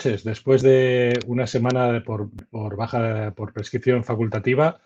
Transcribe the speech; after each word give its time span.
Noches. 0.00 0.24
Después 0.24 0.62
de 0.62 1.20
una 1.26 1.46
semana 1.46 2.02
por, 2.02 2.30
baja 2.74 3.34
por 3.36 3.52
prescripción 3.52 4.02
facultativa, 4.02 4.80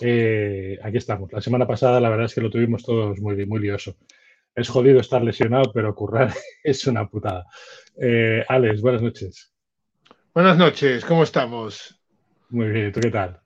eh, 0.00 0.78
aquí 0.80 0.96
estamos. 0.96 1.32
La 1.32 1.40
semana 1.40 1.66
pasada 1.66 1.98
la 1.98 2.08
verdad 2.08 2.26
es 2.26 2.36
que 2.36 2.40
lo 2.40 2.50
tuvimos 2.50 2.84
todos 2.84 3.18
muy, 3.20 3.44
muy 3.46 3.58
lioso. 3.58 3.96
Es 4.54 4.68
jodido 4.68 5.00
estar 5.00 5.24
lesionado, 5.24 5.72
pero 5.74 5.92
currar 5.92 6.32
es 6.62 6.86
una 6.86 7.08
putada. 7.08 7.46
Eh, 8.00 8.44
Alex, 8.48 8.80
buenas 8.80 9.02
noches. 9.02 9.52
Buenas 10.32 10.56
noches, 10.56 11.04
¿cómo 11.04 11.24
estamos? 11.24 12.00
Muy 12.50 12.68
bien, 12.68 12.92
¿tú 12.92 13.00
qué 13.00 13.10
tal? 13.10 13.40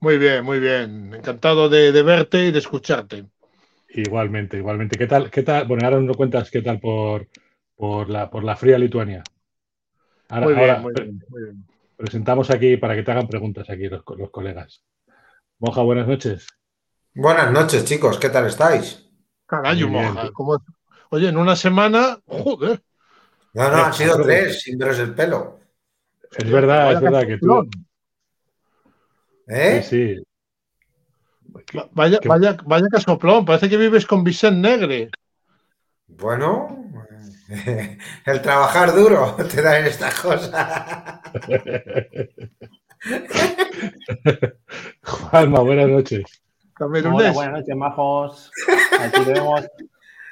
Muy 0.00 0.16
bien, 0.16 0.42
muy 0.42 0.58
bien. 0.58 1.12
Encantado 1.12 1.68
de, 1.68 1.90
verte 2.02 2.46
y 2.46 2.50
de 2.50 2.60
escucharte. 2.60 3.26
Igualmente, 3.90 4.56
igualmente. 4.56 4.96
¿Qué 4.96 5.06
tal? 5.06 5.30
¿Qué 5.30 5.42
tal? 5.42 5.66
Bueno, 5.66 5.84
ahora 5.84 6.00
nos 6.00 6.16
cuentas 6.16 6.50
qué 6.50 6.62
tal 6.62 6.80
por, 6.80 7.28
por, 7.76 8.08
la, 8.08 8.30
por 8.30 8.42
la 8.42 8.56
fría 8.56 8.78
Lituania. 8.78 9.22
Ahora, 10.28 10.46
muy, 10.80 10.92
bien, 10.92 11.22
muy, 11.28 11.42
bien, 11.42 11.66
presentamos 11.96 12.50
aquí 12.50 12.76
para 12.76 12.94
que 12.94 13.02
te 13.02 13.12
hagan 13.12 13.28
preguntas 13.28 13.68
aquí 13.70 13.88
los, 13.88 14.02
los 14.16 14.30
colegas. 14.30 14.82
Moja, 15.58 15.82
buenas 15.82 16.06
noches. 16.06 16.46
Buenas 17.14 17.50
noches, 17.52 17.84
chicos. 17.84 18.18
¿Qué 18.18 18.28
tal 18.28 18.46
estáis? 18.46 19.08
Carayo, 19.46 19.88
Moja. 19.88 20.30
Oye, 21.10 21.28
en 21.28 21.36
una 21.36 21.54
semana, 21.54 22.18
joder. 22.26 22.82
No, 23.54 23.70
no, 23.70 23.84
han 23.84 23.94
sido 23.94 24.20
tres, 24.22 24.60
sin 24.60 24.76
veros 24.76 24.98
el 24.98 25.14
pelo. 25.14 25.60
Es 26.36 26.50
verdad, 26.50 26.92
es 26.92 27.00
verdad 27.00 27.26
que 27.26 27.38
tú. 27.38 27.68
¿Eh? 29.46 29.82
Sí, 29.82 30.16
sí. 30.16 30.26
Vaya, 31.92 32.18
vaya, 32.26 32.56
vaya 32.64 32.86
casoplón, 32.90 33.44
parece 33.44 33.68
que 33.68 33.76
vives 33.76 34.04
con 34.04 34.22
Vicente 34.22 34.68
Negre. 34.68 35.10
Bueno, 36.08 36.84
el 38.26 38.42
trabajar 38.42 38.94
duro 38.94 39.34
te 39.54 39.62
da 39.62 39.78
en 39.78 39.86
estas 39.86 40.20
cosas. 40.20 40.52
Juanma, 45.02 45.60
buenas 45.60 45.88
noches. 45.88 46.42
Hola, 46.78 47.32
buenas 47.32 47.60
noches, 47.60 47.76
majos. 47.76 48.50
Aquí 49.00 49.24
vemos 49.24 49.66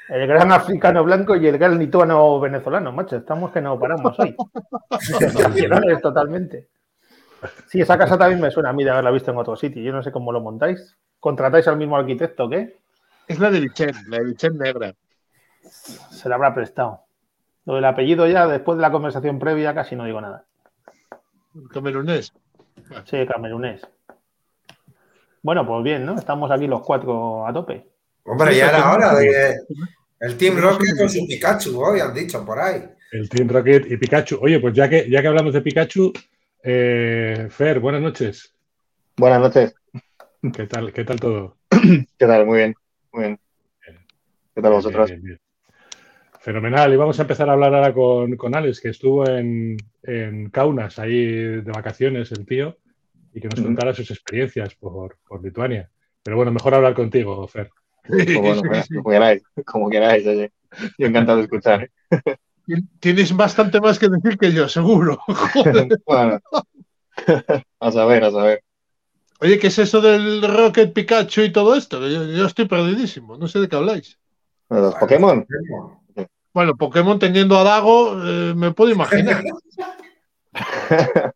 el 0.09 0.27
gran 0.27 0.53
africano 0.53 1.03
blanco 1.05 1.37
y 1.37 1.47
el 1.47 1.57
gran 1.57 1.79
lituano 1.79 2.39
venezolano, 2.41 2.93
macho. 2.93 3.17
Estamos 3.17 3.51
que 3.53 3.63
no 3.63 3.79
paramos 3.79 4.19
hoy. 4.19 4.37
totalmente. 6.03 6.69
Sí, 7.67 7.81
esa 7.81 7.97
casa 7.97 8.19
también 8.19 8.41
me 8.41 8.51
suena 8.51 8.71
a 8.71 8.73
mí 8.73 8.83
de 8.85 8.91
haberla 8.91 9.11
visto 9.11 9.31
en 9.31 9.39
otro 9.39 9.57
sitio. 9.57 9.83
Yo 9.83 9.93
no 9.93 10.03
sé 10.03 10.13
cómo 10.13 10.33
lo 10.33 10.41
montáis. 10.41 10.97
¿Contratáis 11.21 11.69
al 11.69 11.79
mismo 11.79 11.97
arquitecto 11.97 12.49
qué? 12.49 12.79
Es 13.27 13.39
la 13.39 13.51
de 13.51 13.61
Vicente, 13.61 13.99
la 14.09 14.19
de 14.19 14.25
Vicente 14.25 14.65
Negra. 14.65 14.95
Se 16.11 16.29
la 16.29 16.35
habrá 16.35 16.55
prestado. 16.55 17.01
Lo 17.65 17.77
del 17.77 17.85
apellido 17.85 18.27
ya, 18.27 18.47
después 18.47 18.77
de 18.77 18.83
la 18.83 18.93
conversación 18.93 19.39
previa, 19.39 19.75
casi 19.75 19.97
no 19.97 20.05
digo 20.05 20.21
nada. 20.21 20.45
Camerunés. 21.73 22.33
Sí, 23.05 23.27
camerunés. 23.27 23.87
Bueno, 25.43 25.67
pues 25.67 25.83
bien, 25.85 26.05
¿no? 26.05 26.17
Estamos 26.17 26.51
aquí 26.51 26.67
los 26.67 26.83
cuatro 26.83 27.47
a 27.47 27.53
tope. 27.53 27.89
Hombre, 28.25 28.57
ya 28.57 28.69
era 28.69 28.93
hora 28.93 29.15
de 29.15 29.57
el 30.25 30.39
Team 30.39 30.57
Rocket 30.57 30.97
con 30.97 31.11
su 31.11 31.27
Pikachu, 31.27 31.79
hoy 31.79 32.01
han 32.01 32.15
dicho 32.15 32.43
por 32.47 32.59
ahí. 32.59 32.83
El 33.13 33.29
Team 33.29 33.47
Rocket 33.47 33.91
y 33.91 33.97
Pikachu. 33.99 34.39
Oye, 34.41 34.59
pues 34.59 34.73
ya 34.73 34.89
que, 34.89 35.09
ya 35.11 35.21
que 35.21 35.29
hablamos 35.29 35.53
de 35.53 35.61
Pikachu, 35.61 36.15
eh, 36.63 37.49
Fer, 37.51 37.79
buenas 37.79 38.01
noches. 38.01 38.55
Buenas 39.19 39.41
noches. 39.41 39.75
¿Qué 40.55 40.67
tal, 40.67 40.95
qué 40.95 41.05
tal 41.05 41.21
todo? 41.21 41.59
¿Qué 41.71 42.27
tal? 42.27 42.47
Muy 42.47 42.59
bien, 42.59 42.75
muy 43.13 43.25
bien. 43.25 43.41
¿Qué 44.55 44.63
tal 44.63 44.73
vosotros? 44.73 45.13
Fenomenal. 46.45 46.93
Y 46.93 46.97
vamos 46.97 47.19
a 47.19 47.23
empezar 47.23 47.49
a 47.49 47.55
hablar 47.55 47.75
ahora 47.75 47.95
con, 47.95 48.37
con 48.37 48.55
Alex, 48.55 48.79
que 48.79 48.91
estuvo 48.91 49.27
en, 49.27 49.79
en, 50.03 50.51
Kaunas, 50.51 50.99
ahí 50.99 51.25
de 51.25 51.73
vacaciones, 51.73 52.31
el 52.33 52.45
tío, 52.45 52.77
y 53.33 53.41
que 53.41 53.49
nos 53.49 53.63
contara 53.63 53.95
sus 53.95 54.11
experiencias 54.11 54.75
por, 54.75 55.17
por, 55.27 55.43
Lituania. 55.43 55.89
Pero 56.23 56.37
bueno, 56.37 56.53
mejor 56.53 56.75
hablar 56.75 56.93
contigo, 56.93 57.49
Fer. 57.49 57.71
Pues 58.07 58.27
bueno, 58.39 58.61
como 58.95 59.11
queráis, 59.11 59.43
como 59.65 59.89
queráis, 59.89 60.27
oye. 60.27 60.53
Yo 60.99 61.07
encantado 61.07 61.39
de 61.39 61.45
escuchar. 61.45 61.91
¿eh? 62.11 62.37
Tienes 63.01 63.35
bastante 63.35 63.81
más 63.81 63.99
que 63.99 64.11
decir 64.11 64.37
que 64.37 64.53
yo, 64.53 64.69
seguro. 64.69 65.21
bueno, 66.05 66.41
a 67.81 67.91
saber, 67.91 68.23
a 68.23 68.31
saber. 68.31 68.63
Oye, 69.41 69.59
¿qué 69.59 69.69
es 69.69 69.79
eso 69.79 70.03
del 70.03 70.43
Rocket 70.43 70.93
Pikachu 70.93 71.41
y 71.41 71.53
todo 71.53 71.75
esto? 71.75 72.07
Yo, 72.07 72.45
estoy 72.45 72.67
perdidísimo, 72.69 73.39
no 73.39 73.49
sé 73.49 73.61
de 73.61 73.69
qué 73.71 73.77
habláis. 73.77 74.19
¿Los 74.69 74.95
Pokémon? 74.97 75.47
Bueno, 76.55 76.77
Pokémon 76.77 77.19
teniendo 77.19 77.59
a 77.59 77.65
Dago, 77.65 78.13
eh, 78.25 78.55
me 78.55 78.71
puedo 78.71 78.93
imaginar. 78.93 79.43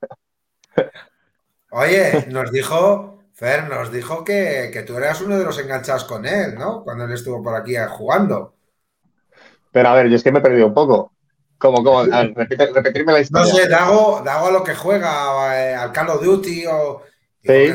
Oye, 1.71 2.27
nos 2.29 2.53
dijo, 2.53 3.19
Fer, 3.35 3.69
nos 3.69 3.91
dijo 3.91 4.23
que, 4.23 4.71
que, 4.73 4.83
tú 4.85 4.97
eras 4.97 5.21
uno 5.21 5.37
de 5.37 5.45
los 5.45 5.59
enganchados 5.59 6.05
con 6.05 6.25
él, 6.25 6.55
¿no? 6.55 6.85
Cuando 6.85 7.05
él 7.05 7.13
estuvo 7.13 7.43
por 7.43 7.57
aquí 7.57 7.75
jugando. 7.91 8.55
Pero 9.73 9.89
a 9.89 9.95
ver, 9.95 10.09
yo 10.09 10.15
es 10.15 10.23
que 10.23 10.31
me 10.31 10.39
he 10.39 10.43
perdido 10.43 10.69
un 10.69 10.75
poco. 10.75 11.13
¿Cómo, 11.59 11.83
cómo? 11.83 12.05
repetirme 12.05 13.13
la 13.13 13.21
historia. 13.21 13.53
No 13.53 13.59
sé, 13.59 13.69
Dago, 13.69 14.23
Dago 14.25 14.47
a 14.47 14.53
lo 14.53 14.63
que 14.63 14.77
juega, 14.77 15.61
eh, 15.61 15.75
al 15.75 15.91
Call 15.91 16.11
of 16.11 16.23
Duty 16.23 16.65
o. 16.67 17.03
Sí. 17.43 17.75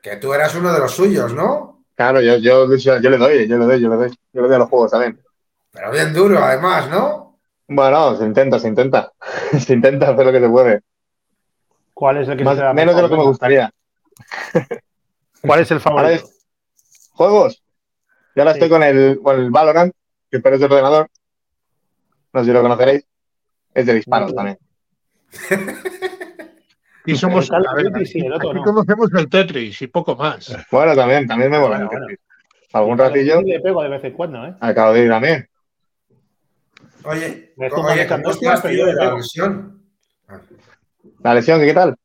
Que, 0.00 0.16
tú 0.16 0.32
eras 0.32 0.54
uno 0.54 0.72
de 0.72 0.78
los 0.78 0.92
suyos, 0.92 1.34
¿no? 1.34 1.84
Claro, 1.96 2.20
yo, 2.20 2.36
yo, 2.36 2.72
yo, 2.76 2.98
le 3.00 3.18
doy, 3.18 3.48
yo 3.48 3.58
le 3.58 3.66
doy, 3.66 3.80
yo 3.80 3.88
le 3.88 3.96
doy. 3.96 4.10
Yo 4.32 4.42
le 4.42 4.46
doy 4.46 4.54
a 4.54 4.58
los 4.60 4.68
juegos 4.68 4.92
también. 4.92 5.20
Pero 5.78 5.92
bien 5.92 6.12
duro, 6.12 6.38
además, 6.38 6.90
¿no? 6.90 7.38
Bueno, 7.68 8.16
se 8.16 8.24
intenta, 8.24 8.58
se 8.58 8.68
intenta. 8.68 9.12
se 9.58 9.72
intenta 9.72 10.10
hacer 10.10 10.26
lo 10.26 10.32
que 10.32 10.40
se 10.40 10.48
puede. 10.48 10.80
¿Cuál 11.94 12.18
es 12.18 12.28
el 12.28 12.36
que 12.36 12.44
Más, 12.44 12.58
Menos 12.74 12.96
de 12.96 13.02
lo 13.02 13.08
que 13.08 13.16
me 13.16 13.24
gustaría. 13.24 13.70
¿Cuál 15.42 15.60
es 15.60 15.70
el 15.70 15.80
favorito? 15.80 16.28
¿Juegos? 17.12 17.62
Ya 18.34 18.42
ahora 18.42 18.52
estoy 18.52 18.68
con 18.68 18.82
el, 18.82 19.20
con 19.22 19.38
el 19.38 19.50
Valorant, 19.50 19.92
que 20.30 20.40
parece 20.40 20.66
el 20.66 20.72
ordenador 20.72 21.08
no 22.32 22.40
sé 22.40 22.46
si 22.46 22.52
lo 22.52 22.62
conoceréis, 22.62 23.04
es 23.74 23.86
de 23.86 23.94
disparos 23.94 24.34
también. 24.34 24.58
y 27.06 27.16
somos 27.16 27.50
el 27.50 27.64
Tetris 27.84 28.16
y 28.16 28.20
el 28.20 28.32
otro, 28.32 28.54
no. 28.54 28.62
conocemos 28.62 29.10
el 29.14 29.28
Tetris 29.28 29.82
y 29.82 29.86
poco 29.86 30.16
más. 30.16 30.56
Bueno, 30.70 30.94
también, 30.94 31.26
también 31.26 31.50
me 31.50 31.58
mola 31.58 31.78
el 31.78 31.88
Tetris. 31.88 32.18
Algún 32.72 32.98
ratillo. 32.98 33.40
Le 33.42 33.60
pego 33.60 33.82
de 33.82 33.88
vez 33.88 34.04
en 34.04 34.12
cuando, 34.12 34.46
¿eh? 34.46 34.54
Acabo 34.60 34.92
de 34.92 35.04
ir 35.04 35.08
también. 35.08 35.48
Oye, 37.04 37.54
oye 37.56 38.06
¿cómo 38.08 38.30
estás, 38.30 38.62
tío, 38.62 38.86
de 38.86 38.94
la 38.94 39.14
lesión? 39.14 39.82
La 41.20 41.34
lesión, 41.34 41.60
¿qué 41.60 41.74
tal? 41.74 41.96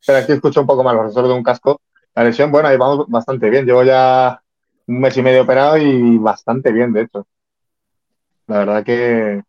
Espera, 0.00 0.18
aquí 0.18 0.32
escucho 0.32 0.60
un 0.60 0.66
poco 0.66 0.82
mal, 0.84 0.96
los 0.96 1.14
de 1.14 1.22
un 1.22 1.42
casco. 1.42 1.80
La 2.14 2.24
lesión, 2.24 2.50
bueno, 2.50 2.68
ahí 2.68 2.76
vamos 2.76 3.06
bastante 3.08 3.48
bien. 3.50 3.64
Llevo 3.64 3.82
ya 3.82 4.40
un 4.86 5.00
mes 5.00 5.16
y 5.16 5.22
medio 5.22 5.42
operado 5.42 5.78
y 5.78 6.18
bastante 6.18 6.72
bien, 6.72 6.92
de 6.92 7.02
hecho. 7.02 7.26
La 8.46 8.58
verdad 8.58 8.84
que 8.84 9.42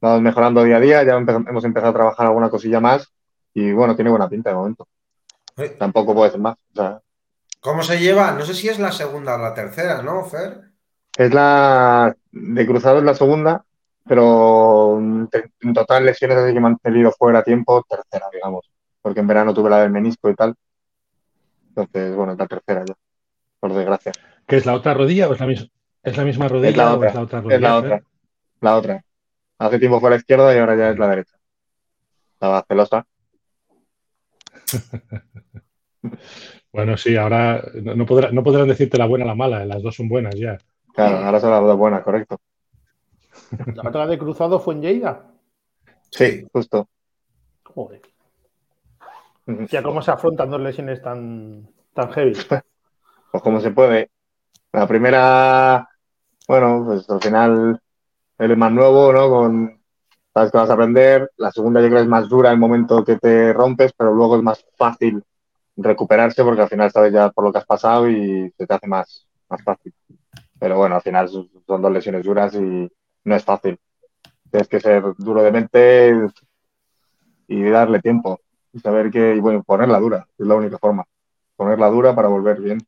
vamos 0.00 0.22
mejorando 0.22 0.64
día 0.64 0.76
a 0.76 0.80
día, 0.80 1.02
ya 1.04 1.14
hemos 1.14 1.64
empezado 1.64 1.90
a 1.90 1.94
trabajar 1.94 2.26
alguna 2.26 2.50
cosilla 2.50 2.80
más 2.80 3.12
y 3.54 3.72
bueno, 3.72 3.94
tiene 3.94 4.10
buena 4.10 4.28
pinta 4.28 4.50
de 4.50 4.56
momento. 4.56 4.88
Tampoco 5.78 6.14
puede 6.14 6.32
ser 6.32 6.40
más. 6.40 6.56
¿Cómo 7.60 7.82
se 7.82 8.00
lleva? 8.00 8.32
No 8.32 8.44
sé 8.44 8.54
si 8.54 8.68
es 8.68 8.80
la 8.80 8.90
segunda 8.90 9.36
o 9.36 9.38
la 9.38 9.54
tercera, 9.54 10.02
¿no, 10.02 10.24
Fer? 10.24 10.72
Es 11.16 11.32
la 11.32 12.16
de 12.32 12.66
cruzado 12.66 12.98
es 12.98 13.04
la 13.04 13.14
segunda, 13.14 13.64
pero 14.06 14.98
en 14.98 15.28
total 15.74 16.04
lesiones 16.04 16.38
desde 16.38 16.54
que 16.54 16.60
me 16.60 16.68
han 16.68 16.78
tenido 16.78 17.12
fuera 17.12 17.42
tiempo, 17.42 17.84
tercera, 17.88 18.28
digamos. 18.32 18.70
Porque 19.00 19.20
en 19.20 19.26
verano 19.26 19.54
tuve 19.54 19.70
la 19.70 19.80
del 19.82 19.90
menisco 19.90 20.30
y 20.30 20.34
tal. 20.34 20.54
Entonces, 21.68 22.14
bueno, 22.14 22.32
es 22.32 22.38
la 22.38 22.46
tercera 22.46 22.84
ya, 22.86 22.94
por 23.60 23.72
desgracia. 23.72 24.12
¿Qué 24.46 24.56
es 24.56 24.66
la 24.66 24.74
otra 24.74 24.94
rodilla 24.94 25.28
o 25.28 25.32
es 25.32 25.40
la 25.40 25.46
misma, 25.46 25.68
es 26.02 26.16
la 26.16 26.24
misma 26.24 26.48
rodilla? 26.48 26.70
Es 26.70 26.76
la 26.76 26.94
otra, 26.94 27.08
es 27.08 27.14
la 27.14 27.22
otra 27.22 27.40
rodilla. 27.40 27.56
Es 27.56 27.62
la 27.62 27.76
otra. 27.76 28.02
La 28.60 28.76
otra. 28.76 29.04
Hace 29.58 29.78
tiempo 29.78 30.00
fue 30.00 30.10
la 30.10 30.16
izquierda 30.16 30.54
y 30.54 30.58
ahora 30.58 30.76
ya 30.76 30.90
es 30.90 30.98
la 30.98 31.08
derecha. 31.08 31.36
Estaba 32.34 32.64
celosa. 32.66 33.06
bueno, 36.72 36.96
sí, 36.96 37.16
ahora 37.16 37.62
no, 37.74 38.04
podrán 38.06 38.68
decirte 38.68 38.98
la 38.98 39.06
buena 39.06 39.24
o 39.24 39.28
la 39.28 39.34
mala, 39.34 39.64
las 39.64 39.82
dos 39.82 39.94
son 39.94 40.08
buenas 40.08 40.34
ya. 40.34 40.58
Claro, 40.92 41.18
ahora 41.18 41.40
son 41.40 41.50
las 41.50 41.62
dos 41.62 41.78
buenas, 41.78 42.02
correcto. 42.02 42.40
¿La 43.74 43.88
otra 43.88 44.06
de 44.06 44.18
cruzado 44.18 44.60
fue 44.60 44.74
en 44.74 44.82
Lleida? 44.82 45.30
Sí, 46.10 46.46
justo. 46.52 46.88
Joder. 47.64 48.02
Ya, 49.70 49.82
¿cómo 49.82 50.02
se 50.02 50.10
afrontan 50.10 50.50
dos 50.50 50.60
lesiones 50.60 51.02
tan, 51.02 51.68
tan 51.94 52.12
heavy? 52.12 52.34
Pues 53.30 53.42
como 53.42 53.60
se 53.60 53.70
puede. 53.70 54.10
La 54.72 54.86
primera, 54.86 55.88
bueno, 56.46 56.82
pues 56.86 57.08
al 57.08 57.20
final 57.20 57.80
el 58.38 58.56
más 58.56 58.72
nuevo, 58.72 59.12
¿no? 59.12 59.28
Con, 59.28 59.80
sabes 60.32 60.52
que 60.52 60.58
vas 60.58 60.70
a 60.70 60.74
aprender. 60.74 61.30
La 61.36 61.50
segunda 61.50 61.80
yo 61.80 61.86
creo 61.86 61.98
que 61.98 62.02
es 62.02 62.08
más 62.08 62.28
dura 62.28 62.50
el 62.50 62.58
momento 62.58 63.04
que 63.04 63.16
te 63.16 63.52
rompes, 63.52 63.92
pero 63.96 64.12
luego 64.14 64.36
es 64.36 64.42
más 64.42 64.64
fácil 64.76 65.22
recuperarse 65.76 66.44
porque 66.44 66.62
al 66.62 66.68
final 66.68 66.90
sabes 66.90 67.12
ya 67.12 67.30
por 67.30 67.44
lo 67.44 67.52
que 67.52 67.58
has 67.58 67.66
pasado 67.66 68.08
y 68.08 68.52
se 68.56 68.66
te 68.66 68.74
hace 68.74 68.86
más, 68.86 69.26
más 69.48 69.62
fácil. 69.62 69.94
Pero 70.58 70.76
bueno, 70.76 70.96
al 70.96 71.02
final 71.02 71.28
son 71.28 71.48
dos 71.66 71.92
lesiones 71.92 72.22
duras 72.22 72.54
y 72.54 72.90
no 73.24 73.36
es 73.36 73.44
fácil. 73.44 73.78
Tienes 74.50 74.68
que 74.68 74.80
ser 74.80 75.02
duro 75.16 75.42
de 75.42 75.52
mente 75.52 76.14
y 77.48 77.62
darle 77.70 78.00
tiempo 78.00 78.40
y 78.72 78.80
saber 78.80 79.10
que, 79.10 79.34
y 79.34 79.40
bueno, 79.40 79.62
ponerla 79.62 79.98
dura, 79.98 80.26
es 80.38 80.46
la 80.46 80.54
única 80.54 80.78
forma. 80.78 81.04
Ponerla 81.56 81.88
dura 81.88 82.14
para 82.14 82.28
volver 82.28 82.60
bien. 82.60 82.78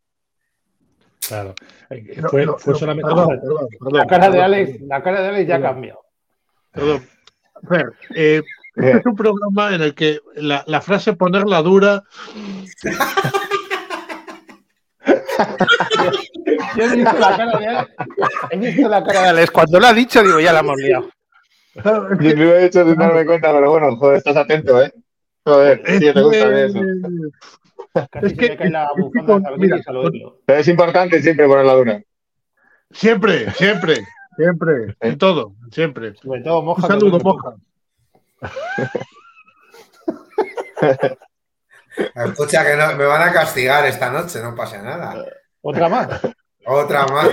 Claro. 1.26 1.54
Eh, 1.90 2.19
No, 2.20 2.28
fue, 2.28 2.46
no, 2.46 2.58
fue 2.58 2.72
no, 2.75 2.78
solamente. 2.78 3.08
perdón, 3.08 3.28
perdón, 3.40 3.69
perdón, 3.78 3.92
La 3.98 4.06
cara 4.06 4.31
de 4.31 4.42
Alex, 4.42 4.81
la 4.82 5.02
cara 5.02 5.22
de 5.22 5.28
Alex 5.28 5.48
ya 5.48 5.60
cambió. 5.62 6.00
Perdón. 6.70 7.06
Fer, 7.69 7.92
eh, 8.14 8.42
este 8.76 8.98
es 8.98 9.06
un 9.06 9.16
programa 9.16 9.75
en 9.75 9.82
el 9.82 9.94
que 9.94 10.20
la, 10.34 10.64
la 10.66 10.81
frase 10.81 11.12
ponerla 11.14 11.62
dura 11.62 12.02
Yo 16.76 16.85
he 16.85 16.96
visto 16.96 17.19
la 17.19 17.37
cara 17.37 17.58
de 17.58 17.67
Alex. 17.67 17.91
He 18.50 18.56
visto 18.58 18.88
la 18.88 19.05
cara 19.05 19.23
de 19.23 19.29
Alex. 19.29 19.50
Cuando 19.50 19.81
lo 19.81 19.87
ha 19.87 19.93
dicho, 19.93 20.23
digo, 20.23 20.41
ya 20.41 20.52
la 20.52 20.61
hemos 20.61 20.76
liado. 20.76 21.08
Yo 21.75 22.35
lo 22.37 22.55
he 22.56 22.64
hecho 22.67 22.85
sin 22.85 22.96
darme 22.96 23.25
cuenta, 23.26 23.52
pero 23.52 23.70
bueno, 23.70 23.96
joder, 23.96 24.19
estás 24.19 24.37
atento, 24.37 24.81
¿eh? 24.82 24.93
Joder, 25.44 25.82
sí, 25.87 25.99
te 26.12 26.20
gusta 26.23 26.49
de 26.49 26.67
eso. 26.67 26.81
Casi 28.11 28.26
Es 28.26 28.32
que- 28.35 28.49
me 28.50 28.56
cae 28.56 28.70
la 28.70 28.88
bufanda 28.96 29.50
mira. 29.56 29.79
Pero 30.46 30.58
es 30.61 30.69
importante 30.69 31.20
siempre 31.23 31.46
ponerla 31.46 31.75
dura. 31.75 32.02
Siempre, 32.91 33.50
siempre, 33.52 33.96
siempre, 34.37 34.96
en 35.00 35.19
todo, 35.19 35.55
siempre. 35.70 36.14
Sobre 36.17 36.43
todo 36.43 36.61
Un 36.61 36.64
moja. 36.67 36.87
saludo, 36.87 37.19
que- 37.19 37.25
moja. 37.25 37.55
Escucha, 42.14 42.64
que 42.64 42.76
no, 42.76 42.96
me 42.96 43.05
van 43.05 43.29
a 43.29 43.32
castigar 43.32 43.85
esta 43.87 44.11
noche, 44.11 44.43
no 44.43 44.55
pasa 44.55 44.82
nada. 44.82 45.25
Otra 45.66 45.88
más. 45.88 46.08
Otra 46.66 47.06
más. 47.06 47.31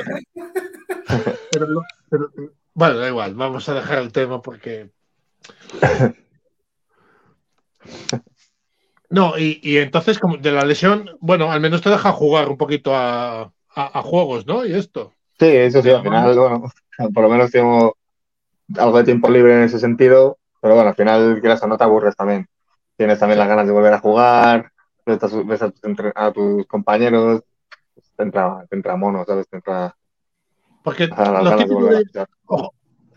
Pero, 1.51 1.67
lo- 1.67 1.83
pero- 2.09 2.29
bueno, 2.73 2.97
da 2.97 3.07
igual, 3.09 3.35
vamos 3.35 3.67
a 3.67 3.73
dejar 3.73 3.97
el 3.99 4.11
tema 4.13 4.41
porque. 4.41 4.89
No, 9.09 9.37
y, 9.37 9.59
y 9.61 9.77
entonces, 9.77 10.17
como 10.19 10.37
de 10.37 10.51
la 10.51 10.63
lesión, 10.63 11.09
bueno, 11.19 11.51
al 11.51 11.59
menos 11.59 11.81
te 11.81 11.89
deja 11.89 12.13
jugar 12.13 12.47
un 12.47 12.57
poquito 12.57 12.95
a, 12.95 13.41
a- 13.41 13.51
a 13.75 14.01
juegos, 14.01 14.45
¿no? 14.47 14.65
Y 14.65 14.73
esto. 14.73 15.13
Sí, 15.37 15.47
eso 15.47 15.81
sí, 15.81 15.89
al 15.89 16.01
final, 16.03 16.37
bueno, 16.37 16.71
por 17.13 17.23
lo 17.23 17.29
menos 17.29 17.51
tengo 17.51 17.97
algo 18.77 18.97
de 18.97 19.03
tiempo 19.03 19.29
libre 19.29 19.53
en 19.55 19.63
ese 19.63 19.79
sentido, 19.79 20.37
pero 20.61 20.75
bueno, 20.75 20.89
al 20.91 20.95
final, 20.95 21.39
quieras 21.41 21.61
o 21.63 21.67
no 21.67 21.77
te 21.77 21.83
aburres 21.83 22.15
también. 22.15 22.47
Tienes 22.95 23.19
también 23.19 23.39
las 23.39 23.47
ganas 23.49 23.65
de 23.67 23.73
volver 23.73 23.93
a 23.93 23.99
jugar, 23.99 24.71
ves 25.05 25.61
a 26.15 26.31
tus 26.31 26.65
compañeros, 26.67 27.41
te 28.15 28.23
entra, 28.23 28.65
te 28.69 28.75
entra 28.75 28.95
mono, 28.95 29.25
¿sabes? 29.25 29.47
Te 29.47 29.57
entra 29.57 29.95
Porque 30.83 31.09
a 31.09 31.31
las 31.31 31.69
lo 31.69 31.85
de 31.87 32.03
a 32.19 32.27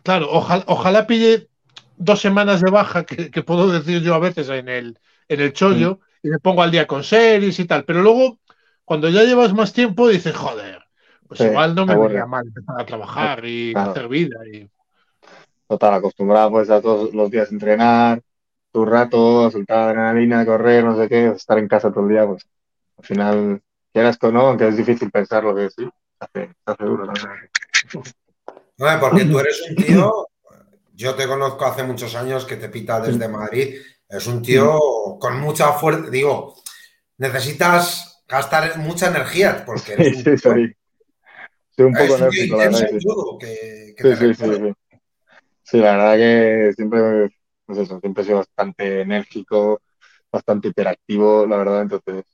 claro, 0.02 0.28
ojalá, 0.30 0.64
ojalá 0.66 1.06
pille 1.06 1.48
dos 1.96 2.20
semanas 2.20 2.60
de 2.60 2.70
baja, 2.70 3.04
que, 3.04 3.30
que 3.30 3.42
puedo 3.42 3.70
decir 3.70 4.02
yo 4.02 4.14
a 4.14 4.18
veces 4.18 4.48
en 4.48 4.68
el, 4.68 4.98
en 5.28 5.40
el 5.40 5.52
chollo, 5.52 6.00
y 6.22 6.28
me 6.28 6.38
pongo 6.38 6.62
al 6.62 6.70
día 6.70 6.86
con 6.86 7.04
series 7.04 7.58
y 7.58 7.64
tal. 7.66 7.84
Pero 7.84 8.02
luego, 8.02 8.38
cuando 8.84 9.08
ya 9.08 9.22
llevas 9.22 9.52
más 9.54 9.72
tiempo, 9.72 10.08
dices, 10.08 10.34
joder, 10.36 10.82
pues 11.28 11.40
Sí, 11.40 11.46
igual 11.46 11.74
no 11.74 11.86
me 11.86 11.96
vería 11.96 12.26
mal 12.26 12.46
empezar 12.46 12.80
a 12.80 12.86
trabajar 12.86 13.44
y 13.44 13.72
Claro. 13.72 13.90
hacer 13.90 14.08
vida. 14.08 14.38
Y... 14.46 14.68
Total, 15.68 15.94
acostumbrado 15.94 16.50
pues 16.50 16.70
a 16.70 16.80
todos 16.80 17.14
los 17.14 17.30
días 17.30 17.50
entrenar, 17.50 18.20
tu 18.72 18.84
rato, 18.84 19.46
a 19.46 19.50
soltar 19.50 19.88
adrenalina, 19.88 20.44
correr, 20.44 20.84
no 20.84 20.96
sé 20.96 21.08
qué, 21.08 21.26
estar 21.28 21.58
en 21.58 21.68
casa 21.68 21.90
todo 21.90 22.04
el 22.04 22.10
día, 22.10 22.26
pues 22.26 22.46
al 22.98 23.04
final, 23.04 23.62
quieras 23.94 24.18
que 24.18 24.30
no, 24.32 24.40
aunque 24.48 24.68
es 24.68 24.76
difícil 24.76 25.10
pensar 25.10 25.44
lo 25.44 25.54
que 25.54 25.70
sí, 25.70 25.84
se 25.84 25.90
hace, 26.20 26.48
se 26.48 26.54
hace 26.66 26.84
duro. 26.84 27.06
la 27.06 27.12
verdad. 27.12 27.36
No, 28.76 29.00
porque 29.00 29.24
tú 29.24 29.38
eres 29.38 29.62
un 29.70 29.76
tío, 29.76 30.28
yo 30.94 31.14
te 31.14 31.26
conozco 31.26 31.64
hace 31.64 31.84
muchos 31.84 32.14
años 32.16 32.44
que 32.44 32.56
te 32.56 32.68
pita 32.68 33.00
desde 33.00 33.28
Madrid, 33.28 33.76
es 34.08 34.26
un 34.26 34.42
tío 34.42 34.78
con 35.20 35.40
mucha 35.40 35.72
fuerza, 35.72 36.10
digo, 36.10 36.56
necesitas 37.18 38.22
gastar 38.28 38.78
mucha 38.78 39.08
energía 39.08 39.64
porque 39.64 39.92
eres 39.94 40.08
Sí, 40.08 40.14
un 40.16 40.24
sí, 40.24 40.30
tío- 40.42 40.52
soy, 40.52 40.76
un 41.78 41.92
poco 41.94 42.16
enérgico, 42.16 42.56
la 42.56 42.64
verdad. 42.64 42.88
que 42.90 43.00
sí. 43.00 43.06
que, 43.40 43.94
Sí, 44.02 44.16
sí, 44.16 44.34
sí, 44.34 44.54
sí. 44.56 44.72
Sí, 45.62 45.78
la 45.78 45.96
verdad 45.96 46.16
que 46.16 46.72
siempre, 46.74 47.30
pues 47.64 47.78
eso, 47.78 47.98
siempre 48.00 48.22
he 48.22 48.26
sido 48.26 48.38
bastante 48.38 49.00
enérgico, 49.00 49.80
bastante 50.30 50.68
hiperactivo, 50.68 51.46
la 51.46 51.56
verdad, 51.56 51.82
entonces 51.82 52.24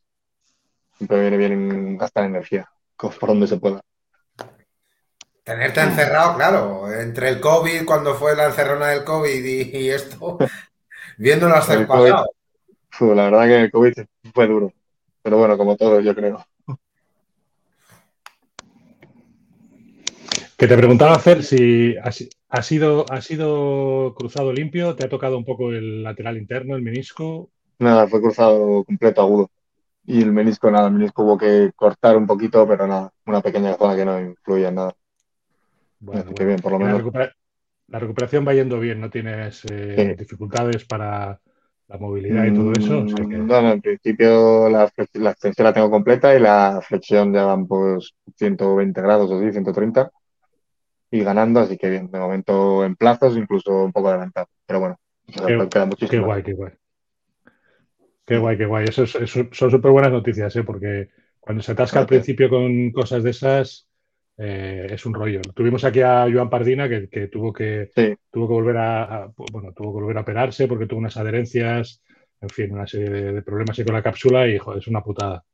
siempre 1.00 1.18
viene 1.18 1.38
bien 1.38 1.96
gastar 1.96 2.24
energía, 2.26 2.68
por 2.98 3.26
donde 3.26 3.46
se 3.46 3.56
pueda. 3.56 3.80
Tenerte 5.42 5.80
encerrado, 5.80 6.36
claro, 6.36 6.92
entre 6.92 7.30
el 7.30 7.40
COVID, 7.40 7.86
cuando 7.86 8.14
fue 8.16 8.36
la 8.36 8.48
encerrona 8.48 8.88
del 8.88 9.02
COVID 9.04 9.42
y, 9.42 9.78
y 9.78 9.88
esto, 9.88 10.36
viéndolo 11.16 11.54
hasta 11.54 11.72
el 11.72 11.80
El 11.80 11.86
COVID. 11.86 12.10
pasado. 12.10 13.14
La 13.16 13.30
verdad 13.30 13.46
que 13.46 13.60
el 13.62 13.70
COVID 13.70 13.92
fue 14.34 14.46
duro, 14.46 14.74
pero 15.22 15.38
bueno, 15.38 15.56
como 15.56 15.74
todo, 15.74 16.00
yo 16.00 16.14
creo. 16.14 16.44
Que 20.58 20.66
te 20.68 20.76
preguntaba, 20.76 21.18
Fer, 21.18 21.42
si 21.42 21.96
ha, 21.96 22.12
si- 22.12 22.28
ha 22.50 22.62
sido, 22.62 23.06
ha 23.10 23.22
sido 23.22 24.14
cruzado 24.14 24.52
limpio, 24.52 24.94
te 24.96 25.06
ha 25.06 25.08
tocado 25.08 25.38
un 25.38 25.46
poco 25.46 25.70
el 25.70 26.02
lateral 26.02 26.36
interno, 26.36 26.76
el 26.76 26.82
menisco. 26.82 27.48
Nada, 27.78 28.06
fue 28.06 28.20
cruzado 28.20 28.84
completo 28.84 29.22
agudo. 29.22 29.50
Y 30.04 30.22
el 30.22 30.32
menisco, 30.32 30.70
nada, 30.70 30.88
el 30.88 30.94
menisco 30.94 31.22
hubo 31.22 31.38
que 31.38 31.70
cortar 31.76 32.16
un 32.16 32.26
poquito, 32.26 32.66
pero 32.66 32.86
nada, 32.86 33.12
una 33.26 33.40
pequeña 33.40 33.74
zona 33.74 33.94
que 33.96 34.04
no 34.04 34.20
influye 34.20 34.66
en 34.66 34.74
nada. 34.74 34.94
Bueno, 36.00 36.34
que 36.34 36.44
bien, 36.44 36.60
por 36.60 36.72
lo 36.72 36.78
la, 36.78 36.84
menos. 36.86 37.02
recupera- 37.02 37.32
la 37.88 37.98
recuperación 37.98 38.46
va 38.46 38.54
yendo 38.54 38.80
bien, 38.80 39.00
no 39.00 39.10
tienes 39.10 39.64
eh, 39.70 39.94
Sí. 39.96 40.14
dificultades 40.18 40.84
para 40.84 41.40
la 41.88 41.98
movilidad 41.98 42.44
y 42.46 42.54
todo 42.54 42.72
eso. 42.72 43.02
o 43.02 43.08
sea 43.08 43.16
que- 43.18 43.36
Mm, 43.36 43.46
No, 43.46 43.62
no, 43.62 43.72
en 43.72 43.80
principio 43.80 44.68
la, 44.70 44.84
extensión 44.84 45.64
la 45.64 45.72
tengo 45.72 45.90
completa 45.90 46.34
y 46.34 46.40
la 46.40 46.80
flexión 46.82 47.32
ya 47.34 47.44
van 47.44 47.66
pues 47.66 48.14
120 48.36 49.02
grados 49.02 49.30
o 49.30 49.38
así, 49.38 49.52
130 49.52 50.10
y 51.10 51.22
ganando, 51.24 51.60
así 51.60 51.76
que 51.76 51.90
bien, 51.90 52.10
de 52.10 52.18
momento 52.20 52.84
en 52.84 52.94
plazos, 52.94 53.36
incluso 53.36 53.84
un 53.84 53.92
poco 53.92 54.08
adelantado, 54.08 54.46
pero 54.64 54.80
bueno, 54.80 54.96
queda 55.68 55.84
muchísimo. 55.86 56.22
Qué 56.22 56.26
guay, 56.26 56.42
qué 56.44 56.52
guay. 56.54 56.72
Qué 58.30 58.38
guay, 58.38 58.56
qué 58.56 58.66
guay. 58.66 58.86
Eso, 58.88 59.02
es- 59.02 59.16
eso 59.16 59.48
son 59.52 59.70
súper 59.72 59.90
buenas 59.90 60.12
noticias, 60.12 60.54
¿eh? 60.54 60.62
porque 60.62 61.08
cuando 61.40 61.62
se 61.64 61.72
atasca 61.72 61.98
al 61.98 62.06
principio 62.06 62.48
con 62.48 62.92
cosas 62.92 63.24
de 63.24 63.30
esas, 63.30 63.88
eh, 64.38 64.86
es 64.90 65.04
un 65.04 65.14
rollo. 65.14 65.52
Tuvimos 65.52 65.84
aquí 65.84 66.00
a 66.00 66.26
Joan 66.32 66.48
Pardina 66.48 66.88
que, 66.88 67.08
que 67.08 67.26
tuvo 67.26 67.52
que 67.52 67.90
Sí, 67.94 68.16
tuvo 68.30 68.46
que 68.46 68.54
volver 68.54 68.76
a, 68.76 69.02
a- 69.24 69.32
bueno, 69.52 69.72
tuvo 69.74 69.92
que 69.94 70.02
volver 70.02 70.18
a 70.18 70.22
operarse 70.22 70.68
porque 70.68 70.86
tuvo 70.86 71.00
unas 71.00 71.16
adherencias, 71.16 72.02
en 72.40 72.50
fin, 72.50 72.72
una 72.72 72.86
serie 72.86 73.10
de, 73.10 73.32
de 73.32 73.42
problemas 73.42 73.78
ahí 73.80 73.84
con 73.84 73.94
la 73.94 74.02
cápsula 74.02 74.48
y 74.48 74.58
joder, 74.58 74.78
es 74.80 74.88
una 74.88 75.02
putada. 75.02 75.44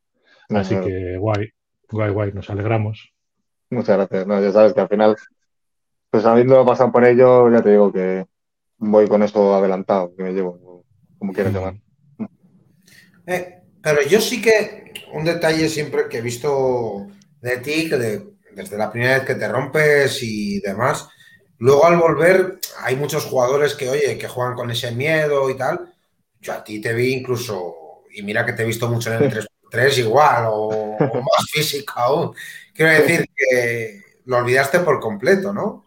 Así 0.55 0.79
que 0.79 1.19
guay, 1.19 1.51
guay, 1.91 2.13
guay, 2.13 2.33
nos 2.35 2.51
alegramos. 2.51 3.15
muchas 3.71 3.97
gracias. 3.97 4.27
No, 4.27 4.41
ya 4.43 4.53
sabes 4.53 4.75
que 4.75 4.81
al 4.81 4.89
final, 4.89 5.17
pues 6.11 6.27
habiendo 6.27 6.65
pasado 6.67 6.93
por 6.93 7.05
ello, 7.07 7.51
ya 7.53 7.63
te 7.63 7.73
digo 7.73 7.93
que 7.93 8.27
voy 8.79 9.09
con 9.09 9.25
eso 9.25 9.57
adelantado, 9.57 10.15
que 10.17 10.25
me 10.25 10.35
llevo, 10.35 10.85
como 11.19 11.35
quieras 11.35 11.55
llamar. 11.55 11.77
Eh, 13.27 13.61
pero 13.83 14.03
yo 14.03 14.21
sí 14.21 14.41
que 14.43 14.93
un 15.13 15.25
detalle 15.25 15.69
siempre 15.69 16.09
que 16.09 16.19
he 16.19 16.23
visto 16.23 17.07
de 17.41 17.59
ti, 17.59 17.89
que 17.89 17.97
de- 17.97 18.27
desde 18.53 18.77
la 18.79 18.91
primera 18.91 19.15
vez 19.19 19.27
que 19.27 19.35
te 19.35 19.49
rompes 19.49 20.23
y 20.23 20.61
demás, 20.61 21.09
luego 21.59 21.87
al 21.87 21.97
volver 21.99 22.59
hay 22.81 22.97
muchos 22.97 23.25
jugadores 23.27 23.75
que, 23.75 23.89
oye, 23.91 24.19
que 24.19 24.29
juegan 24.29 24.55
con 24.55 24.71
ese 24.71 24.93
miedo 24.93 25.51
y 25.51 25.57
tal. 25.57 25.93
Yo 26.41 26.53
a 26.55 26.65
ti 26.65 26.81
te 26.81 26.93
vi 26.95 27.13
incluso, 27.15 28.05
y 28.13 28.23
mira 28.23 28.45
que 28.47 28.53
te 28.53 28.63
he 28.63 28.67
visto 28.67 28.89
mucho 28.89 29.13
en 29.13 29.23
el 29.23 29.29
3x3 29.29 29.99
igual, 29.99 30.47
o, 30.49 30.59
o 31.07 31.19
más 31.21 31.47
físico 31.53 31.95
aún. 31.99 32.35
Quiero 32.75 32.93
decir 32.93 33.27
que 33.35 34.03
lo 34.27 34.39
olvidaste 34.39 34.81
por 34.81 35.01
completo, 35.01 35.53
¿no? 35.53 35.85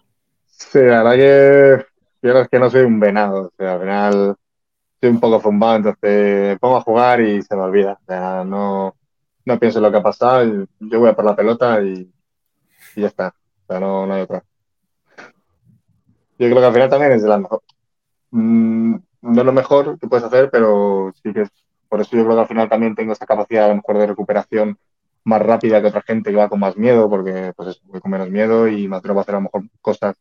Sí, 0.47 0.79
la 0.79 1.03
verdad 1.03 1.15
que 1.15 1.85
yo 2.21 2.37
es 2.39 2.49
que 2.49 2.59
no 2.59 2.69
soy 2.69 2.81
un 2.81 2.99
venado, 2.99 3.43
o 3.47 3.51
sea, 3.57 3.73
al 3.73 3.79
final 3.81 4.35
soy 4.99 5.09
un 5.09 5.19
poco 5.19 5.39
zumbado, 5.39 5.77
entonces 5.77 6.01
me 6.01 6.57
pongo 6.59 6.77
a 6.77 6.81
jugar 6.81 7.21
y 7.21 7.41
se 7.41 7.55
me 7.55 7.61
olvida, 7.63 7.93
o 8.01 8.05
sea, 8.05 8.43
no, 8.43 8.95
no 9.45 9.59
pienso 9.59 9.79
en 9.79 9.83
lo 9.83 9.91
que 9.91 9.97
ha 9.97 10.03
pasado, 10.03 10.67
yo 10.79 10.99
voy 10.99 11.09
a 11.09 11.15
por 11.15 11.25
la 11.25 11.35
pelota 11.35 11.81
y, 11.81 12.11
ya 12.95 13.07
está, 13.07 13.29
o 13.29 13.65
sea, 13.67 13.79
no, 13.79 14.05
no 14.05 14.13
hay 14.13 14.21
otra. 14.23 14.43
Yo 16.37 16.47
creo 16.47 16.59
que 16.59 16.65
al 16.65 16.73
final 16.73 16.89
también 16.89 17.11
es 17.13 17.23
de 17.23 17.29
la 17.29 17.37
mejor, 17.37 17.61
mm, 18.31 18.95
no 19.21 19.39
es 19.41 19.45
lo 19.45 19.53
mejor 19.53 19.99
que 19.99 20.07
puedes 20.07 20.25
hacer, 20.25 20.49
pero 20.51 21.11
sí 21.23 21.33
que 21.33 21.41
es, 21.41 21.49
por 21.87 22.01
eso 22.01 22.15
yo 22.15 22.23
creo 22.23 22.35
que 22.35 22.41
al 22.41 22.47
final 22.47 22.69
también 22.69 22.95
tengo 22.95 23.13
esa 23.13 23.25
capacidad 23.25 23.65
a 23.65 23.69
lo 23.69 23.75
mejor 23.75 23.97
de 23.97 24.07
recuperación 24.07 24.77
más 25.23 25.41
rápida 25.41 25.81
que 25.81 25.87
otra 25.87 26.01
gente 26.01 26.31
que 26.31 26.37
va 26.37 26.49
con 26.49 26.59
más 26.59 26.77
miedo, 26.77 27.09
porque 27.09 27.53
pues 27.55 27.69
eso, 27.69 27.81
con 28.01 28.11
menos 28.11 28.29
miedo 28.29 28.67
y 28.67 28.87
me 28.87 28.97
atrevo 28.97 29.19
a 29.19 29.21
hacer 29.23 29.35
a 29.35 29.39
lo 29.39 29.43
mejor 29.43 29.63
cosas 29.81 30.15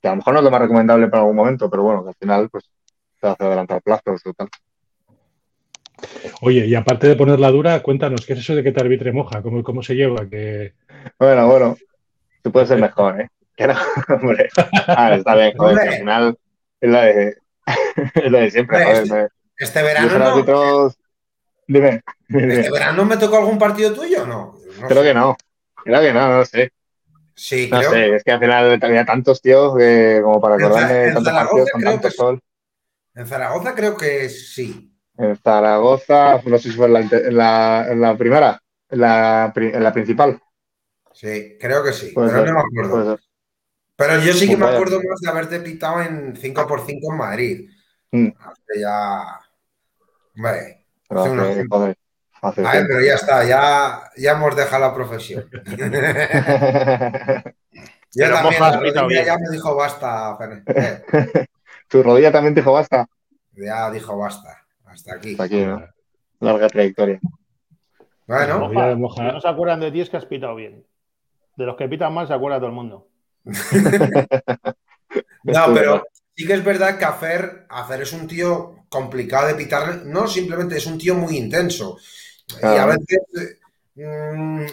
que 0.00 0.08
a 0.08 0.12
lo 0.12 0.18
mejor 0.18 0.34
no 0.34 0.40
es 0.40 0.44
lo 0.44 0.50
más 0.50 0.60
recomendable 0.60 1.08
para 1.08 1.22
algún 1.22 1.36
momento, 1.36 1.68
pero 1.70 1.82
bueno, 1.82 2.02
que 2.04 2.10
al 2.10 2.14
final 2.14 2.48
pues 2.50 2.70
te 3.20 3.28
hace 3.28 3.44
adelantar 3.44 3.82
plazos 3.82 4.20
o 4.26 4.32
tal. 4.34 4.48
Oye, 6.42 6.66
y 6.66 6.74
aparte 6.74 7.08
de 7.08 7.16
ponerla 7.16 7.50
dura, 7.50 7.82
cuéntanos, 7.82 8.24
¿qué 8.24 8.34
es 8.34 8.38
eso 8.40 8.54
de 8.54 8.62
que 8.62 8.70
te 8.72 8.80
arbitre 8.80 9.12
moja? 9.12 9.42
¿Cómo, 9.42 9.62
cómo 9.64 9.82
se 9.82 9.94
lleva? 9.94 10.28
Que... 10.28 10.74
Bueno, 11.18 11.48
bueno, 11.48 11.76
se 12.42 12.50
puede 12.50 12.66
ser 12.66 12.80
mejor, 12.80 13.20
¿eh? 13.20 13.28
Que 13.56 13.66
no, 13.66 13.74
hombre. 14.22 14.48
Ah, 14.86 15.14
está 15.16 15.34
bien, 15.34 15.52
joder, 15.56 15.78
que 15.82 15.88
al 15.88 15.98
final 15.98 16.38
es 16.80 16.90
lo 16.90 17.00
de, 17.00 17.36
es 18.14 18.30
lo 18.30 18.38
de 18.38 18.50
siempre, 18.50 18.84
joder. 18.84 19.28
Este 19.56 19.82
verano. 19.82 20.18
No, 20.18 20.24
árbitros... 20.26 20.96
Dime. 21.66 22.00
dime. 22.28 22.54
¿Este 22.60 22.70
verano 22.70 23.04
me 23.04 23.16
tocó 23.16 23.36
algún 23.38 23.58
partido 23.58 23.92
tuyo 23.92 24.22
o 24.22 24.26
no? 24.26 24.54
No 24.80 24.86
Creo 24.88 25.02
sé. 25.02 25.08
que 25.08 25.14
no. 25.14 25.36
Creo 25.84 26.00
que 26.00 26.12
no, 26.12 26.28
no 26.38 26.44
sé. 26.44 26.70
Sí, 27.34 27.68
No 27.70 27.78
creo. 27.80 27.90
sé, 27.90 28.14
es 28.16 28.24
que 28.24 28.32
al 28.32 28.40
final 28.40 28.78
había 28.80 29.04
tantos 29.04 29.42
tíos 29.42 29.76
que 29.76 30.20
como 30.22 30.40
para 30.40 30.54
acordarme 30.54 31.12
tantos 31.12 31.32
partidos 31.32 31.70
con 31.72 31.82
tanto 31.82 32.10
sol. 32.10 32.40
En 33.18 33.26
Zaragoza 33.26 33.74
creo 33.74 33.96
que 33.96 34.28
sí. 34.28 34.94
En 35.16 35.36
Zaragoza, 35.36 36.40
no 36.44 36.58
sé 36.58 36.70
si 36.70 36.76
fue 36.76 36.86
en 36.86 36.92
la, 36.92 37.00
inte- 37.00 37.26
en 37.28 37.36
la, 37.36 37.86
en 37.90 38.00
la 38.00 38.16
primera, 38.16 38.60
en 38.88 39.00
la, 39.00 39.52
pri- 39.54 39.74
en 39.74 39.82
la 39.82 39.92
principal. 39.92 40.40
Sí, 41.12 41.56
creo 41.60 41.82
que 41.82 41.92
sí. 41.92 42.12
Puede 42.14 42.28
pero 42.30 42.44
ser, 42.44 42.48
no 42.52 42.54
me 42.54 42.60
acuerdo. 42.60 42.90
puede 42.90 43.16
ser. 43.16 43.24
Pero 43.96 44.20
yo 44.20 44.32
sí 44.32 44.46
que 44.48 44.56
Pues 44.56 44.58
me 44.58 44.64
vaya. 44.66 44.76
acuerdo 44.76 44.96
más 45.02 45.20
de 45.20 45.28
haberte 45.30 45.60
pitado 45.60 46.02
en 46.02 46.36
5x5 46.36 47.12
en 47.12 47.16
Madrid. 47.18 47.70
Mm. 48.12 48.28
Hace 48.38 48.80
ya. 48.80 49.40
Hombre, 50.36 50.86
Pero 51.08 51.20
hace 51.22 51.30
unos 51.30 51.44
hace, 51.46 51.54
tiempos. 51.54 51.78
joder, 51.78 51.96
hace 52.42 52.60
A 52.60 52.64
ver, 52.64 52.72
tiempo. 52.72 52.88
pero 52.94 53.00
ya 53.06 53.14
está, 53.14 53.44
ya, 53.44 54.10
ya 54.16 54.32
hemos 54.32 54.54
dejado 54.56 54.82
la 54.86 54.94
profesión. 54.94 55.48
yo 55.52 55.76
Pero 58.14 58.34
también, 58.34 58.60
la 58.62 58.80
rodilla 58.80 59.24
ya 59.24 59.36
me 59.38 59.50
dijo 59.50 59.74
basta, 59.74 60.38
Fer- 60.38 60.62
eh, 60.66 61.46
Tu 61.88 62.02
rodilla 62.02 62.30
también 62.30 62.54
dijo 62.54 62.72
basta. 62.72 63.08
ya 63.52 63.90
dijo 63.90 64.16
basta. 64.16 64.64
Hasta 64.84 65.14
aquí. 65.14 65.32
Hasta 65.32 65.44
aquí, 65.44 65.64
¿no? 65.64 65.82
Larga 66.40 66.68
trayectoria. 66.68 67.20
Bueno, 68.26 68.58
Rodilla 68.58 68.88
de 68.88 68.96
Moja, 68.96 69.22
Moja. 69.22 69.30
si 69.30 69.34
no 69.34 69.40
se 69.40 69.48
acuerdan 69.48 69.80
de 69.80 69.90
ti 69.90 70.00
es 70.02 70.10
que 70.10 70.18
has 70.18 70.26
pitado 70.26 70.54
bien. 70.54 70.86
De 71.56 71.64
los 71.64 71.76
que 71.76 71.88
pitan 71.88 72.12
mal 72.12 72.28
se 72.28 72.34
acuerda 72.34 72.58
todo 72.58 72.68
el 72.68 72.74
mundo. 72.74 73.08
no, 75.44 75.74
pero 75.74 76.04
sí 76.36 76.46
que 76.46 76.52
es 76.52 76.64
verdad 76.64 76.98
que 76.98 77.04
Afer, 77.04 77.66
Afer 77.68 78.02
es 78.02 78.12
un 78.12 78.26
tío 78.26 78.76
complicado 78.88 79.48
de 79.48 79.54
pitar, 79.54 80.04
no 80.04 80.26
simplemente 80.26 80.76
es 80.76 80.86
un 80.86 80.98
tío 80.98 81.14
muy 81.14 81.36
intenso. 81.36 81.98
Y 82.62 82.66
a 82.66 82.86
veces, 82.86 83.58
mm, 83.94 84.64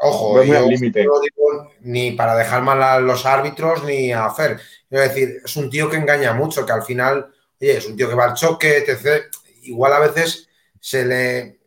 ojo, 0.00 0.42
yo 0.42 0.58
al 0.58 0.68
límite. 0.68 1.04
no 1.04 1.20
digo 1.20 1.72
ni 1.80 2.12
para 2.12 2.34
dejar 2.36 2.62
mal 2.62 2.82
a 2.82 3.00
los 3.00 3.24
árbitros 3.26 3.84
ni 3.84 4.12
a 4.12 4.28
Fer. 4.30 4.60
Quiero 4.88 5.04
decir, 5.04 5.40
es 5.44 5.56
un 5.56 5.70
tío 5.70 5.88
que 5.88 5.96
engaña 5.96 6.32
mucho, 6.34 6.64
que 6.66 6.72
al 6.72 6.82
final, 6.82 7.32
oye, 7.60 7.76
es 7.78 7.86
un 7.86 7.96
tío 7.96 8.08
que 8.08 8.14
va 8.14 8.24
al 8.24 8.34
choque, 8.34 8.78
etc. 8.78 9.24
Igual 9.62 9.92
a 9.92 10.00
veces 10.00 10.48
se 10.80 11.04
le. 11.04 11.60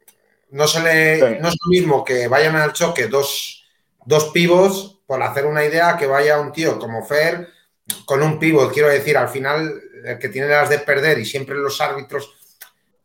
No 0.52 0.68
se 0.68 0.82
le. 0.82 1.16
Sí. 1.20 1.38
No 1.42 1.48
es 1.50 1.56
lo 1.64 1.70
mismo 1.70 2.04
que 2.04 2.28
vayan 2.28 2.56
al 2.56 2.74
choque 2.74 3.08
dos, 3.08 3.66
dos 4.06 4.26
pivos, 4.30 5.00
por 5.08 5.22
hacer 5.24 5.46
una 5.46 5.64
idea, 5.66 5.98
que 5.98 6.06
vaya 6.08 6.40
un 6.40 6.52
tío 6.52 6.78
como 6.80 7.06
Fer 7.06 7.48
con 8.06 8.22
un 8.24 8.40
pivot. 8.40 8.72
Quiero 8.74 8.88
decir, 8.90 9.18
al 9.18 9.30
final, 9.30 9.82
el 10.06 10.18
que 10.20 10.30
tiene 10.30 10.48
las 10.48 10.70
de 10.70 10.80
perder 10.80 11.20
y 11.20 11.26
siempre 11.26 11.56
los 11.56 11.80
árbitros. 11.82 12.34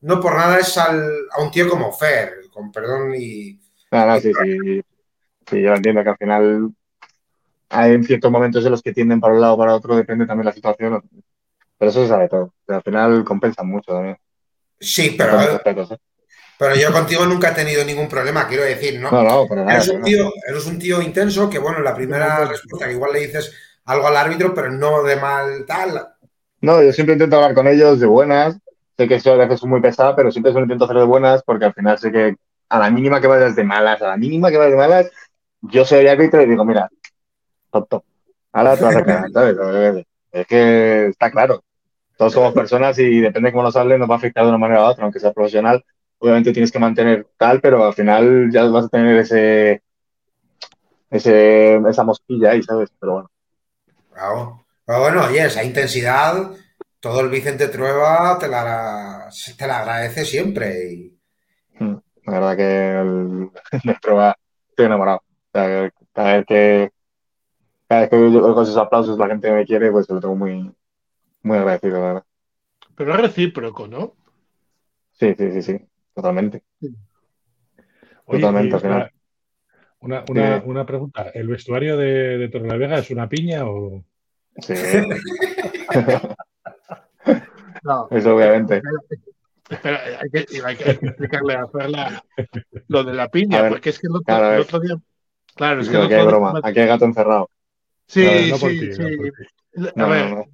No 0.01 0.21
por 0.21 0.37
nada 0.37 0.59
es 0.59 0.77
al- 0.79 1.27
a 1.33 1.43
un 1.43 1.51
tío 1.51 1.69
como 1.69 1.93
Fer, 1.93 2.43
con 2.53 2.71
perdón 2.73 3.15
y. 3.19 3.59
No, 4.07 4.21
sí, 4.21 4.33
sí. 4.63 4.83
Sí, 5.51 5.63
yo 5.63 5.75
entiendo 5.75 6.03
que 6.03 6.11
al 6.11 6.17
final 6.17 6.71
hay 7.71 7.93
en 7.93 8.05
ciertos 8.05 8.31
momentos 8.31 8.65
en 8.65 8.71
los 8.71 8.83
que 8.83 8.93
tienden 8.93 9.21
para 9.21 9.35
un 9.35 9.41
lado 9.41 9.55
o 9.55 9.59
para 9.59 9.75
otro, 9.75 9.97
depende 9.97 10.27
también 10.27 10.45
de 10.45 10.51
la 10.51 10.55
situación. 10.55 11.03
Pero 11.79 11.91
eso 11.91 12.03
se 12.03 12.09
sabe 12.09 12.29
todo. 12.29 12.53
Al 12.67 12.83
final 12.83 13.25
compensan 13.25 13.69
mucho 13.69 13.93
también. 13.93 14.17
Sí, 14.81 15.15
pero, 15.17 15.41
¿eh? 15.41 15.61
pero 16.59 16.75
yo 16.77 16.93
contigo 16.93 17.27
nunca 17.27 17.51
he 17.51 17.55
tenido 17.55 17.85
ningún 17.85 18.09
problema, 18.09 18.47
quiero 18.47 18.65
decir, 18.65 19.01
¿no? 19.01 19.11
No, 19.11 19.23
no, 19.23 19.47
para 19.47 19.65
nada. 19.65 19.77
Eres 19.77 19.89
un, 19.89 20.03
tío, 20.03 20.33
eres 20.49 20.67
un 20.67 20.79
tío 20.79 21.03
intenso 21.03 21.51
que, 21.51 21.59
bueno, 21.59 21.79
en 21.79 21.85
la 21.85 21.95
primera 21.95 22.45
respuesta 22.45 22.87
que 22.87 22.93
igual 22.93 23.13
le 23.13 23.21
dices 23.21 23.53
algo 23.85 24.07
al 24.07 24.17
árbitro, 24.17 24.55
pero 24.55 24.71
no 24.71 25.03
de 25.03 25.17
mal 25.17 25.65
tal. 25.67 26.09
No, 26.61 26.83
yo 26.83 26.93
siempre 26.93 27.15
intento 27.15 27.37
hablar 27.37 27.55
con 27.55 27.67
ellos 27.67 28.01
de 28.01 28.07
buenas. 28.07 28.59
Sé 28.97 29.07
que 29.07 29.17
eso 29.17 29.33
a 29.33 29.37
veces 29.37 29.61
es 29.61 29.65
muy 29.65 29.81
pesado, 29.81 30.15
pero 30.17 30.31
siempre 30.31 30.53
se 30.53 30.59
lo 30.59 30.65
intento 30.65 30.85
hacer 30.85 30.97
de 30.97 31.05
buenas 31.05 31.43
porque 31.45 31.67
al 31.67 31.75
final 31.75 31.99
sé 31.99 32.11
que 32.11 32.37
a 32.69 32.79
la 32.79 32.91
mínima 32.91 33.21
que 33.21 33.29
vayas 33.29 33.55
de 33.57 33.65
malas, 33.65 34.03
a 34.03 34.09
la 34.09 34.17
mínima 34.17 34.51
que 34.51 34.59
vayas 34.59 34.73
de 34.73 34.77
malas, 34.77 35.11
yo 35.63 35.85
soy 35.85 36.01
el 36.01 36.09
árbitro 36.09 36.43
y 36.43 36.47
digo, 36.47 36.65
mira, 36.65 36.89
top, 37.71 37.89
top. 37.89 38.05
Ahora 38.53 38.77
te 38.77 38.85
vas 38.85 38.97
a 38.97 39.29
¿sabes? 39.33 40.07
Es 40.33 40.47
que 40.47 41.07
está 41.07 41.31
claro. 41.31 41.63
Todos 42.17 42.33
somos 42.33 42.53
personas 42.53 42.99
y 42.99 43.21
depende 43.21 43.49
de 43.49 43.53
cómo 43.53 43.65
nos 43.65 43.77
hable, 43.77 43.99
nos 43.99 44.11
va 44.11 44.15
a 44.15 44.19
afectar 44.19 44.43
de 44.45 44.49
una 44.49 44.59
manera 44.59 44.83
u 44.83 44.87
otra, 44.87 45.05
aunque 45.05 45.21
sea 45.21 45.33
profesional. 45.33 45.85
Obviamente 46.19 46.53
tienes 46.53 46.73
que 46.73 46.79
mantener 46.79 47.29
tal, 47.37 47.61
pero 47.61 47.85
al 47.85 47.95
final 47.95 48.51
ya 48.51 48.65
vas 48.65 48.87
a 48.87 48.89
tener 48.89 49.17
ese, 49.19 49.83
ese, 51.11 51.77
esa 51.77 52.03
mosquilla 52.03 52.51
ahí, 52.51 52.63
¿sabes? 52.63 52.91
Pero 52.99 53.13
bueno. 53.13 53.31
Claro. 54.13 54.65
Pero 54.85 55.01
bueno, 55.01 55.25
oye, 55.27 55.45
esa 55.45 55.63
intensidad, 55.63 56.51
todo 56.99 57.21
el 57.21 57.29
Vicente 57.29 57.69
Trueba 57.69 58.39
te 58.39 58.49
la, 58.49 59.29
te 59.57 59.67
la 59.67 59.79
agradece 59.79 60.25
siempre. 60.25 60.93
Y, 60.93 61.19
La 61.79 62.41
verdad 62.41 62.57
que 62.57 63.01
el, 63.01 63.51
de 63.85 63.97
prueba 64.01 64.37
estoy 64.71 64.87
enamorado. 64.87 65.23
Sea, 65.67 65.91
cada 66.13 66.37
vez 66.37 66.47
que 66.47 66.93
cada 67.89 68.01
vez 68.03 68.11
que 68.11 68.33
yo 68.33 68.55
con 68.55 68.63
esos 68.63 68.77
aplausos 68.77 69.19
la 69.19 69.27
gente 69.27 69.51
me 69.51 69.65
quiere, 69.65 69.91
pues 69.91 70.09
lo 70.09 70.21
tengo 70.21 70.37
muy, 70.37 70.71
muy 71.43 71.59
agradecido, 71.59 71.95
la 72.01 72.07
verdad. 72.07 72.25
Pero 72.95 73.15
es 73.15 73.21
recíproco, 73.21 73.89
¿no? 73.89 74.15
Sí, 75.13 75.35
sí, 75.37 75.51
sí, 75.53 75.63
sí, 75.63 75.81
totalmente. 76.15 76.63
Oye, 78.27 78.41
Totalmente, 78.41 78.75
al 78.77 78.81
final. 78.81 79.11
Una, 80.01 80.25
una, 80.29 80.59
Sí. 80.59 80.63
una 80.67 80.87
pregunta. 80.87 81.31
¿El 81.35 81.49
vestuario 81.49 81.97
de, 81.97 82.39
de 82.39 82.49
Torrelavega 82.51 82.99
es 82.99 83.11
una 83.11 83.29
piña 83.29 83.65
o...? 83.67 84.05
Sí, 84.59 84.75
No. 87.83 88.09
eso 88.11 88.35
obviamente. 88.37 88.83
Espera, 89.71 90.01
hay 90.21 90.31
que, 90.31 90.47
hay 90.65 90.77
que- 90.77 90.91
explicarle 90.91 91.55
a 91.55 91.67
Fer 91.69 91.91
la- 91.91 92.23
lo 92.89 93.05
de 93.05 93.15
la 93.15 93.29
piña, 93.29 93.59
A 93.59 93.63
ver, 93.63 93.73
porque 93.73 93.91
es 93.91 93.99
que 93.99 94.07
el 94.09 94.13
otro, 94.17 94.25
claro, 94.25 94.55
el 94.55 94.61
otro 94.63 94.81
día. 94.81 94.97
Claro, 95.59 95.81
es 95.83 95.89
que 95.89 95.97
Aquí 95.97 96.15
el 96.15 96.21
hay 96.21 96.27
broma, 96.27 96.61
aquí 96.63 96.81
hay 96.81 96.87
gato 96.87 97.05
encerrado. 97.05 97.51
Sí, 98.07 98.25
No, 98.25 98.57
no 98.57 98.59
por 98.59 98.71
sí, 98.71 98.81
ti, 98.81 98.93
sí. 98.95 99.03
no. 99.75 99.93
A 99.97 100.07
No, 100.07 100.09
ver, 100.09 100.27
no, 100.31 100.37
no. 100.37 100.45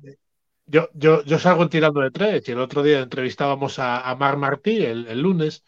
Yo, 0.67 0.89
yo, 0.95 1.25
yo 1.25 1.39
salgo 1.39 1.69
tirando 1.69 2.01
de 2.01 2.11
tres 2.11 2.49
y 2.49 2.53
el 2.53 2.59
otro 2.61 2.83
día 2.83 3.01
entrevistábamos 3.01 3.79
a, 3.79 4.09
a 4.11 4.17
Mar 4.17 4.37
Martí 4.39 4.85
el, 4.85 5.07
el 5.09 5.21
lunes 5.21 5.65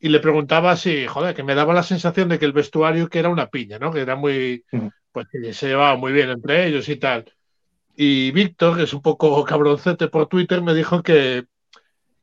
y 0.00 0.08
le 0.10 0.20
preguntaba 0.20 0.76
si, 0.76 1.06
joder, 1.06 1.34
que 1.36 1.44
me 1.44 1.54
daba 1.56 1.74
la 1.74 1.82
sensación 1.84 2.28
de 2.30 2.38
que 2.38 2.46
el 2.46 2.52
vestuario 2.52 3.08
que 3.08 3.20
era 3.20 3.30
una 3.30 3.48
piña, 3.50 3.78
¿no? 3.78 3.92
Que 3.92 4.00
era 4.02 4.16
muy, 4.16 4.64
pues 5.12 5.28
que 5.30 5.52
se 5.54 5.68
llevaba 5.68 5.96
muy 5.96 6.12
bien 6.12 6.30
entre 6.30 6.66
ellos 6.68 6.88
y 6.90 6.96
tal. 6.96 7.24
Y 7.96 8.32
Víctor, 8.32 8.76
que 8.78 8.84
es 8.84 8.94
un 8.94 9.02
poco 9.02 9.44
cabroncete 9.44 10.08
por 10.08 10.28
Twitter, 10.28 10.62
me 10.62 10.74
dijo 10.74 11.02
que, 11.02 11.46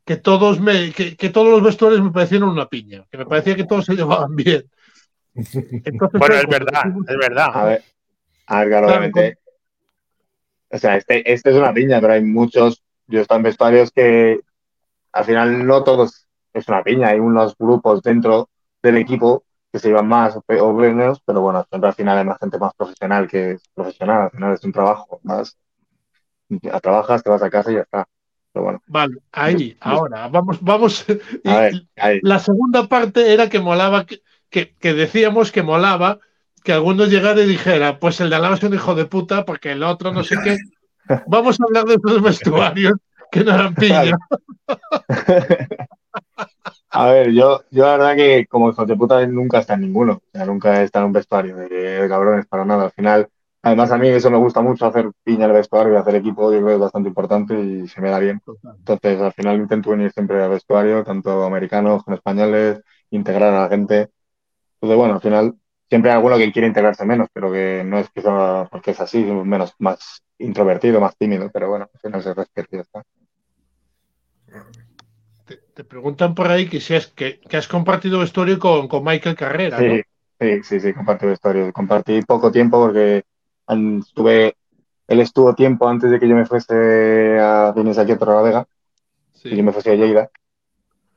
que 0.06 0.18
todos 0.18 0.60
me, 0.60 0.92
que, 0.94 1.16
que 1.16 1.30
todos 1.30 1.50
los 1.50 1.64
vestuarios 1.64 2.02
me 2.04 2.12
parecieron 2.12 2.50
una 2.50 2.68
piña, 2.70 3.06
que 3.12 3.18
me 3.18 3.26
parecía 3.26 3.56
que 3.56 3.66
todos 3.66 3.86
se 3.86 3.96
llevaban 3.96 4.36
bien. 4.36 4.70
Entonces, 5.36 6.20
Bueno, 6.20 6.36
es 6.36 6.46
cuando 6.46 6.66
verdad, 6.66 6.84
dijimos- 6.84 7.10
es 7.10 7.18
verdad. 7.18 7.50
A 7.54 7.64
ver, 7.66 7.84
a 8.48 8.60
ver, 8.60 8.68
claro, 8.70 8.88
obviamente. 8.88 9.38
O 10.70 10.78
sea, 10.78 10.96
este, 10.98 11.32
este 11.32 11.50
es 11.50 11.56
una 11.56 11.74
piña, 11.74 12.00
pero 12.00 12.14
hay 12.14 12.24
muchos. 12.24 12.82
Yo 13.08 13.20
he 13.20 13.22
estado 13.22 13.40
en 13.40 13.44
vestuarios 13.44 13.92
que 13.92 14.40
al 15.12 15.26
final 15.26 15.66
no 15.66 15.84
todos 15.84 16.28
es 16.54 16.68
una 16.68 16.84
piña. 16.84 17.10
Hay 17.10 17.20
unos 17.20 17.56
grupos 17.58 18.02
dentro 18.02 18.50
del 18.82 18.98
equipo 18.98 19.44
que 19.72 19.80
se 19.80 19.88
llevan 19.90 20.08
más 20.08 20.36
o 20.38 20.74
menos, 20.74 21.22
pero 21.26 21.42
bueno, 21.42 21.66
siempre 21.70 21.90
al 21.90 21.96
final 21.96 22.18
hay 22.18 22.26
más 22.26 22.38
gente 22.40 22.58
más 22.58 22.74
profesional 22.76 23.28
que 23.28 23.52
es 23.52 23.64
profesional. 23.74 24.24
Al 24.24 24.32
final 24.32 24.54
es 24.54 24.64
un 24.64 24.72
trabajo. 24.72 25.20
A 26.72 26.80
trabajas, 26.82 27.24
te 27.24 27.30
vas 27.30 27.42
a 27.44 27.50
casa 27.50 27.72
y 27.72 27.76
ya 27.76 27.82
está. 27.82 28.08
Pero 28.54 28.64
bueno, 28.66 28.82
Vale, 28.88 29.16
ahí, 29.32 29.78
ahora, 29.82 30.28
vamos, 30.28 30.62
vamos. 30.62 31.06
a 31.46 31.60
ver, 31.62 31.74
ahí. 31.96 32.20
La 32.22 32.40
segunda 32.40 32.88
parte 32.90 33.34
era 33.34 33.50
que 33.50 33.60
molaba, 33.60 34.06
que, 34.06 34.22
que, 34.52 34.76
que 34.76 34.94
decíamos 34.94 35.52
que 35.52 35.64
molaba 35.64 36.20
que 36.64 36.74
algunos 36.74 37.10
llegara 37.10 37.42
y 37.42 37.48
dijera, 37.48 38.00
pues 38.00 38.22
el 38.22 38.30
de 38.30 38.36
Alaba 38.36 38.56
es 38.56 38.64
un 38.64 38.74
hijo 38.74 38.94
de 38.94 39.06
puta 39.06 39.46
porque 39.46 39.72
el 39.72 39.82
otro 39.84 40.12
no 40.12 40.24
sé 40.24 40.36
qué. 40.44 40.58
Vamos 41.28 41.60
a 41.60 41.64
hablar 41.64 41.86
de 41.86 41.96
esos 41.96 42.22
vestuarios 42.22 42.94
que 43.32 43.44
no 43.44 43.56
eran 43.56 43.74
piña. 43.74 44.16
A 46.90 47.06
ver, 47.12 47.32
yo, 47.32 47.62
yo 47.72 47.86
la 47.86 47.92
verdad 47.94 48.16
que 48.16 48.46
como 48.48 48.70
hijo 48.70 48.86
de 48.86 48.96
puta 48.98 49.26
nunca 49.26 49.60
está 49.60 49.76
en 49.76 49.82
ninguno. 49.82 50.14
O 50.14 50.22
sea, 50.34 50.46
nunca 50.46 50.82
estado 50.84 51.06
en 51.06 51.08
un 51.08 51.14
vestuario 51.14 51.56
de, 51.56 51.70
de 51.70 52.10
cabrones 52.10 52.46
para 52.48 52.66
nada. 52.66 52.84
Al 52.86 52.92
final, 52.92 53.30
además 53.62 53.92
a 53.92 53.98
mí 53.98 54.10
eso 54.10 54.30
me 54.30 54.38
gusta 54.38 54.62
mucho, 54.62 54.86
hacer 54.86 55.10
piña 55.24 55.46
en 55.46 55.52
el 55.52 55.58
vestuario 55.58 55.94
y 55.94 55.96
hacer 55.96 56.16
equipo, 56.16 56.52
yo 56.52 56.58
creo 56.58 56.68
que 56.68 56.74
es 56.74 56.80
bastante 56.80 57.10
importante 57.10 57.60
y 57.60 57.88
se 57.88 58.02
me 58.02 58.10
da 58.10 58.20
bien. 58.20 58.42
Entonces, 58.78 59.22
al 59.22 59.32
final 59.34 59.58
intento 59.58 59.92
venir 59.92 60.12
siempre 60.12 60.44
al 60.44 60.50
vestuario, 60.50 61.04
tanto 61.04 61.44
americanos 61.44 62.04
como 62.04 62.18
españoles, 62.18 62.82
integrar 63.10 63.54
a 63.54 63.62
la 63.62 63.70
gente. 63.70 64.10
Entonces, 64.82 64.98
bueno, 64.98 65.14
al 65.14 65.22
final 65.22 65.56
siempre 65.88 66.10
hay 66.10 66.16
alguno 66.16 66.38
que 66.38 66.52
quiere 66.52 66.68
integrarse 66.68 67.06
menos, 67.06 67.28
pero 67.32 67.52
que 67.52 67.84
no 67.86 68.00
es 68.00 68.10
que 68.10 68.22
sea 68.22 68.68
porque 68.72 68.92
es 68.92 69.00
así, 69.00 69.24
menos, 69.24 69.76
más 69.78 70.24
introvertido, 70.40 71.00
más 71.00 71.16
tímido, 71.18 71.52
pero 71.54 71.70
bueno, 71.70 71.88
al 71.94 72.00
final 72.00 72.24
se 72.24 72.34
respeta 72.34 72.78
y 72.78 72.80
está. 72.80 73.04
Te, 75.46 75.58
te 75.58 75.84
preguntan 75.84 76.34
por 76.34 76.48
ahí 76.50 76.68
que 76.68 76.80
si 76.80 76.96
es 76.96 77.08
que, 77.08 77.40
que 77.42 77.58
has 77.58 77.68
compartido 77.68 78.20
vestuario 78.20 78.58
con, 78.58 78.88
con 78.88 79.04
Michael 79.04 79.36
Carrera, 79.36 79.82
¿no? 79.82 79.94
Sí, 79.94 80.02
sí, 80.40 80.64
sí, 80.64 80.80
sí, 80.80 80.94
compartí 80.94 81.26
vestuario. 81.28 81.72
Compartí 81.72 82.22
poco 82.24 82.52
tiempo 82.52 82.80
porque 82.80 83.24
estuve, 83.68 84.56
él 85.08 85.20
estuvo 85.20 85.54
tiempo 85.54 85.88
antes 85.88 86.10
de 86.10 86.20
que 86.20 86.28
yo 86.28 86.36
me 86.36 86.46
fuese 86.46 87.38
a 87.40 87.72
venirse 87.76 88.02
aquí 88.02 88.14
a 88.14 88.18
Torrelavega 88.18 88.66
y 89.44 89.56
yo 89.56 89.64
me 89.64 89.72
fui 89.72 89.92
a 89.92 89.96
Lleida. 89.96 90.30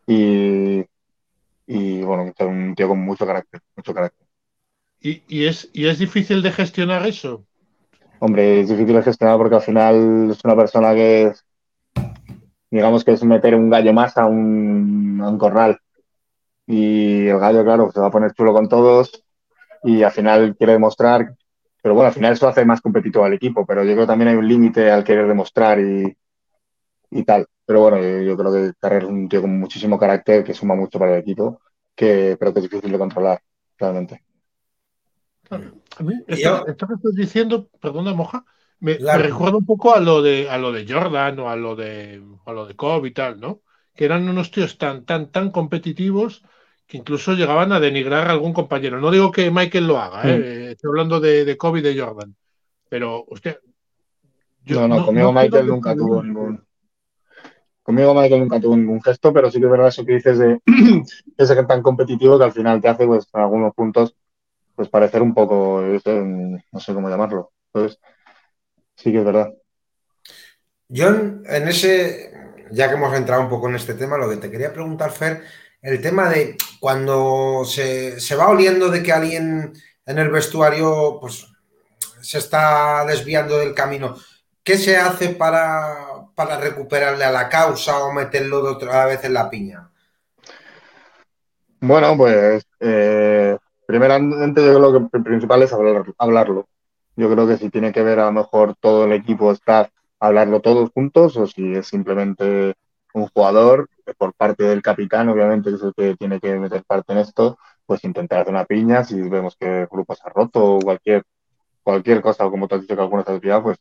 Y, 0.06 0.84
y 1.66 2.02
bueno, 2.02 2.32
un 2.40 2.74
tío 2.74 2.88
con 2.88 3.00
mucho 3.00 3.26
carácter, 3.26 3.60
mucho 3.76 3.94
carácter. 3.94 4.26
¿Y, 5.00 5.22
y, 5.28 5.46
es, 5.46 5.70
¿Y 5.72 5.86
es 5.86 5.98
difícil 5.98 6.42
de 6.42 6.52
gestionar 6.52 7.06
eso? 7.06 7.44
Hombre, 8.20 8.60
es 8.60 8.68
difícil 8.68 8.94
de 8.94 9.02
gestionar 9.02 9.36
porque 9.36 9.56
al 9.56 9.62
final 9.62 10.30
es 10.30 10.44
una 10.44 10.56
persona 10.56 10.94
que 10.94 11.24
es, 11.24 11.44
digamos 12.70 13.04
que 13.04 13.12
es 13.12 13.24
meter 13.24 13.54
un 13.54 13.68
gallo 13.70 13.92
más 13.92 14.16
a 14.16 14.26
un, 14.26 15.20
a 15.22 15.28
un 15.28 15.38
corral. 15.38 15.78
Y 16.66 17.26
el 17.26 17.38
gallo, 17.38 17.62
claro, 17.64 17.90
se 17.90 18.00
va 18.00 18.06
a 18.06 18.10
poner 18.10 18.32
chulo 18.32 18.54
con 18.54 18.68
todos 18.68 19.22
y 19.82 20.02
al 20.02 20.12
final 20.12 20.56
quiere 20.56 20.72
demostrar, 20.72 21.34
pero 21.82 21.94
bueno, 21.94 22.08
al 22.08 22.14
final 22.14 22.32
eso 22.32 22.48
hace 22.48 22.64
más 22.64 22.80
competitivo 22.80 23.24
al 23.24 23.34
equipo, 23.34 23.66
pero 23.66 23.84
yo 23.84 23.92
creo 23.92 24.04
que 24.04 24.06
también 24.06 24.28
hay 24.28 24.36
un 24.36 24.48
límite 24.48 24.90
al 24.90 25.04
querer 25.04 25.28
demostrar 25.28 25.78
y, 25.78 26.16
y 27.14 27.24
tal. 27.24 27.46
Pero 27.64 27.80
bueno, 27.80 27.98
yo, 28.22 28.36
creo 28.36 28.52
que 28.52 28.72
Carrer 28.78 29.04
es 29.04 29.08
un 29.08 29.28
tío 29.28 29.40
con 29.40 29.58
muchísimo 29.58 29.98
carácter 29.98 30.44
que 30.44 30.52
suma 30.52 30.74
mucho 30.74 30.98
para 30.98 31.14
el 31.14 31.20
equipo, 31.20 31.60
que 31.94 32.36
creo 32.38 32.52
que 32.52 32.58
es 32.60 32.70
difícil 32.70 32.92
de 32.92 32.98
controlar, 32.98 33.40
realmente. 33.78 34.22
esto, 36.26 36.64
que 36.64 36.72
estás 36.72 37.14
diciendo, 37.14 37.68
perdona, 37.80 38.12
Moja, 38.12 38.44
me, 38.80 38.98
recuerda 38.98 39.56
un 39.56 39.64
poco 39.64 39.94
a 39.94 40.00
lo 40.00 40.20
de 40.20 40.50
a 40.50 40.58
lo 40.58 40.72
de 40.72 40.86
Jordan 40.86 41.38
o 41.38 41.48
a 41.48 41.56
lo 41.56 41.74
de 41.74 42.22
a 42.44 42.52
lo 42.52 42.66
de 42.66 42.76
Kobe 42.76 43.08
y 43.08 43.12
tal, 43.12 43.40
¿no? 43.40 43.62
Que 43.94 44.04
eran 44.04 44.28
unos 44.28 44.50
tíos 44.50 44.76
tan, 44.76 45.04
tan, 45.04 45.30
tan 45.30 45.50
competitivos 45.50 46.44
que 46.86 46.98
incluso 46.98 47.32
llegaban 47.32 47.72
a 47.72 47.80
denigrar 47.80 48.28
a 48.28 48.32
algún 48.32 48.52
compañero. 48.52 49.00
No 49.00 49.10
digo 49.10 49.30
que 49.30 49.50
Michael 49.50 49.86
lo 49.86 49.98
haga, 49.98 50.28
¿eh? 50.28 50.38
Mm. 50.38 50.70
estoy 50.72 50.88
hablando 50.88 51.20
de, 51.20 51.46
de 51.46 51.56
Kobe 51.56 51.78
y 51.78 51.82
de 51.82 51.98
Jordan. 51.98 52.34
Pero 52.90 53.24
usted. 53.28 53.58
no, 54.66 54.88
no, 54.88 55.06
conmigo 55.06 55.32
Michael 55.32 55.66
nunca 55.66 55.94
tuvo 55.94 56.22
ningún. 56.22 56.62
Conmigo 57.84 58.14
Michael 58.14 58.40
nunca 58.40 58.58
tuvo 58.58 58.76
ningún 58.76 59.02
gesto, 59.02 59.30
pero 59.32 59.50
sí 59.50 59.60
que 59.60 59.66
es 59.66 59.70
verdad 59.70 59.88
eso 59.88 60.06
que 60.06 60.14
dices 60.14 60.38
de 60.38 60.58
ese 61.36 61.54
que 61.56 61.64
tan 61.64 61.82
competitivo 61.82 62.38
que 62.38 62.44
al 62.44 62.52
final 62.52 62.80
te 62.80 62.88
hace, 62.88 63.06
pues, 63.06 63.28
en 63.32 63.40
algunos 63.42 63.74
puntos, 63.74 64.16
pues 64.74 64.88
parecer 64.88 65.20
un 65.20 65.34
poco, 65.34 65.82
no 65.82 66.80
sé 66.80 66.94
cómo 66.94 67.10
llamarlo. 67.10 67.52
Entonces, 67.72 68.00
sí 68.96 69.12
que 69.12 69.18
es 69.18 69.24
verdad. 69.24 69.52
Yo 70.88 71.08
en 71.08 71.68
ese, 71.68 72.32
ya 72.70 72.88
que 72.88 72.94
hemos 72.94 73.14
entrado 73.14 73.42
un 73.42 73.50
poco 73.50 73.68
en 73.68 73.76
este 73.76 73.92
tema, 73.92 74.16
lo 74.16 74.30
que 74.30 74.38
te 74.38 74.50
quería 74.50 74.72
preguntar, 74.72 75.10
Fer, 75.10 75.42
el 75.82 76.00
tema 76.00 76.30
de 76.30 76.56
cuando 76.80 77.64
se, 77.66 78.16
va 78.34 78.48
oliendo 78.48 78.88
de 78.88 79.02
que 79.02 79.12
alguien 79.12 79.74
en 80.06 80.18
el 80.18 80.30
vestuario 80.30 81.18
pues, 81.20 81.46
se 82.22 82.38
está 82.38 83.04
desviando 83.04 83.58
del 83.58 83.74
camino, 83.74 84.16
¿qué 84.62 84.78
se 84.78 84.96
hace 84.96 85.28
para, 85.28 86.13
recuperarle 86.36 87.24
a 87.24 87.32
la 87.32 87.48
causa 87.48 88.04
o 88.04 88.12
meterlo 88.12 88.62
de 88.62 88.70
otra 88.70 89.06
vez 89.06 89.24
en 89.24 89.34
la 89.34 89.48
piña? 89.48 89.90
Bueno, 91.80 92.16
pues 92.16 92.64
eh, 92.80 93.56
primeramente 93.86 94.64
yo 94.64 94.74
creo 94.78 94.92
que 94.92 95.18
lo 95.18 95.24
principal 95.24 95.62
es 95.62 95.72
hablarlo. 96.18 96.68
Yo 97.16 97.30
creo 97.30 97.46
que 97.46 97.56
si 97.56 97.70
tiene 97.70 97.92
que 97.92 98.02
ver 98.02 98.18
a 98.18 98.26
lo 98.26 98.32
mejor 98.32 98.74
todo 98.80 99.04
el 99.04 99.12
equipo 99.12 99.52
está 99.52 99.90
hablarlo 100.18 100.60
todos 100.60 100.90
juntos 100.90 101.36
o 101.36 101.46
si 101.46 101.74
es 101.74 101.86
simplemente 101.86 102.74
un 103.12 103.28
jugador, 103.28 103.88
por 104.18 104.34
parte 104.34 104.64
del 104.64 104.82
capitán, 104.82 105.28
obviamente, 105.28 105.70
que 105.70 105.76
es 105.76 105.82
el 105.82 105.94
que 105.94 106.16
tiene 106.16 106.40
que 106.40 106.54
meter 106.56 106.84
parte 106.84 107.12
en 107.12 107.18
esto, 107.20 107.58
pues 107.86 108.04
intentar 108.04 108.40
hacer 108.40 108.52
una 108.52 108.64
piña, 108.64 109.04
si 109.04 109.20
vemos 109.28 109.56
que 109.56 109.82
el 109.82 109.86
grupo 109.86 110.14
se 110.14 110.22
ha 110.24 110.30
roto 110.30 110.76
o 110.76 110.80
cualquier, 110.80 111.24
cualquier 111.82 112.20
cosa, 112.20 112.46
o 112.46 112.50
como 112.50 112.68
te 112.68 112.74
has 112.74 112.80
dicho 112.82 112.96
que 112.96 113.02
alguna 113.02 113.22
actividad, 113.22 113.62
pues 113.62 113.78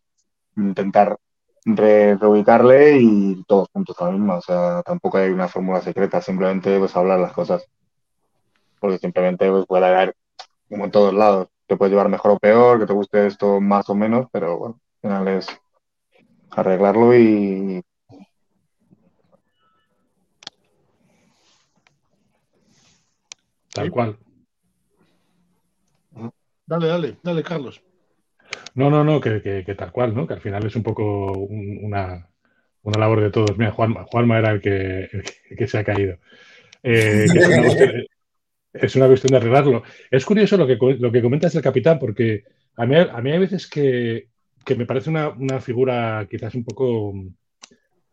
intentar 0.56 1.18
reubicarle 1.66 2.98
y 3.00 3.44
todos 3.46 3.70
juntos 3.72 3.96
a 4.00 4.06
la 4.06 4.12
misma. 4.12 4.36
O 4.38 4.42
sea, 4.42 4.82
tampoco 4.84 5.18
hay 5.18 5.30
una 5.30 5.48
fórmula 5.48 5.82
secreta, 5.82 6.22
simplemente 6.22 6.78
pues 6.80 6.96
hablar 6.96 7.20
las 7.20 7.34
cosas. 7.34 7.66
Porque 8.80 8.98
simplemente 8.98 9.50
pues 9.50 9.66
puede 9.66 9.86
haber, 9.86 10.16
como 10.70 10.86
en 10.86 10.92
todos 10.92 11.14
lados, 11.14 11.48
te 11.68 11.78
puede 11.78 11.92
llevar 11.92 12.10
mejor 12.10 12.32
o 12.32 12.40
peor, 12.40 12.80
que 12.80 12.86
te 12.86 12.94
guste 12.94 13.28
esto 13.28 13.62
más 13.62 13.90
o 13.90 13.96
menos, 13.96 14.28
pero 14.32 14.58
bueno, 14.58 14.80
al 15.04 15.10
final 15.10 15.28
es 15.30 15.48
arreglarlo 16.52 17.16
y 17.16 17.84
Tal 23.74 23.90
cual. 23.90 24.18
Dale, 26.68 26.88
dale, 26.88 27.18
dale, 27.24 27.44
Carlos. 27.44 27.82
No, 28.76 28.90
no, 28.90 29.04
no, 29.04 29.22
que, 29.22 29.64
tal 29.78 29.92
cual, 29.92 30.16
¿no? 30.16 30.26
Que 30.26 30.34
al 30.34 30.42
final 30.42 30.66
es 30.66 30.76
un 30.76 30.84
poco 30.84 31.32
una, 31.34 32.28
labor 32.84 33.22
de 33.22 33.30
todos. 33.30 33.58
Mira, 33.58 33.72
Juanma, 33.72 34.40
era 34.40 34.52
el 34.52 34.62
que, 34.62 35.10
que, 35.56 35.68
se 35.68 35.78
ha 35.78 35.84
caído. 35.84 36.18
Eh, 36.82 37.26
es, 38.74 38.96
una 38.96 39.08
cuestión, 39.08 39.32
de 39.32 39.38
arreglarlo. 39.38 39.84
Es 40.10 40.26
curioso 40.26 40.58
lo 40.58 40.66
que, 40.66 40.78
lo 41.00 41.12
que 41.12 41.22
comentas 41.22 41.54
del 41.54 41.62
capitán, 41.62 42.00
porque 42.00 42.44
a 42.76 42.86
mí, 42.86 42.96
a 42.96 43.22
mí 43.22 43.32
hay 43.32 43.40
veces 43.40 43.70
que, 43.70 44.30
me 44.76 44.86
parece 44.88 45.12
una, 45.12 45.30
una, 45.30 45.62
figura 45.62 46.26
quizás 46.30 46.56
un 46.56 46.64
poco 46.64 47.14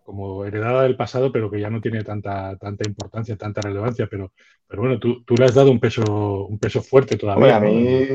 como 0.04 0.44
heredada 0.44 0.82
del 0.82 0.96
pasado, 0.96 1.32
pero 1.32 1.50
que 1.50 1.60
ya 1.60 1.70
no 1.70 1.80
tiene 1.80 2.04
tanta, 2.04 2.56
tanta 2.56 2.86
importancia, 2.86 3.36
tanta 3.36 3.62
relevancia. 3.62 4.08
Pero, 4.10 4.32
pero 4.66 4.82
bueno, 4.82 4.98
tú, 4.98 5.22
tú 5.24 5.36
le 5.36 5.46
has 5.46 5.54
dado 5.54 5.70
un 5.70 5.80
peso, 5.80 6.46
un 6.46 6.58
peso 6.58 6.82
fuerte 6.82 7.16
todavía. 7.16 7.56
a, 7.56 7.60
mí, 7.60 8.08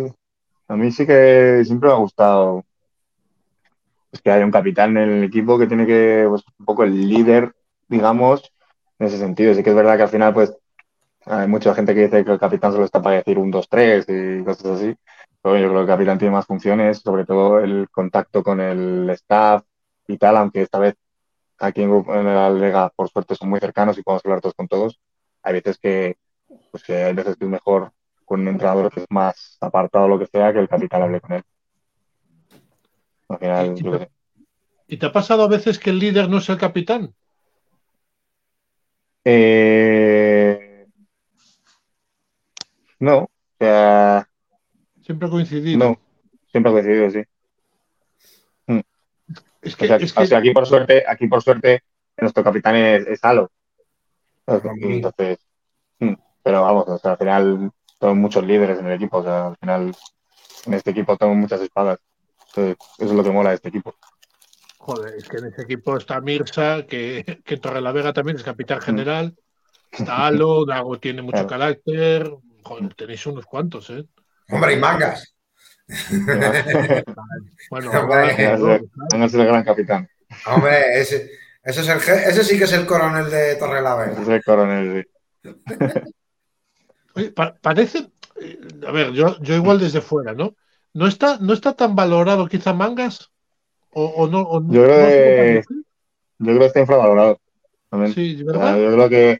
a 0.67 0.75
mí 0.75 0.91
sí 0.91 1.05
que 1.05 1.63
siempre 1.65 1.89
me 1.89 1.95
ha 1.95 1.97
gustado 1.97 2.65
que 4.21 4.31
haya 4.31 4.45
un 4.45 4.51
capitán 4.51 4.97
en 4.97 5.09
el 5.09 5.23
equipo 5.25 5.57
que 5.57 5.67
tiene 5.67 5.85
que, 5.85 6.25
pues, 6.27 6.43
un 6.59 6.65
poco 6.65 6.83
el 6.83 7.07
líder, 7.07 7.53
digamos, 7.87 8.51
en 8.99 9.07
ese 9.07 9.17
sentido. 9.17 9.53
Sí 9.53 9.63
que 9.63 9.69
es 9.69 9.75
verdad 9.75 9.97
que 9.97 10.03
al 10.03 10.09
final, 10.09 10.33
pues, 10.33 10.55
hay 11.25 11.47
mucha 11.47 11.73
gente 11.75 11.93
que 11.93 12.03
dice 12.03 12.23
que 12.25 12.31
el 12.31 12.39
capitán 12.39 12.71
solo 12.71 12.85
está 12.85 13.01
para 13.01 13.17
decir 13.17 13.37
un, 13.39 13.51
dos, 13.51 13.67
tres 13.69 14.05
y 14.07 14.43
cosas 14.43 14.77
así. 14.77 14.95
Pero 15.41 15.57
yo 15.57 15.69
creo 15.69 15.73
que 15.73 15.81
el 15.81 15.87
capitán 15.87 16.17
tiene 16.17 16.33
más 16.33 16.45
funciones, 16.45 16.99
sobre 16.99 17.25
todo 17.25 17.59
el 17.59 17.89
contacto 17.89 18.43
con 18.43 18.59
el 18.61 19.09
staff 19.11 19.63
y 20.07 20.17
tal, 20.17 20.37
aunque 20.37 20.61
esta 20.61 20.79
vez 20.79 20.95
aquí 21.59 21.83
en, 21.83 22.05
la 22.07 22.49
Lega, 22.49 22.89
por 22.95 23.09
suerte, 23.09 23.35
son 23.35 23.49
muy 23.49 23.59
cercanos 23.59 23.97
y 23.97 24.03
podemos 24.03 24.25
hablar 24.25 24.41
todos 24.41 24.55
con 24.55 24.67
todos. 24.67 24.99
Hay 25.43 25.53
veces 25.53 25.77
que, 25.77 26.17
pues 26.71 26.83
que 26.83 27.03
hay 27.03 27.13
veces 27.13 27.37
que 27.37 27.45
es 27.45 27.51
mejor 27.51 27.91
con 28.25 28.41
un 28.41 28.47
entrenador 28.49 28.91
que 28.91 29.01
es 29.01 29.05
más 29.09 29.57
apartado 29.61 30.05
o 30.05 30.07
lo 30.07 30.19
que 30.19 30.25
sea 30.25 30.51
que 30.51 30.59
el 30.59 30.67
capitán 30.67 31.03
hable 31.03 31.21
con 31.21 31.33
él. 31.33 31.43
Al 33.29 33.39
final, 33.39 33.73
¿Y, 33.77 33.83
te, 33.83 34.09
¿Y 34.87 34.97
te 34.97 35.05
ha 35.05 35.11
pasado 35.11 35.43
a 35.43 35.47
veces 35.47 35.79
que 35.79 35.91
el 35.91 35.99
líder 35.99 36.29
no 36.29 36.39
es 36.39 36.49
el 36.49 36.57
capitán? 36.57 37.13
Eh... 39.23 40.87
No, 42.99 43.17
o 43.17 43.29
sea. 43.59 44.27
Siempre 45.01 45.27
ha 45.27 45.31
coincidido. 45.31 45.77
No, 45.77 45.99
siempre 46.47 46.71
ha 46.71 46.73
coincidido, 46.73 47.09
sí. 47.09 47.21
Es 49.65 49.75
que, 49.75 49.91
aquí 49.91 50.51
por 50.51 50.67
suerte, 50.67 51.03
aquí 51.07 51.27
por 51.27 51.41
suerte, 51.41 51.83
nuestro 52.17 52.43
capitán 52.43 52.75
es, 52.75 53.07
es 53.07 53.19
Halo. 53.23 53.51
Entonces, 54.45 55.39
mm, 55.97 56.13
pero 56.43 56.61
vamos, 56.61 57.03
al 57.03 57.17
final 57.17 57.71
tengo 58.05 58.15
muchos 58.15 58.45
líderes 58.45 58.77
en 58.79 58.85
el 58.85 58.93
equipo, 58.93 59.17
o 59.17 59.23
sea, 59.23 59.47
al 59.47 59.57
final 59.57 59.95
en 60.65 60.73
este 60.73 60.91
equipo 60.91 61.17
tengo 61.17 61.33
muchas 61.33 61.59
espadas. 61.61 61.97
Entonces, 62.49 62.77
eso 62.99 63.09
es 63.09 63.15
lo 63.15 63.23
que 63.23 63.31
mola 63.31 63.49
de 63.49 63.55
este 63.55 63.69
equipo. 63.69 63.95
Joder, 64.77 65.15
es 65.15 65.27
que 65.27 65.37
en 65.37 65.47
ese 65.47 65.63
equipo 65.63 65.97
está 65.97 66.21
Mirza, 66.21 66.85
que, 66.85 67.41
que 67.43 67.59
la 67.81 67.91
Vega 67.91 68.13
también 68.13 68.37
es 68.37 68.43
capitán 68.43 68.77
mm. 68.77 68.81
general. 68.81 69.35
Está 69.91 70.17
Halo, 70.27 70.65
Dago 70.65 70.99
tiene 70.99 71.23
mucho 71.23 71.47
carácter. 71.47 72.31
Joder, 72.63 72.93
tenéis 72.93 73.25
unos 73.25 73.45
cuantos, 73.45 73.89
¿eh? 73.89 74.05
Hombre, 74.49 74.73
y 74.73 74.77
mangas. 74.77 75.35
bueno, 77.69 77.91
no 79.15 79.25
es 79.25 79.33
el 79.33 79.45
gran 79.45 79.63
capitán. 79.63 80.07
Hombre, 80.45 80.99
ese, 80.99 81.31
ese, 81.63 81.81
es 81.81 81.87
el, 81.87 81.97
ese 81.97 82.43
sí 82.43 82.57
que 82.57 82.65
es 82.65 82.73
el 82.73 82.85
coronel 82.85 83.29
de 83.31 83.55
Torrelavega. 83.55 84.21
Es 84.21 84.27
el 84.27 84.43
coronel, 84.43 85.07
sí. 85.43 85.51
parece, 87.61 88.09
eh, 88.41 88.59
a 88.87 88.91
ver, 88.91 89.11
yo, 89.13 89.39
yo 89.41 89.55
igual 89.55 89.79
desde 89.79 90.01
fuera, 90.01 90.33
¿no? 90.33 90.55
¿No 90.93 91.07
está, 91.07 91.37
no 91.39 91.53
está 91.53 91.73
tan 91.73 91.95
valorado 91.95 92.47
quizá 92.47 92.73
Mangas? 92.73 93.31
¿O, 93.91 94.27
no? 94.27 94.61
yo, 94.71 94.83
creo 94.83 95.07
que, 95.07 95.63
yo 96.39 96.45
creo 96.45 96.59
que 96.59 96.65
está 96.65 96.81
infravalorado. 96.81 97.39
Sí, 98.13 98.43
¿verdad? 98.43 98.77
yo 98.77 98.91
creo 98.91 99.09
que 99.09 99.39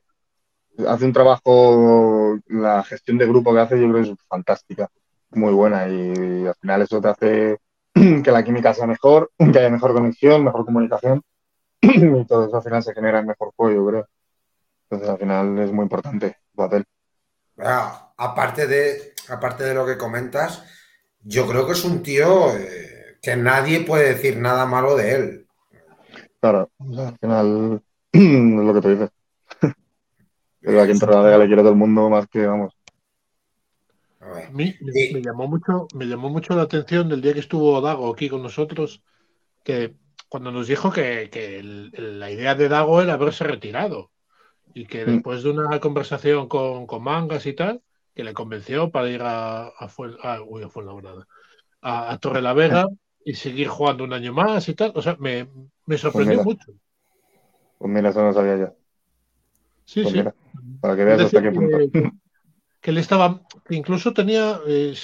hace 0.87 1.05
un 1.05 1.13
trabajo, 1.13 2.39
la 2.47 2.83
gestión 2.83 3.17
de 3.17 3.27
grupo 3.27 3.53
que 3.53 3.59
hace, 3.59 3.79
yo 3.79 3.89
creo 3.89 4.03
que 4.03 4.11
es 4.11 4.17
fantástica 4.27 4.89
muy 5.31 5.53
buena 5.53 5.87
y 5.87 6.45
al 6.47 6.55
final 6.55 6.81
eso 6.81 7.01
te 7.01 7.07
hace 7.07 7.57
que 7.93 8.31
la 8.31 8.43
química 8.43 8.73
sea 8.73 8.87
mejor, 8.87 9.31
que 9.37 9.59
haya 9.59 9.69
mejor 9.69 9.93
conexión, 9.93 10.43
mejor 10.43 10.65
comunicación 10.65 11.21
y 11.81 12.25
todo 12.25 12.47
eso 12.47 12.57
al 12.57 12.63
final 12.63 12.83
se 12.83 12.93
genera 12.93 13.19
en 13.19 13.27
mejor 13.27 13.51
juego, 13.55 13.87
creo. 13.87 14.07
Entonces 14.83 15.09
al 15.09 15.17
final 15.17 15.59
es 15.59 15.71
muy 15.71 15.83
importante 15.83 16.27
el 16.27 16.55
papel. 16.55 16.85
Aparte, 17.57 18.67
de, 18.67 19.13
aparte 19.29 19.63
de 19.63 19.73
lo 19.73 19.85
que 19.85 19.97
comentas, 19.97 20.63
yo 21.23 21.47
creo 21.47 21.65
que 21.65 21.73
es 21.73 21.83
un 21.83 22.03
tío 22.03 22.55
eh, 22.55 23.17
que 23.21 23.35
nadie 23.35 23.81
puede 23.81 24.13
decir 24.13 24.37
nada 24.37 24.65
malo 24.65 24.95
de 24.95 25.11
él. 25.15 25.47
Claro, 26.39 26.69
al 26.79 27.17
final 27.19 27.81
es 28.11 28.21
lo 28.21 28.73
que 28.73 28.81
tú 28.81 28.89
dices. 28.89 29.09
Pero 30.61 30.81
aquí 30.81 30.91
en 30.91 30.99
Torrelavega 30.99 31.37
le 31.37 31.45
quiero 31.47 31.61
a 31.61 31.63
todo 31.63 31.73
el 31.73 31.79
mundo 31.79 32.09
más 32.09 32.27
que, 32.27 32.45
vamos. 32.45 32.73
A 34.19 34.27
ver. 34.27 34.51
Me, 34.51 34.75
me- 34.81 35.13
me 35.13 35.21
llamó 35.21 35.47
mucho, 35.47 35.87
me 35.93 36.05
llamó 36.05 36.29
mucho 36.29 36.55
la 36.55 36.63
atención 36.63 37.07
del 37.09 37.21
día 37.21 37.33
que 37.33 37.39
estuvo 37.39 37.79
Dago 37.81 38.11
aquí 38.11 38.29
con 38.29 38.41
nosotros, 38.41 39.03
que 39.63 39.95
cuando 40.27 40.51
nos 40.51 40.67
dijo 40.67 40.91
que, 40.91 41.29
que 41.31 41.59
el- 41.59 41.91
el- 41.93 42.19
la 42.19 42.31
idea 42.31 42.55
de 42.55 42.67
Dago 42.67 43.01
era 43.01 43.13
haberse 43.13 43.43
retirado 43.43 44.11
y 44.75 44.87
que 44.87 45.05
Mm. 45.07 45.21
después 45.21 45.43
de 45.43 45.51
una 45.51 45.81
conversación 45.81 46.49
con, 46.49 46.87
con 46.87 47.03
Mangas 47.03 47.47
y 47.47 47.55
tal, 47.55 47.83
que 48.15 48.25
le 48.25 48.35
convenció 48.35 48.91
para 48.91 49.09
ir 49.11 49.23
a, 49.23 49.69
a, 49.69 49.89
Fuen- 49.89 50.17
a- 50.23 50.43
uy, 50.43 50.63
a 50.63 50.69
Fuenlabrada, 50.69 51.27
a, 51.81 52.11
a 52.13 52.19
Torrelavega 52.19 52.87
y 53.25 53.35
seguir 53.35 53.69
jugando 53.69 54.03
un 54.05 54.13
año 54.13 54.33
más 54.33 54.69
y 54.69 54.75
tal. 54.75 54.93
O 54.95 55.01
sea, 55.03 55.17
me, 55.19 55.49
me 55.87 55.97
sorprendió 55.99 56.39
Pues 56.39 56.45
mucho. 56.45 56.73
Pues 57.77 57.91
mira, 57.91 58.09
eso 58.09 58.21
no 58.23 58.33
sabía 58.33 58.57
yo. 58.57 58.75
Sí, 59.85 60.05
Pues 60.05 60.13
sí. 60.13 60.15
mira, 60.15 60.33
para 60.79 60.95
que 60.95 61.03
veas 61.05 61.23
hasta 61.23 61.41
qué 61.41 61.51
punto. 61.51 61.85
que, 61.93 62.11
que 62.81 62.91
él 62.91 62.97
estaba, 62.97 63.41
incluso 63.69 64.13
tenía, 64.13 64.59
eh, 64.67 64.95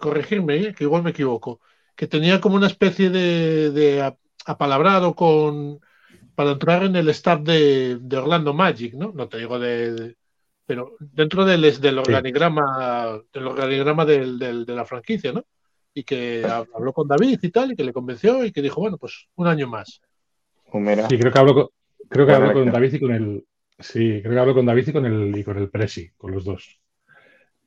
corregirme, 0.00 0.56
eh, 0.68 0.74
que 0.74 0.84
igual 0.84 1.02
me 1.02 1.10
equivoco, 1.10 1.60
que 1.96 2.06
tenía 2.06 2.40
como 2.40 2.56
una 2.56 2.66
especie 2.68 3.10
de, 3.10 3.70
de 3.70 4.14
apalabrado 4.46 5.14
con 5.14 5.80
para 6.38 6.52
entrar 6.52 6.84
en 6.84 6.94
el 6.94 7.08
staff 7.08 7.40
de, 7.40 7.98
de 8.00 8.16
Orlando 8.16 8.54
Magic, 8.54 8.94
¿no? 8.94 9.10
No 9.12 9.28
te 9.28 9.38
digo 9.38 9.58
de, 9.58 9.92
de- 9.92 10.16
pero 10.64 10.94
dentro 11.00 11.44
del, 11.44 11.62
del 11.80 11.98
organigrama, 11.98 13.20
del 13.32 13.46
organigrama 13.48 14.04
del- 14.04 14.38
del- 14.38 14.64
de 14.64 14.74
la 14.76 14.84
franquicia, 14.84 15.32
¿no? 15.32 15.44
Y 15.92 16.04
que 16.04 16.44
hab- 16.44 16.68
habló 16.76 16.92
con 16.92 17.08
David 17.08 17.40
y 17.42 17.50
tal, 17.50 17.72
y 17.72 17.74
que 17.74 17.82
le 17.82 17.92
convenció 17.92 18.44
y 18.44 18.52
que 18.52 18.62
dijo, 18.62 18.80
bueno, 18.80 18.98
pues 18.98 19.26
un 19.34 19.48
año 19.48 19.66
más. 19.66 20.00
Pues 20.70 20.84
mira, 20.84 21.08
Sí, 21.08 21.18
creo 21.18 21.32
que 21.32 21.38
hablo 21.40 21.54
con, 21.54 21.66
creo 22.08 22.24
que 22.24 22.32
hablo 22.32 22.52
con. 22.52 22.70
David 22.70 22.94
y 22.94 23.00
con 23.00 23.12
el. 23.12 23.44
Sí, 23.80 24.20
creo 24.22 24.34
que 24.34 24.38
hablo 24.38 24.54
con 24.54 24.66
David 24.66 24.86
y 24.86 24.92
con 24.92 25.06
el 25.06 25.36
y 25.36 25.42
con 25.42 25.58
el 25.58 25.70
Presi, 25.70 26.10
con 26.16 26.30
los 26.30 26.44
dos. 26.44 26.78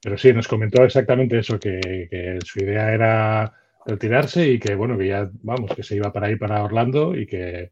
Pero 0.01 0.17
sí, 0.17 0.31
nos 0.31 0.47
comentó 0.47 0.81
exactamente 0.85 1.37
eso, 1.39 1.59
que, 1.59 2.07
que 2.09 2.39
su 2.45 2.59
idea 2.59 2.93
era 2.93 3.53
retirarse 3.85 4.47
y 4.47 4.59
que 4.59 4.75
bueno, 4.75 4.97
que 4.97 5.09
ya, 5.09 5.29
vamos, 5.43 5.75
que 5.75 5.83
se 5.83 5.97
iba 5.97 6.13
para 6.13 6.27
ahí 6.27 6.37
para 6.37 6.63
Orlando 6.63 7.17
y 7.17 7.27
que, 7.27 7.71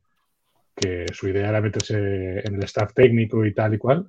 que 0.80 1.06
su 1.14 1.28
idea 1.28 1.50
era 1.50 1.62
meterse 1.62 2.40
en 2.40 2.56
el 2.56 2.64
staff 2.64 2.94
técnico 2.94 3.46
y 3.46 3.54
tal 3.54 3.74
y 3.74 3.78
cual. 3.78 4.08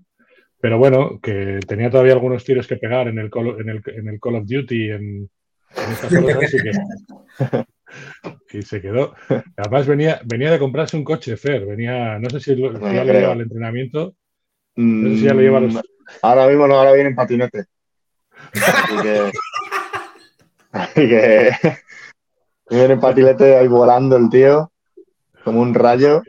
Pero 0.61 0.79
bueno, 0.79 1.19
que 1.21 1.59
tenía 1.67 1.91
todavía 1.91 2.13
algunos 2.13 2.45
tiros 2.45 2.67
que 2.67 2.77
pegar 2.77 3.09
en 3.09 3.19
el 3.19 3.31
Call, 3.31 3.61
en 3.61 3.69
el, 3.71 3.83
en 3.87 4.09
el 4.09 4.21
Call 4.21 4.37
of 4.37 4.47
Duty 4.47 4.91
en, 4.91 5.31
en 5.77 5.93
estas 5.93 6.15
cosas 6.15 6.55
y 6.55 6.63
que 6.63 6.71
y 8.59 8.63
se 8.63 8.81
quedó. 8.81 9.15
Además 9.57 9.87
venía, 9.87 10.21
venía 10.25 10.51
de 10.51 10.59
comprarse 10.59 10.97
un 10.97 11.05
coche 11.05 11.37
Fer, 11.37 11.67
venía, 11.67 12.19
no 12.19 12.29
sé 12.31 12.41
si, 12.41 12.55
lo, 12.55 12.73
No 12.73 12.93
ya 12.93 13.05
lo 13.05 13.13
lleva 13.13 13.33
al 13.33 13.41
entrenamiento, 13.41 14.15
mm, 14.77 15.03
no 15.03 15.09
sé 15.11 15.17
si 15.17 15.25
ya 15.25 15.35
lo 15.35 15.41
lleva 15.41 15.59
a 15.59 15.61
los, 15.63 15.81
ahora 16.23 16.47
mismo 16.47 16.67
no, 16.67 16.75
ahora 16.75 16.93
viene 16.93 17.11
en 17.11 17.17
patinete. 17.17 17.65
Así 18.53 19.03
que. 19.03 19.31
Así 20.73 21.09
que. 21.09 21.51
Viene 22.71 22.95
en 22.95 23.01
patinete 23.01 23.57
ahí 23.57 23.67
volando 23.67 24.17
el 24.17 24.31
tío, 24.31 24.71
como 25.43 25.61
un 25.61 25.75
rayo. 25.75 26.23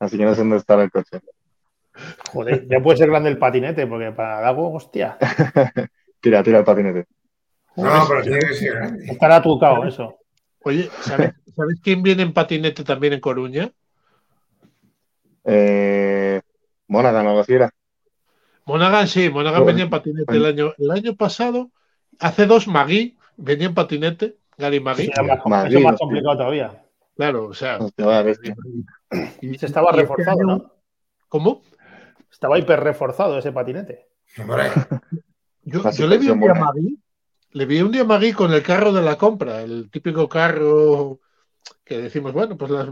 Así 0.00 0.16
que 0.16 0.24
no 0.24 0.34
sé 0.34 0.40
dónde 0.40 0.56
está 0.56 0.82
el 0.82 0.90
coche. 0.90 1.20
Joder, 2.32 2.66
ya 2.68 2.80
puede 2.80 2.98
ser 2.98 3.10
grande 3.10 3.30
el 3.30 3.38
patinete, 3.38 3.86
porque 3.86 4.10
para 4.12 4.40
Dago, 4.40 4.72
hostia, 4.72 5.18
Tira, 6.20 6.42
tira 6.42 6.58
el 6.58 6.64
patinete. 6.64 7.06
No, 7.76 8.04
pero 8.08 8.22
tiene 8.22 8.40
que 8.40 8.54
ser 8.54 8.74
grande. 8.74 9.06
estará 9.06 9.42
tucado 9.42 9.84
eso. 9.84 10.18
Oye, 10.62 10.90
¿sabes, 11.00 11.32
¿sabes 11.56 11.80
quién 11.82 12.02
viene 12.02 12.22
en 12.22 12.32
patinete 12.32 12.84
también 12.84 13.14
en 13.14 13.20
Coruña? 13.20 13.70
Eh, 15.44 16.40
Monaghan 16.88 17.26
o 17.26 17.28
algo 17.30 17.40
así 17.40 17.54
era. 17.54 17.70
Monaghan 18.66 19.08
sí, 19.08 19.30
Monaghan 19.30 19.64
venía 19.64 19.84
en 19.84 19.90
patinete 19.90 20.36
el 20.36 20.44
año, 20.44 20.72
el 20.76 20.90
año 20.90 21.16
pasado. 21.16 21.70
Hace 22.18 22.46
dos 22.46 22.68
Magui 22.68 23.16
venía 23.36 23.68
en 23.68 23.74
patinete, 23.74 24.36
Gary 24.58 24.80
Magui. 24.80 25.10
Es 25.10 25.22
más, 25.22 25.40
Madrid, 25.46 25.70
eso 25.70 25.78
es 25.78 25.84
más 25.84 25.92
hostia. 25.94 26.04
complicado 26.04 26.36
todavía. 26.36 26.79
Claro, 27.20 27.48
o 27.48 27.52
sea. 27.54 27.78
Bestia. 28.24 28.56
y- 29.42 29.58
Se 29.58 29.66
estaba 29.66 29.88
y 29.88 29.90
este 29.90 30.00
reforzado, 30.00 30.40
año- 30.40 30.46
¿no? 30.56 30.72
¿Cómo? 31.28 31.62
Estaba 32.32 32.58
hiper 32.58 32.80
reforzado 32.80 33.36
ese 33.36 33.52
patinete. 33.52 34.08
Hombre, 34.38 34.70
Yo, 35.64 35.82
le 36.06 36.16
vi 36.16 36.30
un 36.30 36.40
día 36.40 36.52
a. 36.52 36.54
Magui, 36.54 36.98
le 37.50 37.66
vi 37.66 37.82
un 37.82 37.92
día 37.92 38.00
a 38.00 38.04
Magui 38.06 38.32
con 38.32 38.54
el 38.54 38.62
carro 38.62 38.90
de 38.94 39.02
la 39.02 39.18
compra, 39.18 39.60
el 39.60 39.90
típico 39.90 40.30
carro 40.30 41.20
que 41.84 41.98
decimos, 41.98 42.32
bueno, 42.32 42.56
pues 42.56 42.70
las- 42.70 42.88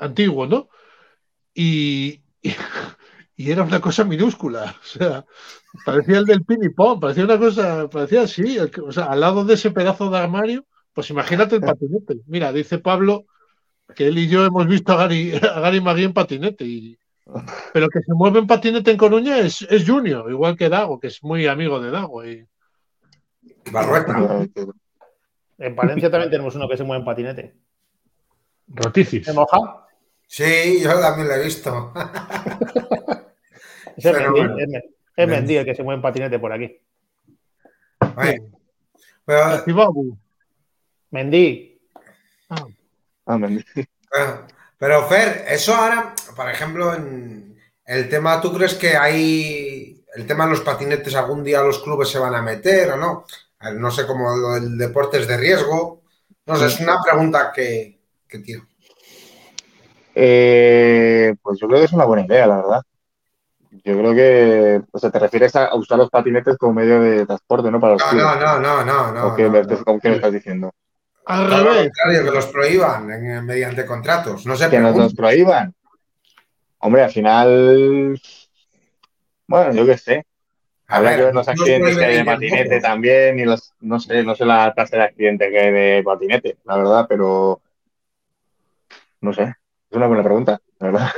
antiguo, 0.00 0.46
¿no? 0.46 0.70
Y, 1.52 2.22
y, 2.40 2.52
y 3.36 3.50
era 3.50 3.62
una 3.62 3.80
cosa 3.82 4.04
minúscula, 4.04 4.74
o 4.80 4.84
sea, 4.86 5.26
parecía 5.84 6.16
el 6.16 6.24
del 6.24 6.46
pin 6.46 6.62
y 6.64 6.70
pong, 6.70 6.98
parecía 6.98 7.24
una 7.24 7.38
cosa, 7.38 7.90
parecía 7.90 8.22
así, 8.22 8.56
el 8.56 8.70
o 8.86 8.90
sea, 8.90 9.04
al 9.04 9.20
lado 9.20 9.44
de 9.44 9.52
ese 9.52 9.70
pedazo 9.70 10.08
de 10.08 10.16
armario, 10.16 10.64
pues 10.98 11.10
imagínate 11.10 11.54
el 11.54 11.60
patinete. 11.60 12.16
Mira, 12.26 12.52
dice 12.52 12.80
Pablo 12.80 13.26
que 13.94 14.08
él 14.08 14.18
y 14.18 14.26
yo 14.26 14.44
hemos 14.44 14.66
visto 14.66 14.92
a 14.92 14.96
Gary, 14.96 15.32
a 15.54 15.60
Gary 15.60 15.80
Magui 15.80 16.02
en 16.02 16.12
patinete, 16.12 16.64
y, 16.64 16.98
pero 17.72 17.88
que 17.88 18.00
se 18.00 18.12
mueve 18.14 18.40
en 18.40 18.48
patinete 18.48 18.90
en 18.90 18.96
Coruña 18.96 19.38
es, 19.38 19.62
es 19.70 19.88
Junior, 19.88 20.28
igual 20.28 20.56
que 20.56 20.68
Dago, 20.68 20.98
que 20.98 21.06
es 21.06 21.22
muy 21.22 21.46
amigo 21.46 21.78
de 21.78 21.92
Dago. 21.92 22.26
Y, 22.26 22.48
Barrueta. 23.70 24.44
En 25.58 25.76
Palencia 25.76 26.10
también 26.10 26.32
tenemos 26.32 26.56
uno 26.56 26.68
que 26.68 26.76
se 26.76 26.82
mueve 26.82 26.98
en 26.98 27.06
patinete. 27.06 27.54
Roticis. 28.66 29.24
¿Se 29.24 29.32
moja? 29.32 29.86
Sí, 30.26 30.80
yo 30.82 30.98
también 30.98 31.28
lo 31.28 31.34
he 31.34 31.44
visto. 31.44 31.92
Es 33.96 34.02
Pero 34.02 34.32
Mendy, 34.32 34.52
bueno. 34.52 34.80
Mendy 35.16 35.56
el 35.58 35.64
que 35.64 35.76
se 35.76 35.84
mueve 35.84 35.98
en 35.98 36.02
patinete 36.02 36.40
por 36.40 36.52
aquí. 36.52 36.76
Cibabu. 39.64 40.18
Mendy, 41.10 41.78
Ah, 43.26 43.36
me- 43.36 43.62
pero, 44.10 44.46
pero, 44.78 45.06
Fer, 45.08 45.44
eso 45.48 45.74
ahora, 45.74 46.14
por 46.34 46.48
ejemplo, 46.48 46.94
en 46.94 47.58
el 47.84 48.08
tema, 48.08 48.40
¿tú 48.40 48.52
crees 48.54 48.74
que 48.74 48.96
hay 48.96 50.02
el 50.14 50.26
tema 50.26 50.44
de 50.44 50.52
los 50.52 50.62
patinetes 50.62 51.14
algún 51.14 51.44
día 51.44 51.62
los 51.62 51.80
clubes 51.82 52.08
se 52.08 52.18
van 52.18 52.34
a 52.34 52.40
meter 52.42 52.92
o 52.92 52.96
no? 52.96 53.24
Ver, 53.60 53.74
No 53.74 53.90
sé 53.90 54.06
cómo 54.06 54.34
lo 54.34 54.54
del 54.54 54.78
deporte 54.78 55.18
es 55.18 55.28
de 55.28 55.36
riesgo. 55.36 56.02
No 56.46 56.56
sé, 56.56 56.66
es 56.66 56.80
una 56.80 57.02
pregunta 57.02 57.52
que, 57.54 58.00
que 58.26 58.38
tiro. 58.38 58.66
Eh, 60.14 61.34
pues 61.42 61.58
yo 61.60 61.68
creo 61.68 61.80
que 61.80 61.84
es 61.86 61.92
una 61.92 62.06
buena 62.06 62.24
idea, 62.24 62.46
la 62.46 62.56
verdad. 62.56 62.82
Yo 63.84 63.98
creo 63.98 64.14
que, 64.14 64.82
o 64.90 64.98
sea, 64.98 65.10
te 65.10 65.18
refieres 65.18 65.54
a 65.54 65.74
usar 65.74 65.98
los 65.98 66.08
patinetes 66.08 66.56
como 66.56 66.72
medio 66.72 67.00
de 67.00 67.26
transporte, 67.26 67.70
¿no? 67.70 67.78
Para 67.78 67.92
los 67.94 68.02
No, 68.02 68.08
clubes. 68.10 68.24
no, 68.24 68.58
no, 68.60 68.84
no, 68.84 69.12
no. 69.12 69.26
¿O 69.28 69.36
qué, 69.36 69.42
no, 69.42 69.50
no. 69.62 70.00
qué 70.00 70.08
me 70.08 70.14
estás 70.16 70.32
diciendo? 70.32 70.72
Al 71.28 71.48
Todo 71.48 71.64
revés. 71.64 71.82
contrario, 71.92 72.24
que 72.24 72.30
los 72.30 72.46
prohíban 72.46 73.10
en- 73.10 73.44
mediante 73.44 73.84
contratos. 73.84 74.46
No 74.46 74.56
sé, 74.56 74.68
Que 74.70 74.78
nos 74.78 74.96
los 74.96 75.14
prohíban. 75.14 75.74
Hombre, 76.78 77.02
al 77.02 77.10
final, 77.10 78.20
bueno, 79.46 79.72
yo 79.74 79.84
qué 79.86 79.98
sé. 79.98 80.24
Habrá 80.86 81.16
que 81.16 81.24
ver, 81.24 81.34
los 81.34 81.46
no 81.46 81.52
accidentes 81.52 81.98
que 81.98 82.04
hay 82.04 82.16
de 82.18 82.24
patinete 82.24 82.80
también 82.80 83.38
y 83.38 83.44
los, 83.44 83.74
no 83.80 84.00
sé, 84.00 84.22
no 84.24 84.34
sé 84.34 84.46
la 84.46 84.72
tasa 84.74 84.96
de 84.96 85.02
accidente 85.02 85.50
que 85.50 85.58
hay 85.60 85.70
de 85.72 86.02
patinete, 86.02 86.56
la 86.64 86.76
verdad, 86.78 87.06
pero 87.06 87.60
no 89.20 89.32
sé. 89.34 89.42
Es 89.90 89.96
una 89.96 90.06
buena 90.06 90.22
pregunta, 90.22 90.60
la 90.78 90.90
verdad. 90.90 91.10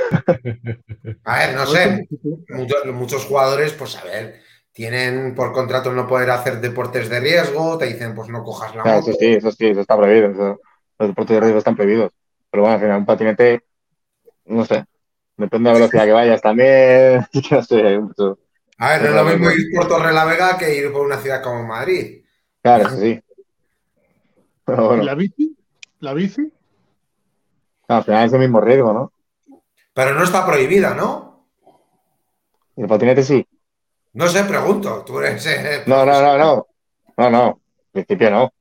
A 1.23 1.37
ver, 1.39 1.55
no 1.55 1.65
sé. 1.67 2.07
Muchos, 2.49 2.85
muchos 2.87 3.25
jugadores, 3.25 3.71
pues 3.73 3.95
a 3.97 4.03
ver, 4.03 4.41
tienen 4.73 5.35
por 5.35 5.51
contrato 5.53 5.91
no 5.91 6.07
poder 6.07 6.31
hacer 6.31 6.61
deportes 6.61 7.09
de 7.09 7.19
riesgo, 7.19 7.77
te 7.77 7.85
dicen, 7.87 8.15
pues 8.15 8.29
no 8.29 8.43
cojas 8.43 8.75
la 8.75 8.83
Claro, 8.83 8.99
moto. 8.99 9.11
eso 9.11 9.19
sí, 9.19 9.25
eso 9.33 9.51
sí, 9.51 9.67
eso 9.67 9.81
está 9.81 9.97
prohibido. 9.97 10.31
eso- 10.31 10.59
los 10.99 11.09
deportes 11.09 11.35
de 11.35 11.39
riesgo 11.41 11.57
están 11.59 11.75
prohibidos. 11.75 12.11
Pero 12.49 12.61
bueno, 12.63 12.75
al 12.75 12.81
final 12.81 12.97
un 12.99 13.05
patinete, 13.05 13.63
no 14.45 14.65
sé. 14.65 14.85
Depende 15.37 15.69
de 15.69 15.73
la 15.73 15.79
velocidad 15.79 16.05
que 16.05 16.11
vayas 16.13 16.41
también. 16.41 17.25
no 17.51 17.63
sé, 17.63 17.99
mucho. 17.99 18.39
A 18.79 18.89
ver, 18.89 19.01
no 19.03 19.07
es 19.09 19.15
lo 19.15 19.23
mismo 19.23 19.49
ir 19.51 19.71
por 19.73 19.87
Torrelavega 19.87 20.57
que 20.57 20.75
ir 20.75 20.91
por 20.91 21.05
una 21.05 21.17
ciudad 21.17 21.41
como 21.41 21.63
Madrid. 21.65 22.25
Claro, 22.63 22.83
eso 22.85 22.97
sí. 22.97 23.19
Pero 24.65 24.87
¿Y 24.87 24.87
bueno, 24.87 25.03
la 25.03 25.15
bici? 25.15 25.55
¿La 25.99 26.13
bici? 26.13 26.51
al 27.89 28.03
final 28.03 28.25
es 28.25 28.33
el 28.33 28.39
mismo 28.39 28.59
riesgo, 28.59 28.91
¿no? 28.91 29.13
Pero 29.93 30.13
no 30.15 30.23
está 30.25 30.45
prohibida, 30.45 30.93
¿no? 30.93 31.47
Y 32.75 32.81
el 32.81 32.87
patinete 32.89 33.23
sí. 33.23 33.47
No 34.13 34.27
sé, 34.27 34.43
pregunto. 34.43 35.03
Tú 35.05 35.19
eres. 35.19 35.45
eh, 35.47 35.83
No, 35.87 36.05
no, 36.05 36.21
no, 36.21 36.37
no. 36.37 36.67
No, 37.17 37.29
no. 37.29 37.61
En 37.85 37.91
principio 38.05 38.29
no. 38.31 38.53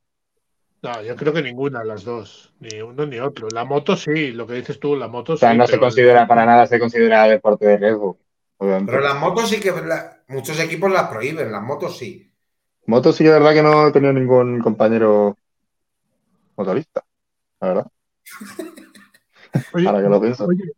No, 0.82 1.02
yo 1.02 1.14
creo 1.14 1.32
que 1.32 1.42
ninguna 1.42 1.80
de 1.80 1.86
las 1.86 2.04
dos. 2.04 2.54
Ni 2.60 2.80
uno 2.80 3.04
ni 3.06 3.18
otro. 3.18 3.48
La 3.52 3.64
moto 3.64 3.96
sí, 3.96 4.32
lo 4.32 4.46
que 4.46 4.54
dices 4.54 4.80
tú, 4.80 4.96
la 4.96 5.08
moto 5.08 5.34
O 5.34 5.36
sea, 5.36 5.52
sí. 5.52 5.58
no 5.58 5.66
se 5.66 5.78
considera 5.78 6.26
para 6.26 6.46
nada, 6.46 6.66
se 6.66 6.78
considera 6.78 7.24
deporte 7.24 7.66
de 7.66 7.76
riesgo. 7.76 8.18
Obviamente. 8.56 8.92
Pero 8.92 9.04
las 9.04 9.18
motos 9.18 9.48
sí 9.50 9.60
que. 9.60 9.70
la- 9.72 10.22
muchos 10.28 10.58
equipos 10.60 10.90
las 10.90 11.08
prohíben, 11.08 11.52
las 11.52 11.62
motos 11.62 11.98
sí. 11.98 12.32
Motos 12.86 13.16
sí, 13.16 13.24
de 13.24 13.30
verdad 13.30 13.52
que 13.52 13.62
no 13.62 13.88
he 13.88 13.92
tenido 13.92 14.12
ningún 14.12 14.60
compañero 14.60 15.36
motorista. 16.56 17.04
La 17.60 17.68
verdad. 17.68 17.86
Oye, 19.74 19.86
Ahora 19.88 20.02
que 20.02 20.08
lo 20.08 20.20
pienso. 20.20 20.46
oye, 20.46 20.72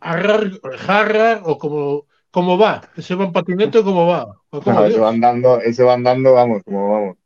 Harrar 0.00 1.40
o 1.44 1.58
como, 1.58 2.06
como 2.34 2.58
va. 2.58 2.82
Ese 2.96 3.14
va 3.14 3.26
en 3.26 3.32
patinete 3.32 3.78
o 3.78 3.84
cómo 3.84 4.08
va. 4.08 4.26
¿O 4.50 4.60
cómo 4.60 4.80
No, 4.80 4.86
ese 4.86 4.98
va 4.98 5.10
andando, 5.10 5.60
ese 5.60 5.84
va 5.84 5.94
andando, 5.94 6.34
vamos, 6.34 6.62
como 6.64 6.92
vamos. 6.92 7.16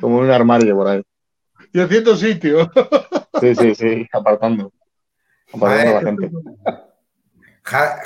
Como 0.00 0.18
un 0.18 0.28
armario 0.28 0.74
por 0.74 0.88
ahí. 0.88 1.02
Y 1.72 1.78
haciendo 1.78 2.16
sitio. 2.16 2.68
Sí, 3.40 3.54
sí, 3.54 3.76
sí, 3.76 4.08
apartando. 4.12 4.72
Apartando 5.54 5.90
a 5.90 5.94
la 5.94 6.00
gente. 6.00 6.30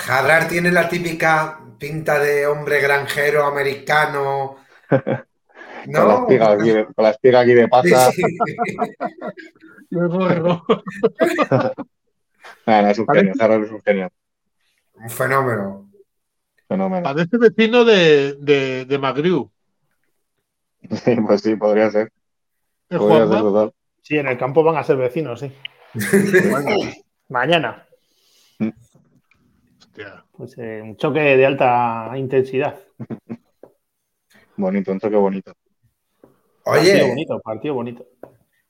Hadrar 0.07 0.49
tiene 0.49 0.71
la 0.71 0.87
típica 0.87 1.61
pinta 1.79 2.19
de 2.19 2.47
hombre 2.47 2.83
granjero 2.83 3.47
americano. 3.47 4.57
Con 4.91 6.09
la 6.09 6.15
espiga 6.19 6.53
aquí 6.53 6.71
de, 6.71 6.85
con 6.85 7.03
la 7.03 7.11
espiga 7.11 7.41
aquí 7.41 7.55
de 7.55 7.63
Sí, 7.63 7.69
pasa. 7.69 8.13
sí. 8.13 8.23
Nada, 12.67 12.91
es 12.91 12.99
un 12.99 13.09
genio, 13.09 13.33
Harrell 13.41 13.65
es 13.65 13.71
un 13.71 13.81
genio. 13.81 14.11
Un 14.95 15.11
fenómeno. 15.11 15.92
Fenómeno. 16.73 17.03
Parece 17.03 17.39
vecino 17.39 17.85
de, 17.85 18.35
de, 18.41 18.85
de 18.87 18.99
Magriu. 18.99 19.51
Sí, 20.91 21.17
pues 21.27 21.41
sí, 21.43 21.57
podría 21.57 21.91
ser. 21.91 22.11
¿El 22.91 22.99
Podría 22.99 23.19
ser 23.21 23.27
Juanma? 23.29 23.41
total. 23.41 23.73
Sí, 24.03 24.17
en 24.19 24.27
el 24.27 24.37
campo 24.37 24.63
van 24.65 24.77
a 24.77 24.85
ser 24.85 24.97
vecinos, 24.97 25.41
sí. 25.41 25.53
Mañana. 27.29 27.87
Hostia. 29.79 30.25
Pues 30.33 30.59
eh, 30.59 30.81
un 30.83 30.97
choque 30.97 31.21
de 31.21 31.47
alta 31.47 32.11
intensidad. 32.17 32.81
Bonito, 34.57 34.93
un 34.93 34.99
toque 34.99 35.17
bonito. 35.17 35.53
Partido 36.65 36.93
Oye, 36.99 37.09
bonito, 37.09 37.41
partido 37.41 37.75
bonito. 37.75 38.07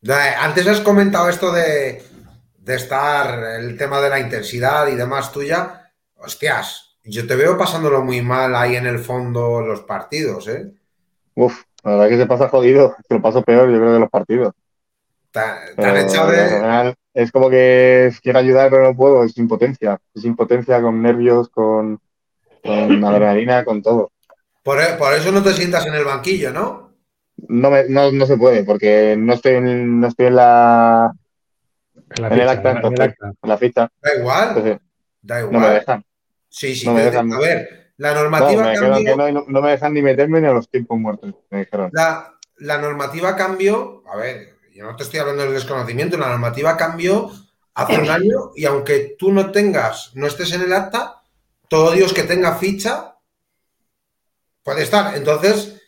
eh, 0.02 0.34
antes 0.38 0.66
has 0.66 0.80
comentado 0.80 1.28
esto 1.28 1.52
de, 1.52 2.02
de 2.58 2.74
estar, 2.74 3.60
el 3.60 3.76
tema 3.76 4.00
de 4.00 4.10
la 4.10 4.20
intensidad 4.20 4.86
y 4.88 4.94
demás 4.94 5.32
tuya. 5.32 5.92
Hostias, 6.16 6.91
yo 7.04 7.26
te 7.26 7.36
veo 7.36 7.58
pasándolo 7.58 8.02
muy 8.02 8.22
mal 8.22 8.54
ahí 8.54 8.76
en 8.76 8.86
el 8.86 8.98
fondo 8.98 9.60
los 9.60 9.80
partidos, 9.82 10.48
¿eh? 10.48 10.72
Uf, 11.34 11.62
la 11.84 11.92
verdad 11.92 12.08
que 12.08 12.16
se 12.18 12.26
pasa 12.26 12.48
jodido. 12.48 12.94
Se 13.08 13.14
lo 13.14 13.22
paso 13.22 13.42
peor, 13.42 13.70
yo 13.70 13.78
creo, 13.78 13.92
de 13.92 14.00
los 14.00 14.10
partidos. 14.10 14.54
Te, 15.30 15.40
han 15.40 15.96
echado 15.96 16.30
de... 16.30 16.94
es 17.14 17.32
como 17.32 17.48
que 17.48 18.12
quiero 18.22 18.38
ayudar, 18.38 18.70
pero 18.70 18.84
no 18.84 18.96
puedo. 18.96 19.24
Es 19.24 19.36
impotencia. 19.38 19.98
Es 20.14 20.24
impotencia 20.24 20.80
con 20.82 21.00
nervios, 21.02 21.48
con, 21.48 21.98
con 22.62 23.04
adrenalina, 23.04 23.64
con 23.64 23.82
todo. 23.82 24.10
Por, 24.62 24.78
por 24.98 25.14
eso 25.14 25.32
no 25.32 25.42
te 25.42 25.52
sientas 25.54 25.86
en 25.86 25.94
el 25.94 26.04
banquillo, 26.04 26.52
¿no? 26.52 26.92
No, 27.48 27.70
me, 27.70 27.88
no, 27.88 28.12
no 28.12 28.26
se 28.26 28.36
puede, 28.36 28.62
porque 28.64 29.16
no 29.18 29.32
estoy 29.32 29.54
en, 29.54 30.00
no 30.00 30.06
estoy 30.06 30.26
en 30.26 30.36
la, 30.36 31.12
En, 32.16 32.22
la 32.22 32.30
En 32.30 32.38
el 32.38 32.48
ficha, 32.48 32.50
acta, 32.50 32.70
en 32.70 32.92
el 32.92 33.02
acta. 33.02 33.26
en 33.42 33.48
la 33.48 33.58
ficha. 33.58 33.88
Da 34.02 34.14
igual, 34.16 34.48
Entonces, 34.48 34.78
da 35.22 35.40
no 35.50 35.60
me 35.60 35.70
igual. 35.70 35.74
dejan. 35.74 36.04
Sí, 36.58 36.74
sí, 36.76 36.88
no 36.88 36.92
me 36.94 37.02
te- 37.10 37.10
dejan. 37.10 37.32
a 37.34 37.38
ver, 37.40 37.94
la 37.96 38.14
No, 38.36 38.52
normativa 38.54 38.70
que 38.70 38.78
cambió, 38.78 39.16
no, 39.16 39.32
no, 39.32 39.44
no 39.48 39.62
me 39.62 39.70
dejan 39.72 39.94
ni 39.94 40.02
meterme 40.02 40.40
ni 40.40 40.48
a 40.48 40.52
los 40.52 40.68
tiempos 40.70 40.98
muertos, 40.98 41.34
me 41.50 41.60
dijeron. 41.60 41.92
la, 41.92 42.34
la 42.58 42.78
normativa 42.78 43.36
cambió, 43.36 44.02
a 44.08 44.16
ver, 44.16 44.58
yo 44.74 44.84
no 44.84 44.96
te 44.96 45.02
estoy 45.04 45.20
hablando 45.20 45.42
del 45.44 45.54
desconocimiento, 45.54 46.16
la 46.16 46.28
normativa 46.28 46.76
cambió 46.76 47.30
hace 47.74 47.98
un 47.98 48.10
año 48.10 48.50
y 48.54 48.64
aunque 48.64 49.16
tú 49.18 49.32
no 49.32 49.50
tengas, 49.50 50.10
no 50.14 50.26
estés 50.26 50.52
en 50.52 50.62
el 50.62 50.72
acta, 50.72 51.22
todo 51.68 51.92
Dios 51.92 52.12
que 52.12 52.22
tenga 52.24 52.56
ficha 52.56 53.16
puede 54.62 54.82
estar. 54.82 55.16
Entonces, 55.16 55.80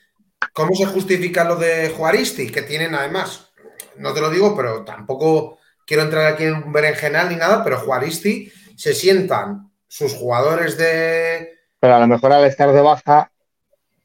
¿cómo 0.52 0.74
se 0.76 0.86
justifica 0.86 1.44
lo 1.44 1.56
de 1.56 1.90
Juaristi? 1.90 2.50
Que 2.50 2.62
tienen 2.62 2.94
además, 2.94 3.50
no 3.98 4.12
te 4.14 4.22
lo 4.22 4.30
digo, 4.30 4.56
pero 4.56 4.84
tampoco 4.84 5.58
quiero 5.86 6.04
entrar 6.04 6.26
aquí 6.26 6.44
en 6.44 6.54
un 6.56 6.72
berenjenal 6.72 7.30
ni 7.30 7.36
nada, 7.36 7.64
pero 7.64 7.80
Juaristi 7.80 8.52
se 8.76 8.94
sientan 8.94 9.72
sus 9.88 10.14
jugadores 10.14 10.76
de, 10.76 11.50
Pero 11.80 11.94
a 11.94 12.00
lo 12.00 12.06
mejor 12.06 12.32
al 12.32 12.44
estar 12.44 12.72
de 12.72 12.80
baja 12.80 13.30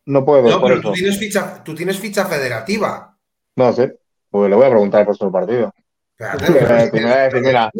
no 0.05 0.25
puedo, 0.25 0.49
No, 0.49 0.59
por 0.59 0.69
pero 0.69 0.79
eso. 0.79 0.89
tú 0.89 0.93
tienes 0.95 1.17
ficha, 1.17 1.63
tú 1.63 1.75
tienes 1.75 1.99
ficha 1.99 2.25
federativa. 2.25 3.17
No 3.55 3.73
sé. 3.73 3.99
Pues 4.29 4.49
le 4.49 4.55
voy 4.55 4.65
a 4.65 4.69
preguntar 4.69 5.05
por 5.05 5.17
su 5.17 5.31
partido. 5.31 5.73
Voy 6.17 6.27
a 6.57 6.75
decir, 6.83 7.41
mira, 7.41 7.71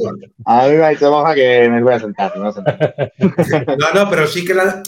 a 0.45 0.67
mí 0.67 0.75
me 0.75 0.85
ha 0.85 0.89
dicho 0.89 1.11
baja 1.11 1.35
que 1.35 1.67
me 1.69 1.83
voy 1.83 1.93
a 1.93 1.99
sentar. 1.99 2.31
me 2.35 2.41
voy 2.41 2.49
a 2.49 2.53
sentar. 2.53 3.13
No, 3.77 3.91
no, 3.93 4.09
pero 4.09 4.25
sí 4.27 4.45
que 4.45 4.53
la. 4.53 4.81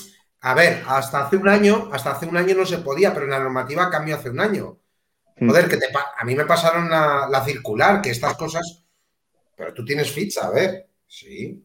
A 0.44 0.54
ver, 0.56 0.82
hasta 0.88 1.26
hace 1.26 1.36
un 1.38 1.48
año, 1.50 1.90
hasta 1.92 2.12
hace 2.12 2.26
un 2.26 2.36
año 2.38 2.56
no 2.56 2.66
se 2.66 2.80
podía, 2.80 3.14
pero 3.14 3.28
la 3.28 3.40
normativa 3.40 3.90
cambió 3.92 4.16
hace 4.16 4.30
un 4.30 4.40
año. 4.40 4.78
Joder, 5.40 5.68
que 5.68 5.78
te 5.78 5.90
pa- 5.90 6.12
a 6.18 6.24
mí 6.24 6.36
me 6.36 6.46
pasaron 6.46 6.90
la, 6.90 7.28
la 7.30 7.44
circular, 7.44 8.02
que 8.02 8.12
estas 8.12 8.36
cosas. 8.36 8.84
Pero 9.56 9.74
tú 9.74 9.84
tienes 9.86 10.12
ficha, 10.12 10.48
a 10.48 10.52
ver. 10.52 10.88
Sí. 11.08 11.64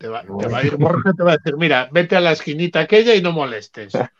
Te 0.00 0.08
va, 0.08 0.22
te 0.22 0.48
va 0.48 0.58
a 0.58 0.64
ir 0.64 0.76
Borja, 0.78 1.12
te 1.12 1.22
va 1.22 1.32
a 1.32 1.36
decir, 1.36 1.58
mira, 1.58 1.86
vete 1.92 2.16
a 2.16 2.20
la 2.20 2.32
esquinita 2.32 2.80
aquella 2.80 3.14
y 3.14 3.20
no 3.22 3.32
molestes. 3.32 3.92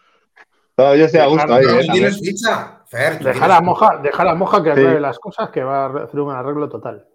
No, 0.77 0.95
yo 0.95 1.05
estoy 1.05 1.21
a 1.21 1.27
gusto 1.27 1.53
ahí. 1.53 1.66
¿eh? 1.66 1.87
tienes 1.93 2.21
ficha, 2.21 2.83
Fer. 2.87 3.19
tú 3.19 3.25
Dejar 3.25 3.51
a 3.51 3.61
moja, 3.61 3.99
dejar 4.03 4.27
a 4.29 4.35
moja 4.35 4.62
que 4.62 4.73
Sí. 4.75 4.81
arregle 4.81 5.01
las 5.01 5.19
cosas, 5.19 5.51
que 5.51 5.62
va 5.62 5.85
a 5.85 6.05
hacer 6.05 6.19
un 6.21 6.31
arreglo 6.35 6.71
total. 6.71 7.07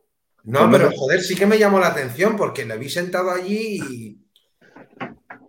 No, 0.43 0.69
pero 0.69 0.91
joder, 0.95 1.21
sí 1.21 1.35
que 1.35 1.47
me 1.47 1.57
llamó 1.57 1.79
la 1.79 1.87
atención 1.87 2.35
porque 2.37 2.63
le 2.63 2.77
vi 2.77 2.89
sentado 2.89 3.31
allí 3.31 3.79
y. 3.89 4.21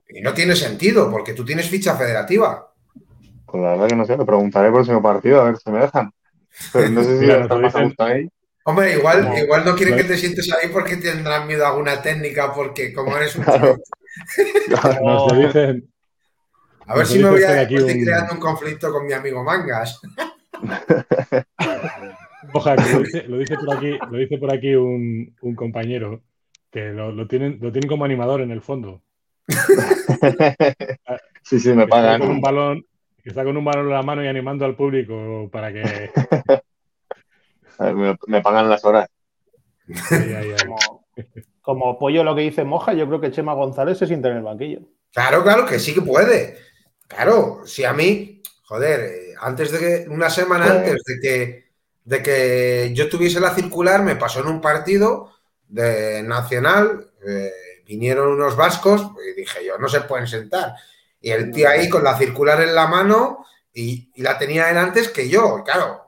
Y 0.09 0.23
no 0.23 0.33
tiene 0.33 0.57
sentido, 0.57 1.11
porque 1.11 1.35
tú 1.35 1.45
tienes 1.45 1.69
ficha 1.69 1.95
federativa. 1.95 2.73
Pues 3.45 3.63
la 3.63 3.71
verdad 3.73 3.89
que 3.89 3.97
no 3.97 4.07
sé, 4.07 4.17
le 4.17 4.25
preguntaré 4.25 4.71
por 4.71 4.81
el 4.81 4.85
próximo 4.87 5.03
partido 5.03 5.43
a 5.43 5.45
ver 5.45 5.59
si 5.59 5.71
me 5.71 5.81
dejan. 5.81 6.11
Pero 6.73 6.89
no 6.89 7.03
sé 7.05 7.19
si 7.19 7.27
Mira, 7.27 7.47
dicen- 7.49 7.85
gusto 7.89 8.03
ahí. 8.03 8.31
Hombre, 8.69 8.95
igual, 8.99 9.25
No, 9.25 9.39
igual 9.39 9.65
no 9.65 9.77
quieren 9.77 9.95
no. 9.97 10.03
que 10.03 10.09
te 10.09 10.17
sientes 10.19 10.53
ahí 10.53 10.69
porque 10.73 10.97
tendrán 10.97 11.47
miedo 11.47 11.65
a 11.65 11.71
alguna 11.71 12.03
técnica, 12.03 12.53
porque 12.53 12.93
como 12.93 13.17
eres 13.17 13.37
un 13.37 13.45
Claro. 13.45 13.77
Nos 15.03 15.33
lo 15.33 15.39
dicen, 15.47 15.89
A 16.87 16.95
ver 16.95 16.99
Nos 17.05 17.09
si 17.11 17.19
me 17.21 17.31
voy 17.31 17.43
a 17.45 17.61
aquí 17.61 17.77
estoy 17.77 17.95
un- 17.99 18.05
creando 18.05 18.33
un 18.35 18.41
conflicto 18.41 18.91
con 18.93 19.07
mi 19.07 19.13
amigo 19.13 19.45
Mangas. 19.45 20.01
Oja, 22.53 22.77
que 22.77 22.93
lo 22.93 22.99
dice, 23.01 23.23
lo 23.29 23.39
dice 23.39 23.57
por 23.57 23.77
aquí, 23.77 23.99
lo 24.11 24.19
dice 24.19 24.39
por 24.39 24.53
aquí 24.55 24.75
un, 24.75 25.35
un 25.41 25.55
compañero 25.55 26.23
que 26.71 26.91
lo, 26.93 27.13
lo 27.13 27.27
tienen, 27.27 27.59
lo 27.61 27.71
tienen 27.73 27.89
como 27.89 28.05
animador 28.05 28.41
en 28.41 28.51
el 28.51 28.63
fondo. 28.63 29.03
sí, 31.43 31.61
sí, 31.61 31.69
me 31.73 31.85
está 31.85 31.89
con 31.89 31.89
pagan. 31.89 32.23
un 32.23 32.41
balón, 32.41 32.87
que 33.23 33.29
está 33.31 33.45
con 33.45 33.57
un 33.57 33.65
balón 33.65 33.87
en 33.87 33.93
la 33.93 34.03
mano 34.03 34.25
y 34.25 34.29
animando 34.29 34.65
al 34.65 34.75
público 34.77 35.49
para 35.53 35.73
que. 35.73 36.11
Ver, 37.79 37.95
Me, 37.95 38.17
me 38.27 38.43
pagan 38.43 38.69
las 38.69 38.85
horas. 38.85 39.09
Como, 40.61 41.05
como 41.63 41.99
pollo 41.99 42.25
lo 42.25 42.35
que 42.35 42.43
dice 42.43 42.65
Moja, 42.65 42.93
yo 42.93 43.07
creo 43.07 43.21
que 43.21 43.31
Chema 43.31 43.55
González 43.55 43.99
se 43.99 44.07
siente 44.07 44.29
en 44.29 44.39
el 44.39 44.43
banquillo. 44.43 44.81
Claro, 45.13 45.43
claro, 45.43 45.67
que 45.67 45.79
sí 45.79 45.95
que 45.95 46.03
puede. 46.03 46.59
Claro, 47.09 47.63
si 47.65 47.85
a 47.85 47.93
mí, 47.93 48.43
joder, 48.65 49.01
eh, 49.01 49.35
antes 49.41 49.71
de 49.71 49.79
que, 49.79 50.09
una 50.09 50.29
semana 50.29 50.67
antes 50.67 51.03
de 51.05 51.21
que, 51.21 51.65
de 52.05 52.23
que 52.23 52.91
yo 52.95 53.09
tuviese 53.09 53.41
la 53.41 53.55
circular, 53.55 54.03
me 54.03 54.17
pasó 54.17 54.41
en 54.41 54.49
un 54.49 54.61
partido 54.61 55.33
de 55.69 56.23
Nacional, 56.23 57.11
eh, 57.27 57.53
vinieron 57.87 58.33
unos 58.33 58.57
vascos 58.57 59.11
y 59.27 59.41
dije 59.41 59.65
yo, 59.65 59.79
no 59.79 59.89
se 59.89 60.03
pueden 60.03 60.27
sentar. 60.27 60.75
Y 61.21 61.31
el 61.31 61.51
tío 61.51 61.69
ahí 61.69 61.89
con 61.89 62.05
la 62.05 62.19
circular 62.19 62.61
en 62.61 62.75
la 62.75 62.87
mano 62.87 63.47
y, 63.73 64.11
y 64.15 64.23
la 64.23 64.39
tenía 64.39 64.71
él 64.71 64.77
antes 64.77 65.09
que 65.09 65.29
yo. 65.29 65.63
Claro, 65.65 66.06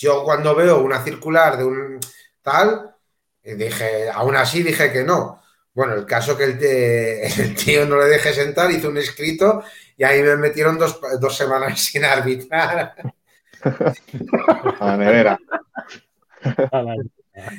yo 0.00 0.24
cuando 0.24 0.54
veo 0.54 0.80
una 0.80 1.02
circular 1.04 1.58
de 1.58 1.64
un 1.64 2.00
tal, 2.42 2.94
y 3.42 3.54
dije, 3.54 4.10
aún 4.10 4.36
así 4.36 4.62
dije 4.62 4.92
que 4.92 5.04
no. 5.04 5.42
Bueno, 5.74 5.94
el 5.94 6.06
caso 6.06 6.36
que 6.36 6.44
el, 6.44 6.58
te- 6.58 7.26
el 7.42 7.54
tío 7.56 7.86
no 7.86 7.98
le 7.98 8.06
deje 8.06 8.32
sentar, 8.34 8.70
hizo 8.70 8.88
un 8.88 8.98
escrito 8.98 9.62
y 9.96 10.04
ahí 10.04 10.22
me 10.22 10.36
metieron 10.36 10.78
dos, 10.78 11.00
dos 11.20 11.36
semanas 11.36 11.80
sin 11.84 12.04
arbitrar. 12.04 12.94
A 14.80 14.96
nevera. 14.96 15.36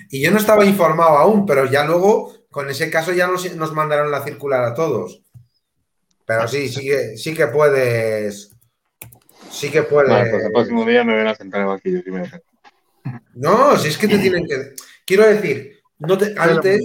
Y 0.09 0.21
yo 0.21 0.31
no 0.31 0.37
estaba 0.37 0.65
informado 0.65 1.17
aún, 1.17 1.45
pero 1.45 1.65
ya 1.65 1.83
luego, 1.85 2.33
con 2.49 2.69
ese 2.69 2.89
caso, 2.91 3.13
ya 3.13 3.27
nos, 3.27 3.55
nos 3.55 3.73
mandaron 3.73 4.11
la 4.11 4.23
circular 4.23 4.63
a 4.63 4.73
todos. 4.73 5.21
Pero 6.25 6.47
sí, 6.47 6.69
sí 6.69 6.89
sí 7.17 7.33
que 7.35 7.47
puedes. 7.47 8.50
Sí 9.51 9.69
que. 9.69 9.81
Vale, 9.81 10.29
pues 10.31 10.45
el 10.45 10.51
próximo 10.51 10.85
día 10.85 11.03
me 11.03 11.15
ven 11.15 11.27
a 11.27 11.35
sentar 11.35 11.59
en 11.61 11.67
el 11.67 11.73
banquillo 11.73 12.01
si 12.03 12.11
me 12.11 12.19
dejan. 12.21 12.41
No, 13.33 13.77
si 13.77 13.89
es 13.89 13.97
que 13.97 14.07
te 14.07 14.17
tienen 14.17 14.45
que. 14.47 14.73
Quiero 15.05 15.25
decir, 15.27 15.79
no 15.99 16.17
te, 16.17 16.33
antes. 16.37 16.81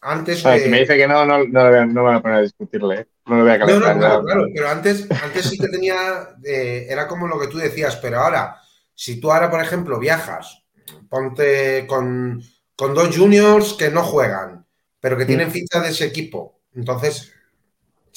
Antes. 0.00 0.38
Si 0.38 0.68
me 0.68 0.80
dice 0.80 0.96
que 0.96 1.08
no, 1.08 1.24
no, 1.26 1.38
no, 1.38 1.64
le 1.64 1.70
voy 1.70 1.78
a- 1.80 1.86
no 1.86 1.92
me 1.94 2.00
voy 2.02 2.14
a 2.14 2.20
poner 2.20 2.36
a 2.38 2.42
discutirle. 2.42 3.00
¿eh? 3.00 3.06
No 3.26 3.36
le 3.36 3.42
voy 3.42 3.50
a 3.50 3.58
calentar. 3.58 3.94
no, 3.94 4.00
claro, 4.00 4.24
claro, 4.24 4.46
pero 4.54 4.68
antes, 4.68 5.08
antes 5.10 5.46
sí 5.46 5.58
que 5.58 5.66
tenía, 5.68 5.96
eh, 6.44 6.86
era 6.88 7.08
como 7.08 7.26
lo 7.26 7.38
que 7.40 7.48
tú 7.48 7.58
decías, 7.58 7.96
pero 7.96 8.20
ahora, 8.20 8.56
si 8.94 9.18
tú 9.20 9.32
ahora, 9.32 9.50
por 9.50 9.60
ejemplo, 9.60 9.98
viajas, 9.98 10.62
ponte 11.08 11.84
con, 11.88 12.40
con 12.76 12.94
dos 12.94 13.16
juniors 13.16 13.74
que 13.74 13.90
no 13.90 14.02
juegan, 14.04 14.64
pero 15.00 15.16
que 15.16 15.24
tienen 15.26 15.50
ficha 15.50 15.80
de 15.80 15.88
ese 15.90 16.04
equipo, 16.04 16.60
entonces 16.74 17.32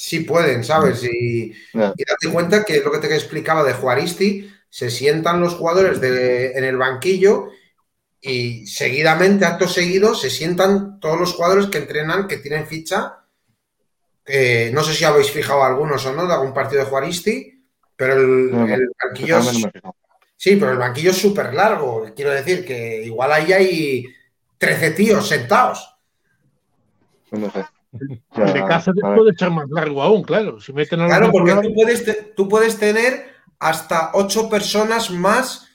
sí 0.02 0.20
pueden, 0.20 0.64
¿sabes? 0.64 1.04
Y, 1.04 1.52
Ya. 1.72 1.94
y 1.96 2.04
date 2.04 2.28
cuenta 2.32 2.64
que 2.64 2.80
lo 2.80 2.90
que 2.90 2.98
te 2.98 3.14
explicaba 3.14 3.62
de 3.62 3.72
Juaristi, 3.72 4.50
se 4.68 4.90
sientan 4.90 5.40
los 5.40 5.54
jugadores 5.54 6.00
de- 6.00 6.52
en 6.58 6.64
el 6.64 6.76
banquillo 6.76 7.50
y 8.20 8.66
seguidamente, 8.66 9.44
acto 9.44 9.68
seguido, 9.68 10.14
se 10.16 10.28
sientan 10.28 10.98
todos 10.98 11.20
los 11.20 11.34
jugadores 11.34 11.66
que 11.66 11.78
entrenan, 11.78 12.26
que 12.26 12.38
tienen 12.38 12.66
ficha. 12.66 13.18
Eh, 14.26 14.70
no 14.74 14.82
sé 14.82 14.92
si 14.94 15.04
habéis 15.04 15.30
fijado 15.30 15.62
algunos 15.62 16.04
o 16.06 16.12
no 16.12 16.26
de 16.26 16.32
algún 16.34 16.52
partido 16.52 16.82
de 16.82 16.90
Juaristi, 16.90 17.64
pero 17.94 18.14
el, 18.14 18.50
No, 18.50 18.66
no, 18.66 18.74
el 18.74 18.88
banquillo 19.04 19.38
no 19.38 19.50
es, 19.50 19.66
sí, 20.36 20.56
pero 20.56 20.72
el 20.72 20.78
banquillo 20.78 21.10
es 21.12 21.18
súper 21.18 21.54
largo. 21.54 22.10
Quiero 22.16 22.32
decir 22.32 22.64
que 22.64 23.04
igual 23.04 23.30
ahí 23.32 23.52
hay 23.52 24.06
13 24.58 24.90
tíos 24.90 25.28
sentados. 25.28 25.94
No 27.30 27.50
sé. 27.52 27.64
El 27.92 28.08
de 28.08 28.22
Ya, 28.34 28.66
Cáceres 28.66 29.04
a 29.04 29.08
ver. 29.10 29.18
puede 29.18 29.36
ser 29.36 29.50
más 29.50 29.68
largo 29.68 30.02
aún, 30.02 30.22
claro. 30.22 30.60
Si 30.60 30.72
meten 30.72 31.00
a 31.00 31.06
Claro, 31.06 31.30
porque 31.30 31.54
tú 31.62 31.74
puedes, 31.74 32.04
te- 32.04 32.32
tú 32.34 32.48
puedes 32.48 32.78
tener 32.78 33.26
hasta 33.58 34.10
ocho 34.14 34.48
personas 34.48 35.10
más 35.10 35.68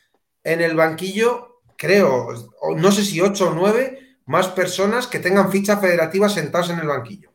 en 0.43 0.61
el 0.61 0.75
banquillo, 0.75 1.61
creo, 1.77 2.27
no 2.75 2.91
sé 2.91 3.03
si 3.03 3.21
ocho 3.21 3.51
o 3.51 3.53
nueve 3.53 4.17
más 4.25 4.47
personas 4.49 5.07
que 5.07 5.19
tengan 5.19 5.51
ficha 5.51 5.77
federativa 5.77 6.27
sentados 6.27 6.69
en 6.71 6.79
el 6.79 6.87
banquillo. 6.87 7.31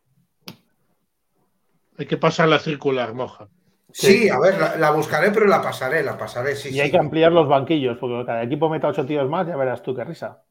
hay 1.99 2.07
que 2.07 2.17
pasar 2.17 2.49
la 2.49 2.59
circular, 2.59 3.15
moja. 3.15 3.49
Sí, 3.93 4.29
a 4.29 4.41
ver, 4.41 4.59
la, 4.59 4.77
la 4.77 4.91
buscaré, 4.91 5.31
pero 5.31 5.47
la 5.47 5.61
pasaré, 5.63 6.03
la 6.03 6.17
pasaré, 6.19 6.57
sí, 6.57 6.71
Y 6.71 6.81
hay 6.81 6.91
que 6.91 6.99
ampliar 6.99 7.31
los 7.33 7.47
banquillos, 7.49 7.99
porque 7.99 8.25
cada 8.27 8.43
equipo 8.43 8.69
meta 8.69 8.89
ocho 8.89 9.05
tíos 9.07 9.29
más, 9.29 9.47
ya 9.47 9.57
verás 9.57 9.83
tú 9.83 9.95
qué 9.95 10.03
risa. 10.05 10.43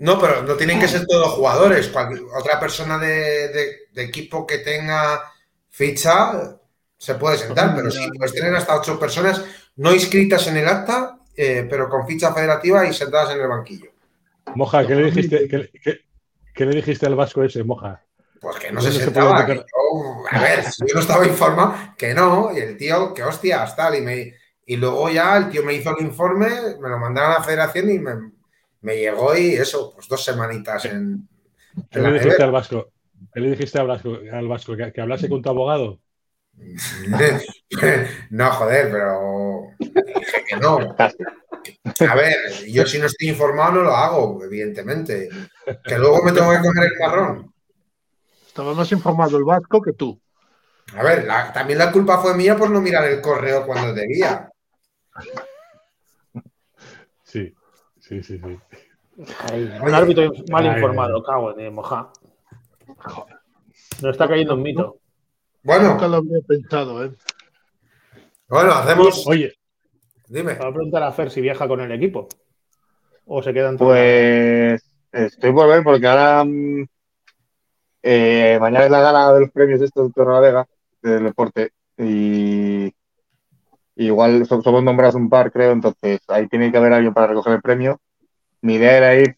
No, 0.00 0.18
pero 0.18 0.42
no 0.42 0.54
tienen 0.54 0.80
que 0.80 0.88
ser 0.88 1.06
todos 1.06 1.32
jugadores. 1.34 1.88
Cualquier- 1.88 2.24
otra 2.36 2.58
persona 2.58 2.98
de, 2.98 3.48
de- 3.48 3.76
de 3.92 4.02
equipo 4.02 4.46
que 4.46 4.58
tenga 4.58 5.30
ficha 5.68 6.56
se 6.96 7.14
puede 7.14 7.38
sentar, 7.38 7.74
pero 7.74 7.90
sí, 7.90 8.08
puedes 8.16 8.34
tener 8.34 8.54
hasta 8.54 8.76
ocho 8.76 8.98
personas 8.98 9.42
no 9.76 9.94
inscritas 9.94 10.46
en 10.48 10.56
el 10.58 10.68
acta, 10.68 11.18
eh, 11.36 11.66
pero 11.70 11.88
con 11.88 12.06
ficha 12.06 12.32
federativa 12.34 12.84
y 12.86 12.92
sentadas 12.92 13.34
en 13.34 13.40
el 13.40 13.48
banquillo. 13.48 13.90
Moja, 14.54 14.86
¿qué 14.86 14.94
le 14.94 15.04
dijiste, 15.04 15.48
qué, 15.48 15.70
qué- 15.82 16.00
qué 16.54 16.66
le 16.66 16.74
dijiste 16.76 17.06
al 17.06 17.14
vasco 17.14 17.42
ese, 17.44 17.62
Moja? 17.64 18.02
Pues 18.40 18.56
que 18.56 18.72
no 18.72 18.80
¿Dónde 18.80 18.92
se 18.92 18.98
se 18.98 19.04
sentaba. 19.04 19.44
que 19.46 19.54
yo- 19.56 19.64
a 20.30 20.40
ver, 20.40 20.64
si 20.64 20.82
yo 20.86 20.94
no 20.94 21.00
estaba 21.00 21.26
informado, 21.26 21.74
que 21.96 22.14
no, 22.14 22.50
y 22.54 22.58
el 22.60 22.76
tío, 22.76 23.12
que 23.14 23.22
hostias, 23.22 23.76
tal, 23.76 23.94
y, 23.96 24.00
me, 24.00 24.34
y 24.66 24.76
luego 24.76 25.10
ya 25.10 25.36
el 25.36 25.50
tío 25.50 25.62
me 25.62 25.74
hizo 25.74 25.96
el 25.96 26.04
informe, 26.06 26.48
me 26.80 26.88
lo 26.88 26.98
mandaron 26.98 27.32
a 27.32 27.38
la 27.38 27.44
federación 27.44 27.90
y 27.90 27.98
me, 27.98 28.12
me 28.82 28.96
llegó 28.96 29.36
y 29.36 29.52
eso, 29.54 29.92
pues 29.94 30.08
dos 30.08 30.24
semanitas 30.24 30.84
en, 30.86 31.28
¿Qué 31.90 31.98
en 31.98 32.02
la 32.04 32.10
le 32.10 32.18
dijiste 32.20 32.42
al 32.42 32.50
vasco? 32.52 32.90
¿Qué 33.32 33.40
le 33.40 33.50
dijiste 33.50 33.78
al 33.78 33.86
vasco? 33.86 34.18
Al 34.32 34.48
vasco? 34.48 34.76
¿Que, 34.76 34.92
que 34.92 35.00
hablase 35.00 35.28
con 35.28 35.42
tu 35.42 35.48
abogado? 35.50 36.00
No, 38.30 38.50
joder, 38.52 38.90
pero 38.90 39.68
dije 39.78 40.44
que 40.48 40.56
no. 40.56 40.78
A 42.08 42.14
ver, 42.14 42.36
yo 42.68 42.84
si 42.86 42.98
no 42.98 43.06
estoy 43.06 43.28
informado 43.28 43.72
no 43.72 43.82
lo 43.82 43.94
hago, 43.94 44.42
evidentemente. 44.44 45.28
Que 45.84 45.98
luego 45.98 46.22
me 46.22 46.32
tengo 46.32 46.50
que 46.50 46.58
comer 46.58 46.84
el 46.92 46.98
marrón. 46.98 47.54
Estaba 48.46 48.74
más 48.74 48.90
informado 48.92 49.36
el 49.38 49.44
vasco 49.44 49.80
que 49.80 49.92
tú. 49.92 50.20
A 50.94 51.02
ver, 51.02 51.24
la- 51.24 51.52
también 51.52 51.78
la 51.78 51.92
culpa 51.92 52.18
fue 52.18 52.36
mía 52.36 52.56
por 52.56 52.70
no 52.70 52.80
mirar 52.80 53.04
el 53.04 53.20
correo 53.20 53.64
cuando 53.64 53.94
debía. 53.94 54.50
Sí, 57.22 57.54
sí, 58.00 58.22
sí, 58.22 58.38
sí. 58.38 58.58
Un 59.82 59.94
árbitro 59.94 60.32
mal 60.50 60.66
Ay, 60.66 60.74
informado, 60.74 61.22
cago 61.22 61.58
en 61.58 61.74
moja. 61.74 62.10
No 64.02 64.10
está 64.10 64.28
cayendo 64.28 64.54
un 64.54 64.62
mito. 64.62 64.96
Bueno, 65.62 65.90
Nunca 65.90 66.08
lo 66.08 66.16
habría 66.16 66.40
pensado, 66.46 67.04
¿eh? 67.04 67.12
bueno, 68.48 68.72
hacemos. 68.72 69.26
Oye, 69.26 69.52
Dime. 70.28 70.54
Te 70.54 70.58
voy 70.60 70.68
a 70.70 70.72
preguntar 70.74 71.02
a 71.02 71.12
Fer 71.12 71.30
si 71.30 71.40
viaja 71.40 71.66
con 71.68 71.80
el 71.80 71.92
equipo. 71.92 72.28
O 73.26 73.42
se 73.42 73.52
quedan 73.52 73.76
todos. 73.76 73.90
Pues 73.92 74.82
estoy 75.12 75.52
por 75.52 75.68
ver 75.68 75.82
porque 75.82 76.06
ahora 76.06 76.44
mm, 76.44 76.84
eh, 78.02 78.58
mañana 78.60 78.84
es 78.86 78.90
la 78.90 79.00
gala 79.00 79.32
de 79.34 79.40
los 79.40 79.50
premios 79.50 79.80
estos 79.80 80.06
de 80.08 80.12
Torre 80.12 80.32
la 80.32 80.40
Vega 80.40 80.66
del 81.02 81.24
deporte 81.24 81.72
y 81.98 82.92
igual 83.96 84.46
so- 84.46 84.62
somos 84.62 84.82
nombrados 84.82 85.14
un 85.16 85.28
par 85.28 85.50
creo, 85.52 85.72
entonces 85.72 86.20
ahí 86.28 86.46
tiene 86.48 86.70
que 86.70 86.78
haber 86.78 86.92
alguien 86.92 87.12
para 87.12 87.28
recoger 87.28 87.54
el 87.54 87.62
premio. 87.62 88.00
Mi 88.62 88.74
idea 88.74 88.96
era 88.98 89.14
ir, 89.16 89.36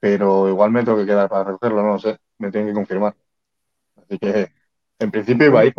pero 0.00 0.48
igual 0.48 0.70
me 0.70 0.84
tengo 0.84 0.98
que 0.98 1.06
quedar 1.06 1.28
para 1.28 1.44
recogerlo, 1.44 1.82
no 1.82 1.92
lo 1.94 1.98
sé, 1.98 2.18
me 2.38 2.50
tienen 2.50 2.68
que 2.70 2.74
confirmar. 2.74 3.14
Así 3.96 4.18
que 4.18 4.48
en 4.98 5.10
principio 5.10 5.46
iba 5.48 5.60
a 5.60 5.64
ir. 5.66 5.74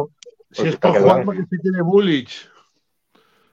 Si 0.51 0.67
es 0.67 0.75
para 0.77 0.93
por 0.93 1.01
que 1.01 1.03
jugar 1.03 1.19
lo- 1.19 1.25
porque 1.25 1.43
se 1.49 1.57
tiene 1.59 1.81
Bullich. 1.81 2.49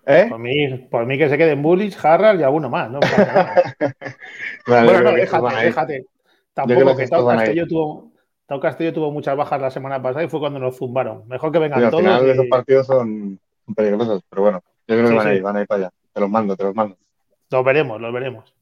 ¿Eh? 0.07 0.27
Por 0.29 0.38
mí, 0.38 0.79
por 0.90 1.07
mí 1.07 1.16
que 1.16 1.29
se 1.29 1.38
queden 1.38 1.62
Bullies, 1.62 2.03
Harrar 2.05 2.37
y 2.38 2.42
alguno 2.42 2.68
más, 2.68 2.90
¿no? 2.90 3.00
Vale, 4.66 4.87
bueno, 4.87 5.11
no, 5.11 5.12
déjate, 5.16 5.64
déjate. 5.64 6.07
Tampoco 6.53 6.96
que 6.96 7.05
que 7.05 7.09
Tau. 7.09 7.27
Castillo 7.27 7.66
tuvo. 7.66 8.12
Tau 8.46 8.61
Castillo 8.61 8.92
tuvo 8.92 9.11
muchas 9.11 9.37
bajas 9.37 9.61
la 9.61 9.70
semana 9.70 10.03
pasada 10.03 10.24
y 10.24 10.29
fue 10.29 10.40
cuando 10.40 10.59
nos 10.59 10.77
zumbaron. 10.77 11.27
Mejor 11.29 11.50
que 11.50 11.59
vengan 11.59 11.81
Sí, 11.81 11.85
al 11.87 11.90
todos. 11.90 12.03
final 12.03 12.27
y- 12.27 12.31
esos 12.31 12.46
partidos 12.46 12.87
son 12.87 13.40
peligrosos, 13.74 14.22
pero 14.29 14.42
bueno, 14.42 14.62
yo 14.87 14.94
creo 14.96 15.03
que 15.05 15.09
Sí, 15.09 15.14
van 15.16 15.27
a 15.27 15.35
ir, 15.35 15.42
van 15.42 15.57
a 15.57 15.61
ir 15.62 15.66
para 15.66 15.79
allá. 15.87 15.90
Te 16.12 16.20
los 16.20 16.31
mando, 16.31 16.57
te 16.57 16.64
los 16.64 16.74
mando. 16.74 16.96
Los 17.50 17.64
veremos, 17.64 18.00
los 18.00 18.12
veremos. 18.12 18.53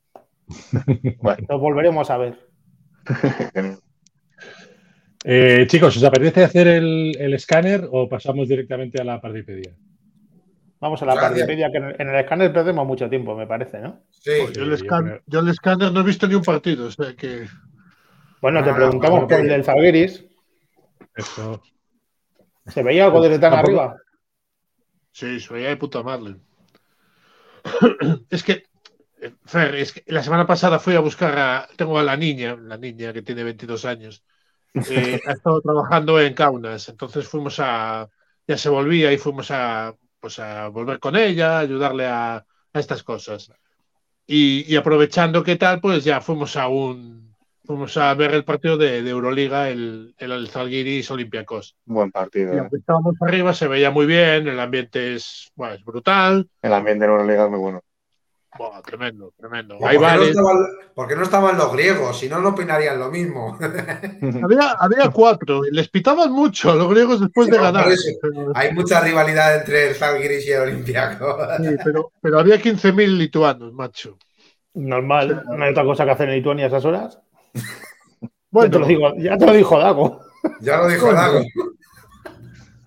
Bueno, 1.20 1.46
Los 1.48 1.60
volveremos 1.60 2.10
a 2.10 2.16
ver. 2.18 2.38
eh, 5.24 5.66
chicos, 5.68 5.96
¿os 5.96 6.04
apetece 6.04 6.44
hacer 6.44 6.66
el, 6.68 7.16
el 7.18 7.34
escáner 7.34 7.88
o 7.90 8.08
pasamos 8.08 8.48
directamente 8.48 9.00
a 9.00 9.04
la 9.04 9.20
partipedia? 9.20 9.74
Vamos 10.80 11.00
a 11.02 11.06
la 11.06 11.14
Gracias. 11.14 11.32
partipedia, 11.40 11.70
que 11.70 11.78
en 11.78 11.84
el, 11.84 11.96
en 12.00 12.08
el 12.08 12.16
escáner 12.16 12.52
perdemos 12.52 12.86
mucho 12.86 13.08
tiempo, 13.08 13.36
me 13.36 13.46
parece, 13.46 13.80
¿no? 13.80 14.00
Sí. 14.10 14.32
Pues 14.42 14.52
yo, 14.52 14.62
el 14.64 14.68
yo 15.26 15.40
escáner 15.48 15.92
no 15.92 16.00
he 16.00 16.04
visto 16.04 16.26
ni 16.26 16.34
un 16.34 16.42
partido, 16.42 16.86
o 16.86 16.90
sea 16.90 17.14
que. 17.14 17.46
Bueno, 18.40 18.64
te 18.64 18.70
Ah, 18.70 18.74
preguntamos 18.74 19.24
por 19.24 19.32
el 19.34 19.48
del 19.48 19.64
Zalgiris. 19.64 20.24
Eso. 21.14 21.62
¿Se 22.66 22.82
veía 22.82 23.04
algo 23.04 23.22
desde 23.22 23.38
tan 23.38 23.52
Tampoco- 23.52 23.80
arriba? 23.80 23.96
Sí, 25.12 25.38
soy 25.38 25.62
de 25.62 25.76
puta 25.76 26.02
madre. 26.02 26.36
es 28.30 28.42
que, 28.42 28.64
Fer, 29.44 29.74
es 29.76 29.92
que 29.92 30.02
la 30.06 30.22
semana 30.22 30.46
pasada 30.46 30.78
fui 30.78 30.94
a 30.96 31.00
buscar 31.00 31.38
a. 31.38 31.68
Tengo 31.76 31.98
a 31.98 32.02
la 32.02 32.16
niña, 32.16 32.56
la 32.56 32.76
niña 32.76 33.12
que 33.12 33.22
tiene 33.22 33.44
22 33.44 33.84
años. 33.84 34.24
eh, 34.90 35.20
ha 35.26 35.32
estado 35.32 35.60
trabajando 35.60 36.20
en 36.20 36.34
Kaunas, 36.34 36.88
entonces 36.88 37.26
fuimos 37.28 37.58
a. 37.60 38.08
Ya 38.46 38.56
se 38.58 38.68
volvía 38.68 39.12
y 39.12 39.18
fuimos 39.18 39.50
a. 39.50 39.94
Pues 40.20 40.38
a 40.38 40.68
volver 40.68 41.00
con 41.00 41.16
ella, 41.16 41.58
ayudarle 41.58 42.06
a, 42.06 42.36
a 42.36 42.78
estas 42.78 43.02
cosas. 43.02 43.50
Y, 44.26 44.64
y 44.72 44.76
aprovechando 44.76 45.42
que 45.42 45.56
tal, 45.56 45.80
pues 45.80 46.04
ya 46.04 46.20
fuimos 46.20 46.56
a 46.56 46.68
un. 46.68 47.34
Fuimos 47.64 47.96
a 47.96 48.12
ver 48.14 48.34
el 48.34 48.44
partido 48.44 48.76
de, 48.76 49.02
de 49.02 49.10
Euroliga, 49.10 49.68
el, 49.70 50.14
el, 50.18 50.48
Zalgiris 50.48 51.10
Olympiacos. 51.12 51.76
Buen 51.84 52.10
partido. 52.10 52.52
¿eh? 52.54 52.68
estábamos 52.72 53.14
arriba, 53.20 53.54
se 53.54 53.68
veía 53.68 53.90
muy 53.92 54.04
bien, 54.06 54.48
el 54.48 54.58
ambiente 54.58 55.14
es, 55.14 55.52
bueno, 55.54 55.74
es 55.74 55.84
brutal. 55.84 56.48
El 56.60 56.72
ambiente 56.72 57.04
en 57.04 57.10
Euroliga 57.12 57.44
es 57.44 57.50
muy 57.50 57.60
bueno. 57.60 57.82
Buah, 58.58 58.82
tremendo, 58.82 59.32
tremendo. 59.36 59.78
¿Por 59.78 59.88
Hay 59.88 59.98
qué, 59.98 61.16
no 61.16 61.22
estaban, 61.22 61.56
no 61.56 61.64
los 61.64 61.72
griegos? 61.72 62.18
Si 62.18 62.28
no, 62.28 62.38
no 62.38 62.50
opinarían 62.50 62.98
lo 62.98 63.10
mismo. 63.10 63.58
Había, 64.42 64.72
había 64.78 65.10
cuatro, 65.10 65.64
y 65.66 65.70
les 65.70 65.88
pitaban 65.88 66.30
mucho 66.32 66.70
a 66.70 66.74
los 66.74 66.90
griegos 66.90 67.20
después 67.20 67.48
de 67.48 67.56
ganar. 67.56 67.86
Hay 68.54 68.74
mucha 68.74 69.00
rivalidad 69.00 69.56
entre 69.56 69.88
el 69.88 69.94
Zalgiris 69.94 70.46
y 70.46 70.52
el 70.52 70.62
Olympiacos. 70.62 71.36
sí, 71.58 71.76
pero, 71.82 72.12
pero 72.20 72.38
había 72.40 72.56
15.000 72.56 73.16
lituanos, 73.16 73.72
macho. 73.72 74.18
Normal, 74.74 75.44
no 75.46 75.64
hay 75.64 75.70
otra 75.70 75.84
cosa 75.84 76.04
que 76.04 76.10
hacer 76.12 76.28
en 76.28 76.36
Lituania 76.36 76.66
a 76.66 76.68
esas 76.68 76.84
horas. 76.84 77.18
Bueno, 78.50 78.66
ya, 78.66 78.72
te 78.72 78.78
lo 78.78 78.86
digo, 78.86 79.14
ya 79.16 79.38
te 79.38 79.46
lo 79.46 79.52
dijo 79.52 79.78
Dago. 79.78 80.20
Ya 80.60 80.76
lo 80.78 80.88
dijo. 80.88 81.12
Dago. 81.12 81.40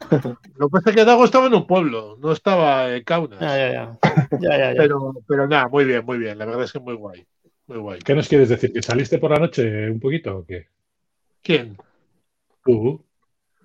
lo 0.58 0.68
que 0.68 0.72
pasa 0.72 0.90
es 0.90 0.96
que 0.96 1.06
Dago 1.06 1.26
estaba 1.26 1.48
en 1.48 1.54
un 1.56 1.68
pueblo, 1.68 2.18
no 2.20 2.32
estaba 2.32 2.96
en 2.96 3.04
Kaunas. 3.04 3.40
Ya, 3.40 3.58
ya, 3.58 3.72
ya. 3.72 4.00
Ya, 4.40 4.58
ya, 4.58 4.74
ya. 4.74 4.78
Pero, 4.78 5.14
pero 5.28 5.48
nada, 5.48 5.68
muy 5.68 5.86
bien, 5.86 6.06
muy 6.06 6.18
bien. 6.18 6.38
La 6.38 6.46
verdad 6.46 6.64
es 6.64 6.72
que 6.72 6.80
muy 6.80 6.96
guay. 6.96 7.26
Muy 7.68 7.78
guay. 7.78 8.00
¿Qué 8.00 8.14
nos 8.16 8.28
quieres 8.28 8.50
decir? 8.50 8.72
¿Que 8.72 8.82
saliste 8.82 9.18
por 9.18 9.32
la 9.32 9.40
noche 9.40 9.90
un 9.90 10.00
poquito 10.00 10.38
o 10.38 10.46
qué? 10.46 10.68
¿Quién? 11.42 11.78
Tú. 12.64 13.04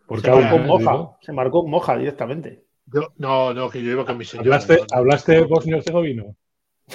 Por 0.07 0.20
se 0.20 0.28
marcó 0.30 0.41
Kaunas, 0.43 0.61
un 0.61 0.66
moja. 0.66 0.93
digo. 0.93 1.18
Se 1.22 1.32
marcó 1.32 1.61
un 1.61 1.70
moja 1.70 1.97
directamente. 1.97 2.64
Yo, 2.86 3.12
no, 3.18 3.55
no, 3.55 3.70
que 3.70 3.82
yo 3.82 3.91
iba 3.93 4.05
con 4.05 4.18
mi 4.18 4.24
señora. 4.24 4.47
¿Hablaste, 4.49 4.76
no, 4.76 4.80
no. 4.80 4.86
¿Hablaste 4.99 5.41
bosnio-herzegovino? 5.45 6.36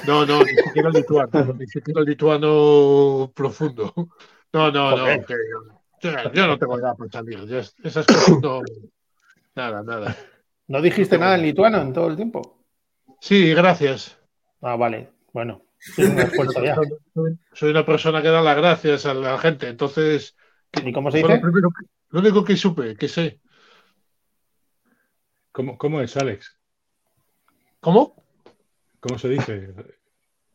No, 0.06 0.26
no, 0.26 0.40
ni 0.44 0.56
siquiera 0.58 0.90
lituano, 0.90 1.54
ni 1.58 1.68
siquiera 1.68 2.02
lituano 2.02 3.32
profundo. 3.34 3.94
No, 4.52 4.72
no, 4.72 4.96
no. 4.98 5.06
que 5.26 5.34
yo, 5.34 6.12
yo- 6.12 6.32
yo 6.34 6.48
no 6.48 6.58
tengo 6.58 6.78
edad 6.78 6.96
para 6.98 7.10
salir. 7.12 7.40
es- 7.54 7.74
esas 7.84 8.06
cosas 8.06 8.42
no. 8.42 8.62
Nada, 9.56 9.84
nada. 9.84 10.16
¿No 10.68 10.82
dijiste 10.82 11.18
nada 11.18 11.36
en 11.36 11.44
lituano 11.44 11.82
en 11.82 11.94
todo 11.94 12.08
el 12.08 12.16
tiempo? 12.16 12.64
Sí, 13.22 13.54
gracias. 13.54 14.18
Ah, 14.62 14.76
vale. 14.76 15.10
Bueno, 15.32 15.64
ya. 16.64 16.76
Soy- 17.54 17.72
una 17.72 17.86
persona 17.86 18.22
que 18.22 18.30
da 18.30 18.42
las 18.42 18.58
gracias 18.58 19.06
a 19.06 19.14
la 19.14 19.38
gente, 19.38 19.68
entonces. 19.68 20.36
¿Y 20.84 20.92
cómo 20.92 21.12
se 21.12 21.18
dice? 21.20 21.30
Lo, 21.36 21.42
primero 21.42 21.70
que- 21.70 21.86
lo 22.10 22.20
único 22.20 22.44
que 22.44 22.58
supe, 22.58 22.96
que 22.96 23.08
sé. 23.08 23.40
¿Cómo, 25.52 25.78
¿Cómo 25.78 26.02
es, 26.02 26.18
Alex? 26.18 26.58
¿Cómo? 27.80 28.24
¿Cómo 29.00 29.18
se 29.20 29.30
dice? 29.30 29.74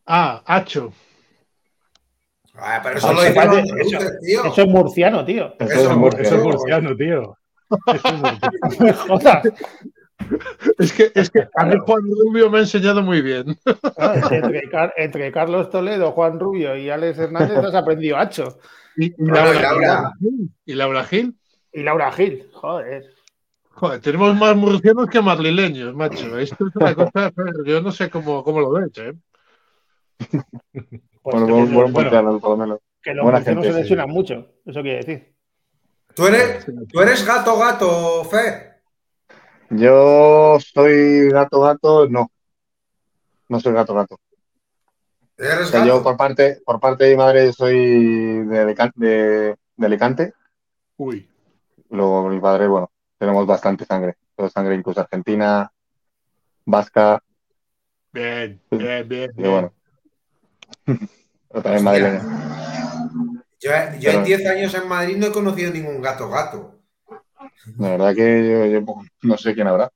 Ah, 0.07 0.43
hacho. 0.45 0.93
Ah, 2.55 2.81
pero 2.83 2.99
eso 2.99 3.09
Ah, 3.09 3.13
lo 3.13 3.23
eso 3.23 4.63
es 4.63 4.67
murciano, 4.69 5.25
tío. 5.25 5.55
Eso 5.59 5.91
es 5.91 5.97
murciano, 5.97 6.97
tío. 6.97 7.37
Es 10.79 10.93
que, 10.93 11.11
es 11.15 11.31
que 11.31 11.49
a 11.57 11.65
mí 11.65 11.75
Juan 11.85 12.03
Rubio 12.03 12.51
me 12.51 12.59
ha 12.59 12.61
enseñado 12.61 13.03
muy 13.03 13.23
bien. 13.23 13.57
Ah, 13.97 14.15
entre, 14.31 14.63
entre 14.97 15.33
Carlos 15.33 15.71
Toledo, 15.71 16.13
Juan 16.13 16.39
Rubio 16.39 16.77
y 16.77 16.91
Alex 16.91 17.19
Hernández 17.19 17.57
has 17.59 17.75
aprendido 17.75 18.19
hacho. 18.19 18.59
Y, 18.97 19.07
y 19.07 19.15
Bueno, 19.17 19.35
Laura, 19.53 19.59
y 19.59 19.63
Laura. 19.63 20.13
Gil. 20.21 20.51
Y 20.67 20.75
Laura 20.75 21.05
Gil. 21.05 21.35
Y 21.73 21.83
Laura 21.83 22.13
Gil, 22.13 22.49
joder. 22.53 23.05
Joder, 23.71 24.01
tenemos 24.01 24.37
más 24.37 24.55
murcianos 24.57 25.07
que 25.09 25.21
madrileños, 25.23 25.95
macho. 25.95 26.39
Esto 26.39 26.67
es 26.69 26.77
una 26.77 26.95
cosa, 26.95 27.33
yo 27.65 27.81
no 27.81 27.91
sé 27.91 28.11
cómo, 28.11 28.45
cómo 28.45 28.61
lo 28.61 28.73
ves, 28.73 28.91
¿eh? 28.99 29.13
Pues 31.23 31.23
Bueno, 31.23 31.47
que, 31.47 31.53
buen, 31.53 31.73
buen 31.73 31.93
bueno. 31.93 31.93
murciano, 31.93 32.41
por 32.41 32.51
lo 32.51 32.57
menos. 32.57 32.79
que 33.03 33.15
los 33.15 33.23
buena 33.23 33.39
murcianos 33.39 33.65
gente, 33.65 33.69
se 33.69 33.73
sí. 33.73 33.81
lesionan 33.83 34.11
mucho, 34.11 34.47
eso 34.67 34.83
quiere 34.83 34.97
decir. 34.99 35.35
¿Tú 36.21 36.27
eres, 36.27 36.67
tú 36.93 37.01
eres 37.01 37.25
gato, 37.25 37.59
gato, 37.59 38.25
Fe. 38.27 38.75
Yo 39.71 40.59
soy 40.61 41.31
gato, 41.31 41.63
gato, 41.63 42.07
no. 42.11 42.31
No 43.49 43.59
soy 43.59 43.73
gato, 43.73 43.95
gato. 43.95 44.17
O 44.17 44.19
¿Eres 45.39 45.71
sea, 45.71 45.81
gato? 45.81 45.89
yo 45.89 46.03
por 46.03 46.19
parte, 46.19 46.61
por 46.63 46.79
parte 46.79 47.05
de 47.05 47.11
mi 47.13 47.17
madre 47.17 47.51
soy 47.55 48.45
de, 48.45 48.61
Alican- 48.61 48.93
de, 48.97 49.57
de 49.77 49.87
Alicante. 49.87 50.35
Uy. 50.99 51.27
Luego 51.89 52.29
mi 52.29 52.39
padre, 52.39 52.69
bueno, 52.69 52.91
tenemos 53.19 53.47
bastante 53.47 53.87
sangre. 53.87 54.17
Todo 54.37 54.51
sangre 54.51 54.75
incluso 54.75 55.01
argentina, 55.01 55.73
vasca, 56.67 57.23
Bien, 58.13 58.61
bien, 58.71 59.09
bien. 59.09 59.33
y 59.39 59.49
bueno. 59.49 59.73
Pero 61.49 61.63
también 61.63 61.83
madrileña. 61.85 62.59
Yo, 63.61 63.71
yo 63.99 64.11
en 64.11 64.23
Pero- 64.23 64.25
10 64.25 64.47
años 64.47 64.75
en 64.75 64.89
Madrid 64.89 65.17
no 65.17 65.27
he 65.27 65.33
conocido 65.33 65.73
ningún 65.73 66.01
gato, 66.01 66.29
gato. 66.31 66.79
La 67.79 67.91
verdad 67.91 68.15
que 68.15 68.49
yo, 68.49 68.67
yo 68.67 69.03
no 69.23 69.37
sé 69.37 69.55
quién 69.55 69.67
habrá. 69.69 69.91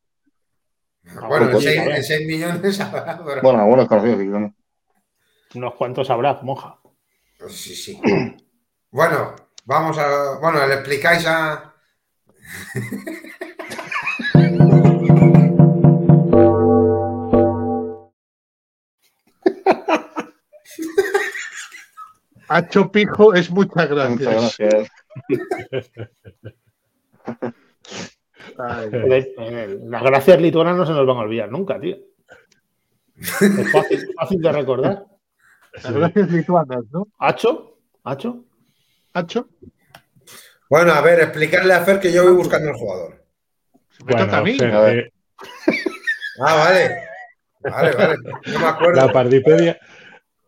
Bueno, 1.29 1.47
en 1.47 1.53
pues, 1.53 1.65
6, 1.65 1.79
a 1.81 1.85
ver. 2.19 2.27
millones 2.27 2.81
habrá, 2.81 3.23
pero- 3.25 3.43
Bueno, 3.43 3.61
algunos 3.61 3.89
conocidos. 3.89 4.53
Unos 5.55 5.75
cuantos 5.75 6.11
habrá, 6.11 6.35
monja. 6.43 6.79
Pues 7.39 7.55
sí, 7.55 7.75
sí. 7.75 8.01
Bueno, 8.91 9.35
vamos 9.65 9.97
a. 9.99 10.39
Bueno, 10.41 10.67
le 10.67 10.75
explicáis 10.75 11.25
a. 11.27 11.75
Hacho 22.49 22.91
Pijo 22.93 23.35
es 23.35 23.51
muchas 23.51 23.89
gracias. 23.89 24.21
Muchas 24.21 24.59
gracias. 24.59 24.91
Ay, 28.59 28.89
Eh, 29.39 29.79
Las 29.87 30.03
gracias 30.03 30.41
lituanas 30.41 30.77
no 30.77 30.87
se 30.87 30.93
nos 30.93 31.07
van 31.07 31.17
a 31.17 31.21
olvidar 31.21 31.51
nunca, 31.51 31.81
tío. 31.81 31.97
Es 33.17 33.71
fácil, 33.73 34.09
fácil 34.17 34.41
de 34.43 34.53
recordar. 34.53 35.05
las 35.83 35.93
gracias 35.93 36.31
lituanas, 36.31 36.85
¿no? 36.91 37.09
¿Hacho? 37.19 37.79
¿Hacho? 38.05 38.45
Hacho. 39.13 39.49
Bueno, 40.69 40.93
a 40.93 41.01
ver, 41.01 41.21
explicarle 41.21 41.73
a 41.75 41.81
Fer 41.85 42.01
que 42.01 42.13
yo 42.13 42.25
voy 42.25 42.33
buscando 42.35 42.71
el 42.71 42.77
jugador. 42.77 43.25
Me 44.05 44.15
toca 44.15 44.39
a 44.39 44.43
mí. 44.43 44.59
Fer, 44.59 44.73
A 44.75 44.81
ver. 44.81 44.99
eh, 44.99 45.13
Ah, 46.41 46.55
vale. 46.57 46.91
Vale, 47.61 47.93
vale. 47.93 48.17
No 48.53 48.59
me 48.59 48.67
acuerdo. 48.67 49.07
La 49.07 49.13
Pardipedia, 49.13 49.79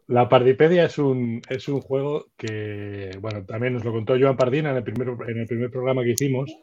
la 0.09 0.29
Pardipedia 0.29 0.85
es 0.85 0.99
un, 0.99 1.43
es 1.49 1.69
un 1.69 1.81
juego 1.81 2.27
que, 2.37 3.11
bueno, 3.21 3.45
también 3.45 3.75
nos 3.75 3.85
lo 3.85 3.93
contó 3.93 4.17
Joan 4.19 4.37
Pardina 4.37 4.71
en 4.71 4.77
el 4.77 4.85
primer, 4.85 5.09
en 5.29 5.39
el 5.39 5.47
primer 5.47 5.71
programa 5.71 6.03
que 6.05 6.11
hicimos, 6.11 6.55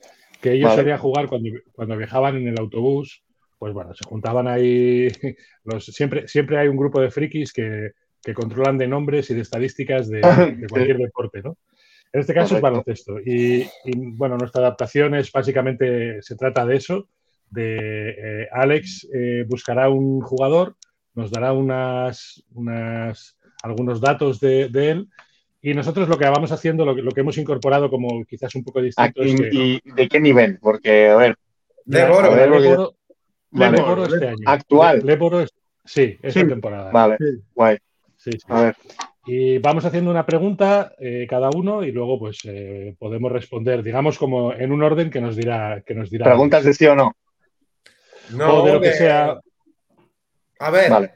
que 0.42 0.54
ellos 0.54 0.70
Vale. 0.70 0.82
solían 0.82 0.98
jugar 1.00 1.28
cuando, 1.28 1.50
cuando 1.74 1.98
viajaban 1.98 2.38
en 2.38 2.48
el 2.48 2.60
autobús, 2.60 3.24
pues 3.60 3.74
bueno, 3.74 3.94
se 3.94 4.06
juntaban 4.06 4.48
ahí, 4.48 5.08
los, 5.64 5.86
siempre, 5.86 6.28
siempre 6.28 6.58
hay 6.58 6.68
un 6.68 6.78
grupo 6.78 7.02
de 7.02 7.12
frikis 7.12 7.52
que, 7.52 7.92
que 8.22 8.34
controlan 8.34 8.78
de 8.78 8.88
nombres 8.88 9.30
y 9.30 9.34
de 9.36 9.42
estadísticas 9.42 10.10
de, 10.10 10.22
de 10.58 10.68
cualquier 10.68 10.98
deporte, 10.98 11.42
¿no? 11.42 11.58
En 12.14 12.22
este 12.22 12.34
caso 12.36 12.56
es 12.56 12.62
baloncesto. 12.62 13.20
Y, 13.20 13.64
y, 13.86 13.96
bueno, 13.96 14.38
nuestra 14.38 14.62
adaptación 14.62 15.16
es 15.16 15.32
básicamente, 15.32 16.22
se 16.22 16.36
trata 16.36 16.64
de 16.64 16.76
eso, 16.76 17.08
de 17.50 18.10
eh, 18.10 18.48
Alex 18.52 19.08
eh, 19.14 19.46
buscará 19.48 19.90
un 19.90 20.22
jugador, 20.22 20.76
nos 21.16 21.32
dará 21.32 21.54
unas, 21.54 22.44
unas, 22.54 23.38
algunos 23.62 24.02
datos 24.02 24.40
de, 24.40 24.70
de 24.70 24.92
él 24.92 25.08
y 25.62 25.74
nosotros 25.74 26.10
lo 26.10 26.18
que 26.18 26.26
vamos 26.26 26.52
haciendo, 26.52 26.86
lo 26.86 26.96
que, 26.96 27.02
lo 27.02 27.12
que 27.12 27.22
hemos 27.22 27.38
incorporado 27.38 27.90
como 27.90 28.26
quizás 28.26 28.54
un 28.56 28.64
poco 28.64 28.82
distinto 28.82 29.22
Aquí, 29.22 29.32
es 29.34 29.42
que... 29.42 29.50
¿Y 29.54 29.82
de 29.96 30.08
qué 30.10 30.20
nivel? 30.20 30.60
Porque, 30.60 31.10
a 31.10 31.16
ver, 31.16 31.36
De 31.86 32.08
Boro. 32.08 32.96
Vale. 33.56 33.78
Leboro 33.78 34.06
este 34.06 34.28
año. 34.30 34.38
Actual. 34.46 35.02
Le- 35.06 35.44
es- 35.44 35.54
sí, 35.86 36.18
esta 36.22 36.42
Sí. 36.42 36.48
temporada. 36.48 36.92
vale, 36.92 37.18
Sí. 37.20 37.26
guay. 37.54 37.78
Sí, 38.18 38.32
sí. 38.32 38.40
A 38.48 38.62
ver, 38.64 38.76
Y 39.26 39.58
vamos 39.60 39.86
haciendo 39.86 40.12
una 40.12 40.26
pregunta 40.26 40.94
eh, 41.00 41.26
cada 41.30 41.50
uno 41.56 41.84
y 41.84 41.92
luego 41.94 42.20
pues 42.20 42.40
eh, 42.46 42.94
podemos 43.00 43.32
responder, 43.32 43.82
digamos, 43.84 44.18
como 44.18 44.52
en 44.54 44.72
un 44.74 44.84
orden 44.84 45.10
que 45.10 45.22
nos 45.22 45.36
dirá. 45.38 45.82
Que 45.86 45.94
nos 45.96 46.10
dirá 46.10 46.26
preguntas 46.26 46.66
de 46.66 46.74
sí 46.74 46.86
o 46.88 46.96
no. 46.96 47.14
No, 48.32 48.64
o 48.64 48.66
de 48.66 48.74
lo 48.74 48.82
que 48.82 48.92
sea. 48.94 49.40
A 50.64 50.70
ver, 50.72 50.90
Vale. 50.90 51.14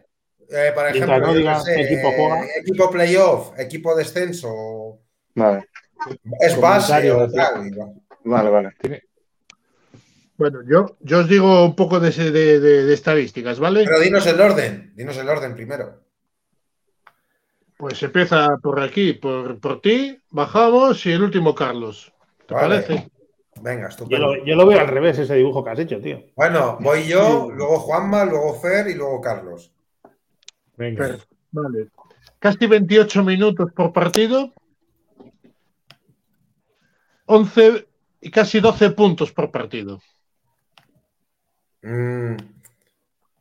eh, 0.50 0.72
por 0.76 0.88
ejemplo, 0.88 1.20
no 1.20 1.34
diga 1.34 1.62
sé, 1.62 1.80
equipo 1.80 2.10
eh, 2.86 2.90
playoff, 2.92 3.58
equipo 3.58 3.96
descenso, 3.96 5.00
Vale, 5.36 5.70
es 6.42 6.60
base 6.60 7.10
o 7.12 7.32
tal. 7.32 7.72
vale, 8.26 8.50
vale. 8.50 8.70
Bueno, 10.36 10.60
yo, 10.68 10.98
yo 11.00 11.20
os 11.20 11.30
digo 11.30 11.64
un 11.64 11.78
poco 11.78 12.02
de, 12.02 12.10
ese- 12.10 12.32
de- 12.32 12.60
de- 12.60 12.84
de 12.84 12.94
estadísticas, 12.94 13.58
¿vale? 13.58 13.86
Pero 13.86 14.02
dinos 14.02 14.28
el 14.28 14.42
orden, 14.42 14.92
dinos 14.96 15.18
el 15.18 15.30
orden 15.30 15.56
primero. 15.56 16.04
Pues 17.78 18.04
empieza 18.04 18.50
por 18.62 18.82
aquí, 18.82 19.14
por, 19.14 19.62
por 19.62 19.80
ti, 19.80 20.22
bajamos 20.30 21.06
y 21.06 21.14
el 21.14 21.24
último 21.24 21.56
Carlos. 21.56 22.12
¿Te 22.46 22.54
Vale. 22.54 22.82
parece? 22.82 23.10
Venga, 23.62 23.84
Yo 23.84 23.88
estupendo. 23.90 24.36
lo, 24.36 24.46
yo 24.46 24.56
lo 24.56 24.66
veo 24.68 24.80
al 24.80 24.88
revés, 24.88 25.18
ese 25.20 25.36
dibujo 25.36 25.64
que 25.64 25.70
has 25.72 25.80
hecho, 25.80 26.00
tío. 26.00 26.22
Bueno, 26.36 26.78
voy 26.80 27.08
yo, 27.08 27.50
luego 27.52 27.80
Juanma, 27.80 28.26
luego 28.26 28.54
Fer 28.60 28.88
y 28.90 28.94
luego 28.96 29.20
Carlos. 29.22 29.72
Venga. 30.76 31.08
Per- 31.08 31.28
Vale. 31.52 31.88
Casi 32.40 32.68
28 32.68 33.24
minutos 33.24 33.72
por 33.74 33.92
partido. 33.94 34.54
11 37.26 37.88
y 38.22 38.32
casi 38.32 38.60
12 38.60 38.92
puntos 38.92 39.32
por 39.32 39.52
partido. 39.52 40.00
Mm, 41.82 42.34
Eso 42.36 42.40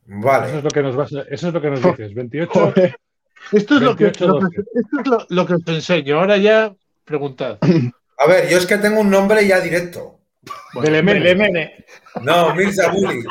vale. 0.07 0.57
es 0.57 0.63
lo 0.63 0.69
que 0.69 0.81
nos 0.83 0.95
vas 0.95 1.13
a- 1.13 1.21
eso 1.29 1.47
es 1.49 1.53
lo 1.53 1.61
que 1.61 1.69
nos 1.69 1.81
dices. 1.83 2.13
28. 2.13 2.51
Joder. 2.51 2.95
Esto 3.51 3.75
es, 3.75 3.81
lo 3.81 3.95
que, 3.95 4.05
28, 4.05 4.27
lo 4.27 4.49
que- 4.49 4.61
esto 4.61 4.99
es 5.01 5.07
lo, 5.07 5.25
lo 5.29 5.45
que 5.45 5.53
os 5.55 5.67
enseño. 5.67 6.19
Ahora 6.19 6.37
ya 6.37 6.73
preguntad. 7.05 7.59
A 8.17 8.27
ver, 8.27 8.49
yo 8.49 8.57
es 8.57 8.65
que 8.65 8.77
tengo 8.77 8.99
un 9.01 9.09
nombre 9.09 9.45
ya 9.47 9.59
directo. 9.59 10.19
Belemene. 10.81 11.19
Belemene. 11.19 11.85
No, 12.21 12.53
Mirza 12.55 12.91
Bulic. 12.91 13.27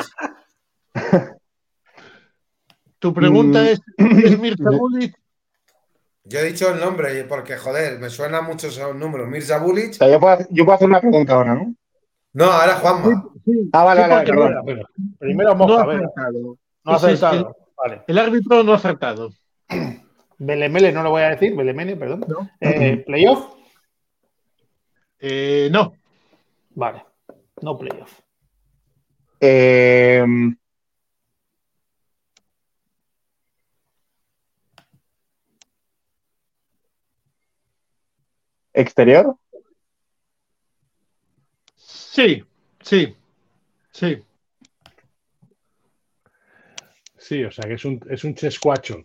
Tu 2.99 3.13
pregunta 3.15 3.61
Mm. 3.63 3.67
es, 3.67 3.81
¿es 4.25 4.39
Mirza 4.39 4.71
Bulic? 4.71 5.15
Yo 6.25 6.41
he 6.41 6.45
dicho 6.45 6.73
el 6.73 6.81
nombre 6.81 7.25
porque, 7.25 7.57
joder, 7.57 7.99
me 8.01 8.11
suena 8.11 8.41
mucho 8.43 8.67
ese 8.69 8.83
número. 8.95 9.27
Mirza 9.27 9.59
O 9.59 9.65
Bulic. 9.67 9.93
sea, 9.93 10.09
yo 10.11 10.19
puedo, 10.19 10.39
yo 10.51 10.65
puedo 10.65 10.77
hacer 10.77 10.89
una 10.89 11.01
pregunta 11.01 11.35
ahora, 11.35 11.55
¿no? 11.55 11.75
No, 12.33 12.45
ahora 12.47 12.75
Juanma. 12.77 13.25
Sí, 13.45 13.71
Ah, 13.73 13.85
vale, 13.85 14.03
sí, 14.05 14.11
vale, 14.11 14.33
no- 14.33 14.63
Bueno, 14.63 14.83
Primero 15.19 15.49
no 15.51 15.57
moja, 15.57 15.81
ha 15.81 15.83
a 15.83 15.87
ver. 15.87 15.97
acertado. 15.99 16.59
No 16.85 16.93
ha 16.93 16.99
Sí, 16.99 17.07
sí, 17.07 17.13
acertado. 17.13 17.57
Vale. 17.77 18.03
El 18.07 18.19
árbitro 18.19 18.63
no 18.65 18.73
ha 18.73 18.77
acertado. 18.77 19.31
Belemele 20.39 20.93
no 20.93 21.03
lo 21.03 21.11
voy 21.11 21.23
a 21.23 21.31
decir, 21.31 21.55
Belemene, 21.57 21.97
perdón. 21.97 22.25
¿no? 22.29 22.51
Eh, 22.61 23.03
¿Playoff? 23.07 23.55
Eh, 25.21 25.69
no. 25.71 25.95
Vale. 26.75 27.05
No 27.63 27.79
playoff. 27.79 28.21
Eh, 29.41 30.25
¿Exterior? 38.73 39.37
Sí, 41.77 42.45
sí, 42.83 43.17
sí. 43.93 44.25
sí, 47.19 47.45
o 47.45 47.51
sea 47.51 47.69
que 47.69 47.75
es 47.75 47.85
un, 47.85 48.01
es 48.09 48.25
un 48.25 48.35
chescuacho. 48.35 49.05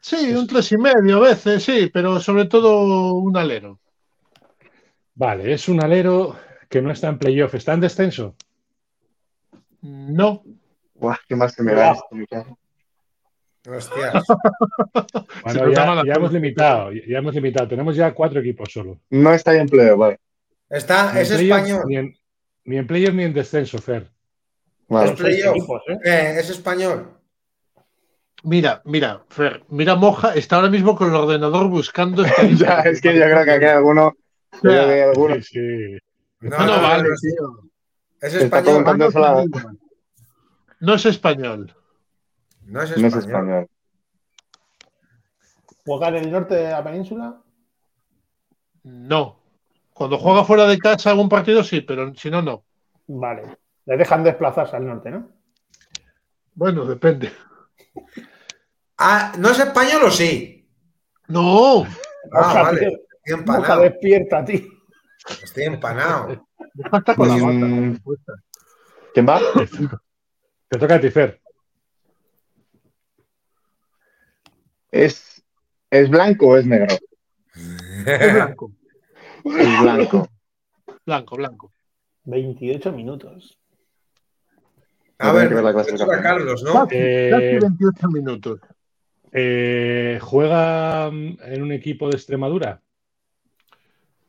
Sí, 0.00 0.32
un 0.32 0.46
tres 0.46 0.70
y 0.70 0.76
medio 0.78 1.16
a 1.16 1.20
veces, 1.28 1.64
sí, 1.64 1.90
pero 1.92 2.20
sobre 2.20 2.44
todo 2.44 3.14
un 3.14 3.36
alero. 3.36 3.80
Vale, 5.14 5.52
es 5.52 5.68
un 5.68 5.82
alero 5.82 6.36
que 6.68 6.82
no 6.82 6.90
está 6.90 7.08
en 7.08 7.18
playoff, 7.18 7.54
está 7.54 7.74
en 7.74 7.80
descenso. 7.80 8.34
No, 9.82 10.42
Buah, 10.94 11.18
¿qué 11.28 11.36
más 11.36 11.52
se 11.52 11.62
me 11.62 11.74
da 11.74 11.92
esto? 11.92 12.06
Hostias. 13.68 14.24
Bueno, 15.44 15.70
ya, 15.70 16.02
ya 16.06 16.14
hemos 16.14 16.32
limitado, 16.32 16.92
ya 16.92 17.18
hemos 17.18 17.34
limitado. 17.34 17.68
Tenemos 17.68 17.96
ya 17.96 18.12
cuatro 18.14 18.40
equipos 18.40 18.68
solo. 18.72 19.00
No 19.10 19.32
está 19.32 19.50
ahí 19.50 19.58
en 19.58 19.68
playoff, 19.68 19.98
vale. 19.98 20.20
Está, 20.70 21.12
Ni 21.12 21.20
es 21.20 21.30
en 21.30 21.36
playoff, 21.36 21.58
español. 21.58 21.84
Ni 21.86 21.96
en, 21.96 22.14
ni 22.64 22.76
en 22.78 22.86
playoff 22.86 23.14
ni 23.14 23.22
en 23.24 23.34
descenso, 23.34 23.78
Fer. 23.78 24.10
Vale. 24.88 25.10
Es 25.10 25.16
playoff. 25.16 25.56
equipos, 25.56 25.82
¿eh? 25.88 25.98
Eh, 26.04 26.36
es 26.38 26.50
español. 26.50 27.18
Mira, 28.42 28.82
mira, 28.84 29.24
Fer, 29.28 29.64
mira 29.68 29.94
Moja, 29.96 30.34
está 30.34 30.56
ahora 30.56 30.70
mismo 30.70 30.96
con 30.96 31.08
el 31.08 31.14
ordenador 31.14 31.68
buscando 31.68 32.24
ya, 32.56 32.80
es 32.80 33.00
que 33.00 33.14
yo 33.14 33.22
creo 33.22 33.44
que 33.44 33.50
aquí 33.50 33.64
hay 33.64 33.72
alguno. 33.72 34.14
Sí, 34.62 35.42
sí. 35.42 35.98
No, 36.40 36.58
No, 36.58 36.66
no, 36.66 36.76
no, 36.76 36.82
vale, 36.82 37.08
es- 37.12 37.20
tío. 37.20 37.70
es 38.20 38.34
Está 38.34 38.58
español. 38.58 38.84
la- 39.14 39.74
No 40.80 40.94
es 40.94 41.06
español. 41.06 41.74
No 42.66 42.82
es 42.82 42.90
No 42.90 43.06
español. 43.06 43.18
es 43.18 43.26
español. 43.26 43.68
¿Juega 45.86 46.08
en 46.08 46.14
el 46.16 46.32
norte 46.32 46.54
de 46.54 46.70
la 46.70 46.82
península? 46.84 47.40
No. 48.84 49.40
Cuando 49.92 50.18
juega 50.18 50.44
fuera 50.44 50.66
de 50.66 50.78
casa 50.78 51.10
algún 51.10 51.28
partido 51.28 51.62
sí, 51.62 51.80
pero 51.82 52.14
si 52.14 52.30
no, 52.30 52.42
no. 52.42 52.64
Vale. 53.06 53.58
Le 53.86 53.96
dejan 53.96 54.24
desplazarse 54.24 54.76
al 54.76 54.86
norte, 54.86 55.10
¿no? 55.10 55.28
Bueno, 56.54 56.84
depende. 56.84 57.32
Ah, 58.98 59.32
¿no 59.38 59.50
es 59.50 59.58
español 59.58 60.04
o 60.04 60.10
sí? 60.10 60.66
No, 61.28 61.84
Ah, 61.84 61.88
Moja, 62.48 62.62
vale. 62.62 63.03
Estoy 63.24 63.40
empanado. 63.40 63.82
despierta, 63.82 64.44
tío. 64.44 64.60
Estoy 65.42 65.64
empanado. 65.64 66.46
Está 66.76 67.14
con 67.14 67.28
la 67.28 67.34
bata. 67.36 67.48
Mm, 67.66 67.96
¿Quién 69.14 69.26
va? 69.26 69.40
Te 70.68 70.78
toca 70.78 70.96
a 70.96 71.00
ti, 71.00 71.10
Fer. 71.10 71.40
¿Es, 74.90 75.42
¿Es 75.90 76.08
blanco 76.10 76.48
o 76.48 76.56
es 76.56 76.66
negro? 76.66 76.94
Es 78.06 78.34
blanco, 78.34 78.72
Es 79.44 79.80
blanco. 79.82 80.28
blanco, 81.06 81.36
blanco. 81.36 81.72
28 82.24 82.92
minutos. 82.92 83.58
A 85.18 85.32
ver, 85.32 85.48
que 85.48 85.54
ver 85.54 85.64
la 85.64 85.72
Carlos, 86.22 86.62
¿no? 86.62 86.72
Casi, 86.74 86.96
Eh, 86.96 87.30
casi 87.30 87.58
28 87.58 88.08
minutos. 88.08 88.60
Eh, 89.32 90.18
¿Juega 90.20 91.10
mm, 91.10 91.38
en 91.42 91.62
un 91.62 91.72
equipo 91.72 92.08
de 92.08 92.16
Extremadura? 92.16 92.80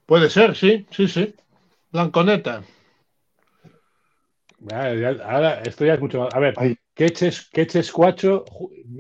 Puede 0.06 0.30
ser, 0.30 0.56
sí, 0.56 0.86
sí, 0.92 1.08
sí. 1.08 1.34
Blanconeta. 1.92 2.64
Ah, 4.72 4.94
ya- 4.94 5.24
ahora 5.24 5.62
esto 5.66 5.86
ya 5.86 5.96
es 5.96 6.00
mucho 6.02 6.20
más. 6.20 6.34
A 6.34 6.40
ver. 6.40 6.54
Queches, 6.94 7.50
Queches 7.52 7.92
Cuacho. 7.92 8.46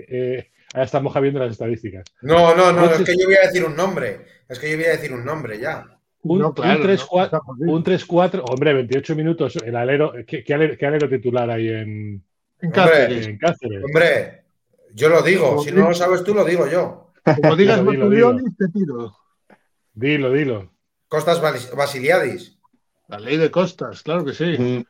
eh, 0.08 0.52
ahora 0.74 0.86
estamos 0.86 1.14
viendo 1.22 1.40
las 1.40 1.52
estadísticas. 1.52 2.04
No, 2.22 2.56
no, 2.56 2.72
no, 2.72 2.86
es 2.92 3.02
que 3.04 3.16
yo 3.18 3.26
voy 3.28 3.36
a 3.36 3.48
decir 3.48 3.64
un 3.66 3.76
nombre. 3.76 4.26
Es 4.50 4.60
que 4.60 4.70
yo 4.72 4.78
voy 4.78 4.86
a 4.86 4.92
decir 4.92 5.14
un 5.14 5.24
nombre 5.24 5.60
ya. 5.60 5.86
Un, 6.24 6.40
No, 6.40 6.54
claro, 6.54 6.80
un 6.82 6.88
3-4, 6.88 7.08
no, 7.18 7.24
está 7.26 7.40
jodido. 7.40 7.72
un 7.74 7.84
3-4, 7.84 8.44
hombre, 8.50 8.74
28 8.74 9.16
minutos. 9.16 9.56
El 9.58 9.76
alero, 9.76 10.14
¿qué, 10.28 10.44
qué 10.44 10.54
alero, 10.54 10.76
qué 10.78 10.86
alero 10.86 11.08
titular 11.08 11.50
hay 11.52 11.68
en, 11.70 12.24
En 12.60 12.68
Hombre. 12.68 12.72
Cáceres. 12.74 13.28
en 13.28 13.38
Cáceres? 13.38 13.84
Hombre, 13.84 14.44
yo 14.94 15.10
lo 15.10 15.22
digo. 15.22 15.60
Si 15.64 15.72
no 15.72 15.88
lo 15.88 15.94
sabes 15.94 16.24
tú, 16.24 16.34
lo 16.34 16.44
digo 16.44 16.68
yo. 16.68 17.12
Como 17.42 17.56
digas 17.56 17.80
Dilo, 17.80 17.92
dilo, 17.92 18.04
Matulionis, 18.06 18.58
te 18.58 18.68
tiro. 18.70 19.16
Dilo, 19.94 20.32
dilo. 20.32 20.72
Costas 21.16 21.72
Basiliadis. 21.76 22.58
La 23.08 23.20
ley 23.20 23.38
de 23.38 23.50
costas, 23.50 24.04
claro 24.04 24.26
que 24.26 24.34
sí. 24.34 24.58
Mm, 24.58 24.84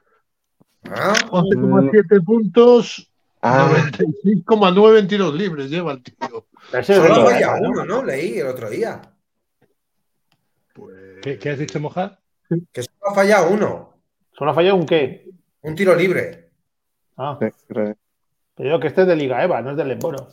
¿Ah? 0.89 1.13
11,7 1.29 2.23
puntos, 2.23 3.11
Ah, 3.47 3.69
96,9 3.93 4.97
en 4.99 5.07
tiros 5.07 5.35
libres 5.35 5.69
lleva 5.69 5.91
el 5.91 6.01
tío. 6.01 6.47
Solo 6.83 7.25
falla 7.27 7.57
uno, 7.61 7.85
¿no? 7.85 8.03
Leí 8.03 8.39
el 8.39 8.47
otro 8.47 8.71
día. 8.71 8.99
Pues... 10.73 11.19
¿Qué, 11.21 11.37
qué 11.37 11.51
has 11.51 11.59
dicho, 11.59 11.79
Mojar? 11.79 12.19
Que 12.73 12.81
solo 12.81 13.11
ha 13.11 13.13
fallado 13.13 13.51
uno. 13.51 13.93
¿Solo 14.35 14.49
ha 14.49 14.53
fallado 14.55 14.77
un 14.77 14.87
qué? 14.87 15.29
Un 15.61 15.75
tiro 15.75 15.93
libre. 15.93 16.49
Ah, 17.17 17.37
sí, 17.39 17.45
creo. 17.67 17.95
pero 18.55 18.69
yo 18.71 18.79
que 18.79 18.87
este 18.87 19.01
es 19.03 19.07
de 19.07 19.15
Liga 19.15 19.43
Eva, 19.43 19.61
no 19.61 19.71
es 19.71 19.77
del 19.77 19.91
Emboro. 19.91 20.27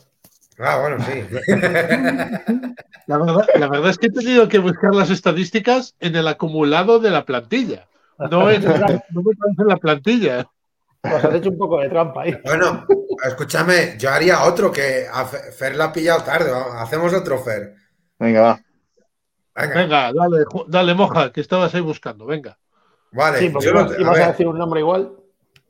Ah, 0.59 0.79
bueno, 0.79 0.97
sí. 1.03 1.23
La 3.07 3.17
verdad, 3.17 3.45
la 3.59 3.67
verdad 3.67 3.89
es 3.89 3.97
que 3.97 4.07
he 4.07 4.11
tenido 4.11 4.47
que 4.47 4.59
buscar 4.59 4.95
las 4.95 5.09
estadísticas 5.09 5.95
en 5.99 6.15
el 6.15 6.27
acumulado 6.27 6.99
de 6.99 7.09
la 7.09 7.25
plantilla. 7.25 7.87
No, 8.31 8.49
en, 8.49 8.63
no 8.63 8.71
me 8.71 9.35
parece 9.35 9.61
en 9.61 9.67
la 9.67 9.77
plantilla. 9.77 10.47
Pues 11.01 11.25
has 11.25 11.35
hecho 11.35 11.49
un 11.49 11.57
poco 11.57 11.81
de 11.81 11.89
trampa 11.89 12.21
ahí. 12.21 12.37
Bueno, 12.45 12.85
escúchame, 13.25 13.95
yo 13.97 14.09
haría 14.09 14.43
otro 14.43 14.71
que 14.71 15.05
a 15.11 15.25
Fer 15.25 15.75
la 15.75 15.85
ha 15.85 15.93
pillado 15.93 16.23
tarde. 16.23 16.49
Hacemos 16.77 17.13
otro 17.13 17.39
Fer. 17.39 17.75
Venga, 18.19 18.41
va. 18.41 18.59
Venga, 19.55 19.75
Venga, 19.75 20.13
dale, 20.13 20.45
dale, 20.67 20.93
moja, 20.93 21.31
que 21.31 21.41
estabas 21.41 21.75
ahí 21.75 21.81
buscando. 21.81 22.25
Venga. 22.25 22.57
vale. 23.11 23.39
Sí, 23.39 23.49
porque 23.49 23.65
yo 23.65 23.71
ibas, 23.71 23.91
a 23.91 23.99
ibas 23.99 24.19
a 24.19 24.27
decir 24.27 24.47
un 24.47 24.57
nombre 24.57 24.79
igual. 24.79 25.11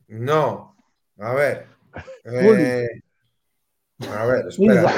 no. 0.08 0.76
A 1.20 1.34
ver. 1.34 1.68
eh, 2.26 2.88
a 4.00 4.26
ver, 4.26 4.48
espera. 4.48 4.94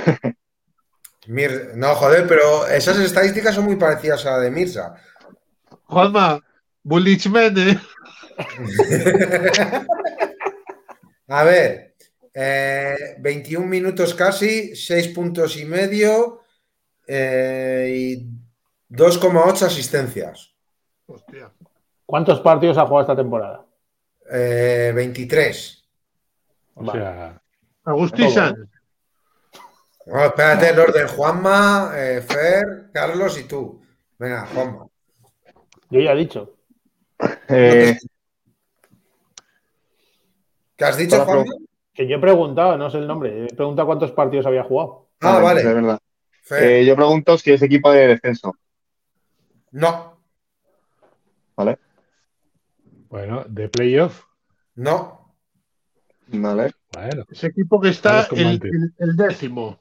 Mir- 1.28 1.72
no, 1.76 1.96
joder, 1.96 2.28
pero 2.28 2.68
esas 2.68 2.98
estadísticas 3.00 3.56
son 3.56 3.66
muy 3.66 3.76
parecidas 3.78 4.26
a 4.26 4.32
la 4.32 4.40
de 4.40 4.52
Mirza. 4.52 4.96
Juanma, 5.86 6.40
Bulichmene. 6.84 7.80
A 11.28 11.44
ver, 11.44 11.96
eh, 12.34 12.96
21 13.20 13.66
minutos 13.66 14.14
casi, 14.14 14.76
6 14.76 15.08
puntos 15.10 15.58
y 15.58 15.66
medio 15.66 16.42
eh, 17.08 17.92
y 17.92 18.28
2,8 18.94 19.64
asistencias. 19.64 20.54
Hostia. 21.08 21.52
¿Cuántos 22.06 22.40
partidos 22.42 22.78
ha 22.78 22.86
jugado 22.86 23.02
esta 23.02 23.16
temporada? 23.16 23.66
Eh, 24.32 24.92
23. 24.96 25.84
O 26.76 26.84
Vale. 26.84 27.00
sea, 27.02 27.42
Agustí 27.86 28.24
Todo. 28.24 28.32
Sanz. 28.32 28.58
Bueno, 30.06 30.26
espérate, 30.28 30.70
el 30.70 30.80
orden. 30.80 31.08
Juanma, 31.08 31.92
eh, 31.96 32.22
Fer, 32.22 32.90
Carlos 32.94 33.40
y 33.40 33.44
tú. 33.48 33.82
Venga, 34.20 34.46
Juanma. 34.48 34.88
Yo 35.90 36.00
ya 36.00 36.12
he 36.14 36.16
dicho. 36.16 36.56
Eh, 37.48 37.98
¿Qué 40.76 40.86
has 40.86 40.98
dicho, 40.98 41.24
Juanma? 41.26 41.54
Que 41.94 42.08
yo 42.08 42.18
he 42.18 42.20
preguntado, 42.20 42.78
no 42.78 42.90
sé 42.90 42.98
el 42.98 43.08
nombre. 43.08 43.46
He 43.46 43.54
preguntado 43.56 43.86
cuántos 43.88 44.12
partidos 44.12 44.46
había 44.46 44.64
jugado. 44.64 45.08
Ah, 45.22 45.38
de 45.38 45.44
vale. 45.44 45.64
verdad. 45.64 46.00
Fer. 46.42 46.64
Eh, 46.64 46.86
yo 46.86 46.96
pregunto 46.96 47.38
si 47.38 47.52
es 47.54 47.62
equipo 47.62 47.92
de 47.92 48.08
descenso, 48.08 48.54
No, 49.72 50.20
¿vale? 51.56 51.80
bueno, 53.10 53.44
de 53.48 53.70
playoff. 53.70 54.26
no. 54.76 55.24
Vale. 56.28 56.72
Bueno, 56.92 57.24
Ese 57.30 57.48
equipo 57.48 57.80
que 57.80 57.90
está 57.90 58.28
el- 58.32 58.94
el 58.98 59.16
décimo. 59.16 59.80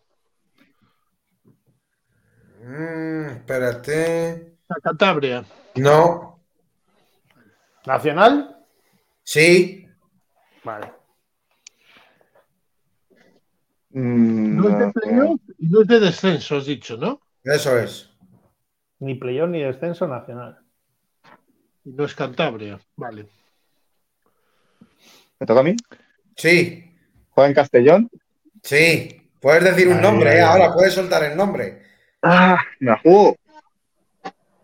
Mm, 2.65 3.29
espérate. 3.37 4.57
La 4.69 4.77
Cantabria. 4.83 5.45
No. 5.77 6.41
¿Nacional? 7.87 8.65
Sí. 9.23 9.87
Vale. 10.65 10.93
Mm, 13.91 14.57
No 14.57 14.69
es 14.71 14.79
de 14.79 14.93
playoff 14.93 15.41
y 15.59 15.67
no 15.69 15.83
es 15.83 15.89
de 15.89 16.01
descenso, 16.01 16.57
has 16.57 16.67
dicho, 16.67 16.97
¿no? 16.97 17.21
Eso 17.45 17.79
es. 17.79 18.11
Ni 19.01 19.15
playoff 19.17 19.51
ni 19.51 19.63
descenso 19.63 20.09
nacional. 20.09 20.59
Y 21.85 21.91
no 21.93 22.05
es 22.05 22.15
Cantabria. 22.15 22.81
Vale. 22.97 23.27
¿Me 25.39 25.47
toca 25.47 25.61
a 25.61 25.65
mí? 25.65 25.77
Sí. 26.35 26.97
¿Juega 27.29 27.49
en 27.49 27.55
Castellón? 27.55 28.11
Sí. 28.63 29.21
Puedes 29.39 29.63
decir 29.65 29.89
un 29.89 30.01
nombre, 30.01 30.39
eh, 30.39 30.41
ahora 30.41 30.73
puedes 30.73 30.95
soltar 30.95 31.23
el 31.25 31.37
nombre. 31.37 31.83
Ah, 32.25 32.59
me 32.81 32.91
la 32.91 32.99
juego. 32.99 33.37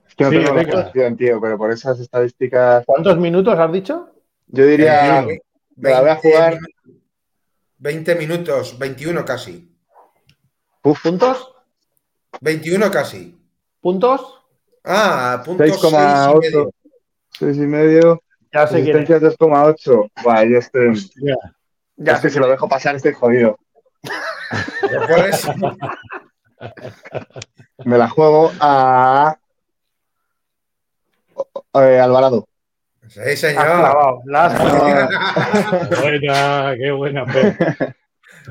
Es 0.09 0.15
que 0.17 0.25
no 0.25 0.31
Sí, 0.31 0.37
tengo 0.39 0.55
la 0.55 0.63
posición, 0.65 1.17
tío, 1.17 1.41
pero 1.41 1.57
por 1.59 1.71
esas 1.71 2.01
estadísticas, 2.01 2.85
¿Cuántos 2.87 3.19
minutos 3.19 3.57
has 3.59 3.73
dicho? 3.73 4.11
yo 4.49 4.67
diría, 4.67 5.21
Eh, 5.21 5.41
me 5.77 5.91
la 5.91 6.01
voy 6.01 6.11
a 6.11 6.15
20 6.15 6.29
jugar. 6.31 6.55
minu- 6.55 7.01
20 7.79 8.15
minutos, 8.17 8.79
21 8.79 9.25
casi. 9.25 9.71
uf, 10.83 11.03
¿Puntos? 11.03 11.53
21 12.41 12.91
casi. 12.91 13.39
¿Puntos? 13.81 14.43
Ah, 14.85 15.43
puntos 15.45 15.67
6,8. 15.67 16.71
6 17.39 17.57
y 17.59 17.61
medio. 17.61 18.23
Ya 18.53 18.67
sé 18.67 18.83
quién 18.83 18.97
es. 18.99 19.11
Asistencia 19.11 19.19
2,8. 19.21 20.11
Buah, 20.23 20.45
yo 20.45 20.59
estoy. 20.59 20.89
hostia, 20.89 21.37
Ya 21.97 22.13
es 22.15 22.21
que 22.21 22.29
sé 22.29 22.35
si 22.35 22.41
lo 22.41 22.49
dejo 22.49 22.69
pasar 22.69 22.97
estoy 22.97 23.13
jodido. 23.13 23.59
Me 27.85 27.99
la 27.99 28.09
juego 28.09 28.51
a. 28.61 29.37
eh, 31.75 32.01
Alvarado. 32.01 32.47
Sí, 33.09 33.37
señor. 33.37 33.65
clavado. 33.65 34.23
Ah, 34.35 35.89
buena, 36.01 36.75
qué 36.77 36.91
buena. 36.93 37.25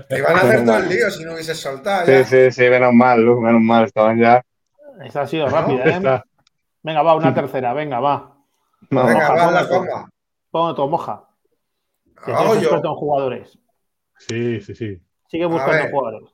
Te 0.08 0.18
iban 0.18 0.36
a 0.36 0.40
hacer 0.42 0.66
todo 0.66 0.78
el 0.78 0.90
lío 0.90 1.10
si 1.12 1.24
no 1.24 1.34
hubieses 1.34 1.58
soltado. 1.60 2.06
Sí, 2.06 2.12
ya. 2.12 2.24
sí, 2.26 2.52
sí, 2.52 2.70
menos 2.70 2.94
mal, 2.94 3.22
Lu, 3.22 3.40
menos 3.40 3.62
mal, 3.62 3.86
estaban 3.86 4.20
ya. 4.20 4.44
Esta 5.04 5.22
ha 5.22 5.28
sido 5.28 5.48
rápida, 5.48 5.86
¿eh? 5.86 5.90
Está. 5.92 6.24
Venga, 6.84 7.02
va, 7.02 7.16
una 7.16 7.34
tercera, 7.34 7.74
venga, 7.74 8.00
va. 8.00 8.36
No, 8.90 9.06
Venga, 9.06 9.30
Moja, 9.30 9.34
va 9.46 9.52
la. 9.52 9.64
Juanma. 9.66 10.10
Pongo 10.52 10.76
tu 10.76 10.88
moja. 10.88 11.24
Que 12.26 12.32
Hago 12.34 12.56
yo. 12.56 12.76
en 12.76 12.82
jugadores. 12.96 13.58
Sí, 14.18 14.60
sí, 14.62 14.76
sí. 14.76 15.02
Sigue 15.28 15.46
buscando 15.46 15.90
jugadores. 15.90 16.30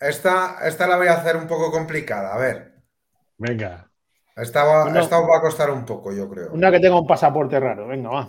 Esta, 0.00 0.58
esta 0.66 0.86
la 0.86 0.96
voy 0.96 1.08
a 1.08 1.14
hacer 1.14 1.36
un 1.36 1.46
poco 1.46 1.70
complicada. 1.70 2.34
A 2.34 2.38
ver. 2.38 2.74
Venga. 3.38 3.90
Esta, 4.36 4.64
va- 4.64 4.98
esta 4.98 5.18
os 5.20 5.28
va 5.28 5.36
a 5.36 5.40
costar 5.42 5.70
un 5.70 5.84
poco, 5.84 6.12
yo 6.12 6.28
creo. 6.30 6.52
Una 6.52 6.70
que 6.70 6.80
tenga 6.80 6.98
un 6.98 7.06
pasaporte 7.06 7.60
raro, 7.60 7.86
venga, 7.88 8.08
va. 8.08 8.28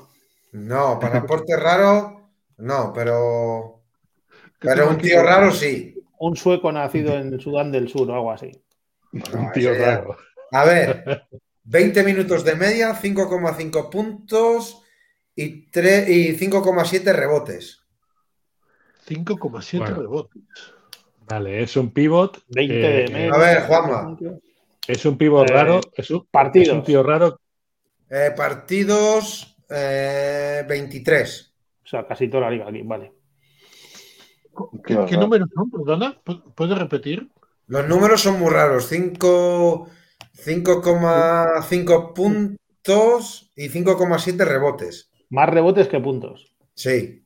No, 0.53 0.99
pasaporte 0.99 1.55
raro, 1.55 2.31
no, 2.57 2.91
pero. 2.93 3.83
Pero 4.59 4.89
un 4.89 4.97
tío 4.97 5.23
raro 5.23 5.51
sí. 5.51 5.95
Un 6.19 6.35
sueco 6.35 6.71
nacido 6.71 7.13
en 7.13 7.39
Sudán 7.39 7.71
del 7.71 7.87
Sur 7.87 8.11
o 8.11 8.13
algo 8.13 8.31
así. 8.31 8.51
No, 9.13 9.39
Un 9.39 9.51
tío 9.53 9.73
raro. 9.73 10.17
A 10.51 10.65
ver, 10.65 11.23
20 11.63 12.03
minutos 12.03 12.43
de 12.43 12.55
media, 12.55 12.93
5,5 12.93 13.89
puntos 13.89 14.83
y, 15.35 15.43
y 15.45 16.37
5,7 16.37 17.13
rebotes. 17.13 17.81
5,7 19.07 19.77
Bueno. 19.79 19.95
rebotes. 19.95 20.43
Vale, 21.31 21.63
es 21.63 21.77
un 21.77 21.91
pivot. 21.91 22.43
20 22.49 22.73
eh, 22.75 23.05
de 23.07 23.13
media. 23.13 23.31
a 23.33 23.37
ver, 23.37 23.61
Juanma. 23.63 24.17
Es 24.87 25.05
un 25.05 25.17
pivot 25.17 25.49
Eh, 25.49 25.53
raro. 25.53 25.79
Es 25.95 26.11
un, 26.11 26.25
partidos. 26.29 26.67
es 26.67 26.73
un 26.73 26.83
tío 26.83 27.01
raro. 27.03 27.39
Eh, 28.09 28.31
partidos 28.35 29.55
eh, 29.69 30.65
23. 30.67 31.53
O 31.83 31.87
sea, 31.87 32.05
casi 32.05 32.27
toda 32.27 32.43
la 32.43 32.51
liga 32.51 32.67
aquí, 32.67 32.81
vale. 32.83 33.13
¿Qué, 34.85 34.97
Qué 35.07 35.15
números 35.17 35.47
son? 35.55 35.71
Perdona, 35.71 36.21
¿pu- 36.25 36.53
¿puedes 36.53 36.77
repetir? 36.77 37.29
Los 37.67 37.87
números 37.87 38.21
son 38.21 38.37
muy 38.37 38.49
raros. 38.49 38.87
5 38.87 39.87
5,5 40.45 42.13
puntos 42.13 43.51
y 43.55 43.69
5,7 43.69 44.45
rebotes. 44.45 45.09
Más 45.29 45.47
rebotes 45.49 45.87
que 45.87 45.99
puntos. 45.99 46.53
Sí. 46.73 47.23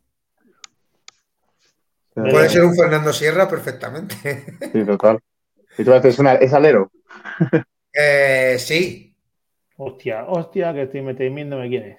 Puede 2.15 2.49
ser 2.49 2.63
un 2.63 2.75
Fernando 2.75 3.11
Sierra 3.13 3.47
perfectamente. 3.47 4.15
Sí, 4.71 4.85
total. 4.85 5.19
Y 5.77 5.83
tú 5.83 5.93
haces 5.93 6.17
una, 6.19 6.33
es 6.35 6.53
alero. 6.53 6.91
Eh, 7.97 8.57
sí. 8.59 9.15
Hostia, 9.77 10.25
hostia, 10.27 10.73
que 10.73 10.81
estoy 10.81 11.01
me- 11.01 11.13
temiéndome 11.13 11.69
quién 11.69 11.83
es. 11.91 11.97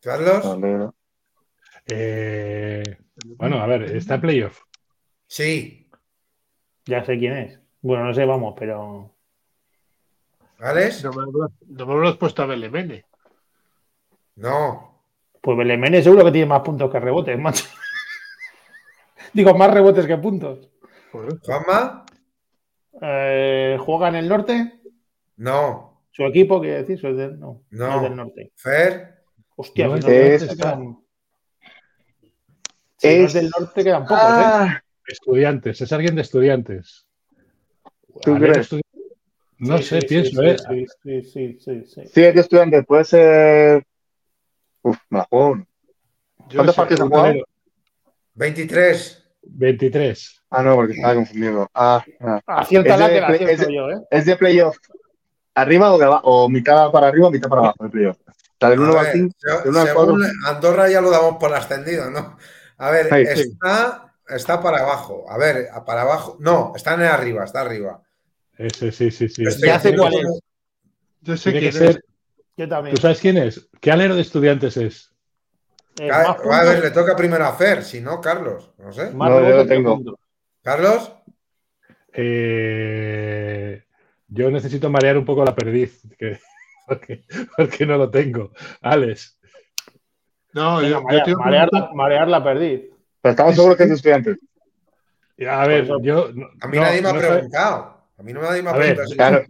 Carlos. 0.00 0.46
Alero. 0.46 0.94
eh, 1.90 2.82
bueno, 3.36 3.60
a 3.60 3.66
ver, 3.66 3.82
está 3.96 4.18
playoff. 4.18 4.60
Sí. 5.26 5.90
Ya 6.86 7.04
sé 7.04 7.18
quién 7.18 7.36
es. 7.36 7.60
Bueno, 7.82 8.04
no 8.04 8.14
sé, 8.14 8.24
vamos, 8.24 8.54
pero. 8.58 9.14
¿Alex? 10.58 11.04
No 11.04 11.12
me, 11.12 11.48
no 11.66 11.86
me 11.86 11.92
habrás 11.92 12.16
puesto 12.16 12.42
a 12.42 12.46
Belemene. 12.46 13.04
No. 14.36 15.02
Pues 15.42 15.58
Belemene 15.58 16.02
seguro 16.02 16.24
que 16.24 16.32
tiene 16.32 16.46
más 16.46 16.62
puntos 16.62 16.90
que 16.90 16.98
rebotes, 16.98 17.38
macho. 17.38 17.64
Digo, 19.32 19.54
más 19.54 19.72
rebotes 19.72 20.06
que 20.06 20.16
puntos. 20.18 20.70
¿Juanma? 21.42 22.04
Eh, 23.00 23.76
¿Juega 23.80 24.08
en 24.08 24.14
el 24.16 24.28
norte? 24.28 24.80
No. 25.36 26.02
¿Su 26.10 26.24
equipo, 26.24 26.60
quiere 26.60 26.78
decir? 26.78 26.98
¿Su 26.98 27.08
es 27.08 27.16
del- 27.16 27.38
no, 27.38 27.62
No. 27.70 27.86
no 27.88 27.96
es 27.96 28.02
del 28.02 28.16
norte. 28.16 28.52
Fer. 28.56 29.14
Hostia, 29.56 29.86
No 29.88 29.92
si 29.94 29.98
es 29.98 30.04
no 30.04 30.10
es 30.12 30.40
del 30.40 30.48
norte, 30.48 30.56
quedan- 30.56 30.98
Si 32.96 33.06
no 33.06 33.12
es 33.12 33.20
Es- 33.26 33.32
del 33.34 33.50
norte 33.58 33.84
quedan 33.84 34.02
pocos, 34.02 34.22
¿eh? 34.22 34.42
Ah, 34.44 34.82
Estudiantes, 35.06 35.80
es 35.80 35.92
alguien 35.92 36.14
de 36.16 36.22
estudiantes. 36.22 37.06
¿Tú 38.22 38.34
crees? 38.34 38.58
estudi- 38.70 38.82
No 39.60 39.78
Sí, 39.78 39.84
sé, 39.84 40.00
sí, 40.02 40.06
pienso, 40.06 40.40
sí, 40.42 40.46
¿eh? 40.48 40.56
Sí, 40.58 40.86
sí, 41.02 41.22
sí, 41.22 41.58
sí, 41.58 41.84
sí. 41.86 42.02
sí, 42.06 42.22
es 42.24 42.34
de 42.34 42.40
estudiante, 42.40 42.82
puede 42.84 43.04
ser. 43.04 43.84
Uf, 44.82 44.98
me 45.10 45.18
la 45.18 45.24
juego. 45.24 45.64
¿Cuántos 46.54 46.76
partidos 46.76 47.00
han 47.00 47.08
jugado? 47.08 47.34
Alero, 48.38 48.54
23. 48.54 49.24
23. 49.42 50.42
Ah, 50.50 50.62
no, 50.62 50.74
porque 50.76 50.94
estaba 50.94 51.14
confundido. 51.14 51.68
Ah, 51.74 52.04
ah. 52.20 52.40
Acierta 52.46 52.94
Es 52.94 53.00
la 53.00 53.08
de 53.08 53.14
que 53.14 53.20
la 53.20 53.26
play- 53.26 53.36
acierto 53.44 53.62
es 53.62 53.68
de- 53.68 53.74
yo, 53.74 53.90
¿eh? 53.90 53.98
¿Es 54.10 54.24
de 54.26 54.36
playoff 54.36 54.76
arriba 55.54 55.92
o 55.92 55.98
de 55.98 56.04
abajo? 56.04 56.22
¿O 56.44 56.48
mitad 56.48 56.90
para 56.90 57.08
arriba 57.08 57.28
o 57.28 57.30
mitad 57.30 57.48
para 57.48 57.60
abajo 57.62 57.84
de 57.84 57.90
playoff? 57.90 58.16
O 58.26 58.32
sea, 58.60 58.70
del 58.70 58.78
A 58.78 58.82
1 58.82 58.98
al 58.98 59.04
ver, 59.04 59.12
5, 59.12 59.34
se- 59.38 59.48
del 59.50 59.68
1 59.68 59.80
al 59.80 59.86
según 59.88 60.04
4. 60.20 60.26
Andorra 60.46 60.88
ya 60.90 61.00
lo 61.00 61.10
damos 61.10 61.36
por 61.38 61.54
ascendido, 61.54 62.10
¿no? 62.10 62.36
A 62.78 62.90
ver, 62.90 63.08
Sí, 63.08 63.42
sí. 63.42 63.48
está, 63.52 64.14
está 64.28 64.62
para 64.62 64.78
abajo. 64.80 65.26
A 65.30 65.36
ver, 65.38 65.68
para 65.86 66.02
abajo. 66.02 66.36
No, 66.40 66.72
está 66.76 66.94
en 66.94 67.02
el 67.02 67.06
arriba, 67.08 67.44
está 67.44 67.60
arriba. 67.62 68.02
Ese, 68.56 68.90
sí, 68.92 69.10
sí, 69.10 69.28
sí. 69.28 69.44
Este 69.46 69.66
Ya 69.66 69.78
sé 69.78 69.96
cuál 69.96 70.14
es. 70.14 70.40
Yo 71.20 71.36
sé 71.36 71.52
quién 71.52 71.64
es. 71.66 71.74
ser. 71.74 72.04
Yo 72.56 72.68
también. 72.68 72.94
¿Tú 72.96 73.02
sabes 73.02 73.20
quién 73.20 73.36
es? 73.36 73.68
¿Qué 73.80 73.90
alero 73.92 74.16
de 74.16 74.22
estudiantes 74.22 74.76
es? 74.76 75.12
Eh, 76.00 76.10
A, 76.10 76.64
ver, 76.64 76.82
le 76.82 76.90
toca 76.90 77.16
primero 77.16 77.44
a 77.44 77.52
Fer, 77.54 77.82
si 77.82 78.00
no, 78.00 78.20
Carlos. 78.20 78.70
No 78.78 78.92
sé. 78.92 79.10
más 79.10 79.30
No, 79.30 79.40
yo 79.48 79.56
lo 79.56 79.66
tengo. 79.66 80.00
Carlos, 80.62 81.12
Eh, 82.12 83.82
yo 84.28 84.50
necesito 84.50 84.90
marear 84.90 85.16
un 85.18 85.24
poco 85.24 85.44
la 85.44 85.54
perdiz, 85.54 86.02
que- 86.18 86.38
porque, 86.86 87.24
porque 87.56 87.86
no 87.86 87.96
lo 87.96 88.10
tengo. 88.10 88.52
Alex, 88.80 89.38
No, 90.52 90.78
Venga, 90.78 90.88
yo, 90.88 91.02
marear, 91.02 91.36
marear 91.36 91.68
la, 91.72 91.90
marear 91.94 92.28
la 92.28 92.42
perdiz. 92.44 92.82
Pero 93.20 93.30
estamos 93.30 93.54
seguros 93.54 93.76
que 93.76 93.82
es 93.84 93.88
de 93.90 93.94
estudiantes. 93.96 94.38
a 95.48 95.66
ver, 95.66 95.86
yo. 96.02 96.30
no- 96.34 96.48
a 96.60 96.66
mí 96.68 96.76
no- 96.78 96.82
nadie 96.82 97.02
me 97.02 97.08
ha 97.10 97.14
preguntado. 97.14 97.98
A 98.18 98.22
mí 98.22 98.32
no 98.32 98.42
nadie 98.42 98.62
me 98.62 98.70
ha 98.70 98.74
preguntado. 98.74 99.08
Claro, 99.14 99.44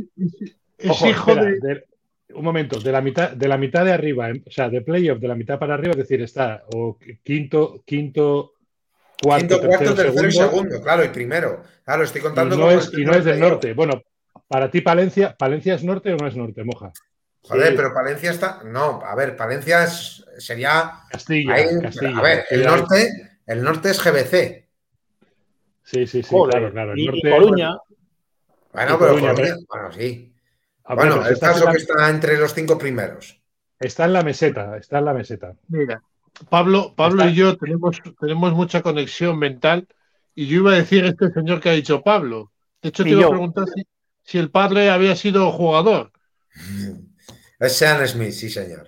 es 0.79 0.91
Ojo, 0.91 1.07
hijo 1.09 1.31
espera, 1.31 1.47
de. 1.51 1.61
de- 1.61 1.88
un 2.35 2.45
momento, 2.45 2.79
de 2.79 2.93
la 2.93 3.01
mitad, 3.01 3.31
de 3.33 3.49
la 3.49 3.57
mitad 3.57 3.85
de 3.85 3.93
arriba, 3.93 4.29
en- 4.31 4.45
o 4.47 4.51
sea, 4.51 4.69
de 4.69 4.83
playoff, 4.83 5.19
de 5.19 5.29
la 5.29 5.35
mitad 5.35 5.59
para 5.59 5.75
arriba, 5.75 5.93
es 5.93 5.99
decir, 5.99 6.21
está 6.23 6.65
o 6.75 6.99
quinto, 7.23 7.83
quinto, 7.87 8.55
cuarto, 9.23 9.47
Quinto, 9.59 9.67
cuarto, 9.67 9.95
tercero, 9.95 10.13
tercero 10.13 10.29
y 10.29 10.33
segundo, 10.33 10.83
claro, 10.83 11.05
y 11.05 11.09
primero. 11.09 11.63
Claro, 11.85 12.05
estoy 12.05 12.21
y 12.21 12.25
contando 12.25 12.57
no, 12.57 12.63
como 12.67 12.79
es, 12.79 12.93
y 12.97 13.05
no 13.05 13.13
es 13.15 13.25
del 13.25 13.41
norte. 13.41 13.73
Bueno, 13.75 14.03
para 14.47 14.71
ti, 14.71 14.81
Palencia, 14.83 15.35
¿Palencia 15.37 15.75
es 15.75 15.85
norte 15.85 16.13
o 16.13 16.17
no 16.17 16.27
es 16.27 16.37
norte, 16.37 16.63
moja? 16.65 16.93
Joder, 17.43 17.69
Sí. 17.71 17.75
pero 17.77 17.95
Palencia 17.95 18.31
está. 18.31 18.63
No, 18.65 19.01
a 19.03 19.15
ver, 19.15 19.35
Palencia 19.37 19.85
es- 19.85 20.25
sería. 20.39 20.91
Castilla, 21.11 21.55
ahí- 21.55 21.81
Castilla. 21.81 22.19
a 22.19 22.23
ver, 22.23 22.45
el 22.51 22.65
norte, 22.65 23.09
el 23.47 23.63
norte 23.63 23.91
es 23.91 24.01
GBC. 24.03 24.69
Sí, 25.83 26.07
sí, 26.07 26.23
sí, 26.23 26.29
Joder. 26.31 26.51
claro, 26.53 26.73
claro. 26.73 26.93
El 26.93 26.99
y, 26.99 27.03
y 27.03 27.07
norte, 27.07 27.31
Coruña, 27.31 27.71
Bueno, 28.71 28.95
Y 28.95 28.99
pero 28.99 29.13
Coruña, 29.13 29.35
Coruña, 29.35 29.55
bueno, 29.69 29.93
sí. 29.93 30.35
Ah, 30.91 30.95
Bueno, 30.95 31.17
pero 31.23 31.29
el 31.35 31.39
caso 31.39 31.67
que 31.71 31.77
está 31.77 32.09
entre 32.09 32.39
los 32.39 32.55
cinco 32.55 32.79
primeros. 32.79 33.39
está 33.79 34.07
en 34.07 34.13
la 34.15 34.23
meseta, 34.23 34.77
está 34.79 34.99
en 34.99 35.05
la 35.05 35.13
meseta. 35.13 35.55
Mira, 35.69 36.03
Pablo, 36.49 36.95
Pablo 36.97 37.23
Está- 37.23 37.33
y 37.33 37.35
yo 37.35 37.57
tenemos, 37.59 38.01
tenemos 38.19 38.53
mucha 38.55 38.81
conexión 38.83 39.39
mental 39.39 39.87
y 40.35 40.47
yo 40.47 40.61
iba 40.61 40.73
a 40.73 40.77
decir 40.77 41.05
este 41.05 41.31
señor 41.31 41.61
que 41.61 41.69
ha 41.69 41.73
dicho 41.73 42.03
Pablo. 42.03 42.51
De 42.81 42.89
hecho, 42.89 43.03
te 43.03 43.11
Y 43.11 43.13
iba 43.13 43.21
yo. 43.23 43.27
a 43.27 43.31
preguntar 43.31 43.65
si, 43.75 43.87
si 44.23 44.39
el 44.39 44.51
padre 44.51 44.89
había 44.91 45.15
sido 45.15 45.53
jugador. 45.53 46.11
Es 47.61 47.73
Sean 47.77 48.07
Smith, 48.07 48.31
sí, 48.31 48.49
señor. 48.49 48.87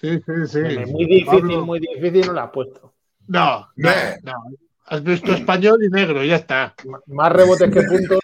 Sí, 0.00 0.18
sí, 0.24 0.32
sí. 0.48 0.58
muy 0.86 1.04
difícil, 1.04 1.26
Pablo- 1.26 1.66
muy 1.66 1.78
difícil 1.80 2.26
no 2.26 2.32
la 2.32 2.44
has 2.44 2.50
puesto. 2.50 2.94
No, 3.28 3.68
no, 3.76 3.90
no. 4.22 4.32
Has 4.86 5.04
visto 5.04 5.32
español 5.34 5.84
y 5.84 5.88
negro, 5.90 6.24
ya 6.24 6.36
está. 6.36 6.74
M- 6.82 6.96
Más 7.06 7.30
rebotes 7.30 7.70
que 7.70 7.82
puntos. 7.82 8.18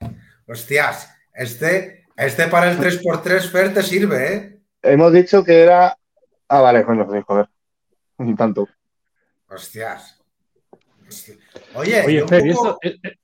Hostias, 0.46 1.10
este, 1.32 2.03
este 2.16 2.46
para 2.48 2.70
el 2.70 2.78
3x3 2.78 3.50
Fer 3.50 3.74
te 3.74 3.82
sirve, 3.82 4.34
¿eh? 4.34 4.60
hemos 4.82 5.12
dicho 5.12 5.42
que 5.44 5.62
era. 5.62 5.96
Ah, 6.48 6.60
vale, 6.60 6.84
coño, 6.84 7.06
sí, 7.10 7.18
joder. 7.26 7.46
Un 8.18 8.36
tanto. 8.36 8.68
Hostias. 9.48 10.20
Hostia. 11.08 11.34
Oye, 11.74 12.02
Oye, 12.06 12.26
Fer, 12.28 12.46
y 12.46 12.52
poco- 12.52 12.68
esto. 12.68 12.78
eh, 12.82 12.98
eh, 13.02 13.16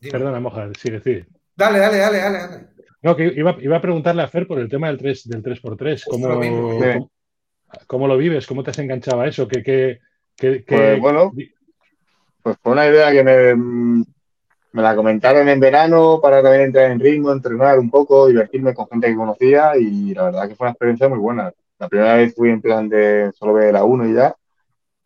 Dime. 0.00 0.12
perdona, 0.12 0.40
moja, 0.40 0.68
sigue, 0.78 1.00
sigue. 1.00 1.26
Dale, 1.56 1.78
dale, 1.78 1.98
dale, 1.98 2.18
dale, 2.18 2.38
dale. 2.38 2.66
No, 3.02 3.14
que 3.16 3.26
iba, 3.36 3.56
iba 3.60 3.76
a 3.76 3.80
preguntarle 3.82 4.22
a 4.22 4.28
Fer 4.28 4.46
por 4.46 4.58
el 4.58 4.68
tema 4.68 4.88
del 4.88 4.98
3, 4.98 5.28
del 5.28 5.42
3x3. 5.42 6.04
¿Cómo, 6.06 6.26
lo 6.28 6.38
mismo. 6.38 6.68
cómo, 6.78 7.10
cómo 7.86 8.08
lo 8.08 8.16
vives? 8.16 8.46
¿Cómo 8.46 8.62
te 8.62 8.70
has 8.70 8.78
enganchado 8.78 9.20
a 9.20 9.28
eso? 9.28 9.46
¿Qué, 9.48 9.62
qué, 9.62 10.00
qué- 10.36 10.64
qué- 10.64 10.76
Pues, 10.76 11.00
bueno. 11.00 11.32
Pues 12.42 12.56
fue 12.62 12.72
una 12.72 12.86
idea 12.86 13.10
que 13.12 13.22
me, 13.24 14.04
me 14.74 14.82
la 14.82 14.96
comentaron 14.96 15.48
en 15.48 15.60
verano 15.60 16.18
para 16.20 16.42
también 16.42 16.64
entrar 16.64 16.90
en 16.90 16.98
ritmo, 16.98 17.30
entrenar 17.30 17.78
un 17.78 17.90
poco, 17.90 18.26
divertirme 18.26 18.74
con 18.74 18.88
gente 18.88 19.06
que 19.06 19.14
conocía 19.14 19.76
y 19.78 20.12
la 20.14 20.24
verdad 20.24 20.48
que 20.48 20.56
fue 20.56 20.64
una 20.66 20.72
experiencia 20.72 21.08
muy 21.08 21.18
buena. 21.20 21.52
La 21.78 21.88
primera 21.88 22.16
vez 22.16 22.34
fui 22.34 22.50
en 22.50 22.60
plan 22.60 22.88
de 22.88 23.30
solo 23.38 23.54
ver 23.54 23.76
a 23.76 23.84
uno 23.84 24.04
y 24.08 24.14
ya. 24.14 24.34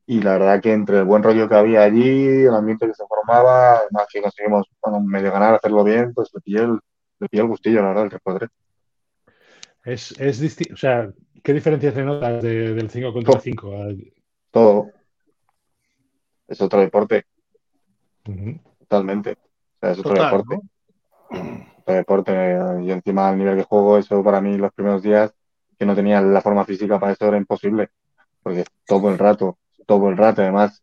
Y 0.06 0.22
la 0.22 0.32
verdad 0.38 0.62
que 0.62 0.72
entre 0.72 0.96
el 1.00 1.04
buen 1.04 1.22
rollo 1.22 1.46
que 1.46 1.54
había 1.54 1.82
allí, 1.82 2.26
el 2.46 2.54
ambiente 2.54 2.86
que 2.86 2.94
se 2.94 3.04
formaba, 3.06 3.76
además 3.76 4.06
que 4.10 4.22
conseguimos 4.22 4.66
bueno, 4.82 5.00
medio 5.00 5.30
ganar, 5.30 5.54
hacerlo 5.56 5.84
bien, 5.84 6.14
pues 6.14 6.30
le 6.32 6.40
pillé 6.40 6.60
el, 6.60 6.78
le 7.20 7.28
pillé 7.28 7.42
el 7.42 7.48
gustillo, 7.48 7.82
la 7.82 7.88
verdad, 7.88 8.04
el 8.04 8.10
3x3. 8.10 8.48
Es, 9.84 10.18
es 10.18 10.42
disti- 10.42 10.72
o 10.72 10.76
sea, 10.78 11.10
¿qué 11.42 11.52
diferencias 11.52 11.94
le 11.94 12.04
notas 12.04 12.42
de- 12.42 12.72
del 12.74 12.88
5 12.88 13.12
contra 13.12 13.32
Todo. 13.34 13.40
5? 13.42 13.72
Todo. 14.50 14.90
es 16.46 16.58
otro 16.62 16.80
deporte. 16.80 17.26
Totalmente. 18.78 19.36
O 19.78 19.80
sea, 19.80 19.90
es 19.92 19.98
otro 19.98 20.14
deporte. 20.14 20.60
Otro 21.78 21.94
deporte. 21.94 22.58
Y 22.82 22.90
encima 22.90 23.28
al 23.28 23.38
nivel 23.38 23.56
que 23.56 23.62
juego, 23.62 23.96
eso 23.96 24.22
para 24.22 24.40
mí 24.40 24.58
los 24.58 24.72
primeros 24.72 25.02
días 25.02 25.32
que 25.78 25.86
no 25.86 25.94
tenía 25.94 26.20
la 26.20 26.40
forma 26.40 26.64
física 26.64 26.98
para 26.98 27.12
eso 27.12 27.26
era 27.26 27.36
imposible. 27.36 27.88
Porque 28.42 28.64
todo 28.86 29.08
el 29.10 29.18
rato, 29.18 29.58
todo 29.86 30.08
el 30.10 30.16
rato. 30.16 30.42
Además, 30.42 30.82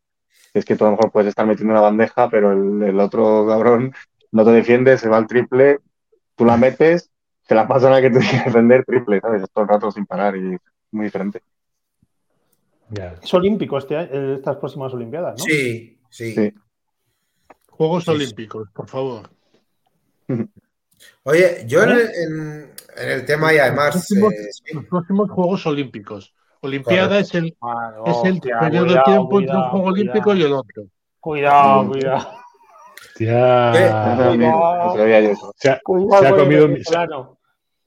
es 0.54 0.66
que 0.66 0.76
tú 0.76 0.86
a 0.86 0.88
lo 0.88 0.96
mejor 0.96 1.12
puedes 1.12 1.30
estar 1.30 1.46
metiendo 1.46 1.74
una 1.74 1.82
bandeja, 1.82 2.30
pero 2.30 2.54
el, 2.54 3.00
otro 3.00 3.46
cabrón 3.48 3.94
no 4.32 4.46
te 4.46 4.52
defiende, 4.52 4.98
se 4.98 5.10
va 5.10 5.18
al 5.18 5.28
triple, 5.28 5.80
tú 6.36 6.46
la 6.46 6.58
metes, 6.58 7.12
se 7.44 7.56
la 7.56 7.68
pasan 7.68 7.94
a 7.94 8.02
que 8.02 8.10
te 8.10 8.20
tiene 8.20 8.40
que 8.40 8.46
defender 8.46 8.86
triple, 8.86 9.20
¿sabes? 9.20 9.44
todo 9.54 9.64
el 9.64 9.70
rato 9.70 9.92
sin 9.92 10.06
parar 10.06 10.36
y 10.38 10.58
muy 10.92 11.06
diferente. 11.06 11.42
Es 13.22 13.34
olímpico 13.34 13.78
este, 13.78 14.36
estas 14.36 14.58
próximas 14.58 14.94
Olimpiadas, 14.94 15.40
¿no? 15.40 15.46
Sí, 15.46 16.00
sí. 16.10 16.54
Juegos 17.78 18.08
Olímpicos, 18.08 18.70
por 18.72 18.88
favor. 18.88 19.30
Oye, 21.24 21.66
yo 21.68 21.84
en, 21.84 22.72
el, 22.98 23.26
tema 23.26 23.54
y 23.54 23.58
además. 23.58 24.08
Los 24.74 24.86
próximos, 24.86 25.30
Juegos 25.30 25.66
Olímpicos. 25.66 26.34
Olimpiada 26.62 27.20
es 27.20 27.36
el, 27.36 27.56
es 28.06 28.24
el 28.24 28.40
periodo 28.40 28.94
de 28.94 29.02
tiempo 29.04 29.40
entre 29.40 29.56
un 29.56 29.70
Juego 29.70 29.88
Olímpico 29.88 30.34
y 30.34 30.44
el 30.44 30.54
otro. 30.54 30.84
Cuidado, 31.20 31.90
cuidado. 31.90 32.28
Ya. 33.20 33.74
Se 35.56 35.70
ha, 35.70 35.80
comido 35.84 36.66
un, 36.66 36.84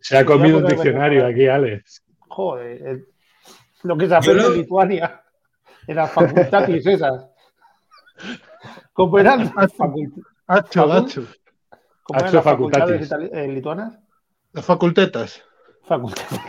se 0.01 0.17
ha 0.17 0.25
comido 0.25 0.59
un 0.59 0.67
diccionario 0.67 1.27
aquí, 1.27 1.47
Alex. 1.47 2.03
Joder, 2.29 3.07
lo 3.83 3.97
que 3.97 4.07
se 4.07 4.15
aprende 4.15 4.47
en 4.47 4.55
Lituania, 4.55 5.23
en 5.87 5.97
las 5.97 6.11
facultades 6.11 6.87
esas. 6.87 7.27
¿Cómo 8.99 9.17
eran 9.21 9.53
las 9.55 9.73
facultades? 9.75 11.21
facultades 12.43 13.09
lituanas? 13.49 13.97
Las 14.53 14.65
facultetas. 14.65 15.41
Facultetas. 15.85 16.41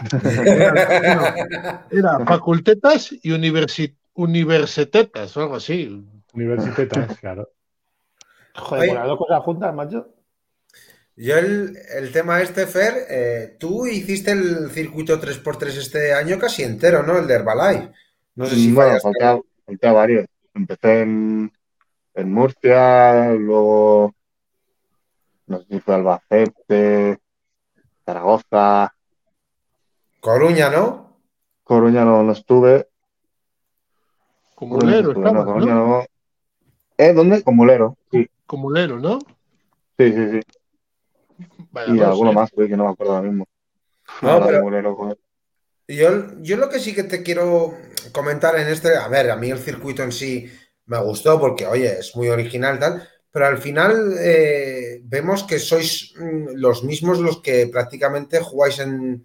Era, 1.91 2.25
facultetas 2.25 3.13
y 3.21 3.31
universitetas 4.15 5.37
o 5.37 5.41
algo 5.41 5.57
así. 5.57 6.03
Universitetas, 6.33 7.19
claro. 7.19 7.51
Joder, 8.55 8.95
las 8.95 9.05
dos 9.05 9.19
cosas 9.19 9.43
juntas, 9.43 9.75
macho. 9.75 10.07
Yo 11.15 11.37
el, 11.37 11.77
tema 12.11 12.41
este, 12.41 12.65
Fer, 12.65 13.05
eh, 13.11 13.57
tú 13.59 13.85
hiciste 13.85 14.31
el 14.31 14.71
circuito 14.71 15.21
3x3 15.21 15.67
este 15.67 16.13
año 16.15 16.39
casi 16.39 16.63
entero, 16.63 17.03
¿no? 17.03 17.19
El 17.19 17.27
de 17.27 17.35
Herbalife. 17.35 17.91
No 18.33 18.47
sé 18.47 18.55
si 18.55 18.71
bueno, 18.71 18.97
falta, 18.99 19.91
varios. 19.91 20.25
Empecé 20.55 21.01
en, 21.01 21.51
en, 22.19 22.31
Murcia, 22.31 23.33
luego 23.33 24.13
no 25.47 25.59
sé 25.59 25.65
si 25.69 25.79
fue 25.79 25.95
Albacete, 25.95 27.19
Zaragoza. 28.05 28.93
Coruña, 30.19 30.69
¿no? 30.69 31.17
Coruña 31.63 32.05
no, 32.05 32.23
no 32.23 32.31
estuve. 32.31 32.87
Comulero, 34.55 35.13
no, 35.13 35.45
Coruña 35.45 35.73
no. 35.73 36.05
¿Eh? 36.97 37.13
¿Dónde? 37.13 37.43
Comulero, 37.43 37.97
sí. 38.11 38.29
Comulero, 38.45 38.99
¿no? 38.99 39.19
Sí, 39.97 40.11
sí, 40.11 40.31
sí 40.31 40.41
y 41.87 41.99
alguno 42.01 42.33
más, 42.33 42.51
que 42.51 42.67
no 42.69 42.85
me 42.85 42.91
acuerdo 42.91 43.15
ahora 43.15 43.29
mismo. 43.29 43.47
yo, 45.87 46.41
yo 46.41 46.57
lo 46.57 46.69
que 46.69 46.79
sí 46.79 46.93
que 46.93 47.03
te 47.03 47.23
quiero 47.23 47.73
comentar 48.11 48.57
en 48.57 48.67
este, 48.67 48.95
a 48.97 49.07
ver, 49.07 49.31
a 49.31 49.35
mí 49.35 49.49
el 49.49 49.59
circuito 49.59 50.03
en 50.03 50.11
sí 50.11 50.51
me 50.89 50.99
gustó 50.99 51.39
porque, 51.39 51.67
oye, 51.67 51.99
es 51.99 52.15
muy 52.15 52.29
original 52.29 52.79
tal, 52.79 53.07
pero 53.31 53.45
al 53.45 53.59
final 53.59 54.15
eh, 54.19 55.01
vemos 55.03 55.43
que 55.43 55.59
sois 55.59 56.13
mm, 56.17 56.55
los 56.55 56.83
mismos 56.83 57.19
los 57.19 57.41
que 57.41 57.67
prácticamente 57.67 58.39
jugáis 58.39 58.79
en, 58.79 59.23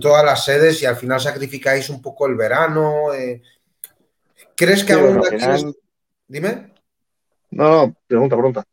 todas 0.00 0.24
las 0.24 0.44
sedes 0.44 0.80
y 0.80 0.86
al 0.86 0.96
final 0.96 1.20
sacrificáis 1.20 1.90
un 1.90 2.00
poco 2.00 2.26
el 2.26 2.36
verano. 2.36 3.12
Eh. 3.12 3.42
¿Crees 4.56 4.84
que 4.84 4.92
aún 4.92 5.20
Dime. 6.26 6.72
No, 7.50 7.86
no, 7.86 7.96
pregunta, 8.06 8.36
pregunta. 8.36 8.64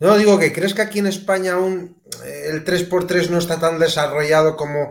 No, 0.00 0.18
digo 0.18 0.38
que 0.38 0.52
crees 0.52 0.74
que 0.74 0.82
aquí 0.82 0.98
en 0.98 1.06
España 1.06 1.54
aún 1.54 1.96
eh, 2.24 2.48
el 2.50 2.64
3x3 2.64 3.30
no 3.30 3.38
está 3.38 3.58
tan 3.58 3.78
desarrollado 3.78 4.56
como 4.56 4.90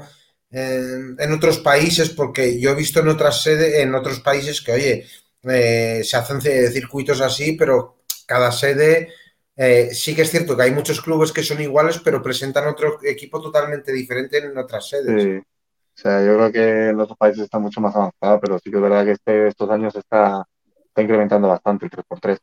en 0.53 1.32
otros 1.32 1.59
países, 1.59 2.09
porque 2.09 2.59
yo 2.59 2.72
he 2.72 2.76
visto 2.76 2.99
en 2.99 3.07
otras 3.07 3.41
sedes, 3.41 3.76
en 3.80 3.95
otros 3.95 4.19
países 4.19 4.61
que, 4.61 4.74
oye, 4.74 5.07
eh, 5.43 6.01
se 6.03 6.17
hacen 6.17 6.41
circuitos 6.41 7.21
así, 7.21 7.53
pero 7.53 8.03
cada 8.25 8.51
sede 8.51 9.09
eh, 9.55 9.89
sí 9.93 10.15
que 10.15 10.23
es 10.23 10.31
cierto 10.31 10.55
que 10.55 10.63
hay 10.63 10.71
muchos 10.71 11.01
clubes 11.01 11.31
que 11.31 11.43
son 11.43 11.61
iguales, 11.61 11.99
pero 12.03 12.21
presentan 12.21 12.67
otro 12.67 12.99
equipo 13.03 13.41
totalmente 13.41 13.91
diferente 13.91 14.37
en 14.37 14.57
otras 14.57 14.87
sedes. 14.87 15.23
Sí. 15.23 15.37
O 15.37 16.01
sea, 16.01 16.25
yo 16.25 16.35
creo 16.35 16.51
que 16.51 16.89
en 16.89 16.99
otros 16.99 17.17
países 17.17 17.43
está 17.43 17.59
mucho 17.59 17.81
más 17.81 17.95
avanzado, 17.95 18.39
pero 18.39 18.59
sí 18.59 18.71
que 18.71 18.77
es 18.77 18.81
verdad 18.81 19.05
que 19.05 19.11
este, 19.11 19.47
estos 19.47 19.69
años 19.69 19.95
está, 19.95 20.47
está 20.87 21.01
incrementando 21.01 21.47
bastante 21.47 21.85
el 21.85 21.91
3x3 21.91 22.37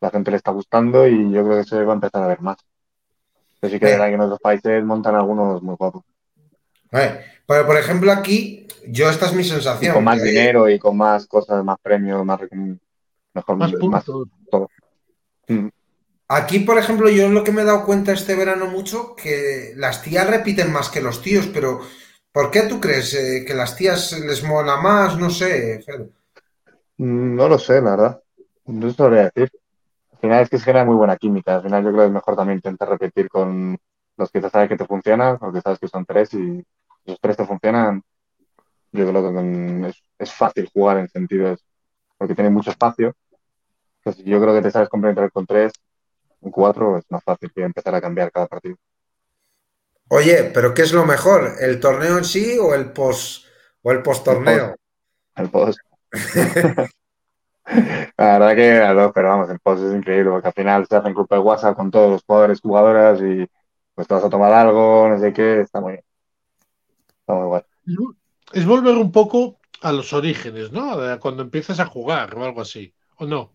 la 0.00 0.10
gente 0.10 0.30
le 0.30 0.36
está 0.36 0.50
gustando 0.50 1.06
y 1.06 1.32
yo 1.32 1.44
creo 1.44 1.58
que 1.58 1.64
se 1.64 1.84
va 1.84 1.92
a 1.92 1.94
empezar 1.94 2.22
a 2.22 2.26
ver 2.26 2.40
más. 2.40 2.56
Pero 3.60 3.72
sí 3.72 3.78
que 3.78 3.86
verdad 3.86 4.08
que 4.08 4.14
en 4.14 4.20
otros 4.20 4.40
países 4.40 4.84
montan 4.84 5.14
algunos 5.14 5.62
muy 5.62 5.74
guapos. 5.76 6.04
Pero 7.46 7.66
por 7.66 7.76
ejemplo 7.76 8.12
aquí, 8.12 8.66
yo 8.86 9.08
esta 9.08 9.26
es 9.26 9.34
mi 9.34 9.44
sensación. 9.44 9.94
con 9.94 10.04
más 10.04 10.22
dinero 10.22 10.68
y 10.68 10.78
con 10.78 10.96
más 10.96 11.26
cosas, 11.26 11.64
más 11.64 11.78
premios, 11.80 12.24
más 12.24 12.40
mejor 13.34 13.56
más, 13.56 13.72
más 13.74 14.04
todo. 14.04 14.70
Mm. 15.48 15.68
Aquí, 16.28 16.60
por 16.60 16.76
ejemplo, 16.76 17.08
yo 17.08 17.28
lo 17.28 17.44
que 17.44 17.52
me 17.52 17.62
he 17.62 17.64
dado 17.64 17.84
cuenta 17.84 18.12
este 18.12 18.34
verano 18.34 18.66
mucho, 18.66 19.14
que 19.14 19.72
las 19.76 20.02
tías 20.02 20.28
repiten 20.28 20.72
más 20.72 20.88
que 20.88 21.00
los 21.00 21.22
tíos, 21.22 21.46
pero 21.46 21.80
¿por 22.32 22.50
qué 22.50 22.62
tú 22.62 22.80
crees 22.80 23.14
eh, 23.14 23.44
que 23.46 23.54
las 23.54 23.76
tías 23.76 24.12
les 24.18 24.42
mola 24.42 24.76
más? 24.76 25.16
No 25.16 25.30
sé, 25.30 25.84
mm, 26.96 27.36
No 27.36 27.48
lo 27.48 27.58
sé, 27.58 27.80
la 27.80 27.90
verdad. 27.90 28.22
No 28.64 28.92
sabría 28.92 29.30
decir 29.32 29.52
al 30.16 30.20
final 30.20 30.42
es 30.42 30.48
que 30.48 30.58
se 30.58 30.64
genera 30.64 30.84
muy 30.84 30.96
buena 30.96 31.16
química. 31.16 31.56
Al 31.56 31.62
final 31.62 31.84
yo 31.84 31.90
creo 31.90 32.02
que 32.02 32.06
es 32.06 32.12
mejor 32.12 32.36
también 32.36 32.58
intentar 32.58 32.88
repetir 32.88 33.28
con 33.28 33.76
los 34.16 34.30
que 34.30 34.40
te 34.40 34.48
sabes 34.48 34.68
que 34.68 34.76
te 34.76 34.86
funcionan, 34.86 35.38
porque 35.38 35.60
sabes 35.60 35.78
que 35.78 35.88
son 35.88 36.06
tres 36.06 36.32
y 36.32 36.64
los 37.06 37.20
tres 37.20 37.36
te 37.36 37.44
funcionan. 37.46 38.02
Yo 38.92 39.08
creo 39.08 39.32
que 39.32 39.92
es, 40.18 40.32
fácil 40.32 40.68
jugar 40.72 40.98
en 40.98 41.08
sentidos 41.08 41.64
porque 42.16 42.34
tiene 42.34 42.50
mucho 42.50 42.70
espacio. 42.70 43.14
Entonces 43.98 44.24
yo 44.24 44.40
creo 44.40 44.54
que 44.54 44.62
te 44.62 44.70
sabes 44.70 44.88
complementar 44.88 45.30
con 45.30 45.46
tres, 45.46 45.72
un 46.40 46.50
cuatro 46.50 46.98
es 46.98 47.04
más 47.10 47.22
fácil 47.24 47.52
que 47.52 47.62
empezar 47.62 47.94
a 47.94 48.00
cambiar 48.00 48.30
cada 48.30 48.46
partido. 48.46 48.76
Oye, 50.08 50.50
pero 50.54 50.72
¿qué 50.72 50.82
es 50.82 50.92
lo 50.92 51.04
mejor? 51.04 51.56
¿El 51.60 51.80
torneo 51.80 52.16
en 52.18 52.24
sí 52.24 52.58
o 52.58 52.74
el 52.74 52.92
post 52.92 53.44
o 53.82 53.92
el 53.92 54.02
post 54.02 54.24
torneo? 54.24 54.76
El 55.34 55.50
post. 55.50 55.78
La 58.16 58.38
verdad 58.38 58.54
que 58.54 58.78
las 58.78 58.94
dos, 58.94 59.12
pero 59.12 59.28
vamos, 59.28 59.50
el 59.50 59.58
post 59.58 59.82
es 59.82 59.94
increíble 59.94 60.30
porque 60.30 60.48
al 60.48 60.54
final 60.54 60.86
se 60.86 60.96
hacen 60.96 61.14
grupo 61.14 61.34
de 61.34 61.40
WhatsApp 61.40 61.76
con 61.76 61.90
todos 61.90 62.10
los 62.10 62.22
jugadores, 62.24 62.60
jugadoras 62.60 63.20
y 63.20 63.46
pues 63.94 64.06
te 64.06 64.14
vas 64.14 64.24
a 64.24 64.30
tomar 64.30 64.52
algo, 64.52 65.08
no 65.08 65.18
sé 65.18 65.32
qué, 65.32 65.62
está 65.62 65.80
muy, 65.80 65.98
está 67.26 67.34
muy 67.34 67.46
guay. 67.46 67.62
Es 68.52 68.64
volver 68.64 68.96
un 68.96 69.10
poco 69.10 69.58
a 69.82 69.92
los 69.92 70.12
orígenes, 70.12 70.70
¿no? 70.70 70.96
Cuando 71.20 71.42
empiezas 71.42 71.80
a 71.80 71.86
jugar 71.86 72.36
o 72.36 72.44
algo 72.44 72.60
así, 72.60 72.94
¿o 73.16 73.26
no? 73.26 73.52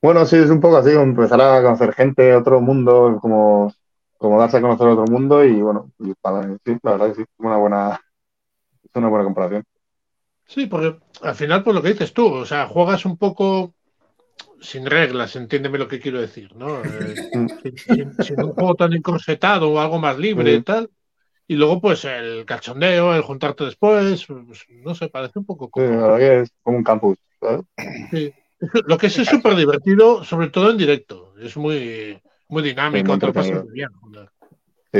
Bueno, 0.00 0.24
sí, 0.24 0.36
es 0.36 0.50
un 0.50 0.60
poco 0.60 0.78
así, 0.78 0.90
empezar 0.90 1.40
a 1.40 1.62
conocer 1.62 1.92
gente, 1.92 2.34
otro 2.34 2.60
mundo, 2.60 3.18
como, 3.20 3.72
como 4.16 4.40
darse 4.40 4.56
a 4.56 4.60
conocer 4.60 4.88
otro 4.88 5.04
mundo 5.04 5.44
y 5.44 5.60
bueno, 5.60 5.92
sí, 5.98 6.12
la 6.22 6.92
verdad 6.92 7.08
que 7.08 7.14
sí, 7.14 7.22
es 7.22 7.28
una 7.38 7.56
buena, 7.56 8.00
es 8.82 8.90
una 8.94 9.08
buena 9.08 9.24
comparación. 9.24 9.64
Sí, 10.46 10.66
porque 10.66 10.98
al 11.22 11.34
final, 11.36 11.62
pues 11.62 11.76
lo 11.76 11.82
que 11.82 11.92
dices 11.92 12.12
tú, 12.12 12.26
o 12.26 12.44
sea, 12.44 12.66
juegas 12.66 13.04
un 13.04 13.16
poco 13.16 13.74
sin 14.60 14.86
reglas, 14.86 15.36
entiéndeme 15.36 15.78
lo 15.78 15.88
que 15.88 16.00
quiero 16.00 16.20
decir, 16.20 16.56
¿no? 16.56 16.82
Eh, 16.82 17.14
sin, 18.18 18.40
un 18.40 18.52
juego 18.52 18.74
tan 18.74 18.92
encorsetado 18.92 19.70
o 19.70 19.78
algo 19.78 19.98
más 19.98 20.18
libre 20.18 20.54
y 20.54 20.62
tal. 20.62 20.90
Y 21.48 21.56
luego, 21.56 21.80
pues 21.80 22.04
el 22.04 22.44
cachondeo, 22.44 23.14
el 23.14 23.22
juntarte 23.22 23.64
después, 23.64 24.26
pues, 24.26 24.66
no 24.70 24.94
sé, 24.94 25.08
parece 25.08 25.38
un 25.38 25.44
poco 25.44 25.70
como. 25.70 26.16
es 26.16 26.50
como 26.62 26.78
un 26.78 26.84
campus. 26.84 27.18
Sí. 28.10 28.32
Lo 28.86 28.96
que 28.96 29.08
es 29.08 29.14
súper 29.14 29.56
divertido, 29.56 30.22
sobre 30.24 30.48
todo 30.48 30.70
en 30.70 30.78
directo. 30.78 31.34
Es 31.40 31.56
muy, 31.56 32.20
muy 32.48 32.62
dinámico, 32.62 33.18
te 33.18 33.26
lo 33.26 33.64
bien. 33.66 33.88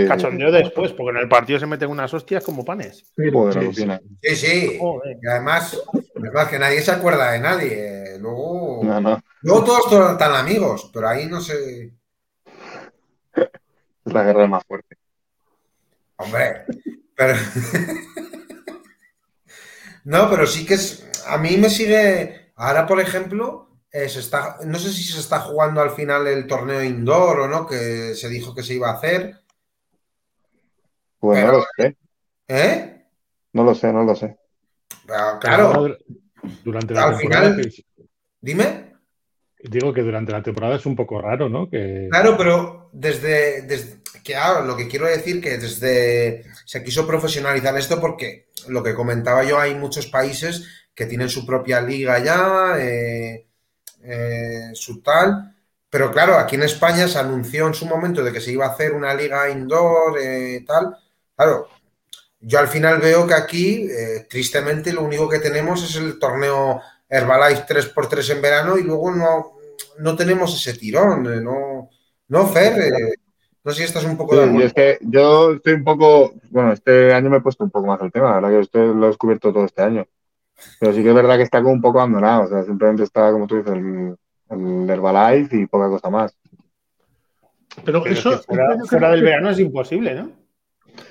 Cachondeo 0.08 0.50
después, 0.50 0.92
porque 0.92 1.18
en 1.18 1.24
el 1.24 1.28
partido 1.28 1.60
se 1.60 1.66
meten 1.66 1.90
unas 1.90 2.12
hostias 2.14 2.42
como 2.42 2.64
panes. 2.64 3.04
Sí, 3.14 4.34
sí. 4.34 4.78
Y 4.80 5.28
además, 5.28 5.80
verdad 6.14 6.48
que 6.48 6.58
nadie 6.58 6.80
se 6.80 6.92
acuerda 6.92 7.32
de 7.32 7.40
nadie. 7.40 8.18
Luego, 8.18 8.82
luego 9.42 9.64
todos, 9.64 10.12
están 10.12 10.34
amigos, 10.34 10.90
pero 10.92 11.08
ahí 11.08 11.26
no 11.26 11.40
sé. 11.40 11.92
Es 14.04 14.12
la 14.12 14.24
guerra 14.24 14.48
más 14.48 14.64
fuerte. 14.64 14.96
Hombre, 16.24 16.64
pero. 17.16 17.34
no, 20.04 20.28
pero 20.30 20.46
sí 20.46 20.66
que 20.66 20.74
es. 20.74 21.06
A 21.26 21.38
mí 21.38 21.56
me 21.56 21.70
sigue. 21.70 22.52
Ahora, 22.56 22.86
por 22.86 23.00
ejemplo, 23.00 23.78
eh, 23.90 24.08
se 24.08 24.20
está, 24.20 24.58
no 24.64 24.78
sé 24.78 24.92
si 24.92 25.02
se 25.04 25.20
está 25.20 25.40
jugando 25.40 25.80
al 25.80 25.90
final 25.90 26.26
el 26.26 26.46
torneo 26.46 26.82
indoor 26.82 27.40
o 27.40 27.48
no, 27.48 27.66
que 27.66 28.14
se 28.14 28.28
dijo 28.28 28.54
que 28.54 28.62
se 28.62 28.74
iba 28.74 28.90
a 28.90 28.94
hacer. 28.94 29.40
Pues 31.18 31.38
Pero- 31.40 31.52
no 31.52 31.58
lo 31.58 31.64
sé. 31.76 31.96
¿Eh? 32.48 33.06
No 33.52 33.64
lo 33.64 33.74
sé, 33.74 33.92
no 33.92 34.02
lo 34.04 34.14
sé. 34.14 34.36
Pero, 35.06 35.38
claro, 35.40 35.96
Durante 36.64 36.92
la 36.94 37.04
Al 37.04 37.18
temporada. 37.18 37.50
final- 37.54 37.70
que- 37.70 37.84
dime. 38.40 38.92
digo 39.62 39.94
que 39.94 40.02
durante 40.02 40.32
la 40.32 40.42
temporada 40.42 40.74
es 40.74 40.84
un 40.86 40.96
poco 40.96 41.20
raro, 41.22 41.48
¿no? 41.48 41.70
Que, 41.70 42.08
Claro, 42.10 42.36
pero 42.36 42.90
desde, 42.92 43.62
desde 43.62 44.01
que 44.22 44.36
ahora 44.36 44.62
lo 44.64 44.76
que 44.76 44.88
quiero 44.88 45.06
decir 45.06 45.40
que 45.40 45.58
desde 45.58 46.44
se 46.64 46.82
quiso 46.82 47.06
profesionalizar 47.06 47.76
esto 47.76 48.00
porque 48.00 48.48
lo 48.68 48.82
que 48.82 48.94
comentaba 48.94 49.44
yo, 49.44 49.58
hay 49.58 49.74
muchos 49.74 50.06
países 50.06 50.64
que 50.94 51.06
tienen 51.06 51.28
su 51.28 51.46
propia 51.46 51.80
liga 51.80 52.18
ya, 52.18 52.76
eh, 52.78 53.46
eh, 54.02 54.70
su 54.74 55.02
tal, 55.02 55.54
pero 55.90 56.10
claro, 56.10 56.38
aquí 56.38 56.56
en 56.56 56.62
España 56.62 57.06
se 57.08 57.18
anunció 57.18 57.66
en 57.66 57.74
su 57.74 57.86
momento 57.86 58.22
de 58.24 58.32
que 58.32 58.40
se 58.40 58.52
iba 58.52 58.66
a 58.66 58.70
hacer 58.70 58.92
una 58.94 59.14
liga 59.14 59.50
indoor, 59.50 60.18
eh, 60.20 60.64
tal. 60.66 60.96
Claro, 61.36 61.68
yo 62.40 62.58
al 62.58 62.68
final 62.68 62.98
veo 62.98 63.26
que 63.26 63.34
aquí, 63.34 63.88
eh, 63.90 64.26
tristemente, 64.28 64.92
lo 64.92 65.02
único 65.02 65.28
que 65.28 65.38
tenemos 65.38 65.82
es 65.84 65.96
el 65.96 66.18
torneo 66.18 66.80
Herbalife 67.08 67.66
3x3 67.66 68.30
en 68.30 68.42
verano 68.42 68.78
y 68.78 68.82
luego 68.82 69.10
no, 69.12 69.52
no 69.98 70.16
tenemos 70.16 70.54
ese 70.54 70.78
tirón, 70.78 71.26
eh, 71.32 71.40
no, 71.40 71.90
no 72.28 72.48
Fer, 72.48 72.80
eh, 72.80 73.14
no 73.64 73.72
sé 73.72 73.78
si 73.78 73.84
estás 73.84 74.04
un 74.04 74.16
poco 74.16 74.34
Sí, 74.34 74.38
de 74.38 74.44
acuerdo. 74.44 74.66
es 74.66 74.72
que 74.74 74.98
yo 75.02 75.52
estoy 75.52 75.74
un 75.74 75.84
poco, 75.84 76.34
bueno, 76.50 76.72
este 76.72 77.12
año 77.12 77.30
me 77.30 77.38
he 77.38 77.40
puesto 77.40 77.64
un 77.64 77.70
poco 77.70 77.86
más 77.86 78.00
el 78.02 78.12
tema, 78.12 78.30
la 78.30 78.34
verdad 78.36 78.50
que 78.50 78.60
esto 78.60 78.78
lo 78.94 79.04
he 79.06 79.08
descubierto 79.08 79.52
todo 79.52 79.64
este 79.64 79.82
año. 79.82 80.06
Pero 80.78 80.92
sí 80.92 81.02
que 81.02 81.08
es 81.10 81.14
verdad 81.14 81.36
que 81.36 81.42
está 81.42 81.60
como 81.62 81.74
un 81.74 81.80
poco 81.80 81.98
abandonado, 82.00 82.44
o 82.44 82.48
sea, 82.48 82.62
simplemente 82.64 83.02
está, 83.04 83.32
como 83.32 83.46
tú 83.46 83.56
dices, 83.56 83.72
el, 83.72 84.16
el 84.50 84.90
Herbalife 84.90 85.56
y 85.56 85.66
poca 85.66 85.88
cosa 85.88 86.10
más. 86.10 86.36
Pero, 87.84 88.02
Pero 88.02 88.14
es 88.14 88.18
eso. 88.20 88.30
que 88.30 88.38
fuera, 88.88 89.10
del 89.10 89.22
verano 89.22 89.50
es 89.50 89.58
imposible, 89.58 90.14
¿no? 90.14 90.30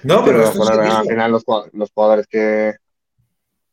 No, 0.03 0.23
pero 0.23 0.43
Pero 0.53 0.81
al 0.83 1.07
final 1.07 1.31
los, 1.31 1.43
los 1.73 1.91
jugadores 1.91 2.27
que 2.27 2.75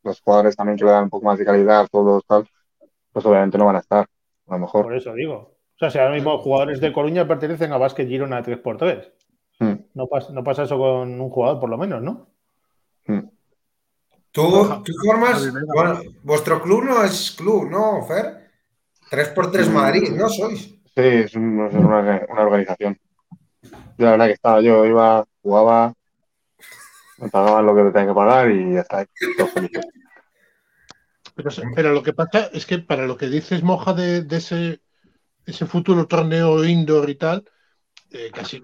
los 0.02 0.20
jugadores 0.20 0.56
también 0.56 0.78
que 0.78 0.84
le 0.84 0.90
dan 0.92 1.04
un 1.04 1.10
poco 1.10 1.26
más 1.26 1.38
de 1.38 1.44
calidad, 1.44 1.86
todos 1.90 2.24
tal, 2.26 2.48
pues 3.12 3.26
obviamente 3.26 3.58
no 3.58 3.66
van 3.66 3.76
a 3.76 3.80
estar, 3.80 4.06
a 4.46 4.52
lo 4.54 4.58
mejor. 4.58 4.84
Por 4.84 4.96
eso 4.96 5.12
digo. 5.12 5.57
O 5.78 5.80
sea, 5.80 5.90
si 5.90 5.98
ahora 5.98 6.14
mismo 6.14 6.36
jugadores 6.38 6.80
de 6.80 6.92
Coruña 6.92 7.28
pertenecen 7.28 7.72
a 7.72 7.78
Basket 7.78 8.06
Girona 8.08 8.42
3x3. 8.42 9.12
Hmm, 9.60 9.74
No 9.94 10.06
pasa, 10.08 10.32
no 10.32 10.42
pasa 10.42 10.64
eso 10.64 10.76
con 10.76 11.20
un 11.20 11.30
jugador, 11.30 11.60
por 11.60 11.70
lo 11.70 11.78
menos, 11.78 12.02
¿no? 12.02 12.26
hmm. 13.06 13.28
Tú, 14.32 14.42
tú 14.84 14.92
formas, 15.04 15.50
bueno, 15.74 16.00
vuestro 16.22 16.60
club 16.62 16.84
no 16.84 17.02
es 17.04 17.30
club, 17.32 17.70
¿no, 17.70 18.04
Fer? 18.06 18.50
3x3 19.10 19.70
Madrid, 19.72 20.10
¿no 20.16 20.28
sois? 20.28 20.62
Sí, 20.68 20.76
es, 20.96 21.34
un- 21.34 21.66
es 21.66 21.74
una, 21.74 22.26
una 22.28 22.42
organización. 22.42 22.98
Yo 23.62 24.04
la 24.04 24.10
verdad 24.12 24.26
que 24.26 24.32
estaba, 24.32 24.60
yo 24.60 24.84
iba, 24.84 25.24
jugaba, 25.42 25.94
me 27.18 27.28
pagaban 27.28 27.66
lo 27.66 27.74
que 27.74 27.82
me 27.84 27.90
tenían 27.90 28.08
que 28.08 28.14
pagar 28.14 28.50
y 28.50 28.74
ya 28.74 28.80
está. 28.80 29.06
Pero, 31.34 31.50
pero 31.74 31.92
lo 31.92 32.02
que 32.02 32.12
pasa 32.12 32.50
es 32.52 32.66
que 32.66 32.78
para 32.78 33.06
lo 33.06 33.16
que 33.16 33.26
dices, 33.28 33.62
Moja, 33.62 33.92
de, 33.94 34.22
de 34.22 34.36
ese, 34.36 34.80
ese 35.48 35.66
futuro 35.66 36.06
torneo 36.06 36.64
indoor 36.64 37.08
y 37.10 37.14
tal, 37.16 37.44
eh, 38.10 38.30
casi 38.32 38.62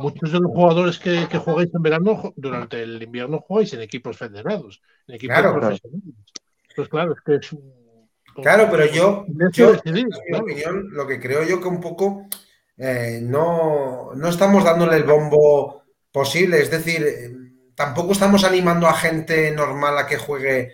muchos 0.00 0.32
de 0.32 0.40
los 0.40 0.50
jugadores 0.50 0.98
que, 0.98 1.28
que 1.28 1.38
jugáis 1.38 1.70
en 1.74 1.82
verano, 1.82 2.32
durante 2.36 2.82
el 2.82 3.02
invierno 3.02 3.40
jugáis 3.40 3.72
en 3.74 3.82
equipos 3.82 4.16
federados, 4.16 4.80
en 5.06 5.14
equipos 5.16 5.36
Claro. 5.36 5.60
profesionales. 5.60 6.14
Pues 6.74 6.88
claro, 6.88 7.12
es 7.12 7.20
que 7.24 7.34
es 7.36 7.52
un. 7.52 7.72
Claro, 8.42 8.68
pero 8.70 8.86
yo, 8.86 9.24
Silencio 9.26 9.66
yo 9.66 9.72
decidir, 9.72 9.98
en 9.98 10.06
mi 10.06 10.28
claro. 10.30 10.44
opinión, 10.44 10.88
lo 10.92 11.06
que 11.06 11.20
creo 11.20 11.44
yo 11.44 11.60
que 11.60 11.68
un 11.68 11.80
poco 11.80 12.26
eh, 12.78 13.20
no, 13.22 14.14
no 14.14 14.28
estamos 14.28 14.64
dándole 14.64 14.96
el 14.96 15.04
bombo 15.04 15.82
posible, 16.10 16.60
es 16.60 16.70
decir, 16.70 17.02
eh, 17.06 17.30
tampoco 17.74 18.12
estamos 18.12 18.44
animando 18.44 18.86
a 18.86 18.94
gente 18.94 19.50
normal 19.50 19.98
a 19.98 20.06
que 20.06 20.16
juegue 20.16 20.72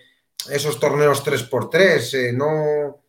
esos 0.50 0.78
torneos 0.78 1.24
3x3, 1.24 2.14
eh, 2.14 2.32
no, 2.32 3.02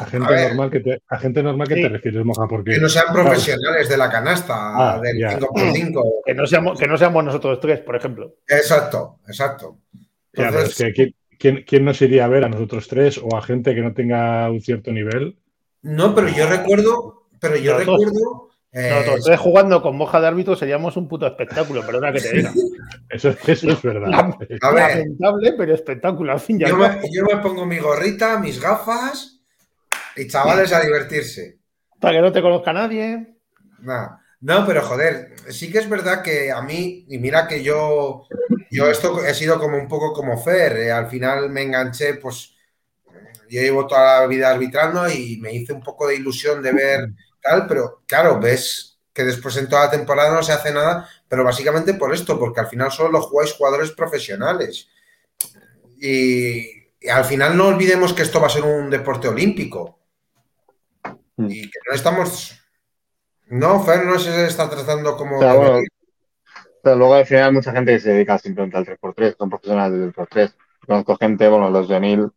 a 0.00 0.04
A 0.04 0.06
gente 0.06 0.32
ver. 0.32 0.48
normal 0.48 0.70
que 0.70 0.80
te, 0.80 1.02
a 1.08 1.18
gente 1.18 1.42
normal 1.42 1.68
que 1.68 1.74
Sí. 1.74 1.82
te 1.82 1.88
refieres, 1.88 2.24
Moja, 2.24 2.46
porque 2.48 2.72
que 2.74 2.80
no 2.80 2.88
sean 2.88 3.12
profesionales 3.12 3.88
de 3.88 3.96
la 3.96 4.10
canasta, 4.10 4.54
Ah, 4.94 5.00
del 5.00 5.18
ya. 5.18 5.38
5x5. 5.38 6.02
Que 6.24 6.34
no 6.34 6.46
seamos, 6.46 6.78
que 6.78 6.86
no 6.86 6.96
seamos 6.96 7.24
nosotros 7.24 7.58
tres, 7.60 7.80
por 7.80 7.96
ejemplo. 7.96 8.34
Exacto, 8.46 9.18
exacto. 9.26 9.78
Ya, 9.92 10.00
pero 10.32 10.48
es 10.48 10.54
Entonces, 10.56 10.76
que 10.86 10.92
¿quién, 10.92 11.14
quién, 11.38 11.64
quién 11.66 11.84
nos 11.84 12.00
iría 12.02 12.24
a 12.24 12.28
ver 12.28 12.44
a 12.44 12.48
nosotros 12.48 12.86
tres 12.88 13.18
o 13.22 13.36
a 13.36 13.42
gente 13.42 13.74
que 13.74 13.80
no 13.80 13.92
tenga 13.94 14.50
un 14.50 14.60
cierto 14.60 14.92
nivel? 14.92 15.36
no, 15.82 16.14
pero 16.14 16.28
yo 16.28 16.46
recuerdo, 16.48 17.28
pero 17.40 17.56
yo 17.56 17.72
Nosotros- 17.78 17.98
recuerdo. 18.04 18.48
eh, 18.72 18.90
Nosotros 18.90 19.24
tres 19.24 19.40
jugando 19.40 19.80
con 19.82 19.96
moja 19.96 20.20
de 20.20 20.26
árbitro 20.26 20.54
seríamos 20.54 20.96
un 20.96 21.08
puto 21.08 21.26
espectáculo, 21.26 21.84
perdona 21.86 22.12
que 22.12 22.20
te 22.20 22.36
diga. 22.36 22.52
Eso, 23.08 23.30
eso 23.46 23.70
es 23.70 23.82
verdad. 23.82 24.12
a 24.62 24.70
ver, 24.72 24.88
Lamentable, 24.98 25.54
pero 25.56 25.74
espectáculo, 25.74 26.32
al 26.32 26.40
fin 26.40 26.60
y 26.60 26.64
al 26.64 26.70
yo 26.70 26.78
cabo. 26.78 27.00
me, 27.00 27.08
yo 27.12 27.24
me 27.24 27.36
pongo 27.42 27.64
mi 27.66 27.78
gorrita, 27.78 28.38
mis 28.38 28.60
gafas 28.60 29.37
y 30.18 30.28
chavales 30.28 30.72
a 30.72 30.80
divertirse. 30.80 31.58
Para 32.00 32.14
que 32.14 32.20
no 32.20 32.32
te 32.32 32.42
conozca 32.42 32.72
nadie. 32.72 33.36
Nah. 33.80 34.18
No, 34.40 34.64
pero 34.64 34.82
joder, 34.82 35.34
sí 35.48 35.70
que 35.72 35.78
es 35.78 35.88
verdad 35.88 36.22
que 36.22 36.52
a 36.52 36.62
mí, 36.62 37.04
y 37.08 37.18
mira 37.18 37.48
que 37.48 37.62
yo, 37.62 38.28
yo 38.70 38.88
esto 38.88 39.24
he 39.24 39.34
sido 39.34 39.58
como 39.58 39.76
un 39.76 39.88
poco 39.88 40.12
como 40.12 40.40
Fer, 40.40 40.76
eh, 40.76 40.92
al 40.92 41.08
final 41.08 41.50
me 41.50 41.62
enganché, 41.62 42.14
pues 42.14 42.54
yo 43.48 43.60
llevo 43.60 43.86
toda 43.86 44.20
la 44.20 44.26
vida 44.28 44.48
arbitrando 44.50 45.08
y 45.08 45.38
me 45.40 45.52
hice 45.52 45.72
un 45.72 45.82
poco 45.82 46.06
de 46.06 46.16
ilusión 46.16 46.62
de 46.62 46.72
ver 46.72 47.08
tal, 47.42 47.66
pero 47.66 48.02
claro, 48.06 48.38
ves 48.38 49.00
que 49.12 49.24
después 49.24 49.56
en 49.56 49.68
toda 49.68 49.86
la 49.86 49.90
temporada 49.90 50.32
no 50.32 50.42
se 50.44 50.52
hace 50.52 50.72
nada, 50.72 51.08
pero 51.26 51.42
básicamente 51.42 51.94
por 51.94 52.14
esto, 52.14 52.38
porque 52.38 52.60
al 52.60 52.68
final 52.68 52.92
solo 52.92 53.20
jugáis 53.20 53.52
jugadores 53.54 53.90
profesionales. 53.90 54.88
Y, 56.00 56.60
y 57.00 57.08
al 57.08 57.24
final 57.24 57.56
no 57.56 57.66
olvidemos 57.66 58.12
que 58.12 58.22
esto 58.22 58.40
va 58.40 58.46
a 58.46 58.50
ser 58.50 58.62
un 58.62 58.88
deporte 58.88 59.26
olímpico. 59.26 59.97
Mm. 61.38 61.50
Y 61.50 61.62
que 61.62 61.78
no 61.88 61.94
estamos... 61.94 62.54
No, 63.48 63.80
Fer 63.82 64.04
no 64.04 64.18
se 64.18 64.46
está 64.46 64.68
tratando 64.68 65.16
como... 65.16 65.38
Bueno, 65.38 65.80
pero 66.82 66.96
luego 66.96 67.14
al 67.14 67.24
final 67.26 67.44
hay 67.44 67.52
mucha 67.52 67.72
gente 67.72 67.92
que 67.92 68.00
se 68.00 68.10
dedica 68.12 68.38
simplemente 68.38 68.76
al 68.76 68.84
3x3, 68.86 69.36
son 69.38 69.48
profesionales 69.48 69.98
del 69.98 70.12
3x3. 70.12 70.52
Conozco 70.86 71.16
gente, 71.16 71.48
bueno, 71.48 71.70
los 71.70 71.88
de 71.88 72.00
Nil, 72.00 72.30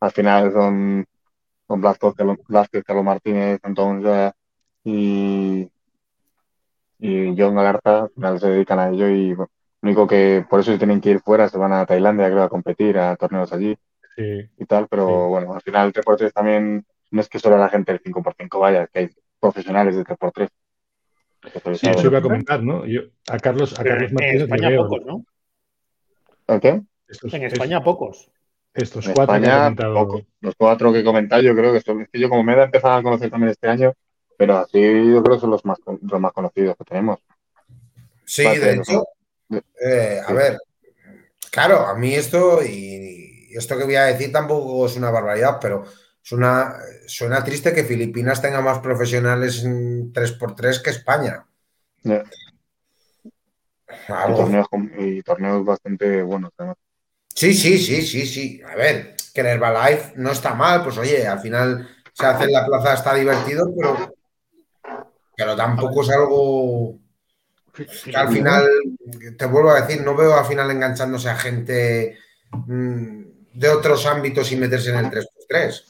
al 0.00 0.10
final 0.12 0.52
son, 0.52 1.04
son 1.66 1.80
Blasco, 1.80 2.14
Carlos, 2.14 2.38
Blasco, 2.46 2.78
Carlos 2.84 3.04
Martínez, 3.04 3.58
Antón 3.62 4.02
Joa 4.02 4.34
y, 4.84 5.68
y 6.98 7.34
John 7.36 7.54
Galarza, 7.56 8.02
al 8.04 8.10
final 8.10 8.40
se 8.40 8.48
dedican 8.48 8.78
a 8.78 8.88
ello 8.90 9.08
y 9.08 9.34
bueno, 9.34 9.50
lo 9.82 9.86
único 9.88 10.06
que 10.06 10.44
por 10.48 10.60
eso 10.60 10.72
se 10.72 10.78
tienen 10.78 11.00
que 11.00 11.10
ir 11.10 11.20
fuera, 11.20 11.48
se 11.48 11.58
van 11.58 11.72
a 11.72 11.86
Tailandia, 11.86 12.30
creo, 12.30 12.42
a 12.44 12.48
competir 12.48 12.98
a 12.98 13.16
torneos 13.16 13.52
allí 13.52 13.76
Sí. 14.16 14.48
y 14.58 14.64
tal, 14.64 14.88
pero 14.88 15.06
Sí. 15.06 15.28
bueno, 15.28 15.54
al 15.54 15.60
final 15.60 15.86
el 15.88 15.92
3x3 15.92 16.32
también 16.32 16.86
no 17.10 17.20
es 17.20 17.28
que 17.28 17.38
solo 17.38 17.56
la 17.58 17.68
gente 17.68 17.92
del 17.92 18.02
5x5 18.02 18.58
vaya, 18.58 18.84
es 18.84 18.90
que 18.90 18.98
hay 19.00 19.10
profesionales 19.40 19.94
del 19.96 20.04
3x3. 20.04 20.48
Sí, 21.78 21.86
eso 21.88 22.06
iba 22.06 22.18
a 22.18 22.22
comentar, 22.22 22.62
¿no? 22.62 22.84
Yo, 22.86 23.02
a 23.28 23.38
Carlos, 23.38 23.78
a 23.78 23.84
Carlos 23.84 24.10
en 24.10 24.14
Martínez 24.14 24.42
España 24.42 24.68
veo 24.70 24.88
pocos, 24.88 25.06
¿no? 25.06 25.24
¿El 26.48 26.60
qué? 26.60 26.82
estos, 27.08 27.34
En 27.34 27.42
es- 27.44 27.52
España 27.52 27.82
pocos. 27.82 28.30
estos 28.74 29.06
En 29.06 29.14
cuatro 29.14 29.40
que 29.40 29.46
he 29.46 29.50
comentado. 29.50 29.94
poco. 29.94 30.22
Los 30.40 30.54
cuatro 30.56 30.92
que 30.92 30.98
he 31.00 31.04
comentado, 31.04 31.42
yo 31.42 31.54
creo 31.54 31.72
que 31.72 31.80
son, 31.80 32.02
es 32.02 32.08
que 32.08 32.20
yo 32.20 32.28
como 32.28 32.42
me 32.42 32.54
he 32.54 32.62
empezado 32.62 32.94
a 32.94 33.02
conocer 33.02 33.30
también 33.30 33.50
este 33.50 33.68
año, 33.68 33.94
pero 34.36 34.58
así 34.58 34.80
yo 34.80 35.22
creo 35.22 35.36
que 35.36 35.40
son 35.40 35.50
los 35.50 35.64
más, 35.64 35.78
los 35.86 36.20
más 36.20 36.32
conocidos 36.32 36.76
que 36.76 36.84
tenemos. 36.84 37.18
Sí, 38.24 38.44
Parte 38.44 38.60
de 38.60 38.66
de 38.66 38.80
hecho, 38.80 39.04
eh, 39.80 40.20
a 40.24 40.28
Sí. 40.28 40.34
ver, 40.34 40.58
claro, 41.50 41.86
a 41.86 41.94
mí 41.96 42.12
esto 42.14 42.62
y 42.62 43.48
esto 43.56 43.78
que 43.78 43.84
voy 43.84 43.94
a 43.94 44.04
decir 44.06 44.30
tampoco 44.32 44.84
es 44.86 44.96
una 44.96 45.10
barbaridad, 45.10 45.58
pero 45.60 45.84
es 46.26 46.32
una, 46.32 46.74
suena 47.06 47.44
triste 47.44 47.72
que 47.72 47.84
Filipinas 47.84 48.42
tenga 48.42 48.60
más 48.60 48.80
profesionales 48.80 49.62
en 49.62 50.12
3x3 50.12 50.82
que 50.82 50.90
España. 50.90 51.46
Ya. 52.02 52.24
Y 54.08 54.12
Algo- 54.12 54.38
torneos, 54.38 54.68
con- 54.68 54.90
y 54.98 55.22
torneos 55.22 55.64
bastante 55.64 56.22
buenos, 56.22 56.50
además. 56.58 56.78
Sí, 57.32 57.54
sí, 57.54 57.78
sí, 57.78 58.02
sí, 58.02 58.26
sí. 58.26 58.60
A 58.68 58.74
ver, 58.74 59.14
que 59.32 59.40
en 59.40 59.46
Herbalife 59.46 60.14
no 60.16 60.32
está 60.32 60.52
mal, 60.54 60.82
pues 60.82 60.98
oye, 60.98 61.24
al 61.28 61.38
final 61.38 61.88
se 62.12 62.26
hace 62.26 62.44
en 62.46 62.52
la 62.54 62.66
plaza, 62.66 62.94
está 62.94 63.14
divertido, 63.14 63.72
pero, 63.78 64.12
pero 65.36 65.54
tampoco 65.54 66.02
es 66.02 66.10
algo 66.10 66.98
que 67.72 67.86
al 68.16 68.32
final, 68.32 68.66
te 69.38 69.46
vuelvo 69.46 69.70
a 69.70 69.80
decir, 69.82 70.02
no 70.02 70.16
veo 70.16 70.34
al 70.34 70.46
final 70.46 70.70
enganchándose 70.72 71.28
a 71.28 71.36
gente 71.36 72.18
mm, 72.50 73.22
de 73.52 73.68
otros 73.68 74.06
ámbitos 74.06 74.50
y 74.50 74.56
meterse 74.56 74.90
en 74.90 74.96
el 74.96 75.10
3x3. 75.10 75.84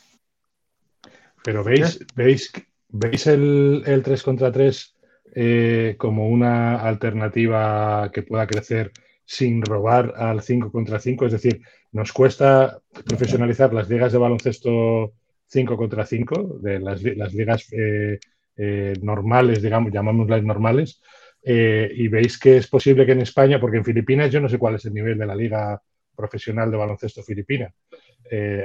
Pero 1.47 1.63
veis, 1.63 2.01
veis, 2.17 2.51
veis 2.89 3.27
el, 3.29 3.85
el 3.87 4.03
3 4.03 4.23
contra 4.25 4.51
3 4.51 4.97
eh, 5.37 5.95
como 5.97 6.29
una 6.29 6.81
alternativa 6.81 8.11
que 8.13 8.25
pueda 8.25 8.49
crecer 8.49 8.91
sin 9.25 9.63
robar 9.63 10.15
al 10.17 10.43
5 10.43 10.73
contra 10.73 10.99
5. 10.99 11.27
Es 11.27 11.33
decir, 11.33 11.63
nos 11.93 12.13
cuesta 12.13 12.81
profesionalizar 13.07 13.73
las 13.73 13.89
ligas 13.89 14.11
de 14.11 14.19
baloncesto 14.19 15.13
5 15.47 15.77
contra 15.77 16.05
5 16.05 16.59
de 16.61 16.81
las, 16.81 17.01
las 17.05 17.33
ligas 17.33 17.73
eh, 17.73 18.19
eh, 18.57 18.95
normales, 19.01 19.63
digamos, 19.63 19.93
llamámoslas 19.93 20.43
normales, 20.43 21.01
eh, 21.45 21.89
y 21.95 22.09
veis 22.09 22.41
que 22.41 22.57
es 22.57 22.67
posible 22.67 23.07
que 23.07 23.13
en 23.13 23.21
España, 23.21 23.61
porque 23.61 23.77
en 23.77 23.85
Filipinas 23.85 24.33
yo 24.33 24.41
no 24.41 24.49
sé 24.49 24.59
cuál 24.59 24.75
es 24.75 24.85
el 24.87 24.95
nivel 24.95 25.17
de 25.17 25.27
la 25.27 25.37
liga 25.37 25.81
profesional 26.17 26.73
de 26.73 26.77
baloncesto 26.77 27.23
filipina, 27.23 27.73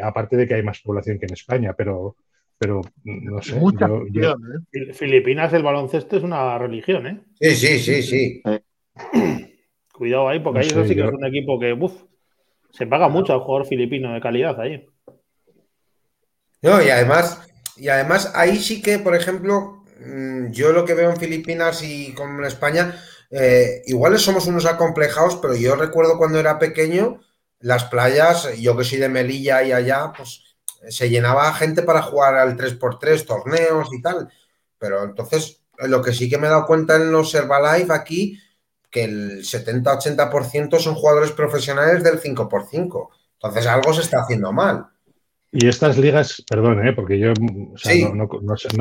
aparte 0.01 0.35
de 0.35 0.47
que 0.47 0.55
hay 0.55 0.63
más 0.63 0.79
población 0.81 1.19
que 1.19 1.27
en 1.27 1.33
España, 1.33 1.73
pero, 1.77 2.15
pero 2.61 2.81
no 3.05 3.41
sé. 3.41 3.59
Filipinas 4.93 5.51
el 5.51 5.63
baloncesto 5.63 6.17
es 6.17 6.21
una 6.21 6.59
religión, 6.59 7.07
¿eh? 7.07 7.19
Sí, 7.39 7.55
sí, 7.55 7.79
sí, 7.79 8.03
sí. 8.03 8.43
Cuidado 9.91 10.29
ahí, 10.29 10.39
porque 10.41 10.59
ahí 10.59 10.67
eso 10.67 10.85
sí 10.85 10.93
que 10.93 11.01
es 11.01 11.11
un 11.11 11.25
equipo 11.25 11.59
que, 11.59 11.73
uf, 11.73 12.03
se 12.69 12.85
paga 12.85 13.09
mucho 13.09 13.33
al 13.33 13.39
jugador 13.39 13.65
filipino 13.65 14.13
de 14.13 14.21
calidad 14.21 14.61
ahí. 14.61 14.85
No, 16.61 16.83
y 16.83 16.89
además, 16.89 17.41
y 17.77 17.87
además 17.87 18.31
ahí 18.35 18.57
sí 18.57 18.79
que, 18.83 18.99
por 18.99 19.15
ejemplo, 19.15 19.83
mm, 19.99 20.51
yo 20.51 20.71
lo 20.71 20.85
que 20.85 20.93
veo 20.93 21.09
en 21.09 21.17
Filipinas 21.17 21.81
y 21.81 22.13
con 22.13 22.45
España, 22.45 22.95
eh, 23.31 23.81
iguales 23.87 24.21
somos 24.21 24.45
unos 24.45 24.67
acomplejados, 24.67 25.37
pero 25.37 25.55
yo 25.55 25.75
recuerdo 25.75 26.19
cuando 26.19 26.39
era 26.39 26.59
pequeño, 26.59 27.21
las 27.59 27.85
playas, 27.85 28.55
yo 28.61 28.77
que 28.77 28.83
soy 28.83 28.99
de 28.99 29.09
Melilla 29.09 29.63
y 29.63 29.71
allá, 29.71 30.13
pues 30.15 30.50
se 30.89 31.09
llenaba 31.09 31.53
gente 31.53 31.83
para 31.83 32.01
jugar 32.01 32.35
al 32.35 32.57
3x3, 32.57 33.25
torneos 33.25 33.89
y 33.93 34.01
tal. 34.01 34.29
Pero 34.77 35.03
entonces, 35.03 35.61
lo 35.77 36.01
que 36.01 36.13
sí 36.13 36.29
que 36.29 36.37
me 36.37 36.47
he 36.47 36.49
dado 36.49 36.65
cuenta 36.65 36.95
en 36.95 37.11
los 37.11 37.33
Herbalife 37.33 37.93
aquí, 37.93 38.39
que 38.89 39.05
el 39.05 39.43
70-80% 39.43 40.79
son 40.79 40.95
jugadores 40.95 41.31
profesionales 41.31 42.03
del 42.03 42.19
5x5. 42.19 43.09
Entonces 43.33 43.67
algo 43.67 43.93
se 43.93 44.01
está 44.01 44.21
haciendo 44.21 44.51
mal. 44.51 44.87
Y 45.53 45.67
estas 45.67 45.97
ligas, 45.97 46.43
perdón, 46.49 46.87
¿eh? 46.87 46.93
porque 46.93 47.19
yo 47.19 47.33
no, 47.33 47.77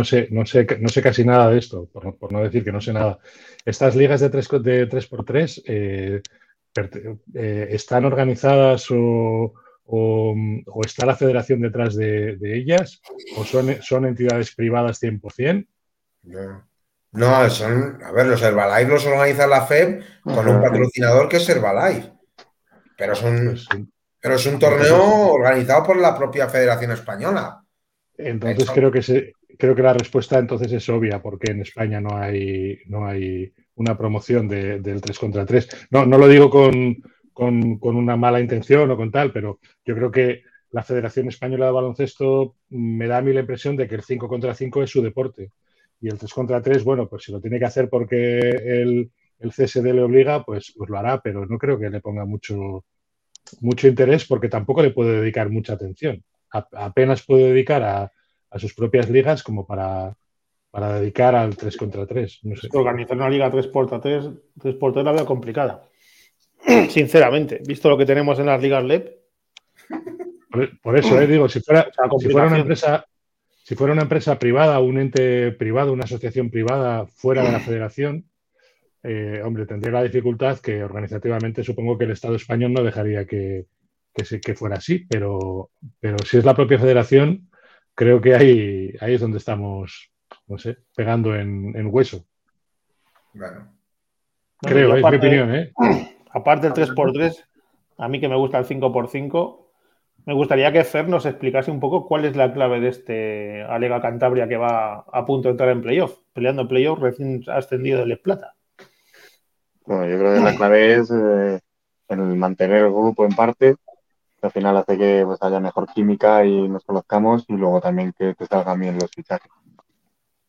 sé, 0.05 0.29
no, 0.31 0.47
sé, 0.47 1.03
casi 1.03 1.25
nada 1.25 1.51
de 1.51 1.59
esto, 1.59 1.89
por, 1.93 2.33
no 2.33 2.43
decir 2.43 2.63
que 2.63 2.71
no 2.71 2.81
sé 2.81 2.93
nada. 2.93 3.19
Estas 3.65 3.97
ligas 3.97 4.21
de 4.21 4.31
3, 4.31 4.49
de 4.63 4.89
3x3 4.89 5.63
eh, 5.67 6.23
eh, 7.35 7.69
están 7.71 8.05
organizadas 8.05 8.87
o, 8.91 9.53
está 10.85 11.07
la 11.07 11.17
federación 11.17 11.61
detrás 11.61 11.97
de, 11.97 12.39
ellas 12.43 13.01
o 13.37 13.45
son, 13.45 13.77
son 13.83 14.07
entidades 14.07 14.55
privadas 14.55 15.03
100%. 15.03 15.67
No. 16.23 16.69
no, 17.13 17.51
son, 17.51 18.03
a 18.03 18.13
ver, 18.13 18.27
los 18.27 18.43
Herbalife 18.43 18.91
los 18.91 19.07
organiza 19.07 19.47
la 19.47 19.67
FEB 19.67 20.03
con 20.23 20.47
un 20.49 20.61
patrocinador 20.61 21.29
que 21.29 21.39
es 21.39 21.49
Herbalife. 21.49 22.13
Pero 22.97 23.15
son, 23.15 23.45
pues 23.47 23.67
pero 24.21 24.35
es 24.35 24.47
un 24.47 24.59
torneo 24.59 25.33
organizado 25.33 25.83
por 25.83 25.97
la 25.97 26.17
propia 26.17 26.49
Federación 26.49 26.93
Española. 26.93 27.63
Entonces 28.17 28.71
creo 28.71 28.93
que 28.93 29.33
creo 29.59 29.75
que 29.75 29.83
la 29.83 29.95
respuesta 29.95 30.39
entonces 30.39 30.73
es 30.73 30.89
obvia, 30.89 31.23
porque 31.23 31.53
en 31.53 31.63
España 31.63 32.01
no 32.01 32.17
hay, 32.17 32.79
no 32.87 33.07
hay 33.07 33.53
una 33.75 33.97
promoción 33.97 34.47
del 34.49 35.01
3 35.01 35.19
contra 35.19 35.47
3. 35.47 35.89
No, 35.91 36.05
no 36.07 36.19
lo 36.19 36.29
digo 36.29 36.51
con, 36.51 36.97
una 37.49 38.17
mala 38.17 38.41
intención 38.41 38.91
o 38.91 38.97
con 38.97 39.11
tal, 39.11 39.33
pero 39.33 39.61
yo 39.85 39.95
creo 39.95 40.11
que 40.11 40.43
la 40.71 40.83
Federación 40.83 41.29
Española 41.29 41.67
de 41.67 41.73
Baloncesto 41.73 42.57
me 42.69 43.07
da 43.07 43.19
a 43.19 43.23
mí 43.23 43.33
la 43.33 43.41
impresión 43.41 43.77
de 43.77 43.89
que 43.89 43.97
el 43.97 44.03
5 44.03 44.29
contra 44.29 44.55
5 44.55 44.83
es 44.83 44.91
su 44.91 45.03
deporte. 45.03 45.53
Y 46.01 46.09
el 46.09 46.19
3 46.19 46.33
contra 46.33 46.63
3, 46.63 46.85
bueno, 46.85 47.09
pues 47.09 47.25
si 47.25 47.33
lo 47.33 47.41
tiene 47.41 47.59
que 47.59 47.65
hacer 47.65 47.89
porque 47.89 48.39
el, 48.39 49.11
el 49.41 49.51
CSD 49.51 49.93
le 49.93 50.03
obliga, 50.03 50.45
pues, 50.45 50.73
pues 50.77 50.89
lo 50.89 50.99
hará, 50.99 51.21
pero 51.21 51.47
no 51.47 51.59
creo 51.59 51.79
que 51.79 51.91
le 51.91 52.01
ponga 52.01 52.25
mucho, 52.25 52.85
mucho 53.61 53.89
interés 53.89 54.25
porque 54.27 54.49
tampoco 54.49 54.83
le 54.83 54.91
puede 54.91 55.21
dedicar 55.21 55.51
mucha 55.51 55.75
atención. 55.75 56.23
apenas 56.51 57.25
puede 57.25 57.53
dedicar 57.53 57.83
a, 57.83 58.13
sus 58.59 58.75
propias 58.75 59.09
ligas 59.09 59.45
como 59.45 59.65
para, 59.65 60.17
para 60.71 61.01
dedicar 61.01 61.37
al 61.37 61.57
3 61.57 61.77
contra 61.77 62.07
3. 62.07 62.41
No 62.43 62.55
Organizar 62.73 63.17
una 63.17 63.31
liga 63.31 63.51
3 63.51 63.67
x 63.67 63.73
3, 63.73 64.01
3 64.03 64.75
x 64.75 64.79
3 64.93 65.05
la 65.05 65.13
veo 65.13 65.27
complicada. 65.27 65.90
Sinceramente, 66.91 67.61
visto 67.67 67.89
lo 67.89 67.99
que 67.99 68.07
tenemos 68.07 68.39
en 68.39 68.47
las 68.47 68.63
ligas 68.63 68.85
LEP. 68.85 69.21
Por, 70.83 70.99
eso, 70.99 71.21
eh, 71.21 71.27
digo, 71.27 71.49
si 71.49 71.61
fuera, 71.61 71.89
si 72.19 72.29
fuera 72.29 72.49
una 72.49 72.59
empresa, 72.59 73.07
si 73.63 73.77
fuera 73.77 73.93
una 73.93 74.03
empresa 74.03 74.39
privada, 74.39 74.81
un 74.81 74.99
ente 74.99 75.53
privado, 75.53 75.93
una 75.93 76.05
asociación 76.05 76.51
privada 76.51 77.07
fuera 77.07 77.45
de 77.45 77.53
la 77.53 77.61
federación, 77.61 78.25
eh, 79.03 79.41
hombre, 79.45 79.67
tendría 79.67 79.93
la 79.93 80.03
dificultad 80.03 80.59
que 80.59 80.83
organizativamente 80.83 81.63
supongo 81.63 81.97
que 81.97 82.05
el 82.05 82.11
Estado 82.11 82.35
español 82.35 82.73
no 82.73 82.83
dejaría 82.83 83.25
que, 83.27 83.67
que, 84.13 84.55
fuera 84.55 84.77
así, 84.77 85.07
pero, 85.09 85.71
pero 86.01 86.19
si 86.19 86.39
es 86.39 86.45
la 86.45 86.55
propia 86.55 86.79
federación, 86.79 87.49
creo 87.95 88.21
que 88.21 88.35
ahí, 88.35 88.93
ahí 89.01 89.15
es 89.15 89.21
donde 89.21 89.39
estamos, 89.39 90.11
no 90.49 90.59
sé, 90.59 90.79
pegando 90.95 91.35
en, 91.35 91.87
hueso. 91.87 92.27
Bueno. 93.33 93.73
Creo, 94.61 94.97
es 94.97 95.05
mi 95.05 95.17
opinión, 95.17 95.55
¿eh? 95.55 95.73
Aparte 96.33 96.71
del 96.71 96.75
3x3, 96.75 97.45
a 97.99 98.09
mí 98.09 98.21
que 98.21 98.29
me 98.29 98.37
gusta 98.37 98.59
el 98.59 98.67
5x5, 98.67 99.61
me 100.27 100.35
gustaría 100.35 100.71
que 100.73 100.85
Fer 100.85 101.09
nos 101.09 101.27
explicase 101.27 101.71
un 101.71 101.81
poco 101.81 102.07
cuál 102.07 102.25
es 102.25 102.37
la 102.37 102.53
clave 102.53 102.81
de 102.81 102.89
este 102.89 103.63
Alega 103.63 104.01
Cantabria 104.01 104.47
que 104.47 104.57
va 104.57 105.01
a 105.01 105.25
punto 105.25 105.49
de 105.49 105.53
entrar 105.53 105.71
en 105.71 105.83
playoff, 105.83 106.19
peleando 106.33 106.69
playoff 106.69 106.99
recién 106.99 107.43
ascendido 107.49 108.01
de 108.01 108.07
Les 108.07 108.19
Plata. 108.19 108.55
Bueno, 109.87 110.07
yo 110.07 110.19
creo 110.19 110.35
que 110.35 110.41
la 110.41 110.55
clave 110.55 110.95
es 110.95 111.11
eh, 111.11 111.59
el 112.09 112.19
mantener 112.37 112.85
el 112.85 112.93
grupo 112.93 113.25
en 113.25 113.35
parte, 113.35 113.77
que 114.41 114.47
al 114.47 114.53
final 114.53 114.77
hace 114.77 114.99
que 114.99 115.23
pues, 115.25 115.43
haya 115.43 115.59
mejor 115.59 115.87
química 115.93 116.45
y 116.45 116.69
nos 116.69 116.85
conozcamos 116.85 117.45
y 117.49 117.55
luego 117.55 117.81
también 117.81 118.13
que 118.17 118.35
te 118.35 118.47
salgan 118.47 118.79
bien 118.79 118.99
los 118.99 119.11
fichajes. 119.11 119.51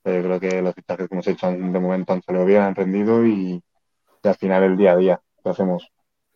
Yo 0.03 0.21
creo 0.21 0.39
que 0.39 0.61
los 0.61 0.75
fichajes 0.75 1.07
que 1.07 1.15
hemos 1.15 1.27
hecho 1.27 1.47
de 1.51 1.79
momento 1.79 2.13
han 2.13 2.21
salido 2.21 2.45
bien, 2.45 2.61
han 2.61 2.75
rendido 2.75 3.25
y, 3.25 3.63
al 4.23 4.36
final 4.36 4.63
el 4.63 4.77
día 4.77 4.91
a 4.91 4.97
día 4.97 5.21
hacemos, 5.49 5.91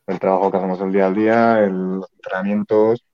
el 0.08 0.20
trabajo 0.20 0.52
que 0.52 0.58
hacemos 0.58 0.82
el 0.82 0.92
día 0.92 1.08
a 1.08 1.12
día, 1.12 1.62
los 1.68 2.12
entrenamientos 2.14 3.06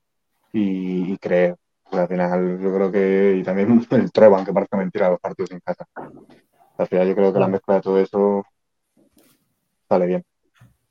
y, 0.54 1.18
creer. 1.18 1.56
Pues, 1.90 2.02
al 2.02 2.08
final 2.08 2.60
yo 2.62 2.74
creo 2.74 2.92
que, 2.92 3.36
y 3.38 3.44
también 3.44 3.86
el 3.92 4.12
Treban, 4.12 4.46
que 4.46 4.54
parece 4.54 4.78
mentira 4.78 5.10
los 5.10 5.20
partidos 5.20 5.52
en 5.52 5.60
casa. 5.60 5.86
Al 6.78 6.88
final 6.88 7.08
yo 7.08 7.16
creo 7.16 7.34
que 7.34 7.40
la 7.40 7.48
mezcla 7.48 7.76
de 7.76 7.82
todo 7.82 8.00
eso 8.00 8.46
sale 9.88 10.06
bien. 10.08 10.24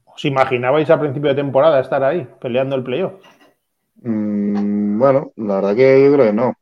¿Os 0.04 0.24
imaginabais 0.24 0.90
a 0.90 1.00
principio 1.00 1.30
de 1.30 1.36
temporada 1.36 1.80
estar 1.80 2.02
ahí, 2.04 2.28
peleando 2.40 2.76
el 2.76 2.84
playoff? 2.84 3.14
Mm, 4.02 4.98
bueno, 4.98 5.32
la 5.36 5.56
verdad 5.56 5.76
que 5.76 6.04
yo 6.04 6.12
creo 6.12 6.26
que 6.26 6.32
no. 6.32 6.54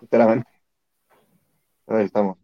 Sinceramente. 0.00 0.50
Ahí 1.86 2.04
estamos. 2.04 2.41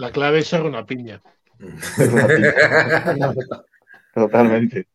La 0.00 0.10
clave 0.10 0.38
es 0.38 0.48
ser 0.48 0.62
una 0.62 0.86
piña. 0.86 1.20
Totalmente. 4.14 4.86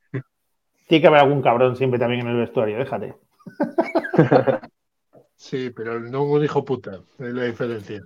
Tiene 0.88 1.02
que 1.02 1.08
haber 1.08 1.20
algún 1.20 1.44
cabrón 1.44 1.76
siempre 1.76 2.00
también 2.00 2.22
en 2.22 2.30
el 2.30 2.38
vestuario, 2.38 2.80
déjate. 2.80 3.16
Sí, 5.38 5.70
pero 5.70 6.00
no 6.00 6.24
un 6.24 6.44
hijo 6.44 6.66
puta, 6.66 7.02
es 7.20 7.34
la 7.34 7.44
diferencia. 7.44 8.02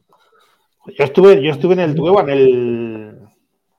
Yo 0.88 1.04
estuve, 1.06 1.42
yo 1.42 1.52
estuve 1.52 1.76
en 1.76 1.80
el 1.80 1.96
Tueva, 1.96 2.24
en 2.24 2.30
el, 2.30 3.18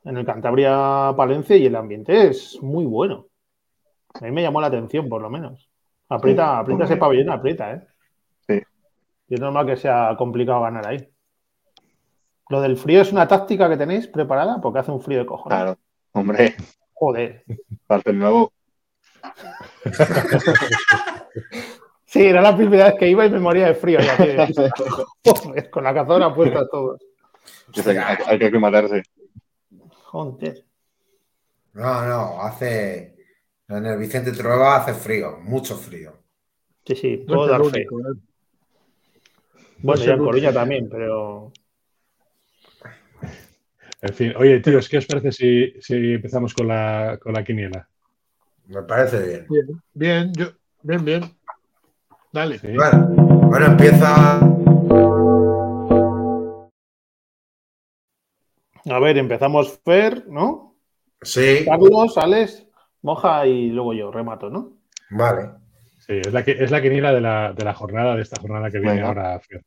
en 0.04 0.16
el 0.16 0.24
Cantabria 0.24 1.12
Palencia, 1.14 1.56
y 1.56 1.66
el 1.66 1.76
ambiente 1.76 2.28
es 2.28 2.58
muy 2.62 2.86
bueno. 2.86 3.26
A 4.14 4.24
mí 4.24 4.30
me 4.30 4.42
llamó 4.42 4.62
la 4.62 4.68
atención, 4.68 5.10
por 5.10 5.20
lo 5.20 5.28
menos. 5.28 5.68
Aprieta, 6.08 6.60
aprieta 6.60 6.84
ese 6.84 6.96
pabellón, 6.96 7.30
aprieta, 7.30 7.72
¿eh? 7.72 7.86
Sí. 8.48 8.62
Y 9.28 9.34
es 9.34 9.40
normal 9.40 9.66
que 9.66 9.76
sea 9.76 10.14
complicado 10.16 10.62
ganar 10.62 10.86
ahí. 10.86 11.09
Lo 12.50 12.60
del 12.60 12.76
frío 12.76 13.00
es 13.00 13.12
una 13.12 13.26
táctica 13.26 13.68
que 13.68 13.76
tenéis 13.76 14.06
preparada 14.08 14.60
porque 14.60 14.80
hace 14.80 14.90
un 14.90 15.00
frío 15.00 15.20
de 15.20 15.26
cojones. 15.26 15.56
Claro, 15.56 15.78
hombre. 16.12 16.56
Joder. 16.92 17.44
Parte 17.86 18.10
el 18.10 18.18
nuevo. 18.18 18.52
Sí, 22.10 22.26
era 22.26 22.42
la 22.42 22.56
primera 22.56 22.86
vez 22.86 22.94
que 22.98 23.08
iba 23.08 23.24
y 23.24 23.30
me 23.30 23.38
moría 23.38 23.68
de 23.68 23.74
frío. 23.74 24.00
con 25.70 25.84
la 25.84 25.94
cazona 25.94 26.34
puesta 26.34 26.68
todo. 26.68 26.98
Hay 28.26 28.36
que 28.36 28.46
aclimatarse. 28.46 29.04
Joder. 30.06 30.64
No, 31.74 32.04
no, 32.04 32.42
hace. 32.42 33.14
En 33.68 33.86
el 33.86 33.96
Vicente 33.96 34.32
Trueba 34.32 34.78
hace 34.78 34.92
frío, 34.92 35.38
mucho 35.38 35.76
frío. 35.76 36.14
Sí, 36.84 36.96
sí, 36.96 37.16
puedo 37.18 37.46
dar 37.46 37.64
fe. 37.66 37.82
¿eh? 37.82 37.86
Bueno, 39.78 40.02
ya 40.02 40.14
en 40.14 40.18
Coruña 40.18 40.52
también, 40.52 40.88
pero. 40.90 41.52
En 44.02 44.14
fin, 44.14 44.32
oye, 44.36 44.60
tíos, 44.60 44.88
¿qué 44.88 44.98
os 44.98 45.06
parece 45.06 45.30
si, 45.30 45.74
si 45.80 46.14
empezamos 46.14 46.54
con 46.54 46.68
la, 46.68 47.18
con 47.20 47.34
la 47.34 47.44
quiniela? 47.44 47.86
Me 48.68 48.82
parece 48.82 49.20
bien. 49.26 49.46
Bien, 49.48 49.82
bien, 49.92 50.32
yo, 50.34 50.46
bien, 50.82 51.04
bien. 51.04 51.22
Dale. 52.32 52.58
Bueno, 52.62 53.66
empieza. 53.66 54.38
A 58.88 58.98
ver, 58.98 59.18
empezamos 59.18 59.78
Fer, 59.84 60.26
¿no? 60.28 60.76
Sí. 61.20 61.64
Carlos, 61.66 62.16
Alex, 62.16 62.66
Moja 63.02 63.46
y 63.46 63.68
luego 63.68 63.92
yo, 63.92 64.10
remato, 64.10 64.48
¿no? 64.48 64.78
Vale. 65.10 65.50
Sí, 65.98 66.14
es 66.24 66.32
la, 66.32 66.42
que, 66.42 66.52
es 66.52 66.70
la 66.70 66.80
quiniela 66.80 67.12
de 67.12 67.20
la, 67.20 67.52
de 67.52 67.64
la 67.64 67.74
jornada, 67.74 68.16
de 68.16 68.22
esta 68.22 68.40
jornada 68.40 68.70
que 68.70 68.78
viene 68.78 68.94
Venga. 68.96 69.08
ahora. 69.08 69.40
Fior. 69.40 69.62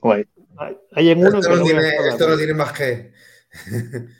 Guay. 0.00 0.26
Hay- 0.92 1.10
en 1.10 1.18
uno 1.18 1.38
Esto 1.38 1.50
que 1.50 1.56
no, 1.56 1.62
tiene, 1.62 1.88
esto 2.08 2.28
no 2.28 2.36
tiene 2.36 2.54
más 2.54 2.72
que. 2.72 3.12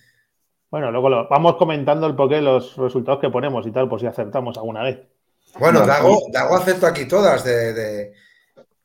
Bueno, 0.71 0.91
luego 0.91 1.09
lo- 1.09 1.29
vamos 1.29 1.55
comentando 1.57 2.05
el 2.09 2.17
porqué 2.17 2.41
los 2.43 2.77
resultados 2.77 3.21
que 3.21 3.31
ponemos 3.31 3.65
y 3.65 3.71
tal, 3.71 3.89
por 3.89 4.01
si 4.01 4.07
acertamos 4.07 4.57
alguna 4.59 4.83
vez. 4.83 4.99
Bueno. 5.61 5.87
Dago, 5.87 6.19
Dago 6.33 6.57
acepto 6.57 6.85
aquí 6.89 7.07
todas 7.07 7.45
de. 7.45 7.73
de... 7.73 8.13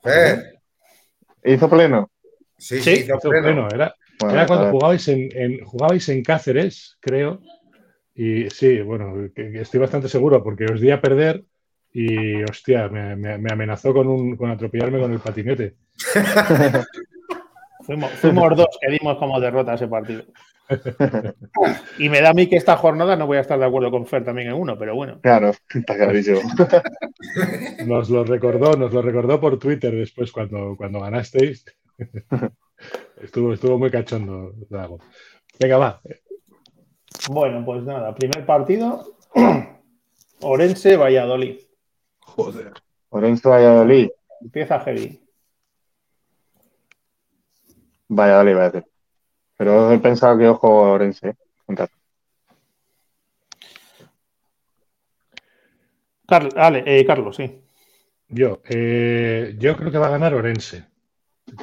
Fer. 0.04 0.60
¿Hizo 1.44 1.68
pleno? 1.68 2.12
Sí, 2.60 2.80
Sí, 2.82 2.98
sí, 2.98 3.06
hizo 3.06 3.18
pleno. 3.32 3.68
era, 3.74 3.96
Bueno, 4.20 4.34
era 4.36 4.44
a 4.44 4.46
cuando 4.48 4.70
jugabais 4.70 5.08
en, 5.08 5.30
en- 5.36 5.66
jugabais 5.66 6.08
en 6.10 6.22
Cáceres, 6.24 6.96
creo. 7.00 7.40
Y 8.14 8.52
sí, 8.52 8.82
bueno, 8.82 9.16
que- 9.34 9.52
que 9.52 9.62
estoy 9.62 9.80
bastante 9.80 10.10
seguro 10.10 10.44
porque 10.44 10.66
os 10.66 10.80
di 10.80 10.92
a 10.92 11.02
perder 11.02 11.44
y, 11.92 12.44
hostia, 12.44 12.88
me, 12.88 13.16
me- 13.16 13.40
me 13.40 13.52
amenazó 13.52 13.96
con, 13.96 14.08
un, 14.08 14.36
con 14.38 14.52
atropellarme 14.52 15.00
con 15.00 15.12
el 15.12 15.20
patinete. 15.20 15.74
Fuimos, 17.90 18.12
fuimos 18.12 18.56
dos 18.56 18.78
que 18.80 18.92
dimos 18.92 19.18
como 19.18 19.40
derrota 19.40 19.74
ese 19.74 19.88
partido. 19.88 20.24
Y 21.98 22.08
me 22.08 22.22
da 22.22 22.30
a 22.30 22.34
mí 22.36 22.46
que 22.46 22.56
esta 22.56 22.78
jornada 22.78 23.16
no 23.16 23.26
voy 23.26 23.38
a 23.38 23.42
estar 23.42 23.58
de 23.58 23.66
acuerdo 23.66 23.90
con 23.90 24.06
Fer 24.06 24.24
también 24.24 24.50
en 24.50 24.54
uno, 24.54 24.78
pero 24.78 24.94
bueno. 24.94 25.20
Claro, 25.22 25.54
está 25.74 25.96
clarísimo. 25.96 26.40
Nos 27.88 28.12
lo 28.12 28.24
recordó, 28.24 28.74
nos 28.74 28.94
lo 28.94 29.02
recordó 29.02 29.42
por 29.42 29.58
Twitter 29.58 29.92
después 29.96 30.32
cuando, 30.32 30.76
cuando 30.78 31.00
ganasteis. 31.00 31.66
estuvo, 33.24 33.54
estuvo 33.54 33.80
muy 33.80 33.90
cachondo, 33.90 34.54
Dago. 34.70 35.00
Venga, 35.60 35.78
va. 35.80 36.02
Bueno, 37.32 37.66
pues 37.66 37.82
nada, 37.82 38.14
primer 38.14 38.46
partido. 38.46 39.16
Orense, 40.42 40.96
Valladolid. 40.96 41.58
Joder. 42.20 42.72
Orense 43.10 43.50
Valladolid. 43.50 44.10
Empieza 44.42 44.80
heavy. 44.82 45.20
Valladolid, 48.10 48.56
va 48.56 48.66
a 48.66 48.70
decir. 48.72 48.90
Pero 49.58 49.92
he 49.92 50.00
pensado 50.00 50.38
que 50.38 50.48
ojo 50.48 50.70
Orense. 50.70 51.30
¿eh? 51.30 51.36
Contad. 51.66 51.90
Carl- 56.28 56.54
Ale- 56.56 56.84
eh, 56.86 57.06
Carlos, 57.06 57.36
sí. 57.36 57.62
Yo, 58.28 58.62
eh, 58.70 59.56
yo 59.58 59.76
creo 59.76 59.92
que 59.92 59.98
va 59.98 60.08
a 60.08 60.12
ganar 60.12 60.34
Orense. 60.34 60.86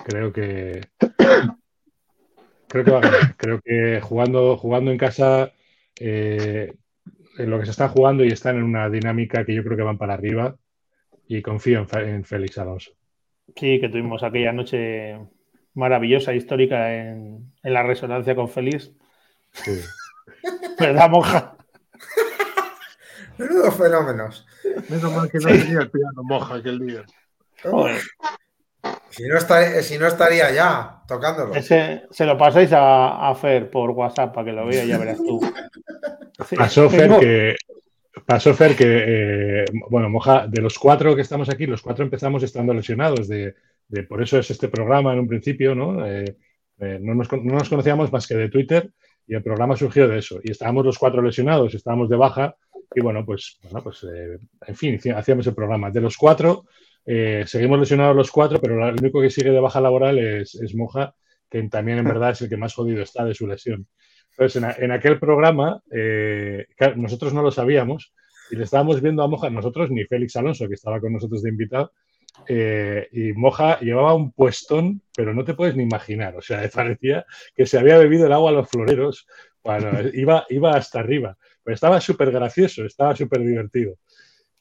Creo 0.04 0.32
que. 0.32 0.80
Creo 2.68 2.84
que 2.84 2.90
va 2.90 2.98
a 2.98 3.02
ganar. 3.02 3.36
Creo 3.36 3.60
que 3.64 4.00
jugando, 4.00 4.56
jugando 4.56 4.90
en 4.90 4.98
casa, 4.98 5.52
eh, 6.00 6.74
en 7.38 7.50
lo 7.50 7.60
que 7.60 7.64
se 7.64 7.70
están 7.70 7.90
jugando 7.90 8.24
y 8.24 8.28
están 8.28 8.56
en 8.56 8.64
una 8.64 8.90
dinámica 8.90 9.44
que 9.44 9.54
yo 9.54 9.62
creo 9.62 9.76
que 9.76 9.84
van 9.84 9.98
para 9.98 10.14
arriba. 10.14 10.56
Y 11.28 11.42
confío 11.42 11.86
en 11.92 12.24
Félix 12.24 12.58
Alonso. 12.58 12.90
Sí, 13.54 13.80
que 13.80 13.88
tuvimos 13.88 14.22
aquella 14.24 14.52
noche 14.52 15.16
maravillosa, 15.76 16.34
histórica 16.34 16.92
en, 16.94 17.52
en 17.62 17.72
la 17.72 17.82
resonancia 17.84 18.34
con 18.34 18.48
Félix. 18.48 18.90
Sí. 19.52 19.80
¿Verdad, 20.80 21.08
monja? 21.08 21.56
Menudos 23.38 23.74
fenómenos. 23.76 24.46
Menos 24.88 25.12
mal 25.12 25.30
que 25.30 25.38
no 25.38 25.48
tenía 25.48 25.78
el 25.80 25.90
piano 25.90 26.22
moja 26.22 26.54
aquel 26.56 26.78
día. 26.80 27.04
Joder, 27.62 28.00
Si 29.10 29.26
no, 29.28 29.36
estaría, 29.38 29.82
si 29.82 29.98
no 29.98 30.06
estaría 30.06 30.50
ya 30.52 31.02
tocándolo. 31.06 31.54
ese, 31.54 32.04
se 32.10 32.24
lo 32.26 32.36
pasáis 32.38 32.72
a, 32.72 33.28
a 33.28 33.34
Fer 33.34 33.70
por 33.70 33.90
WhatsApp 33.90 34.34
para 34.34 34.44
que 34.46 34.52
lo 34.52 34.66
vea 34.66 34.84
y 34.84 34.88
ya 34.88 34.98
verás 34.98 35.18
tú. 35.18 35.40
Sí, 36.46 36.54
Pasó 36.54 36.90
Fer 36.90 37.00
tengo- 37.08 37.18
que. 37.20 37.56
Pasó 38.26 38.52
Fer 38.52 38.76
que, 38.76 38.84
eh, 39.62 39.64
bueno, 39.88 40.10
Moja, 40.10 40.46
de 40.46 40.60
los 40.60 40.78
cuatro 40.78 41.16
que 41.16 41.22
estamos 41.22 41.48
aquí, 41.48 41.64
los 41.64 41.80
cuatro 41.80 42.04
empezamos 42.04 42.42
estando 42.42 42.74
lesionados. 42.74 43.26
De, 43.26 43.54
de- 43.88 44.04
por 44.04 44.22
eso 44.22 44.38
es 44.38 44.50
este 44.50 44.68
programa 44.68 45.12
en 45.12 45.20
un 45.20 45.28
principio, 45.28 45.74
¿no? 45.74 46.06
Eh, 46.06 46.36
eh, 46.78 46.98
no, 47.00 47.14
nos, 47.14 47.32
no 47.32 47.54
nos 47.54 47.68
conocíamos 47.68 48.12
más 48.12 48.26
que 48.26 48.34
de 48.34 48.48
Twitter 48.48 48.90
y 49.26 49.34
el 49.34 49.42
programa 49.42 49.76
surgió 49.76 50.06
de 50.08 50.18
eso. 50.18 50.40
Y 50.42 50.50
estábamos 50.52 50.84
los 50.84 50.98
cuatro 50.98 51.22
lesionados, 51.22 51.74
estábamos 51.74 52.08
de 52.08 52.16
baja 52.16 52.56
y 52.94 53.00
bueno, 53.00 53.24
pues, 53.24 53.58
bueno, 53.62 53.82
pues 53.82 54.04
eh, 54.04 54.38
en 54.66 54.76
fin, 54.76 54.98
hacíamos 55.14 55.46
el 55.46 55.54
programa. 55.54 55.90
De 55.90 56.00
los 56.00 56.16
cuatro, 56.16 56.64
eh, 57.04 57.44
seguimos 57.46 57.78
lesionados 57.80 58.14
los 58.16 58.30
cuatro, 58.30 58.60
pero 58.60 58.86
el 58.88 58.94
único 59.00 59.20
que 59.20 59.30
sigue 59.30 59.50
de 59.50 59.60
baja 59.60 59.80
laboral 59.80 60.18
es, 60.18 60.54
es 60.56 60.74
Moja, 60.74 61.14
que 61.50 61.62
también 61.68 61.98
en 61.98 62.04
verdad 62.04 62.30
es 62.30 62.42
el 62.42 62.48
que 62.48 62.56
más 62.56 62.74
jodido 62.74 63.02
está 63.02 63.24
de 63.24 63.34
su 63.34 63.46
lesión. 63.46 63.86
Entonces, 64.30 64.56
en, 64.62 64.64
a- 64.68 64.76
en 64.78 64.92
aquel 64.92 65.18
programa, 65.18 65.80
eh, 65.90 66.66
nosotros 66.96 67.32
no 67.32 67.42
lo 67.42 67.50
sabíamos 67.50 68.12
y 68.50 68.56
le 68.56 68.64
estábamos 68.64 69.00
viendo 69.02 69.22
a 69.22 69.28
Moja, 69.28 69.50
nosotros 69.50 69.90
ni 69.90 70.04
Félix 70.04 70.36
Alonso, 70.36 70.68
que 70.68 70.74
estaba 70.74 71.00
con 71.00 71.12
nosotros 71.12 71.42
de 71.42 71.50
invitado, 71.50 71.92
eh, 72.48 73.08
y 73.12 73.32
Moja 73.32 73.78
llevaba 73.80 74.14
un 74.14 74.32
puestón, 74.32 75.02
pero 75.16 75.34
no 75.34 75.44
te 75.44 75.54
puedes 75.54 75.76
ni 75.76 75.82
imaginar, 75.84 76.36
o 76.36 76.42
sea, 76.42 76.68
parecía 76.74 77.24
que 77.54 77.66
se 77.66 77.78
había 77.78 77.98
bebido 77.98 78.26
el 78.26 78.32
agua 78.32 78.50
a 78.50 78.54
los 78.54 78.68
floreros, 78.68 79.26
bueno, 79.62 79.90
iba, 80.14 80.46
iba 80.50 80.70
hasta 80.76 81.00
arriba, 81.00 81.36
pero 81.62 81.74
estaba 81.74 82.00
súper 82.00 82.30
gracioso, 82.30 82.84
estaba 82.84 83.14
súper 83.16 83.40
divertido. 83.40 83.94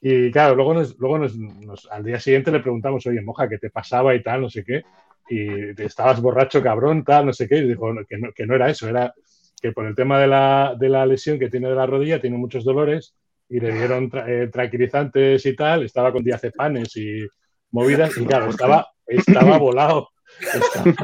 Y 0.00 0.30
claro, 0.30 0.54
luego, 0.54 0.74
nos, 0.74 0.96
luego 0.98 1.18
nos, 1.18 1.36
nos- 1.36 1.88
al 1.90 2.04
día 2.04 2.20
siguiente 2.20 2.52
le 2.52 2.60
preguntamos, 2.60 3.06
oye, 3.06 3.20
Moja, 3.22 3.48
¿qué 3.48 3.58
te 3.58 3.70
pasaba 3.70 4.14
y 4.14 4.22
tal, 4.22 4.42
no 4.42 4.50
sé 4.50 4.62
qué? 4.64 4.82
Y 5.28 5.74
te 5.74 5.84
estabas 5.86 6.20
borracho, 6.20 6.62
cabrón, 6.62 7.02
tal, 7.02 7.26
no 7.26 7.32
sé 7.32 7.48
qué. 7.48 7.56
Y 7.58 7.68
dijo 7.68 7.92
que 8.08 8.18
no, 8.18 8.32
que 8.32 8.46
no 8.46 8.54
era 8.54 8.68
eso, 8.70 8.88
era 8.88 9.12
que 9.60 9.72
por 9.72 9.86
el 9.86 9.94
tema 9.94 10.20
de 10.20 10.26
la, 10.28 10.76
de 10.78 10.88
la 10.90 11.06
lesión 11.06 11.38
que 11.38 11.48
tiene 11.48 11.68
de 11.68 11.74
la 11.74 11.86
rodilla, 11.86 12.20
tiene 12.20 12.36
muchos 12.36 12.62
dolores 12.64 13.16
y 13.48 13.58
le 13.58 13.72
dieron 13.72 14.10
tra- 14.10 14.24
eh, 14.28 14.48
tranquilizantes 14.48 15.44
y 15.46 15.56
tal, 15.56 15.84
estaba 15.84 16.12
con 16.12 16.22
diazepanes 16.22 16.94
y 16.96 17.26
movidas, 17.70 18.16
y 18.16 18.24
claro, 18.26 18.50
estaba, 18.50 18.86
estaba 19.06 19.58
volado. 19.58 20.08
Estaba- 20.40 20.94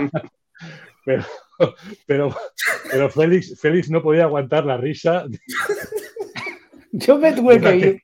pero, 1.04 1.24
pero, 2.06 2.36
pero 2.90 3.10
Félix, 3.10 3.58
Félix 3.60 3.90
no 3.90 4.02
podía 4.02 4.24
aguantar 4.24 4.64
la 4.64 4.76
risa. 4.76 5.24
Yo 6.92 7.18
me 7.18 7.32
tuve 7.32 7.60
que 7.60 7.76
ir. 7.76 8.02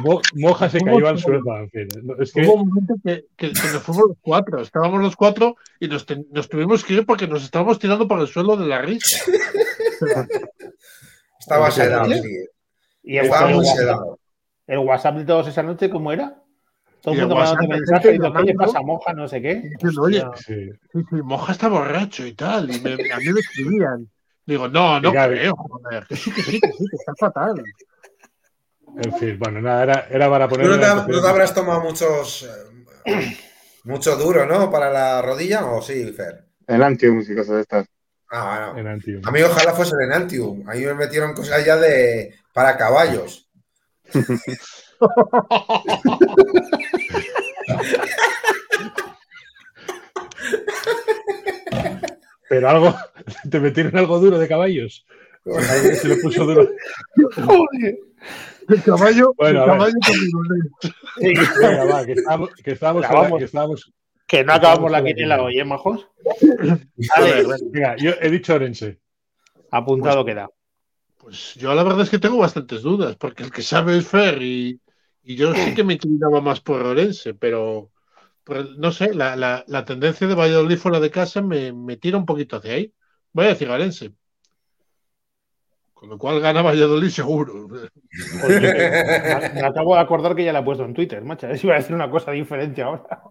Mo- 0.00 0.20
Moja 0.34 0.68
se 0.68 0.80
cayó 0.80 1.06
al 1.08 1.18
suelo. 1.18 1.56
en 1.56 1.70
fin, 1.70 1.88
no, 2.02 2.16
es 2.20 2.32
que, 2.32 2.42
Hubo 2.42 2.54
un 2.54 2.68
momento 2.68 2.94
que, 3.04 3.26
que- 3.36 3.52
que 3.52 3.68
nos 3.72 3.82
fuimos 3.82 4.08
los 4.08 4.16
cuatro. 4.20 4.60
Estábamos 4.60 5.00
los 5.00 5.14
cuatro 5.14 5.56
y 5.78 5.86
nos, 5.86 6.04
ten- 6.04 6.26
nos 6.32 6.48
tuvimos 6.48 6.84
que 6.84 6.94
ir 6.94 7.06
porque 7.06 7.28
nos 7.28 7.44
estábamos 7.44 7.78
tirando 7.78 8.08
por 8.08 8.18
el 8.20 8.26
suelo 8.26 8.56
de 8.56 8.66
la 8.66 8.82
risa. 8.82 9.18
Estaba 11.38 11.70
sedado, 11.70 12.06
sí. 12.12 12.22
¿Y 13.04 13.18
el, 13.18 13.26
Estaba 13.26 13.50
el 13.50 13.56
muy 13.56 13.66
sedado. 13.66 14.18
el 14.66 14.78
WhatsApp 14.78 15.16
de 15.16 15.24
todos 15.26 15.46
esa 15.48 15.62
noche 15.62 15.90
cómo 15.90 16.10
era? 16.12 16.42
Todo 17.04 17.14
el 17.14 17.20
el 17.20 17.26
mundo 17.26 17.34
mandando 17.36 17.36
WhatsApp 17.36 17.60
de 17.60 17.68
mensajes 17.68 18.02
gente 18.02 18.12
diciendo, 18.12 18.32
¿qué 18.32 18.44
le 18.44 18.52
llamando. 18.52 18.72
pasa, 18.72 18.84
monja? 18.86 19.12
No 19.12 19.28
sé 19.28 19.42
qué. 19.42 19.54
diciendo, 19.56 20.02
oye, 20.02 20.24
sí. 20.36 20.70
Moja 21.22 21.52
está 21.52 21.68
borracho 21.68 22.26
y 22.26 22.32
tal. 22.34 22.74
Y 22.74 22.80
me- 22.80 22.92
a 23.12 23.18
mí 23.18 23.32
me 23.32 23.40
escribían. 23.40 24.10
Digo, 24.46 24.68
no, 24.68 25.00
no 25.00 25.10
Venga, 25.12 25.28
creo, 25.28 25.54
joder. 25.56 26.06
Que 26.06 26.16
sí, 26.16 26.30
que 26.32 26.42
sí, 26.42 26.60
que 26.60 26.72
sí, 26.72 26.84
que 26.90 26.96
está 26.96 27.12
fatal. 27.18 27.62
En 28.96 29.12
fin, 29.14 29.38
bueno, 29.38 29.60
nada, 29.60 29.82
era, 29.82 30.06
era 30.10 30.30
para 30.30 30.48
Tú 30.48 30.54
poner. 30.56 30.68
no 30.70 30.74
te, 30.78 30.92
una- 30.92 31.06
no 31.06 31.20
te 31.22 31.28
habrás 31.28 31.54
tomado 31.54 31.80
muchos. 31.82 32.48
eh, 33.06 33.36
mucho 33.84 34.16
duro, 34.16 34.46
¿no? 34.46 34.70
Para 34.70 34.90
la 34.90 35.20
rodilla, 35.20 35.66
¿o 35.66 35.82
sí, 35.82 36.10
Fer? 36.12 36.44
El 36.66 36.82
Antium 36.82 37.20
y 37.20 37.34
cosas 37.34 37.56
de 37.56 37.60
estas. 37.60 37.86
Ah, 38.30 38.70
bueno. 38.72 38.78
en 38.80 38.94
Antium. 38.94 39.22
A 39.26 39.30
mí 39.30 39.42
ojalá 39.42 39.72
fuese 39.74 39.94
el 39.98 40.06
Enantium. 40.10 40.66
Ahí 40.68 40.84
me 40.86 40.94
metieron 40.94 41.34
cosas 41.34 41.64
ya 41.64 41.76
de. 41.76 42.34
para 42.54 42.76
caballos. 42.78 43.48
Pero 52.48 52.68
algo, 52.68 52.94
te 53.50 53.60
metieron 53.60 53.96
algo 53.96 54.18
duro 54.18 54.38
de 54.38 54.48
caballos. 54.48 55.06
Alguien 55.46 55.96
se 55.96 56.08
le 56.08 56.16
puso 56.16 56.44
duro. 56.44 56.68
Joder. 57.36 57.98
El 58.68 58.82
caballo, 58.82 59.34
Bueno, 59.36 59.64
el 59.64 59.70
a 59.70 59.74
ver. 59.84 59.92
caballo 59.92 59.94
con. 60.32 60.90
Sí, 61.20 61.34
Venga, 61.60 61.84
va, 61.84 62.06
que 62.06 62.12
estábamos, 62.12 62.50
que 62.60 62.72
la- 62.72 63.50
vamos. 63.52 63.92
que 64.26 64.42
no 64.44 64.52
acabamos 64.54 64.90
la 64.90 64.98
a 64.98 65.04
quiniela 65.04 65.42
hoy, 65.42 65.58
¿eh, 65.58 65.64
majos? 65.64 66.08
Joder, 66.40 66.78
Vale, 67.46 67.56
Venga, 67.70 67.96
yo 67.96 68.12
he 68.20 68.30
dicho 68.30 68.54
Orense. 68.54 68.98
apuntado 69.70 70.24
queda. 70.24 70.48
Pues 71.18 71.54
yo 71.56 71.74
la 71.74 71.82
verdad 71.82 72.02
es 72.02 72.10
que 72.10 72.18
tengo 72.18 72.38
bastantes 72.38 72.80
dudas, 72.82 73.16
porque 73.16 73.42
el 73.42 73.50
que 73.52 73.62
sabe 73.62 73.98
es 73.98 74.06
Fer 74.06 74.40
y, 74.42 74.80
y 75.24 75.36
yo 75.36 75.54
sí 75.54 75.74
que 75.74 75.84
me 75.84 75.94
inclinaba 75.94 76.40
más 76.40 76.60
por 76.60 76.82
Orense, 76.82 77.34
pero, 77.34 77.90
pero 78.44 78.64
no 78.76 78.92
sé, 78.92 79.14
la, 79.14 79.36
la, 79.36 79.64
la 79.66 79.84
tendencia 79.84 80.26
de 80.26 80.34
Valladolid 80.34 80.78
fuera 80.78 81.00
de 81.00 81.10
casa 81.10 81.42
me, 81.42 81.72
me 81.72 81.96
tira 81.96 82.16
un 82.18 82.26
poquito 82.26 82.56
hacia 82.56 82.74
ahí. 82.74 82.94
Voy 83.32 83.46
a 83.46 83.48
decir 83.48 83.68
Orense. 83.68 84.12
Con 85.94 86.08
lo 86.10 86.18
cual 86.18 86.40
gana 86.40 86.62
Valladolid 86.62 87.08
seguro. 87.08 87.68
Pues 88.40 88.60
me, 88.60 89.60
me 89.60 89.66
acabo 89.66 89.94
de 89.94 90.00
acordar 90.00 90.36
que 90.36 90.44
ya 90.44 90.52
la 90.52 90.60
he 90.60 90.62
puesto 90.62 90.84
en 90.84 90.94
Twitter, 90.94 91.22
macho. 91.24 91.48
Es 91.48 91.64
iba 91.64 91.74
a 91.74 91.78
decir 91.78 91.94
una 91.96 92.10
cosa 92.10 92.30
diferente 92.30 92.82
ahora. 92.82 93.22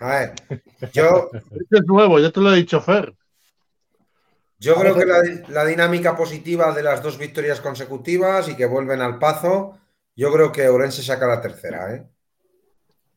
A 0.00 0.08
ver, 0.18 0.34
yo, 0.92 1.30
Este 1.32 1.78
es 1.78 1.86
nuevo, 1.86 2.18
ya 2.18 2.30
te 2.30 2.40
lo 2.40 2.52
he 2.52 2.56
dicho 2.56 2.80
Fer. 2.80 3.14
yo 4.58 4.74
creo 4.76 4.94
que 4.94 5.06
la, 5.06 5.22
la 5.48 5.64
dinámica 5.64 6.16
positiva 6.16 6.72
de 6.74 6.82
las 6.82 7.02
dos 7.02 7.16
victorias 7.18 7.60
consecutivas 7.60 8.48
y 8.48 8.56
que 8.56 8.66
vuelven 8.66 9.00
al 9.00 9.18
pazo, 9.18 9.78
yo 10.18 10.32
creo 10.32 10.52
que 10.52 10.68
Orense 10.68 11.02
saca 11.02 11.26
la 11.26 11.40
tercera, 11.40 11.94
¿eh? 11.94 12.06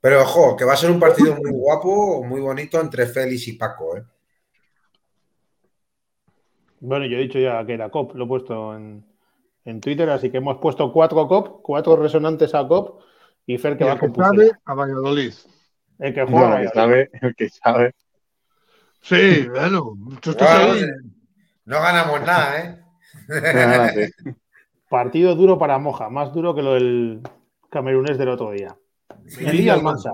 Pero 0.02 0.22
ojo, 0.24 0.56
que 0.58 0.66
va 0.66 0.74
a 0.74 0.78
ser 0.78 0.92
un 0.92 1.00
partido 1.00 1.36
muy 1.36 1.52
guapo, 1.52 2.24
muy 2.24 2.42
bonito 2.42 2.80
entre 2.82 3.06
Félix 3.08 3.48
y 3.50 3.54
Paco, 3.54 3.98
¿eh? 3.98 4.04
Bueno, 6.80 7.06
yo 7.06 7.18
he 7.18 7.22
dicho 7.22 7.40
ya 7.40 7.66
que 7.66 7.74
era 7.74 7.90
COP, 7.90 8.16
lo 8.16 8.26
he 8.26 8.28
puesto 8.28 8.76
en, 8.76 9.06
en 9.66 9.82
Twitter, 9.82 10.10
así 10.10 10.32
que 10.32 10.38
hemos 10.38 10.58
puesto 10.60 10.92
cuatro 10.92 11.28
COP, 11.28 11.62
cuatro 11.62 11.96
resonantes 11.96 12.56
a 12.56 12.68
COP 12.68 13.02
y 13.46 13.58
Fer 13.58 13.78
que 13.78 13.84
Y 13.84 13.88
va 13.88 13.94
el 13.94 14.00
que 14.00 14.10
con 14.10 14.16
sabe, 14.16 14.52
a 14.66 14.74
Valladolid. 14.74 15.34
El 16.00 16.14
que 16.14 16.26
No, 16.26 16.28
juega. 16.28 16.62
el 16.62 16.72
que 16.72 16.80
Valladolid. 16.80 17.06
sabe, 17.06 17.10
el 17.22 17.36
que 17.36 17.50
sabe. 17.50 17.96
Sí, 19.02 19.48
bueno, 19.50 19.94
tú 20.22 20.32
estás 20.32 20.50
Bueno, 20.50 20.74
ahí. 20.74 20.86
no 21.66 21.82
ganamos 21.82 22.22
nada, 22.22 22.60
¿eh? 22.62 22.84
Nada, 23.52 23.90
sí. 23.94 24.12
Partido 24.92 25.36
duro 25.36 25.58
para 25.58 25.80
Moja, 25.80 26.10
más 26.10 26.34
duro 26.34 26.54
que 26.54 26.62
lo 26.62 26.74
del 26.74 27.22
camerunés 27.70 28.18
del 28.18 28.28
otro 28.28 28.52
día. 28.52 28.76
Melilla 29.40 29.76
Almansa. 29.76 30.12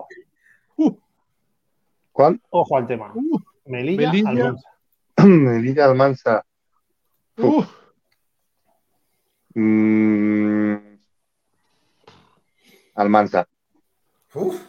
¿Cuál? 2.11 2.39
Ojo 2.51 2.77
al 2.77 2.85
tema. 2.85 3.11
Uh, 3.15 3.39
Melilla, 3.65 4.11
Melilla. 4.11 4.29
Almansa. 4.29 4.69
Melilla 5.25 5.85
Almansa. 5.85 6.45
uh, 7.37 7.63
Mm, 9.55 10.75
Almansa. 12.93 13.47
Uf. 14.35 14.61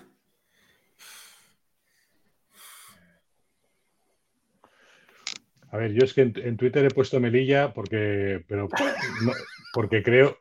A 5.71 5.77
ver, 5.77 5.93
yo 5.93 6.05
es 6.05 6.15
que 6.15 6.23
en, 6.23 6.33
en 6.37 6.57
Twitter 6.57 6.83
he 6.87 6.89
puesto 6.91 7.21
Melilla 7.21 7.75
porque, 7.75 8.43
pero 8.49 8.69
no- 9.23 9.33
porque 9.79 10.03
creo, 10.03 10.37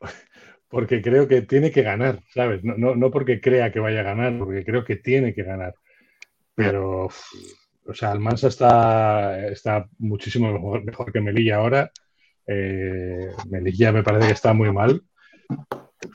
porque 0.68 1.00
creo 1.00 1.28
que 1.28 1.44
tiene 1.44 1.70
que 1.70 1.84
ganar, 1.84 2.24
¿sabes? 2.34 2.64
No, 2.64 2.74
no, 2.76 2.96
no 2.96 3.12
porque 3.12 3.40
crea 3.40 3.72
que 3.72 3.80
vaya 3.80 4.00
a 4.00 4.10
ganar, 4.12 4.36
porque 4.36 4.66
creo 4.66 4.84
que 4.84 4.96
tiene 4.96 5.32
que 5.32 5.44
ganar. 5.44 5.76
Pero, 6.56 7.06
o 7.06 7.94
sea, 7.94 8.14
Almansa 8.14 8.48
está, 8.48 9.48
está 9.48 9.88
muchísimo 10.00 10.52
mejor, 10.52 10.84
mejor 10.84 11.14
que 11.14 11.22
Melilla 11.22 11.58
ahora. 11.58 11.92
Eh, 12.48 13.30
Melilla 13.48 13.92
me 13.92 14.02
parece 14.02 14.26
que 14.26 14.34
está 14.34 14.54
muy 14.54 14.72
mal. 14.72 15.04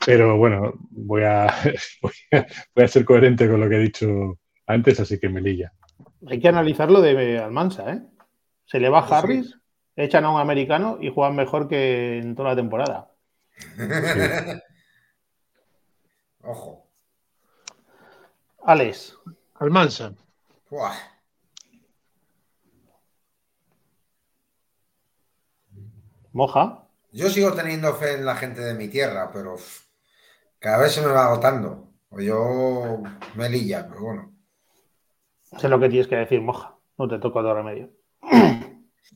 Pero 0.05 0.35
bueno, 0.35 0.73
voy 0.89 1.23
a, 1.23 1.47
voy 2.01 2.11
a, 2.33 2.45
voy 2.75 2.83
a 2.83 2.87
ser 2.89 3.05
coherente 3.05 3.47
con 3.47 3.61
lo 3.61 3.69
que 3.69 3.77
he 3.77 3.83
dicho 3.83 4.37
antes, 4.67 4.99
así 4.99 5.17
que 5.17 5.29
Melilla. 5.29 5.71
Hay 6.27 6.41
que 6.41 6.49
analizarlo 6.49 6.99
de 6.99 7.39
Almansa, 7.39 7.89
¿eh? 7.89 8.01
Se 8.65 8.81
le 8.81 8.89
va 8.89 9.07
Sí. 9.07 9.13
Harris, 9.13 9.57
echan 9.95 10.25
a 10.25 10.31
un 10.31 10.41
americano 10.41 10.97
y 10.99 11.09
juegan 11.09 11.37
mejor 11.37 11.69
que 11.69 12.17
en 12.17 12.35
toda 12.35 12.49
la 12.49 12.55
temporada. 12.57 13.12
Ojo. 16.43 16.89
Alex, 18.65 19.17
Almansa. 19.55 20.13
Buah. 20.69 21.13
Moja. 26.33 26.87
Yo 27.11 27.29
sigo 27.29 27.53
teniendo 27.53 27.93
fe 27.93 28.15
en 28.15 28.25
la 28.25 28.35
gente 28.35 28.61
de 28.61 28.73
mi 28.73 28.87
tierra, 28.87 29.29
pero 29.31 29.53
uf, 29.53 29.85
cada 30.59 30.79
vez 30.79 30.93
se 30.93 31.01
me 31.01 31.11
va 31.11 31.25
agotando. 31.25 31.89
O 32.09 32.19
yo 32.19 33.03
Melilla, 33.35 33.87
pero 33.87 34.01
bueno. 34.01 34.33
Sé 35.41 35.69
lo 35.69 35.79
que 35.79 35.89
tienes 35.89 36.07
que 36.07 36.15
decir, 36.15 36.41
Moja. 36.41 36.75
No 36.97 37.07
te 37.07 37.19
toco 37.19 37.43
de 37.43 37.53
remedio. 37.53 37.91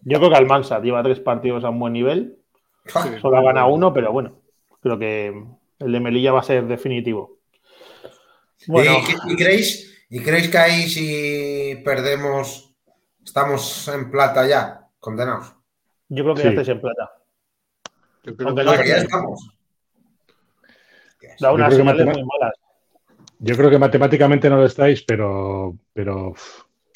Yo 0.04 0.20
creo 0.20 0.30
que 0.30 0.36
Almansa 0.36 0.80
lleva 0.80 1.04
tres 1.04 1.20
partidos 1.20 1.64
a 1.64 1.70
un 1.70 1.80
buen 1.80 1.94
nivel. 1.94 2.40
Sí. 2.88 3.20
Solo 3.22 3.38
ha 3.38 3.44
ganado 3.44 3.68
uno, 3.70 3.94
pero 3.94 4.12
bueno, 4.12 4.40
creo 4.82 4.98
que 4.98 5.28
el 5.80 5.92
de 5.92 6.00
Melilla 6.00 6.32
va 6.32 6.40
a 6.40 6.44
ser 6.44 6.66
definitivo. 6.68 7.38
Bueno, 8.68 8.92
¿Y, 9.28 9.34
y 9.34 9.36
creéis, 9.36 10.06
¿Y 10.10 10.20
creéis 10.22 10.50
que 10.50 10.58
ahí 10.58 10.82
si 10.90 11.82
perdemos 11.84 12.74
estamos 13.24 13.88
en 13.90 14.10
plata 14.10 14.48
ya, 14.48 14.88
condenados? 15.00 15.54
yo 16.10 16.24
creo 16.24 16.36
que 16.36 16.42
Sí. 16.42 16.46
ya 16.46 16.50
estáis 16.52 16.70
en 16.70 16.82
plata. 16.82 17.12
Yo 18.24 18.36
creo 18.36 18.48
Aunque 18.50 18.62
que 18.62 18.66
no 18.66 18.72
Ah, 18.72 18.82
que 18.82 18.90
ya 18.90 18.98
estamos. 18.98 19.54
Da 21.40 21.52
unas 21.52 21.76
señales 21.76 22.06
muy 22.06 22.24
malas. 22.24 22.54
Yo 23.40 23.56
creo 23.56 23.70
que 23.70 23.78
matemáticamente 23.78 24.50
no 24.50 24.58
lo 24.58 24.66
estáis, 24.66 25.04
pero, 25.04 25.76
pero, 25.94 26.34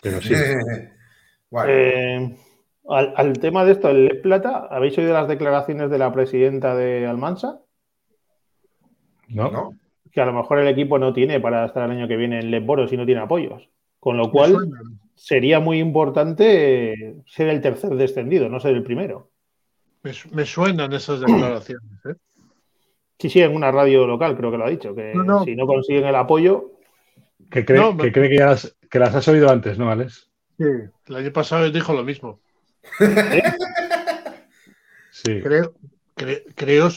pero 0.02 0.22
sí. 0.22 0.34
Bueno, 1.52 1.70
Eh, 1.70 2.38
al, 2.88 3.14
al 3.16 3.34
tema 3.40 3.64
de 3.66 3.74
esto, 3.74 3.90
el 3.90 4.06
Le 4.06 4.16
Plata, 4.16 4.68
¿habéis 4.70 4.98
oído 4.98 5.14
las 5.14 5.28
declaraciones 5.28 5.90
de 5.90 5.98
la 5.98 6.12
presidenta 6.12 6.76
de 6.76 7.06
Almansa? 7.08 7.60
¿No? 9.28 9.50
¿no? 9.52 9.76
Que 10.12 10.22
a 10.22 10.26
lo 10.26 10.34
mejor 10.34 10.60
el 10.60 10.68
equipo 10.68 11.00
no 11.00 11.14
tiene 11.14 11.40
para 11.40 11.66
estar 11.66 11.86
el 11.86 11.98
año 11.98 12.08
que 12.08 12.18
viene 12.18 12.40
en 12.40 12.52
Les 12.52 12.66
Boros 12.66 12.92
y 12.92 12.98
no 12.98 13.06
tiene 13.06 13.22
apoyos. 13.22 13.70
Con 14.00 14.18
lo 14.18 14.32
cual 14.32 14.56
sería 15.16 15.60
muy 15.60 15.80
importante 15.80 17.16
ser 17.28 17.48
el 17.50 17.62
tercer 17.62 17.92
descendido, 17.92 18.50
no 18.50 18.60
ser 18.60 18.76
el 18.76 18.84
primero. 18.84 19.30
Me, 20.04 20.12
su- 20.14 20.30
me 20.34 20.46
suenan 20.46 20.92
esas 20.94 21.20
declaraciones. 21.22 21.88
¿eh? 22.06 22.16
Sí, 23.20 23.30
sí, 23.30 23.40
en 23.42 23.56
una 23.56 23.72
radio 23.72 24.08
local 24.08 24.36
creo 24.36 24.50
que 24.52 24.58
lo 24.58 24.66
ha 24.66 24.70
dicho, 24.70 24.96
que 24.96 25.14
No, 25.14 25.24
no. 25.24 25.44
si 25.46 25.56
no 25.56 25.68
consiguen 25.68 26.06
el 26.06 26.16
apoyo, 26.16 26.72
Que 27.52 27.64
cree, 27.64 27.80
No, 27.80 27.94
me- 27.94 28.04
que, 28.06 28.12
cree 28.12 28.30
que, 28.30 28.38
ya 28.38 28.48
las, 28.48 28.76
que 28.90 28.98
las 29.00 29.14
has 29.14 29.28
oído 29.28 29.50
antes, 29.50 29.78
¿no, 29.78 29.92
Alex? 29.92 30.32
Sí. 30.58 30.66
El 31.08 31.16
año 31.16 31.32
pasado 31.32 31.70
dijo 31.70 31.94
lo 31.94 32.04
mismo. 32.04 32.40
Sí. 35.12 35.42
Creo, 35.42 35.74
cre- 36.16 36.44
creo, 36.56 36.90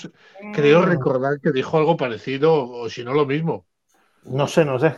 creo 0.54 0.82
recordar 0.86 1.40
que 1.40 1.52
dijo 1.52 1.76
algo 1.78 1.96
parecido, 1.96 2.68
o 2.68 2.88
si 2.88 3.04
no 3.04 3.12
lo 3.12 3.26
mismo. 3.26 3.66
no 4.24 4.46
sé, 4.46 4.64
no 4.64 4.78
sé. 4.78 4.94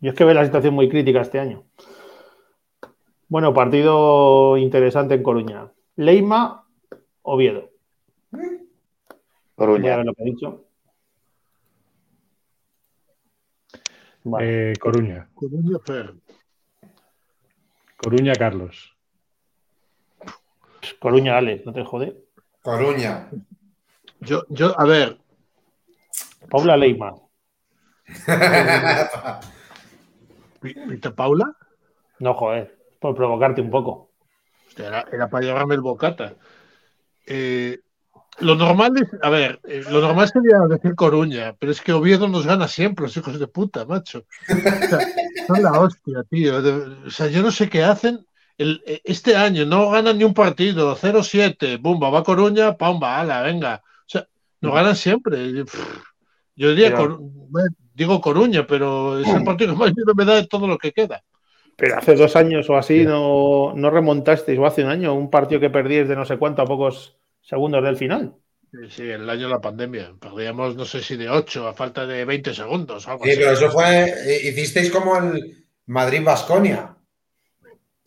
Yo 0.00 0.10
es 0.10 0.16
que 0.16 0.24
veo 0.24 0.34
la 0.34 0.44
situación 0.44 0.74
muy 0.74 0.88
crítica 0.88 1.20
este 1.22 1.40
año. 1.40 1.64
Bueno, 3.28 3.52
partido 3.52 4.56
interesante 4.56 5.14
en 5.14 5.22
Coruña. 5.22 5.72
Leima, 5.96 6.66
Oviedo. 7.22 7.70
Coruña. 9.56 9.96
ver 9.96 10.06
lo 10.06 10.14
que 10.14 10.22
he 10.22 10.26
dicho. 10.26 10.64
Vale. 14.24 14.70
Eh, 14.70 14.72
Coruña. 14.78 15.28
Coruña, 15.34 15.78
Fer. 15.84 16.14
Coruña, 17.96 18.32
Carlos. 18.34 18.96
Coruña, 20.98 21.36
Ale, 21.36 21.62
no 21.64 21.72
te 21.72 21.84
jode. 21.84 22.16
Coruña. 22.62 23.28
Yo, 24.20 24.44
yo, 24.48 24.78
a 24.78 24.84
ver, 24.84 25.18
Paula 26.50 26.76
Leima. 26.76 27.14
Pita 30.60 31.14
Paula, 31.14 31.54
No, 32.18 32.34
joder, 32.34 32.76
por 32.98 33.14
provocarte 33.14 33.60
un 33.60 33.70
poco. 33.70 34.10
era, 34.76 35.04
era 35.12 35.28
para 35.30 35.44
llevarme 35.46 35.74
el 35.74 35.80
bocata. 35.80 36.34
Eh, 37.26 37.78
lo 38.40 38.54
normal 38.54 38.92
es, 38.96 39.08
a 39.22 39.30
ver, 39.30 39.60
eh, 39.64 39.82
lo 39.90 40.00
normal 40.00 40.28
sería 40.28 40.58
decir 40.68 40.94
Coruña, 40.94 41.54
pero 41.58 41.72
es 41.72 41.80
que 41.80 41.92
Oviedo 41.92 42.28
nos 42.28 42.46
gana 42.46 42.68
siempre, 42.68 43.04
los 43.04 43.16
hijos 43.16 43.38
de 43.38 43.46
puta, 43.46 43.84
macho. 43.84 44.24
O 44.48 44.88
sea, 44.88 45.00
son 45.46 45.62
la 45.62 45.72
hostia, 45.80 46.22
tío. 46.30 46.56
O 47.06 47.10
sea, 47.10 47.26
yo 47.28 47.42
no 47.42 47.50
sé 47.50 47.68
qué 47.68 47.82
hacen. 47.82 48.24
El- 48.58 48.82
eh, 48.86 49.00
este 49.04 49.36
año 49.36 49.64
no 49.64 49.90
ganan 49.90 50.18
ni 50.18 50.24
un 50.24 50.34
partido, 50.34 50.94
0-7, 50.96 51.78
bumba, 51.78 52.10
va 52.10 52.24
Coruña, 52.24 52.76
pumba, 52.76 53.20
ala, 53.20 53.42
venga. 53.42 53.82
O 53.84 54.04
sea, 54.06 54.26
nos 54.60 54.74
ganan 54.74 54.96
siempre. 54.96 55.38
Yo 56.56 56.70
diría, 56.70 56.90
Pero- 56.94 57.18
bueno, 57.20 57.68
digo 57.94 58.20
Coruña, 58.20 58.66
pero 58.66 59.20
es 59.20 59.28
el 59.28 59.44
partido 59.44 59.72
que 59.72 59.78
más 59.78 59.94
miedo 59.94 60.12
me 60.14 60.24
da 60.24 60.34
de 60.34 60.46
todo 60.48 60.66
lo 60.66 60.76
que 60.76 60.92
queda. 60.92 61.22
Pero 61.76 61.96
hace 61.98 62.16
dos 62.16 62.34
años 62.34 62.68
o 62.68 62.76
así 62.76 63.04
no, 63.04 63.72
no 63.76 63.90
remontasteis, 63.90 64.58
o 64.58 64.66
hace 64.66 64.82
un 64.82 64.90
año, 64.90 65.14
un 65.14 65.30
partido 65.30 65.60
que 65.60 65.70
perdíais 65.70 66.08
de 66.08 66.16
no 66.16 66.24
sé 66.24 66.36
cuánto 66.36 66.62
a 66.62 66.66
pocos 66.66 67.16
segundos 67.40 67.84
del 67.84 67.96
final. 67.96 68.34
Sí, 68.90 69.02
el 69.04 69.30
año 69.30 69.42
de 69.46 69.54
la 69.54 69.60
pandemia. 69.60 70.12
Perdíamos, 70.20 70.74
no 70.74 70.84
sé 70.84 71.00
si 71.00 71.16
de 71.16 71.30
8 71.30 71.68
a 71.68 71.72
falta 71.74 72.04
de 72.06 72.24
20 72.24 72.52
segundos. 72.52 73.06
Algo 73.06 73.22
Sí, 73.24 73.30
así. 73.30 73.38
pero 73.38 73.52
eso 73.52 73.70
fue. 73.70 74.04
eh, 74.26 74.48
Hicisteis 74.48 74.90
como 74.90 75.16
el 75.16 75.64
Madrid-Basconia. 75.86 76.96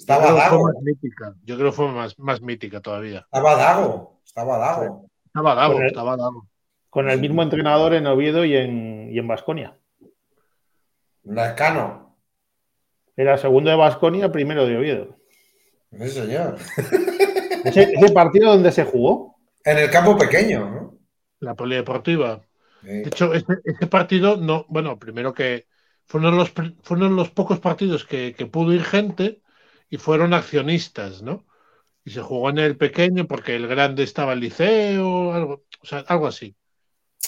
Estaba 0.01 0.27
fue 0.27 0.35
Dago. 0.35 0.63
más 0.65 0.75
mítica. 0.83 1.35
Yo 1.43 1.55
creo 1.57 1.69
que 1.71 1.75
fue 1.75 1.87
más, 1.91 2.17
más 2.19 2.41
mítica 2.41 2.81
todavía. 2.81 3.19
Estaba 3.19 3.55
Dago. 3.55 4.19
Estaba 4.25 4.57
Dago. 4.57 5.05
Estaba 5.25 5.55
Dago, 5.55 5.73
Con 5.73 5.81
el- 5.83 5.87
estaba 5.87 6.17
Dago. 6.17 6.47
Con 6.89 7.09
el 7.09 7.19
mismo 7.21 7.41
entrenador 7.43 7.93
en 7.93 8.05
Oviedo 8.07 8.43
y 8.43 8.55
en, 8.55 9.09
y 9.11 9.17
en 9.19 9.27
Basconia. 9.27 9.77
Lescano. 11.23 12.17
Era 13.15 13.37
segundo 13.37 13.69
de 13.69 13.75
Basconia, 13.75 14.31
primero 14.31 14.65
de 14.65 14.77
Oviedo. 14.77 15.17
Sí, 15.91 16.09
señor. 16.09 16.57
Ese, 17.63 17.93
ese 17.93 18.11
partido 18.11 18.49
donde 18.49 18.71
se 18.71 18.83
jugó. 18.85 19.35
En 19.63 19.77
el 19.77 19.91
campo 19.91 20.17
pequeño, 20.17 20.67
¿no? 20.67 20.97
La 21.41 21.53
polideportiva. 21.53 22.41
Sí. 22.81 22.87
De 22.87 23.01
hecho, 23.03 23.33
ese, 23.35 23.45
ese 23.63 23.85
partido, 23.85 24.35
no, 24.37 24.65
bueno, 24.67 24.97
primero 24.97 25.31
que 25.35 25.67
fue 26.07 26.19
uno 26.21 26.31
de 26.31 26.37
los, 26.37 26.55
pr- 26.55 26.75
fue 26.81 26.97
uno 26.97 27.09
de 27.09 27.15
los 27.15 27.29
pocos 27.29 27.59
partidos 27.59 28.03
que, 28.03 28.33
que 28.35 28.47
pudo 28.47 28.73
ir 28.73 28.83
gente 28.83 29.41
y 29.91 29.97
fueron 29.97 30.33
accionistas, 30.33 31.21
¿no? 31.21 31.45
Y 32.03 32.09
se 32.09 32.21
jugó 32.21 32.49
en 32.49 32.57
el 32.57 32.77
pequeño 32.77 33.27
porque 33.27 33.55
el 33.55 33.67
grande 33.67 34.01
estaba 34.01 34.33
en 34.33 34.39
liceo, 34.39 35.33
algo, 35.33 35.65
o 35.81 35.85
sea, 35.85 35.99
algo 36.07 36.25
así. 36.25 36.55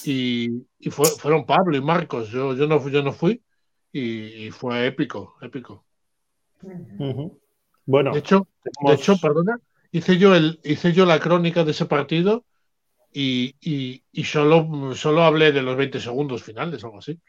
y, 0.05 0.65
y 0.79 0.89
fue, 0.89 1.05
fueron 1.05 1.45
Pablo 1.45 1.77
y 1.77 1.81
Marcos. 1.81 2.29
Yo, 2.29 2.55
yo, 2.55 2.65
no, 2.67 2.79
fui- 2.79 2.91
yo 2.91 3.03
no 3.03 3.13
fui 3.13 3.41
y, 3.91 4.47
y 4.47 4.51
fue 4.51 4.87
épico, 4.87 5.35
épico. 5.41 5.85
Ujú. 6.63 7.39
Bueno, 7.85 8.11
De 8.13 8.19
hecho, 8.19 8.47
de 8.63 8.71
tenemos- 8.71 8.99
hecho, 9.01 9.17
perdona, 9.21 9.59
hice 9.91 10.17
yo, 10.17 10.33
el, 10.35 10.59
hice 10.63 10.93
yo 10.93 11.05
la 11.05 11.19
crónica 11.19 11.63
de 11.63 11.71
ese 11.71 11.85
partido 11.85 12.45
y, 13.11 13.55
y- 13.61 14.03
y 14.11 14.23
solo, 14.23 14.95
solo 14.95 15.21
hablé 15.23 15.51
de 15.51 15.61
los 15.61 15.75
20 15.77 15.99
segundos 15.99 16.41
finales 16.43 16.83
algo 16.83 16.97
así. 16.99 17.19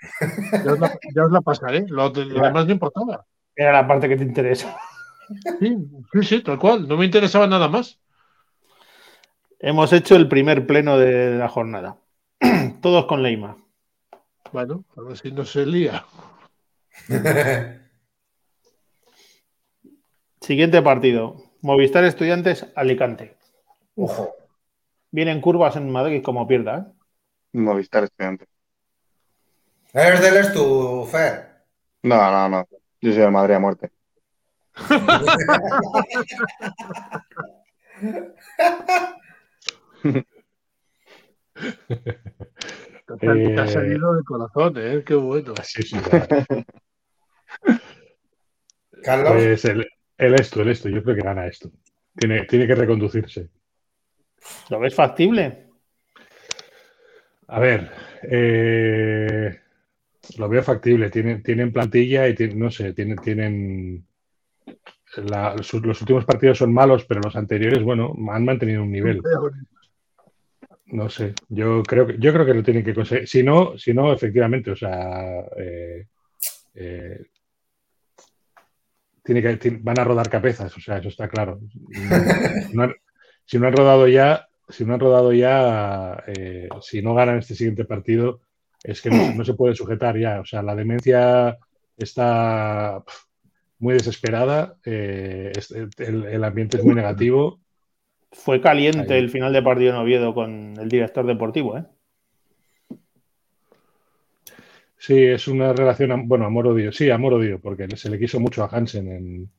Ya 0.64 0.72
os 0.72 0.78
la, 0.80 0.98
ya 1.14 1.24
os 1.26 1.32
la 1.32 1.40
pasaré, 1.42 1.84
lo, 1.88 2.08
de- 2.10 2.24
lo 2.24 2.40
demás 2.42 2.66
no 2.66 2.72
importaba. 2.72 3.26
era 3.56 3.72
la 3.72 3.86
parte 3.86 4.08
que 4.08 4.16
te 4.16 4.24
interesa. 4.24 4.76
Sí, 5.58 5.76
sí, 6.12 6.22
sí, 6.22 6.42
tal 6.42 6.58
cual, 6.58 6.88
no 6.88 6.96
me 6.96 7.04
interesaba 7.04 7.46
nada 7.46 7.68
más. 7.68 7.98
Hemos 9.58 9.92
hecho 9.92 10.16
el 10.16 10.28
primer 10.28 10.66
pleno 10.66 10.98
de 10.98 11.36
la 11.36 11.48
jornada. 11.48 11.96
Todos 12.82 13.06
con 13.06 13.22
Leima. 13.22 13.56
Bueno, 14.52 14.84
a 14.96 15.00
ver 15.00 15.16
si 15.16 15.32
no 15.32 15.44
se 15.44 15.64
lía. 15.66 16.04
Siguiente 20.40 20.82
partido. 20.82 21.36
Movistar 21.62 22.04
Estudiantes 22.04 22.66
Alicante. 22.76 23.38
Ojo. 23.96 24.34
Vienen 25.10 25.40
curvas 25.40 25.76
en 25.76 25.90
Madrid 25.90 26.22
como 26.22 26.46
pierda. 26.46 26.78
¿eh? 26.78 26.84
Movistar 27.54 28.04
estudiante. 28.04 28.46
¿Eres 29.94 30.20
del 30.20 30.36
Estu, 30.36 31.06
Fer? 31.10 31.64
No, 32.02 32.30
no, 32.30 32.48
no. 32.48 32.68
Yo 33.00 33.12
soy 33.12 33.22
del 33.22 33.30
Madrid 33.30 33.54
a 33.54 33.60
muerte. 33.60 33.92
Te, 43.20 43.28
ha- 43.30 43.34
te 43.34 43.62
Eh, 43.62 43.68
salido 43.68 44.14
de 44.14 44.22
corazón, 44.24 44.74
¿eh? 44.76 45.02
Qué 45.04 45.14
bueno. 45.14 45.54
Sí, 45.62 45.82
sí, 45.82 45.98
claro. 45.98 46.26
Carlos. 49.02 49.32
Pues 49.34 49.64
el, 49.66 49.86
el 50.18 50.34
esto, 50.34 50.62
el 50.62 50.68
esto, 50.68 50.88
yo 50.88 51.02
creo 51.02 51.14
que 51.16 51.22
gana 51.22 51.46
esto. 51.46 51.70
Tiene, 52.16 52.44
tiene 52.46 52.66
que 52.66 52.74
reconducirse. 52.74 53.50
¿Lo 54.70 54.80
ves 54.80 54.94
factible? 54.94 55.66
A 57.48 57.60
ver, 57.60 57.90
eh, 58.22 59.60
lo 60.38 60.48
veo 60.48 60.62
factible. 60.62 61.10
Tienen, 61.10 61.42
tienen 61.42 61.72
plantilla 61.72 62.26
y 62.28 62.34
tienen, 62.34 62.58
no 62.58 62.70
sé, 62.70 62.94
tienen, 62.94 63.16
tienen 63.18 64.06
la- 65.16 65.54
los 65.54 65.72
últimos 65.74 66.24
partidos 66.24 66.58
son 66.58 66.72
malos, 66.72 67.04
pero 67.04 67.20
los 67.20 67.36
anteriores, 67.36 67.82
bueno, 67.82 68.14
han 68.30 68.44
mantenido 68.44 68.82
un 68.82 68.92
nivel. 68.92 69.20
No 70.86 71.08
sé, 71.08 71.34
yo 71.48 71.82
creo 71.82 72.06
que 72.06 72.18
yo 72.18 72.32
creo 72.32 72.46
que 72.46 72.54
lo 72.54 72.62
tienen 72.62 72.84
que 72.84 72.94
conseguir. 72.94 73.26
Si 73.26 73.42
no, 73.42 73.76
si 73.78 73.94
no, 73.94 74.12
efectivamente, 74.12 74.70
o 74.70 74.76
sea, 74.76 75.40
eh, 75.56 76.06
eh, 76.74 77.26
tiene 79.22 79.42
que, 79.42 79.70
van 79.80 79.98
a 79.98 80.04
rodar 80.04 80.28
cabezas, 80.28 80.76
o 80.76 80.80
sea, 80.80 80.98
eso 80.98 81.08
está 81.08 81.28
claro. 81.28 81.58
No 82.72 82.92
si 83.46 83.58
no 83.58 83.66
han 83.66 83.76
rodado 83.76 84.08
ya, 84.08 84.48
si 84.68 84.84
no 84.84 84.94
han 84.94 85.00
rodado 85.00 85.32
ya, 85.32 86.22
eh, 86.26 86.68
si 86.80 87.02
no 87.02 87.14
ganan 87.14 87.38
este 87.38 87.54
siguiente 87.54 87.84
partido, 87.84 88.40
es 88.82 89.00
que 89.02 89.10
no, 89.10 89.34
no 89.34 89.44
se 89.44 89.54
puede 89.54 89.74
sujetar 89.74 90.18
ya. 90.18 90.40
O 90.40 90.44
sea, 90.44 90.62
la 90.62 90.74
demencia 90.74 91.58
está 91.96 93.02
muy 93.84 93.92
desesperada, 93.94 94.78
eh, 94.86 95.52
el, 95.98 96.24
el 96.24 96.42
ambiente 96.44 96.78
es 96.78 96.84
muy 96.84 96.94
negativo. 96.94 97.60
Fue 98.32 98.58
caliente 98.62 99.12
Ahí. 99.12 99.18
el 99.20 99.28
final 99.28 99.52
de 99.52 99.62
partido 99.62 99.90
en 99.90 99.96
Oviedo 99.98 100.32
con 100.32 100.74
el 100.80 100.88
director 100.88 101.26
deportivo. 101.26 101.76
¿eh? 101.76 101.84
Sí, 104.96 105.22
es 105.22 105.46
una 105.48 105.74
relación, 105.74 106.26
bueno, 106.26 106.46
amor-odio. 106.46 106.92
Sí, 106.92 107.10
amor-odio, 107.10 107.60
porque 107.60 107.86
se 107.94 108.08
le 108.08 108.18
quiso 108.18 108.40
mucho 108.40 108.64
a 108.64 108.68
Hansen, 108.68 109.06
en, 109.12 109.50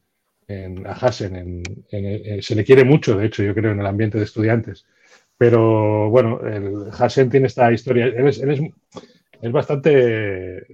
en- 0.47 0.87
a 0.87 0.93
Hassen, 0.93 1.35
en- 1.35 1.63
en- 1.91 2.05
eh, 2.39 2.41
se 2.41 2.55
le 2.55 2.63
quiere 2.65 2.83
mucho, 2.83 3.15
de 3.15 3.27
hecho, 3.27 3.43
yo 3.43 3.53
creo, 3.53 3.73
en 3.73 3.79
el 3.79 3.85
ambiente 3.85 4.17
de 4.17 4.23
estudiantes. 4.23 4.87
Pero 5.37 6.09
bueno, 6.09 6.39
el 6.47 6.89
Hassen 6.97 7.29
tiene 7.29 7.45
esta 7.45 7.71
historia, 7.71 8.05
él 8.07 8.27
es, 8.27 8.39
él 8.39 8.51
es, 8.51 8.59
es 9.39 9.51
bastante 9.51 10.65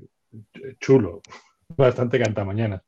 chulo, 0.79 1.21
bastante 1.77 2.19
cantamañana. 2.19 2.81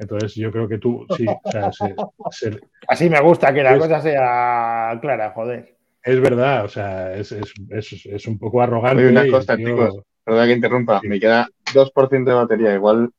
Entonces 0.00 0.34
yo 0.34 0.50
creo 0.50 0.66
que 0.66 0.78
tú, 0.78 1.06
sí, 1.16 1.26
o 1.28 1.50
sea, 1.50 1.70
se- 1.72 1.94
se- 2.30 2.58
Así 2.88 3.10
me 3.10 3.20
gusta 3.20 3.52
que 3.52 3.62
la 3.62 3.74
Es- 3.74 3.78
cosa 3.78 4.00
sea 4.00 4.98
clara, 5.00 5.30
joder. 5.32 5.76
es 6.02 6.20
verdad, 6.20 6.64
o 6.64 6.68
sea, 6.68 7.14
es, 7.14 7.30
es- 7.32 7.52
es- 7.68 8.06
es 8.06 8.26
un 8.26 8.38
poco 8.38 8.62
arrogante. 8.62 9.02
Oye, 9.02 9.12
una 9.12 9.30
cosa, 9.30 9.56
tío- 9.56 9.68
chicos. 9.68 10.02
Perdón 10.24 10.46
que 10.46 10.52
interrumpa. 10.54 11.00
Sí. 11.00 11.08
Me 11.08 11.20
queda 11.20 11.48
2% 11.74 12.30
de 12.30 12.36
batería. 12.36 12.74
Igual 12.74 13.10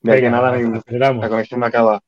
de 0.00 0.12
Venga, 0.12 0.30
nada 0.30 0.54
aceleramos. 0.78 1.22
la 1.22 1.28
conexión 1.28 1.60
me 1.60 1.66
acaba. 1.66 2.00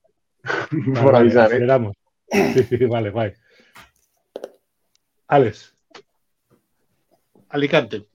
Vale, 0.72 1.02
Por 1.02 1.14
avisar, 1.16 1.44
¿eh? 1.44 1.47
aceleramos. 1.56 1.94
Sí, 2.30 2.62
sí, 2.64 2.76
vale, 2.86 3.10
guay. 3.10 3.32
Alex, 5.28 5.74
Alicante. 7.51 8.06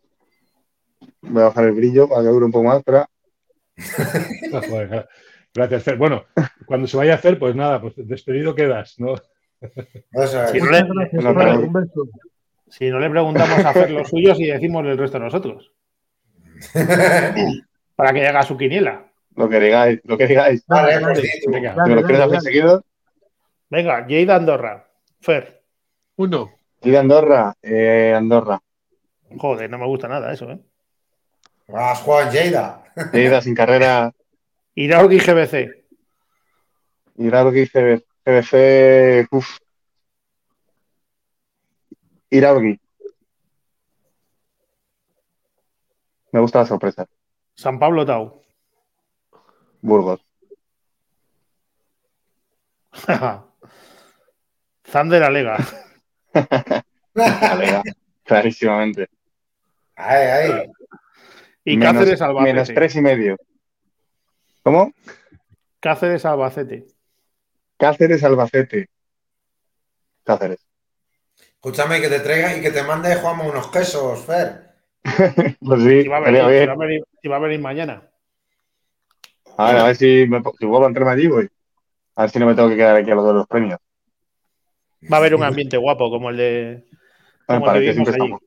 Voy 1.22 1.42
a 1.42 1.46
bajar 1.46 1.66
el 1.66 1.72
brillo 1.74 2.08
para 2.10 2.22
que 2.24 2.28
dure 2.30 2.46
un 2.46 2.52
poco 2.52 2.66
más, 2.66 2.82
pero 2.84 3.06
Ah, 4.54 5.06
gracias, 5.54 5.84
Fer. 5.84 5.98
Bueno, 5.98 6.26
cuando 6.66 6.88
se 6.88 6.98
vaya 6.98 7.14
a 7.14 7.16
hacer, 7.16 7.38
pues 7.40 7.56
nada, 7.56 7.82
pues 7.82 7.94
despedido 7.98 8.56
quedas, 8.56 8.96
¿no? 9.00 9.16
Si 10.52 10.60
no, 10.60 10.72
le, 10.72 10.80
Fer, 10.80 10.88
si 12.68 12.90
no 12.90 13.00
preguntamos 13.12 13.60
a 13.60 13.70
hacer 13.70 13.92
los 13.92 14.10
suyos 14.10 14.40
y 14.40 14.48
decimos 14.48 14.86
el 14.86 14.98
resto 14.98 15.20
nosotros. 15.20 15.72
Para 17.96 18.14
que 18.14 18.26
haga 18.26 18.44
su 18.44 18.58
quiniela. 18.58 19.06
lo 19.36 19.50
que 19.50 19.60
digáis, 19.60 20.00
lo 20.06 20.18
que 20.18 20.28
digáis. 20.28 20.66
Vale. 20.68 21.00
Venga. 21.48 21.76
Dale, 21.76 21.96
me 21.96 22.02
lo 22.02 22.08
quieres 22.08 22.26
hacer 22.26 22.42
seguido. 22.42 22.84
Venga, 23.70 24.02
Jade 24.02 24.32
Andorra. 24.32 24.88
Fer. 25.20 25.62
Uno. 26.16 26.50
Y 26.82 26.90
de 26.90 26.98
Andorra, 26.98 27.56
eh, 27.62 28.14
Andorra. 28.16 28.60
Joder, 29.38 29.70
no 29.70 29.78
me 29.78 29.86
gusta 29.86 30.08
nada 30.08 30.34
eso, 30.34 30.50
¿eh? 30.50 30.60
Vas, 31.68 32.00
Juan 32.00 32.32
Lleida. 32.32 32.84
Lleida 33.14 33.42
sin 33.42 33.54
carrera. 33.54 34.12
Iraurgi 34.76 35.20
GBC. 35.20 35.82
Y 37.18 37.28
Iraurgi, 37.28 37.68
CB 37.68 38.04
CBC. 38.24 39.28
Uf. 39.32 39.58
Me 46.32 46.40
gusta 46.40 46.60
la 46.60 46.66
sorpresa. 46.66 47.06
San 47.56 47.78
Pablo 47.78 48.06
Tau. 48.06 48.42
Burgos. 49.82 50.26
Zander 54.88 55.24
Alega. 55.24 55.58
Alega. 57.16 57.82
Clarísimamente. 58.24 59.10
Ahí, 59.96 60.28
ahí. 60.28 60.72
Y 61.66 61.78
menos, 61.78 61.94
Cáceres 61.94 62.22
Albacete. 62.22 62.54
menos 62.54 62.68
tres 62.74 62.96
y 62.96 63.02
medio. 63.02 63.38
¿Cómo? 64.64 64.92
Cáceres 65.80 66.26
Albacete. 66.26 66.88
Cáceres, 67.78 68.24
Albacete. 68.24 68.88
Cáceres. 70.24 70.60
Escúchame 71.56 72.00
que 72.02 72.10
te 72.10 72.20
traiga 72.20 72.56
y 72.58 72.62
que 72.62 72.72
te 72.72 72.84
mande 72.84 73.16
Juanma 73.16 73.44
unos 73.46 73.68
quesos, 73.70 74.24
Fer. 74.26 74.70
Pues 75.60 75.82
sí, 75.84 76.04
Si 76.04 76.08
va 76.08 76.18
a 76.18 76.20
venir, 76.22 76.42
si 76.44 76.50
bien. 76.50 76.70
va 76.70 76.74
a 76.74 76.78
venir- 76.78 77.04
si 77.22 77.28
va 77.28 77.36
a 77.38 77.40
venir 77.40 77.60
mañana. 77.60 78.08
A 79.58 79.72
ver, 79.72 79.78
a 79.82 79.84
ver 79.86 79.96
si, 79.96 80.26
me, 80.28 80.42
si 80.60 80.66
vuelvo 80.66 80.86
a 80.86 80.88
entrarme 80.88 81.12
allí, 81.12 81.28
voy. 81.28 81.50
A 82.16 82.22
ver 82.24 82.32
si 82.32 82.40
no 82.40 82.46
me 82.46 82.56
tengo 82.56 82.70
que 82.70 82.76
quedar 82.78 82.96
aquí 82.96 83.12
a 83.12 83.16
los 83.16 83.26
de 83.28 83.34
los 83.34 83.48
premios. 83.48 83.80
Va 85.12 85.18
a 85.18 85.20
haber 85.20 85.34
un 85.36 85.44
ambiente 85.44 85.78
guapo 85.78 86.10
como 86.10 86.30
el 86.30 86.38
de. 86.38 86.86
Me 87.48 87.56
Como 87.56 87.66
parece 87.66 87.86
que 87.86 87.92
vivimos 87.92 88.10
siempre 88.10 88.24
allí. 88.24 88.34
estamos. 88.34 88.42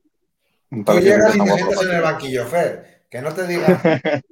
me 0.69 0.83
Tú 0.83 0.99
llegas 0.99 1.35
y 1.35 1.39
te 1.39 1.51
sientas 1.51 1.83
en 1.83 1.91
el 1.95 2.01
banquillo, 2.01 2.45
Fer. 2.47 3.05
Que 3.09 3.21
no 3.21 3.33
te 3.33 3.45
diga. 3.47 3.81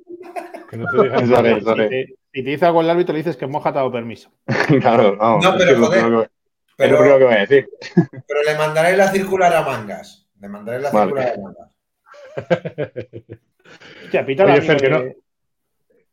Que 0.74 0.78
no 0.78 0.86
te. 0.88 0.98
Si 1.26 1.64
te, 1.90 2.16
si 2.40 2.44
te 2.44 2.50
dice 2.50 2.66
algo 2.66 2.82
el 2.82 2.90
árbitro, 2.90 3.14
le 3.14 3.20
dices 3.20 3.38
que 3.38 3.46
Moja 3.46 3.72
te 3.72 3.78
ha 3.78 3.82
dado 3.82 3.92
permiso. 3.92 4.32
Claro, 4.82 5.16
vamos. 5.18 5.44
No, 5.46 5.52
es 5.52 5.58
pero 5.58 5.72
es 5.72 5.78
lo 5.78 5.86
joder, 5.86 6.04
lo 6.10 6.28
Pero, 6.76 6.98
primero 6.98 7.18
que 7.20 7.24
voy 7.26 7.34
a 7.36 7.40
decir. 7.46 7.70
pero 8.28 8.44
le 8.44 8.58
mandaré 8.58 8.98
la 8.98 9.08
circular 9.12 9.56
a 9.56 9.62
mangas. 9.64 10.28
Le 10.40 10.50
mandaré 10.50 10.80
la 10.80 10.90
Vale. 10.92 11.12
circular 11.12 11.34
a 11.34 11.42
mangas. 11.42 11.70
Hostia, 14.06 14.26
pita 14.26 14.46
Oye, 14.46 14.62
Fer, 14.62 14.78
que 14.78 14.90
de, 14.90 14.90
no- 14.90 15.14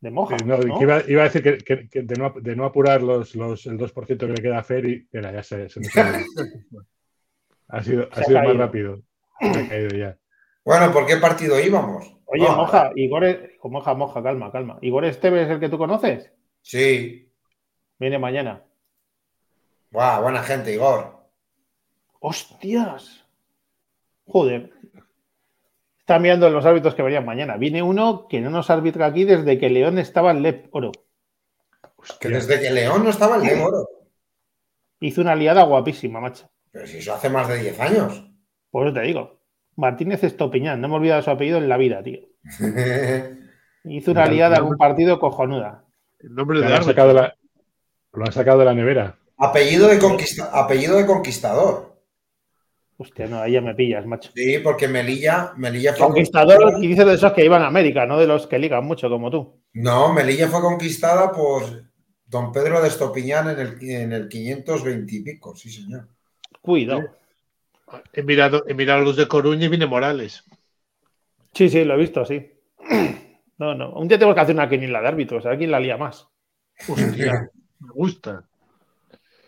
de 0.00 0.10
Moja. 0.10 0.36
No, 0.44 0.58
¿no? 0.58 0.82
iba, 0.82 1.02
iba 1.08 1.22
a 1.22 1.24
decir 1.24 1.42
que, 1.42 1.58
que- 1.58 1.88
que 1.88 2.02
de, 2.02 2.14
no, 2.16 2.34
de 2.38 2.56
no 2.56 2.64
apurar 2.64 3.02
los, 3.02 3.34
los, 3.34 3.66
el 3.66 3.78
2% 3.78 4.18
que 4.18 4.26
le 4.26 4.34
queda 4.42 4.58
a 4.58 4.62
Fer 4.62 4.84
y 4.86 5.08
mira, 5.12 5.32
ya 5.32 5.42
se, 5.42 5.68
se 5.68 5.80
nos 5.80 5.96
ha 5.96 6.10
ido. 6.20 6.26
Ha 7.68 7.82
sido, 7.82 8.08
ha 8.10 8.14
Se 8.16 8.20
ha 8.20 8.24
sido 8.24 8.42
más 8.42 8.56
rápido. 8.56 9.00
Se 9.40 9.46
ha 9.60 9.68
caído 9.68 9.88
ya. 9.96 10.16
Bueno, 10.64 10.92
¿por 10.92 11.06
qué 11.06 11.16
partido 11.16 11.58
íbamos? 11.58 12.16
Oye, 12.26 12.48
Moja, 12.48 12.92
Igor. 12.94 13.24
oh, 13.60 13.68
Moja, 13.68 13.94
Moja, 13.94 14.22
calma, 14.22 14.52
calma. 14.52 14.78
¿Igor 14.82 15.04
Esteves 15.04 15.46
es 15.46 15.50
el 15.50 15.60
que 15.60 15.68
tú 15.68 15.78
conoces? 15.78 16.30
Sí. 16.62 17.32
Viene 17.98 18.18
mañana. 18.18 18.64
Buah, 19.90 20.20
buena 20.20 20.42
gente, 20.42 20.72
Igor. 20.72 21.18
¡Hostias! 22.20 23.26
Joder. 24.26 24.72
Está 25.98 26.18
mirando 26.18 26.48
los 26.50 26.64
árbitros 26.64 26.94
que 26.94 27.02
verían 27.02 27.24
mañana. 27.24 27.56
Viene 27.56 27.82
uno 27.82 28.28
que 28.28 28.40
no 28.40 28.50
nos 28.50 28.70
arbitra 28.70 29.06
aquí 29.06 29.24
desde 29.24 29.58
que 29.58 29.70
León 29.70 29.98
estaba 29.98 30.30
en 30.30 30.42
Lep 30.42 30.68
Oro. 30.72 30.92
Que 32.20 32.28
desde 32.28 32.60
que 32.60 32.70
León 32.70 33.04
no 33.04 33.10
estaba 33.10 33.36
en 33.36 33.42
Lep 33.42 33.64
Oro. 33.64 33.88
Hizo 35.00 35.20
una 35.20 35.34
liada 35.34 35.64
guapísima, 35.64 36.20
macho. 36.20 36.48
Pero 36.70 36.86
si 36.86 36.98
eso 36.98 37.14
hace 37.14 37.28
más 37.28 37.48
de 37.48 37.58
10 37.58 37.80
años. 37.80 38.30
Por 38.70 38.86
eso 38.86 38.94
te 38.94 39.00
digo. 39.02 39.39
Martínez 39.80 40.22
Estopiñán, 40.22 40.80
no 40.80 40.88
me 40.88 40.94
he 40.94 40.96
olvidado 40.98 41.22
su 41.22 41.30
apellido 41.30 41.58
en 41.58 41.68
la 41.68 41.76
vida, 41.76 42.02
tío. 42.02 42.20
Hizo 43.84 44.10
una 44.12 44.26
liada 44.26 44.58
en 44.58 44.64
un 44.64 44.76
partido 44.76 45.18
cojonuda. 45.18 45.84
El 46.18 46.34
nombre 46.34 46.60
de 46.60 46.68
lo, 46.68 46.74
han 46.76 46.84
sacado 46.84 47.08
de 47.08 47.14
la, 47.14 47.34
lo 48.12 48.24
han 48.26 48.32
sacado 48.32 48.58
de 48.58 48.64
la 48.66 48.74
nevera. 48.74 49.16
apellido, 49.38 49.88
de 49.88 49.98
conquista- 49.98 50.50
apellido 50.52 50.96
de 50.98 51.06
conquistador. 51.06 51.90
Hostia, 52.98 53.26
no, 53.26 53.40
ahí 53.40 53.52
ya 53.52 53.62
me 53.62 53.74
pillas, 53.74 54.04
macho. 54.04 54.30
Sí, 54.34 54.58
porque 54.62 54.86
Melilla, 54.86 55.54
Melilla 55.56 55.94
fue 55.94 56.04
Conquistador, 56.08 56.74
y 56.84 56.86
dices 56.88 57.06
de 57.06 57.14
esos 57.14 57.32
que 57.32 57.42
iban 57.46 57.62
a 57.62 57.68
América, 57.68 58.04
no 58.04 58.18
de 58.18 58.26
los 58.26 58.46
que 58.46 58.58
ligan 58.58 58.84
mucho 58.84 59.08
como 59.08 59.30
tú. 59.30 59.62
No, 59.72 60.12
Melilla 60.12 60.48
fue 60.48 60.60
conquistada 60.60 61.32
por 61.32 61.62
don 62.26 62.52
Pedro 62.52 62.82
de 62.82 62.88
Estopiñán 62.88 63.48
en 63.48 63.58
el, 63.58 63.90
en 63.90 64.12
el 64.12 64.28
520 64.28 65.14
y 65.14 65.20
pico, 65.22 65.56
sí, 65.56 65.70
señor. 65.70 66.08
Cuidado. 66.60 67.16
He 68.12 68.22
mirado, 68.22 68.64
he 68.66 68.74
mirado 68.74 69.02
los 69.02 69.16
de 69.16 69.28
Coruña 69.28 69.66
y 69.66 69.68
viene 69.68 69.86
Morales. 69.86 70.44
Sí, 71.54 71.68
sí, 71.68 71.84
lo 71.84 71.94
he 71.94 71.98
visto, 71.98 72.24
sí. 72.24 72.50
No, 73.58 73.74
no. 73.74 73.92
Un 73.92 74.08
día 74.08 74.16
tenemos 74.16 74.34
que 74.34 74.40
hacer 74.40 74.54
una 74.54 74.70
quiniela 74.70 75.02
de 75.02 75.08
árbitros, 75.08 75.44
a 75.44 75.50
ver 75.50 75.58
quién 75.58 75.70
la 75.70 75.78
lía 75.78 75.98
más. 75.98 76.26
Hostia, 76.88 77.50
me 77.78 77.90
gusta. 77.92 78.48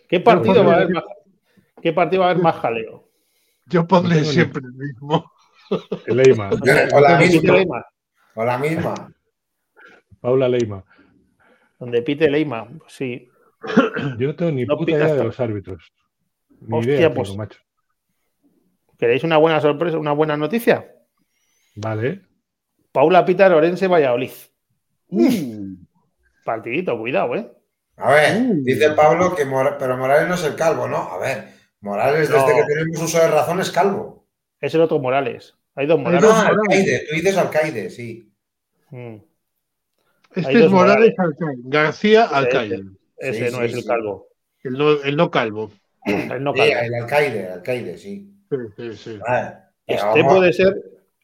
¿Qué 0.07 0.21
partido 0.21 0.63
va 0.67 0.73
a 0.73 0.77
haber 0.77 0.91
más, 0.91 1.05
¿qué 1.81 1.95
partido 1.95 2.21
va 2.21 2.27
a 2.29 2.31
haber 2.33 2.43
más 2.43 2.57
jaleo? 2.57 3.09
Yo 3.65 3.87
pondré 3.87 4.17
tengo 4.17 4.27
ni- 4.29 4.35
siempre 4.35 4.63
el 4.67 4.73
mismo. 4.75 5.33
El 6.07 6.17
Leima, 6.19 6.51
O 6.51 7.01
la 7.01 7.19
misma. 7.19 7.53
Leima. 7.55 7.87
O 8.35 8.45
la 8.45 8.59
misma. 8.59 9.15
Paula 10.21 10.47
Leima. 10.47 10.85
Donde 11.79 12.03
pite 12.03 12.29
Leima, 12.31 12.69
pues 12.69 12.93
sí. 12.93 13.31
Yo 14.19 14.27
no 14.27 14.37
tengo 14.37 14.53
ni 14.53 14.67
No 14.67 14.77
puta 14.77 14.93
idea 14.93 15.15
de 15.15 15.25
los 15.25 15.41
árbitros. 15.41 15.91
Ni 16.61 16.77
Hostia, 16.81 16.97
idea, 16.97 17.15
pues. 17.15 17.29
tengo, 17.31 17.39
macho. 17.39 17.61
¿Queréis 19.03 19.25
una 19.25 19.37
buena 19.37 19.61
sorpresa, 19.61 19.99
una 19.99 20.13
buena 20.13 20.37
noticia? 20.37 20.95
Vale. 21.75 22.21
Paula 22.93 23.25
Pita 23.25 23.49
Lorense 23.49 23.89
Valladolid. 23.89 24.31
Uh, 25.09 25.75
Partidito, 26.45 26.97
cuidado, 26.97 27.35
¿eh? 27.35 27.51
A 27.97 28.13
ver, 28.13 28.43
Uh. 28.43 28.63
dice 28.63 28.91
Pablo 28.91 29.35
que 29.35 29.45
Mora- 29.45 29.77
pero 29.77 29.97
Morales 29.97 30.29
no 30.29 30.37
es 30.37 30.45
el 30.45 30.55
calvo, 30.55 30.87
¿no? 30.87 30.99
A 30.99 31.19
ver, 31.19 31.49
Morales 31.81 32.29
desde 32.29 32.39
No. 32.39 32.47
que 32.47 32.63
tenemos 32.63 33.03
uso 33.03 33.19
de 33.19 33.27
razón 33.27 33.59
es 33.59 33.73
calvo. 33.73 34.25
Es 34.61 34.73
el 34.77 34.83
otro 34.83 35.01
Morales. 35.01 35.53
Hay 35.75 35.87
dos 35.87 35.99
Hay 35.99 36.05
Morales. 36.05 36.23
dos 36.23 36.33
Ah, 36.37 36.43
Morales. 36.45 36.61
alcaide, 36.71 37.07
tú 37.11 37.15
dices 37.17 37.37
alcaide, 37.37 37.91
sí. 37.91 38.33
Mm. 38.91 39.17
Este 40.37 40.65
es 40.65 40.71
Morales 40.71 41.13
Alcaide. 41.19 41.61
García 41.65 42.25
Ese, 42.27 42.35
Alcaide. 42.37 42.83
Ese 43.17 43.47
Sí, 43.49 43.53
no 43.53 43.59
sí, 43.59 43.65
es 43.65 43.75
el 43.75 43.81
sí. 43.83 43.87
calvo. 43.89 44.29
El 44.63 44.73
no, 44.75 45.03
el 45.03 45.17
no 45.17 45.29
calvo. 45.33 45.73
El 46.05 46.45
no 46.45 46.53
Sí, 46.53 46.59
calvo. 46.61 46.73
el 46.85 46.95
alcaide, 46.95 47.41
el 47.47 47.53
alcaide, 47.53 47.99
sí. 47.99 48.29
Sí, 48.77 48.93
sí, 48.95 49.19
Este 49.87 50.25
puede 50.25 50.53
ser. 50.53 50.75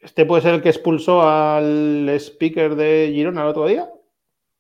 Este 0.01 0.25
puede 0.25 0.43
ser 0.43 0.55
el 0.55 0.63
que 0.63 0.69
expulsó 0.69 1.29
al 1.29 2.09
speaker 2.21 2.77
de 2.77 3.11
Girona 3.13 3.43
el 3.43 3.49
otro 3.49 3.67
día. 3.67 3.91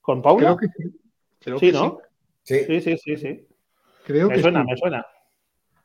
¿Con 0.00 0.20
Paula? 0.20 0.56
Creo 0.56 0.56
que 0.56 0.66
sí. 0.66 1.00
Creo 1.40 1.58
sí, 1.58 1.66
que 1.66 1.72
¿no? 1.72 2.00
sí. 2.42 2.64
Sí, 2.66 2.80
sí, 2.80 2.96
sí, 2.98 3.16
sí. 3.16 3.48
Creo 4.04 4.28
Me 4.28 4.34
que 4.34 4.42
suena, 4.42 4.62
sí. 4.62 4.70
me 4.70 4.76
suena. 4.76 5.06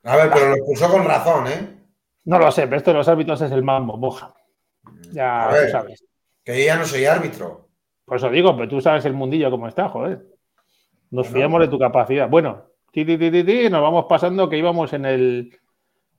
A 0.04 0.16
ver, 0.16 0.30
pero 0.34 0.56
lo 0.56 0.66
puso 0.66 0.90
con 0.90 1.06
razón, 1.06 1.48
¿eh? 1.48 1.78
No 2.26 2.40
lo 2.40 2.52
sé, 2.52 2.64
pero 2.64 2.78
esto 2.78 2.92
de 2.92 2.98
los 2.98 3.08
árbitros 3.08 3.42
es 3.42 3.52
el 3.52 3.64
mambo, 3.64 3.98
moja. 3.98 4.34
Ya 5.12 5.50
A 5.50 5.54
ver. 5.54 5.66
tú 5.66 5.72
sabes. 5.72 6.06
Que 6.44 6.60
yo 6.60 6.66
ya 6.66 6.78
no 6.78 6.86
soy 6.86 7.06
árbitro. 7.06 7.70
Por 8.06 8.18
eso 8.18 8.30
digo, 8.30 8.56
pero 8.56 8.68
tú 8.68 8.82
sabes 8.82 9.06
el 9.06 9.14
mundillo 9.14 9.52
cómo 9.52 9.68
está, 9.68 9.88
joder. 9.88 10.26
Nos 11.12 11.28
fiamos 11.28 11.62
de 11.62 11.68
tu 11.68 11.78
capacidad. 11.78 12.28
Bueno, 12.28 12.64
ti, 12.92 13.06
ti, 13.06 13.18
ti, 13.18 13.30
ti, 13.30 13.44
ti, 13.44 13.70
nos 13.70 13.82
vamos 13.82 14.06
pasando 14.10 14.50
que 14.50 14.58
íbamos 14.58 14.92
en 14.94 15.06
el, 15.06 15.60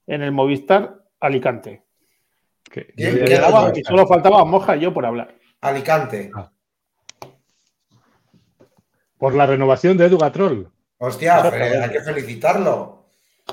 en 0.06 0.22
el 0.22 0.32
Movistar 0.32 1.02
Alicante. 1.20 1.84
Solo 3.86 4.06
faltaba 4.06 4.44
Moja 4.44 4.76
y 4.76 4.80
yo 4.80 4.92
por 4.92 5.06
hablar. 5.06 5.34
Alicante. 5.60 6.30
Ah. 6.34 6.50
Por 9.18 9.34
la 9.34 9.46
renovación 9.46 9.96
de 9.96 10.06
Edu 10.06 10.18
Gatrol. 10.18 10.70
Hostia, 10.98 11.42
hay 11.42 11.90
que 11.90 12.00
felicitarlo. 12.00 13.06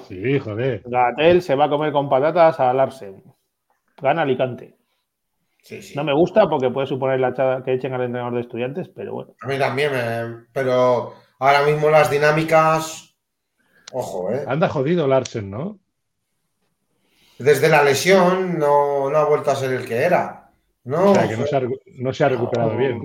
Sí, 0.08 0.40
joder. 0.40 0.84
Gatel 0.86 1.42
se 1.42 1.56
va 1.56 1.66
a 1.66 1.70
comer 1.70 1.92
con 1.92 2.10
patatas 2.10 2.60
a 2.60 2.74
Larsen. 2.74 3.24
Gana 4.02 4.24
Alicante. 4.24 4.78
Sí, 5.62 5.82
sí. 5.82 5.96
No 5.96 6.04
me 6.04 6.14
gusta 6.14 6.50
porque 6.50 6.72
puede 6.72 6.88
suponer 6.88 7.20
la 7.20 7.30
echada 7.30 7.64
que 7.64 7.74
echen 7.74 7.94
al 7.94 8.02
entrenador 8.02 8.34
de 8.34 8.42
estudiantes, 8.42 8.90
pero 8.90 9.14
bueno. 9.14 9.36
A 9.42 9.48
mí 9.48 9.60
también, 9.60 9.92
me- 9.92 10.46
pero 10.52 11.14
ahora 11.40 11.62
mismo 11.64 11.90
las 11.90 12.10
dinámicas. 12.10 13.16
Ojo, 13.94 14.32
¿eh? 14.32 14.44
Anda 14.48 14.70
jodido 14.70 15.08
Larsen, 15.08 15.52
¿no? 15.52 15.78
Desde 17.44 17.70
la 17.70 17.84
lesión 17.84 18.58
no, 18.60 19.10
no 19.10 19.18
ha 19.18 19.26
vuelto 19.26 19.52
a 19.52 19.56
ser 19.56 19.72
el 19.74 19.86
que 19.86 19.96
era. 19.98 20.50
No, 20.84 21.12
O 21.12 21.16
sea, 21.16 21.28
que 21.28 21.38
no 21.38 21.46
se 21.46 21.56
ha, 21.56 21.62
recu- 21.62 21.80
no 22.00 22.14
se 22.14 22.24
ha 22.24 22.30
recuperado 22.30 22.76
bien. 22.78 23.00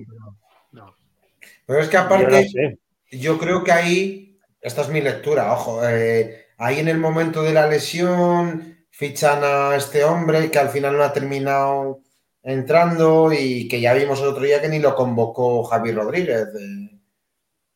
pero 1.66 1.80
es 1.80 1.88
que 1.88 1.96
aparte, 1.96 2.78
yo 3.10 3.38
creo 3.38 3.62
que 3.64 3.72
ahí, 3.72 4.38
esta 4.60 4.82
es 4.82 4.88
mi 4.88 5.00
lectura, 5.00 5.52
ojo, 5.52 5.80
eh, 5.86 6.46
ahí 6.58 6.78
en 6.80 6.88
el 6.88 6.98
momento 6.98 7.42
de 7.42 7.52
la 7.52 7.66
lesión 7.66 8.76
fichan 8.90 9.40
a 9.42 9.76
este 9.76 10.04
hombre 10.04 10.50
que 10.50 10.58
al 10.58 10.68
final 10.70 10.96
no 10.96 11.02
ha 11.02 11.12
terminado 11.12 12.00
entrando 12.42 13.30
y 13.32 13.68
que 13.68 13.80
ya 13.80 13.92
vimos 13.94 14.20
el 14.20 14.28
otro 14.28 14.44
día 14.44 14.60
que 14.60 14.68
ni 14.68 14.78
lo 14.78 14.94
convocó 14.94 15.64
Javi 15.64 15.92
Rodríguez. 15.92 16.46
eh. 16.58 16.98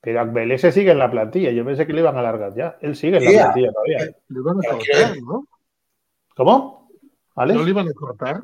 Pero 0.01 0.20
Akbel 0.23 0.53
ese 0.53 0.73
sigue 0.73 0.93
en 0.93 0.99
la 0.99 1.11
plantilla. 1.11 1.51
Yo 1.51 1.62
pensé 1.65 1.87
que 1.87 1.93
le 1.93 2.01
iban 2.01 2.16
a 2.16 2.20
alargar 2.20 2.55
ya. 2.55 2.78
Él 2.81 2.97
sigue 2.97 3.19
en 3.19 3.24
la 3.24 3.31
plantilla 3.43 3.70
todavía. 3.73 3.99
Le 4.28 4.41
van 4.41 4.57
a 4.57 4.61
Pero 4.62 4.78
cortar, 4.78 5.12
que- 5.12 5.20
¿no? 5.20 5.47
¿Cómo? 6.41 6.89
¿Alex? 7.37 7.59
¿No 7.59 7.65
le 7.65 7.71
iban 7.71 7.87
a 7.87 7.93
cortar? 7.93 8.41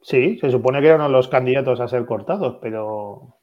Sí, 0.00 0.36
se 0.40 0.50
supone 0.50 0.80
que 0.80 0.88
eran 0.88 1.12
los 1.12 1.28
candidatos 1.28 1.78
a 1.78 1.86
ser 1.86 2.04
cortados, 2.06 2.58
pero 2.60 3.36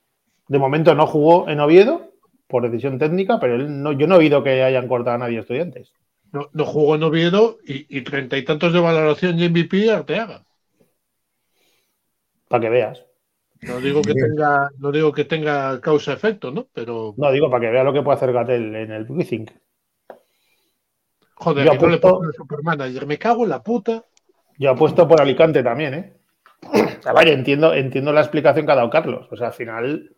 de 0.50 0.60
momento 0.60 0.94
no 0.94 1.08
jugó 1.08 1.48
en 1.48 1.62
Oviedo 1.62 2.12
por 2.48 2.64
decisión 2.64 3.00
técnica, 3.00 3.40
pero 3.40 3.56
él 3.56 3.82
no, 3.82 3.94
yo 3.94 4.08
no 4.08 4.16
he 4.16 4.18
oído 4.18 4.44
que 4.44 4.62
hayan 4.62 4.90
cortado 4.90 5.16
a 5.16 5.20
nadie 5.20 5.40
estudiantes. 5.40 5.94
No, 6.34 6.50
no 6.52 6.66
jugó 6.66 6.96
en 6.96 7.04
Oviedo 7.04 7.60
y, 7.66 7.86
y 7.98 8.02
treinta 8.02 8.38
y 8.38 8.44
tantos 8.44 8.74
de 8.74 8.82
valoración 8.82 9.40
y 9.40 9.48
MVP 9.48 9.90
Arteaga. 9.90 10.44
Para 12.50 12.62
que 12.64 12.70
veas. 12.70 13.06
No 13.62 13.80
digo 13.80 14.02
que 14.02 14.16
tenga, 14.16 14.70
no 14.80 14.92
digo 14.92 15.14
que 15.14 15.24
tenga 15.24 15.80
causa-efecto, 15.80 16.52
¿no? 16.52 16.68
Pero, 16.74 17.14
No, 17.16 17.32
digo 17.32 17.50
para 17.50 17.62
que 17.62 17.72
vea 17.72 17.86
lo 17.86 17.94
que 17.94 18.02
puede 18.02 18.18
hacer 18.18 18.34
Gatel 18.34 18.76
en 18.76 18.92
el 18.92 19.08
Rethink. 19.08 19.52
Joder, 21.40 21.66
Yo 21.66 21.72
que 21.72 21.78
no 21.80 21.88
le 21.88 21.96
apuesto- 21.96 22.10
pongo 22.10 22.24
el 22.30 22.34
supermanager. 22.34 23.06
Me 23.08 23.18
cago 23.18 23.44
en 23.44 23.50
la 23.50 23.64
puta. 23.64 24.04
Yo 24.58 24.70
apuesto 24.72 25.08
por 25.08 25.22
Alicante 25.22 25.64
también, 25.64 25.94
¿eh? 25.94 26.14
A 27.06 27.14
ver, 27.14 27.30
entiendo, 27.30 27.74
entiendo 27.74 28.12
la 28.14 28.22
explicación 28.22 28.66
que 28.66 28.72
ha 28.72 28.76
dado 28.76 28.90
Carlos. 28.90 29.28
O 29.32 29.36
sea, 29.38 29.48
al 29.48 29.54
final, 29.54 30.16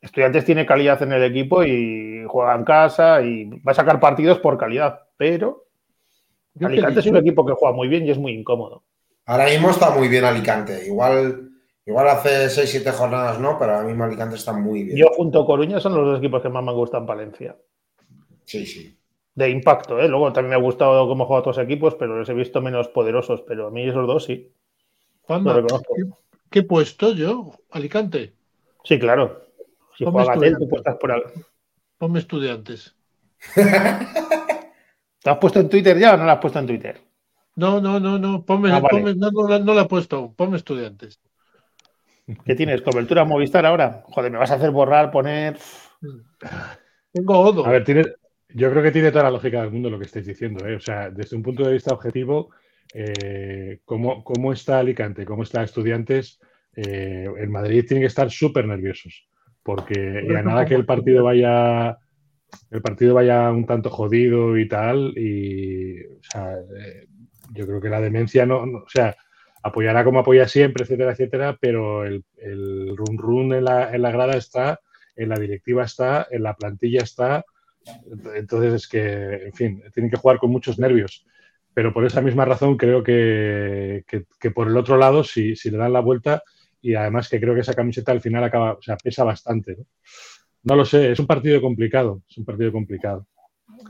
Estudiantes 0.00 0.44
tiene 0.44 0.64
calidad 0.64 1.02
en 1.02 1.12
el 1.12 1.24
equipo 1.24 1.64
y 1.64 2.24
juega 2.28 2.54
en 2.54 2.64
casa 2.64 3.20
y 3.20 3.46
va 3.66 3.72
a 3.72 3.74
sacar 3.74 3.98
partidos 3.98 4.38
por 4.38 4.56
calidad, 4.56 5.00
pero 5.16 5.64
Yo 6.54 6.68
Alicante 6.68 7.00
es 7.00 7.06
un 7.06 7.16
equipo 7.16 7.44
que 7.44 7.52
juega 7.54 7.74
muy 7.74 7.88
bien 7.88 8.06
y 8.06 8.10
es 8.12 8.18
muy 8.18 8.32
incómodo. 8.32 8.84
Ahora 9.26 9.46
mismo 9.46 9.70
está 9.70 9.90
muy 9.90 10.06
bien 10.08 10.24
Alicante. 10.24 10.86
Igual, 10.86 11.50
igual 11.84 12.08
hace 12.08 12.48
6-7 12.48 12.92
jornadas 12.92 13.40
no, 13.40 13.58
pero 13.58 13.74
ahora 13.74 13.86
mismo 13.88 14.04
Alicante 14.04 14.36
está 14.36 14.52
muy 14.52 14.84
bien. 14.84 14.96
Yo 14.96 15.08
junto 15.16 15.42
a 15.42 15.46
Coruña 15.46 15.80
son 15.80 15.94
los 15.96 16.06
dos 16.06 16.18
equipos 16.18 16.40
que 16.42 16.48
más 16.48 16.62
me 16.64 16.72
gustan 16.72 17.00
en 17.00 17.06
Valencia. 17.06 17.56
Sí, 18.44 18.64
sí. 18.66 18.97
De 19.38 19.50
impacto, 19.50 20.00
¿eh? 20.00 20.08
Luego 20.08 20.32
también 20.32 20.50
me 20.50 20.56
ha 20.56 20.58
gustado 20.68 21.06
cómo 21.06 21.24
juegan 21.24 21.42
otros 21.42 21.58
equipos, 21.58 21.94
pero 21.94 22.18
los 22.18 22.28
he 22.28 22.34
visto 22.34 22.60
menos 22.60 22.88
poderosos. 22.88 23.42
Pero 23.42 23.68
a 23.68 23.70
mí 23.70 23.88
esos 23.88 24.04
dos 24.04 24.24
sí. 24.24 24.52
Juanma, 25.22 25.52
Lo 25.52 25.62
reconozco. 25.62 25.94
¿qué, 25.94 26.02
qué 26.50 26.58
he 26.58 26.62
puesto 26.64 27.12
yo? 27.14 27.52
Alicante. 27.70 28.34
Sí, 28.82 28.98
claro. 28.98 29.46
Si 29.96 30.04
Ponme 30.04 30.24
juega 30.24 30.34
Gatel, 30.34 30.56
tú 30.68 30.76
estás 30.76 30.96
por 30.96 31.12
ahí. 31.12 31.22
Ponme 31.98 32.18
estudiantes. 32.18 32.96
¿Te 35.22 35.30
has 35.30 35.38
puesto 35.38 35.60
en 35.60 35.68
Twitter 35.68 35.96
ya 35.96 36.14
o 36.14 36.16
no 36.16 36.24
lo 36.24 36.32
has 36.32 36.38
puesto 36.38 36.58
en 36.58 36.66
Twitter? 36.66 37.00
No, 37.54 37.80
no, 37.80 38.00
no, 38.00 38.18
no. 38.18 38.44
Ponme, 38.44 38.70
Ah, 38.72 38.80
vale. 38.80 39.02
ponme- 39.02 39.14
no, 39.16 39.30
no, 39.30 39.48
la- 39.48 39.60
no 39.60 39.72
la 39.74 39.82
he 39.82 39.88
puesto 39.88 40.16
aún. 40.16 40.34
Ponme 40.34 40.56
estudiantes. 40.56 41.20
¿Qué 42.44 42.54
tienes? 42.54 42.82
¿Cobertura 42.82 43.24
Movistar 43.24 43.64
ahora? 43.66 44.02
Joder, 44.08 44.30
me 44.32 44.38
vas 44.38 44.50
a 44.50 44.54
hacer 44.54 44.70
borrar, 44.70 45.10
poner. 45.10 45.58
Tengo 47.12 47.38
Odo. 47.38 47.66
A 47.66 47.70
ver, 47.70 47.84
tiene, 47.84 48.04
yo 48.54 48.70
creo 48.70 48.82
que 48.82 48.90
tiene 48.92 49.10
toda 49.10 49.24
la 49.24 49.30
lógica 49.30 49.60
del 49.62 49.70
mundo 49.70 49.90
lo 49.90 49.98
que 49.98 50.06
estáis 50.06 50.26
diciendo. 50.26 50.66
¿eh? 50.66 50.76
O 50.76 50.80
sea, 50.80 51.10
desde 51.10 51.36
un 51.36 51.42
punto 51.42 51.64
de 51.64 51.72
vista 51.74 51.92
objetivo, 51.94 52.50
eh, 52.94 53.80
¿cómo, 53.84 54.24
cómo 54.24 54.52
está 54.52 54.78
Alicante? 54.78 55.24
¿Cómo 55.24 55.42
está 55.42 55.62
Estudiantes? 55.62 56.40
Eh, 56.74 57.26
en 57.36 57.50
Madrid 57.50 57.84
tienen 57.86 58.02
que 58.02 58.08
estar 58.08 58.30
súper 58.30 58.66
nerviosos. 58.66 59.28
Porque 59.62 59.92
a 60.38 60.42
nada 60.42 60.64
que 60.64 60.74
el 60.74 60.86
partido 60.86 61.24
vaya 61.24 61.98
el 62.70 62.80
partido 62.80 63.14
vaya 63.14 63.50
un 63.50 63.66
tanto 63.66 63.90
jodido 63.90 64.56
y 64.56 64.66
tal, 64.66 65.12
y 65.18 66.00
o 66.06 66.22
sea, 66.22 66.54
eh, 66.54 67.06
yo 67.52 67.66
creo 67.66 67.80
que 67.80 67.90
la 67.90 68.00
demencia 68.00 68.46
no, 68.46 68.64
no- 68.64 68.78
o 68.78 68.88
sea, 68.88 69.14
apoyará 69.62 70.02
como 70.04 70.20
apoya 70.20 70.48
siempre, 70.48 70.84
etcétera, 70.84 71.12
etcétera, 71.12 71.58
pero 71.60 72.04
el, 72.04 72.24
el 72.38 72.96
run 72.96 73.18
run 73.18 73.52
en 73.52 73.64
la, 73.64 73.94
en 73.94 74.00
la 74.00 74.10
grada 74.10 74.36
está, 74.38 74.80
en 75.16 75.28
la 75.28 75.38
directiva 75.38 75.84
está, 75.84 76.26
en 76.30 76.42
la 76.42 76.54
plantilla 76.56 77.02
está. 77.02 77.44
Entonces 78.34 78.74
es 78.74 78.88
que, 78.88 79.46
en 79.46 79.52
fin, 79.52 79.82
tienen 79.94 80.10
que 80.10 80.16
jugar 80.16 80.38
con 80.38 80.50
muchos 80.50 80.78
nervios. 80.78 81.26
Pero 81.74 81.92
por 81.92 82.04
esa 82.04 82.20
misma 82.20 82.44
razón 82.44 82.76
creo 82.76 83.02
que, 83.02 84.04
que, 84.06 84.24
que 84.40 84.50
por 84.50 84.68
el 84.68 84.76
otro 84.76 84.96
lado, 84.96 85.22
si, 85.22 85.54
si, 85.54 85.70
le 85.70 85.78
dan 85.78 85.92
la 85.92 86.00
vuelta, 86.00 86.42
y 86.80 86.94
además 86.94 87.28
que 87.28 87.40
creo 87.40 87.54
que 87.54 87.60
esa 87.60 87.74
camiseta 87.74 88.12
al 88.12 88.20
final 88.20 88.42
acaba, 88.44 88.72
o 88.72 88.82
sea, 88.82 88.96
pesa 88.96 89.24
bastante. 89.24 89.76
¿no? 89.76 89.84
no 90.64 90.76
lo 90.76 90.84
sé, 90.84 91.12
es 91.12 91.18
un 91.18 91.26
partido 91.26 91.60
complicado, 91.60 92.22
es 92.28 92.38
un 92.38 92.44
partido 92.44 92.72
complicado. 92.72 93.26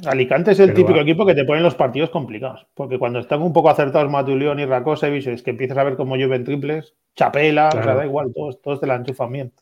Alicante 0.07 0.53
es 0.53 0.61
el 0.61 0.67
Pero 0.67 0.77
típico 0.77 0.97
va. 0.99 1.03
equipo 1.03 1.27
que 1.27 1.35
te 1.35 1.45
pone 1.45 1.61
los 1.61 1.75
partidos 1.75 2.11
complicados, 2.11 2.67
porque 2.75 2.99
cuando 2.99 3.19
están 3.19 3.43
un 3.43 3.53
poco 3.53 3.71
acertados 3.71 4.11
Matulión 4.11 4.61
y 4.61 4.67
Rakosevich, 4.67 5.27
es 5.29 5.43
que 5.43 5.51
empiezas 5.51 5.79
a 5.79 5.85
ver 5.85 5.97
cómo 5.97 6.17
llueven 6.17 6.45
triples, 6.45 6.95
Chapela, 7.17 7.71
claro. 7.71 7.81
o 7.81 7.85
sea, 7.85 7.95
da 7.95 8.07
igual, 8.07 8.33
todos, 8.35 8.61
todos 8.61 8.81
te 8.81 8.87
la 8.87 8.97
enchufan 8.97 9.33
bien. 9.33 9.53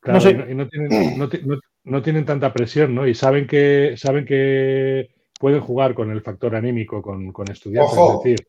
Claro, 0.00 0.16
no 0.16 0.20
sé. 0.20 0.30
y 0.30 0.54
no, 0.54 0.66
tienen, 0.68 1.16
no, 1.16 1.26
no, 1.26 1.60
tienen, 2.02 2.24
tanta 2.24 2.52
presión, 2.52 2.94
¿no? 2.94 3.06
Y 3.06 3.14
saben 3.14 3.46
que, 3.46 3.94
saben 3.96 4.24
que 4.24 5.10
pueden 5.38 5.60
jugar 5.60 5.94
con 5.94 6.10
el 6.10 6.22
factor 6.22 6.54
anímico, 6.54 7.02
con, 7.02 7.32
con 7.32 7.50
estudiantes. 7.50 7.92
Ojo. 7.92 8.18
Es 8.18 8.24
decir, 8.24 8.48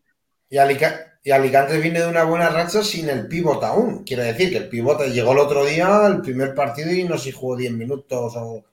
y, 0.49 0.57
Alicante, 0.57 0.99
y 1.23 1.31
Alicante 1.31 1.79
viene 1.79 2.01
de 2.01 2.07
una 2.07 2.23
buena 2.25 2.49
racha 2.49 2.83
sin 2.83 3.09
el 3.09 3.27
pivot 3.27 3.63
aún. 3.63 4.03
Quiere 4.03 4.23
decir 4.23 4.51
que 4.51 4.57
el 4.57 4.69
pivot 4.69 5.01
llegó 5.07 5.31
el 5.31 5.39
otro 5.39 5.65
día, 5.65 6.05
el 6.07 6.21
primer 6.21 6.53
partido, 6.53 6.91
y 6.91 7.03
no 7.03 7.17
sé 7.17 7.25
si 7.25 7.31
jugó 7.31 7.55
10 7.55 7.73
minutos 7.73 8.33
o. 8.35 8.63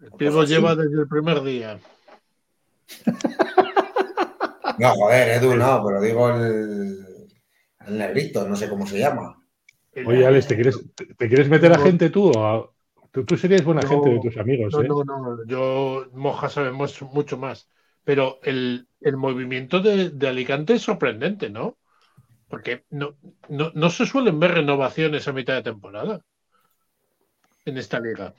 El 0.00 0.12
pivot 0.12 0.46
lleva 0.46 0.74
desde 0.74 1.02
el 1.02 1.08
primer 1.08 1.42
día. 1.42 1.78
No, 4.78 4.94
joder, 4.94 5.42
Edu, 5.42 5.56
no, 5.56 5.82
pero 5.84 6.00
digo 6.00 6.30
el, 6.30 7.04
el 7.86 7.98
negrito, 7.98 8.48
no 8.48 8.54
sé 8.54 8.68
cómo 8.68 8.86
se 8.86 8.98
llama. 8.98 9.36
Oye, 10.06 10.24
Alex, 10.24 10.46
¿te 10.46 10.54
quieres, 10.54 10.78
te, 10.94 11.06
te 11.06 11.28
quieres 11.28 11.48
meter 11.48 11.72
a 11.72 11.78
gente 11.78 12.10
tú? 12.10 12.30
O 12.30 12.44
a, 12.44 12.70
tú, 13.10 13.24
tú, 13.24 13.36
serías 13.36 13.64
buena 13.64 13.82
no, 13.82 13.88
gente 13.88 14.10
de 14.10 14.20
tus 14.20 14.36
amigos. 14.36 14.72
No, 14.72 14.82
¿eh? 14.82 14.88
no, 14.88 15.04
no, 15.04 15.46
yo, 15.46 16.06
Moja, 16.12 16.48
sabemos 16.48 17.00
mucho 17.02 17.36
más. 17.36 17.68
Pero 18.04 18.38
el, 18.42 18.88
el 19.00 19.16
movimiento 19.16 19.80
de, 19.80 20.10
de, 20.10 20.28
Alicante 20.28 20.74
es 20.74 20.82
sorprendente, 20.82 21.50
¿no? 21.50 21.76
Porque 22.48 22.84
no, 22.90 23.16
no, 23.48 23.70
no 23.74 23.90
se 23.90 24.06
suelen 24.06 24.40
ver 24.40 24.52
renovaciones 24.52 25.28
a 25.28 25.32
mitad 25.32 25.54
de 25.54 25.62
temporada 25.62 26.22
en 27.66 27.76
esta 27.76 28.00
liga. 28.00 28.32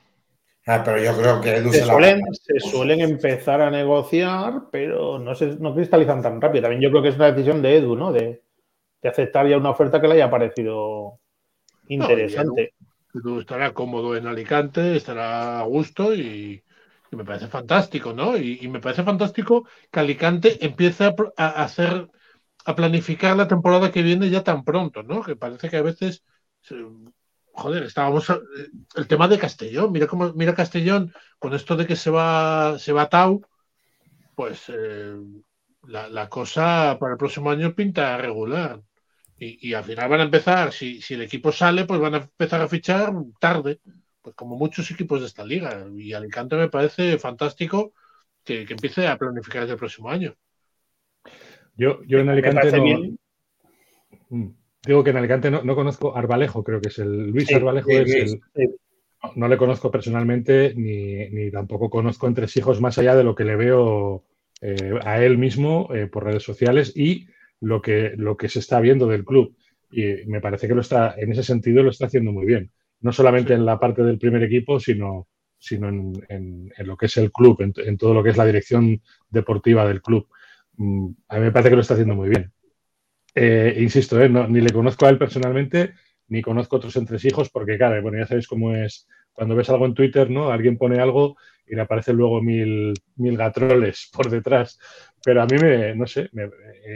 Ah, 0.66 0.82
pero 0.84 1.02
yo 1.02 1.16
creo 1.16 1.40
que 1.40 1.56
Edu 1.56 1.72
se, 1.72 1.78
se, 1.78 1.84
suelen, 1.86 2.20
se, 2.32 2.60
suelen, 2.60 3.00
empezar 3.00 3.60
a 3.60 3.70
negociar, 3.70 4.64
pero 4.70 5.18
no 5.18 5.34
se 5.34 5.56
no 5.56 5.74
cristalizan 5.74 6.22
tan 6.22 6.40
rápido. 6.40 6.62
También 6.62 6.82
yo 6.82 6.90
creo 6.90 7.02
que 7.02 7.08
es 7.08 7.16
una 7.16 7.30
decisión 7.30 7.62
de 7.62 7.76
Edu, 7.76 7.96
¿no? 7.96 8.12
De, 8.12 8.42
de 9.02 9.08
aceptar 9.08 9.48
ya 9.48 9.56
una 9.56 9.70
oferta 9.70 10.00
que 10.00 10.08
le 10.08 10.14
haya 10.14 10.30
parecido 10.30 11.18
interesante. 11.88 12.74
No, 12.78 12.89
estará 13.40 13.74
cómodo 13.74 14.16
en 14.16 14.26
Alicante, 14.26 14.96
estará 14.96 15.60
a 15.60 15.62
gusto 15.64 16.14
y, 16.14 16.62
me 17.12 17.24
parece 17.24 17.48
fantástico, 17.48 18.12
¿no? 18.12 18.36
Y, 18.36 18.68
me 18.68 18.80
parece 18.80 19.02
fantástico 19.02 19.66
que 19.90 20.00
Alicante 20.00 20.64
empiece 20.64 21.04
a, 21.36 21.46
hacer, 21.62 22.08
a 22.64 22.74
planificar 22.76 23.36
la 23.36 23.48
temporada 23.48 23.90
que 23.90 24.02
viene 24.02 24.30
ya 24.30 24.44
tan 24.44 24.64
pronto, 24.64 25.02
¿no? 25.02 25.22
Que 25.22 25.36
parece 25.36 25.68
que 25.68 25.76
a 25.76 25.82
veces 25.82 26.22
joder, 27.52 27.82
estábamos 27.84 28.26
el 28.96 29.06
tema 29.06 29.28
de 29.28 29.38
Castellón, 29.38 29.92
mira 29.92 30.06
cómo 30.06 30.32
mira 30.34 30.54
Castellón 30.54 31.12
con 31.38 31.54
esto 31.54 31.76
de 31.76 31.86
que 31.86 31.96
se 31.96 32.10
va 32.10 32.78
se 32.78 32.92
va 32.92 33.08
Tau, 33.08 33.42
pues 34.34 34.64
eh, 34.68 35.16
la, 35.86 36.28
cosa 36.28 36.96
para 36.98 37.12
el 37.12 37.18
próximo 37.18 37.50
año 37.50 37.74
pinta 37.74 38.16
regular. 38.16 38.82
Y, 39.42 39.70
y, 39.70 39.72
al 39.72 39.84
final 39.84 40.10
van 40.10 40.20
a 40.20 40.24
empezar, 40.24 40.70
si, 40.70 41.00
si 41.00 41.14
el 41.14 41.22
equipo 41.22 41.50
sale, 41.50 41.86
pues 41.86 41.98
van 41.98 42.14
a 42.14 42.18
empezar 42.18 42.60
a 42.60 42.68
fichar 42.68 43.10
tarde, 43.40 43.80
pues 44.20 44.36
como 44.36 44.56
muchos 44.56 44.90
equipos 44.90 45.20
de 45.20 45.28
esta 45.28 45.46
liga. 45.46 45.86
Y 45.96 46.12
Alicante 46.12 46.56
me 46.56 46.68
parece 46.68 47.18
fantástico 47.18 47.94
que, 48.44 48.66
que 48.66 48.74
empiece 48.74 49.08
a 49.08 49.16
planificar 49.16 49.62
desde 49.62 49.72
el 49.72 49.78
próximo 49.78 50.10
año. 50.10 50.36
Yo, 51.74 52.02
yo 52.04 52.18
en 52.18 52.28
Alicante 52.28 52.70
no... 52.70 52.84
Bien. 52.84 53.18
Mm. 54.28 54.48
Digo 54.86 55.04
que 55.04 55.10
en 55.10 55.16
Alicante 55.16 55.50
no, 55.50 55.62
no, 55.62 55.74
conozco 55.74 56.16
Arbalejo, 56.16 56.62
creo 56.62 56.80
que 56.80 56.88
es 56.88 56.98
el 56.98 57.30
Luis 57.30 57.48
sí, 57.48 57.54
Arbalejo, 57.54 57.88
sí, 57.88 57.96
es 57.96 58.14
el, 58.14 58.28
sí. 58.54 58.74
no 59.36 59.48
le 59.48 59.58
conozco 59.58 59.90
personalmente 59.90 60.74
ni, 60.74 61.28
ni, 61.28 61.50
tampoco 61.50 61.90
conozco 61.90 62.26
entre 62.26 62.46
hijos 62.54 62.80
más 62.80 62.96
allá 62.98 63.14
de 63.14 63.24
lo 63.24 63.34
que 63.34 63.44
le 63.44 63.56
veo 63.56 64.24
eh, 64.62 64.98
a 65.04 65.22
él 65.22 65.36
mismo 65.36 65.88
eh, 65.94 66.06
por 66.06 66.24
redes 66.24 66.42
sociales 66.42 66.94
y 66.96 67.26
lo 67.60 67.80
que, 67.80 68.12
lo 68.16 68.36
que 68.36 68.48
se 68.48 68.58
está 68.58 68.80
viendo 68.80 69.06
del 69.06 69.24
club. 69.24 69.56
Y 69.90 70.26
me 70.26 70.40
parece 70.40 70.68
que 70.68 70.74
lo 70.74 70.80
está, 70.80 71.14
en 71.16 71.32
ese 71.32 71.42
sentido 71.42 71.82
lo 71.82 71.90
está 71.90 72.06
haciendo 72.06 72.32
muy 72.32 72.46
bien. 72.46 72.70
No 73.00 73.12
solamente 73.12 73.54
en 73.54 73.64
la 73.64 73.78
parte 73.78 74.02
del 74.02 74.18
primer 74.18 74.42
equipo, 74.42 74.78
sino, 74.78 75.28
sino 75.58 75.88
en, 75.88 76.12
en, 76.28 76.72
en 76.76 76.86
lo 76.86 76.96
que 76.96 77.06
es 77.06 77.16
el 77.16 77.32
club, 77.32 77.60
en, 77.62 77.72
en, 77.76 77.96
todo 77.96 78.14
lo 78.14 78.22
que 78.22 78.30
es 78.30 78.36
la 78.36 78.46
dirección 78.46 79.00
deportiva 79.28 79.86
del 79.86 80.02
club. 80.02 80.28
Mm, 80.76 81.10
a 81.28 81.36
mí 81.36 81.40
me 81.42 81.52
parece 81.52 81.70
que 81.70 81.76
lo 81.76 81.82
está 81.82 81.94
haciendo 81.94 82.14
muy 82.14 82.28
bien. 82.28 82.52
Eh, 83.34 83.76
insisto, 83.78 84.20
eh, 84.20 84.28
no, 84.28 84.48
ni 84.48 84.60
le 84.60 84.72
conozco 84.72 85.06
a 85.06 85.10
él 85.10 85.18
personalmente, 85.18 85.94
ni 86.28 86.42
conozco 86.42 86.76
otros 86.76 86.96
entresijos, 86.96 87.50
porque, 87.50 87.76
claro, 87.76 88.00
bueno, 88.02 88.18
ya 88.18 88.26
sabéis 88.26 88.48
cómo 88.48 88.74
es 88.74 89.06
cuando 89.32 89.54
ves 89.54 89.70
algo 89.70 89.86
en 89.86 89.94
Twitter, 89.94 90.30
¿no? 90.30 90.50
Alguien 90.50 90.76
pone 90.76 91.00
algo 91.00 91.36
y 91.66 91.74
le 91.74 91.82
aparecen 91.82 92.16
luego 92.16 92.42
mil, 92.42 92.92
mil 93.16 93.36
gatroles 93.36 94.10
por 94.12 94.28
detrás. 94.28 94.78
Pero 95.24 95.42
a 95.42 95.46
mí 95.46 95.56
me, 95.58 95.94
no 95.94 96.06
sé, 96.06 96.28
me, 96.32 96.50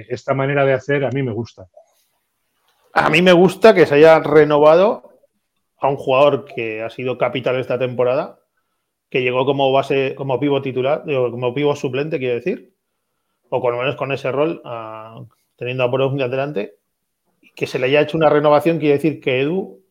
esta 0.09 0.35
manera 0.35 0.65
de 0.65 0.73
hacer 0.73 1.05
a 1.05 1.11
mí 1.11 1.23
me 1.23 1.33
gusta. 1.33 1.67
A 2.93 3.11
mí 3.11 3.23
me 3.23 3.33
gusta 3.33 3.75
que 3.75 3.87
se 3.87 3.97
haya 3.97 4.21
renovado 4.21 5.11
a 5.79 5.89
un 5.89 5.97
jugador 5.97 6.45
que 6.45 6.83
ha 6.83 6.91
sido 6.91 7.19
capital 7.19 7.57
esta 7.57 7.79
temporada, 7.79 8.39
que 9.11 9.23
llegó 9.23 9.45
como 9.45 9.71
base, 9.73 10.15
como 10.15 10.41
pivo 10.41 10.63
titular, 10.63 11.05
como 11.05 11.53
pivo 11.53 11.77
suplente, 11.77 12.19
quiero 12.19 12.37
decir, 12.37 12.73
o 13.49 13.61
con 13.61 13.73
lo 13.73 13.79
menos 13.79 13.97
con 13.97 14.13
ese 14.13 14.33
rol, 14.33 14.63
a, 14.65 15.23
teniendo 15.57 15.85
a 15.85 15.89
Borussia 15.89 16.27
adelante, 16.27 16.77
que 17.55 17.67
se 17.67 17.79
le 17.79 17.87
haya 17.87 18.01
hecho 18.01 18.17
una 18.17 18.31
renovación 18.31 18.79
quiere 18.79 18.95
decir 18.95 19.21
que 19.21 19.41
Edu 19.41 19.85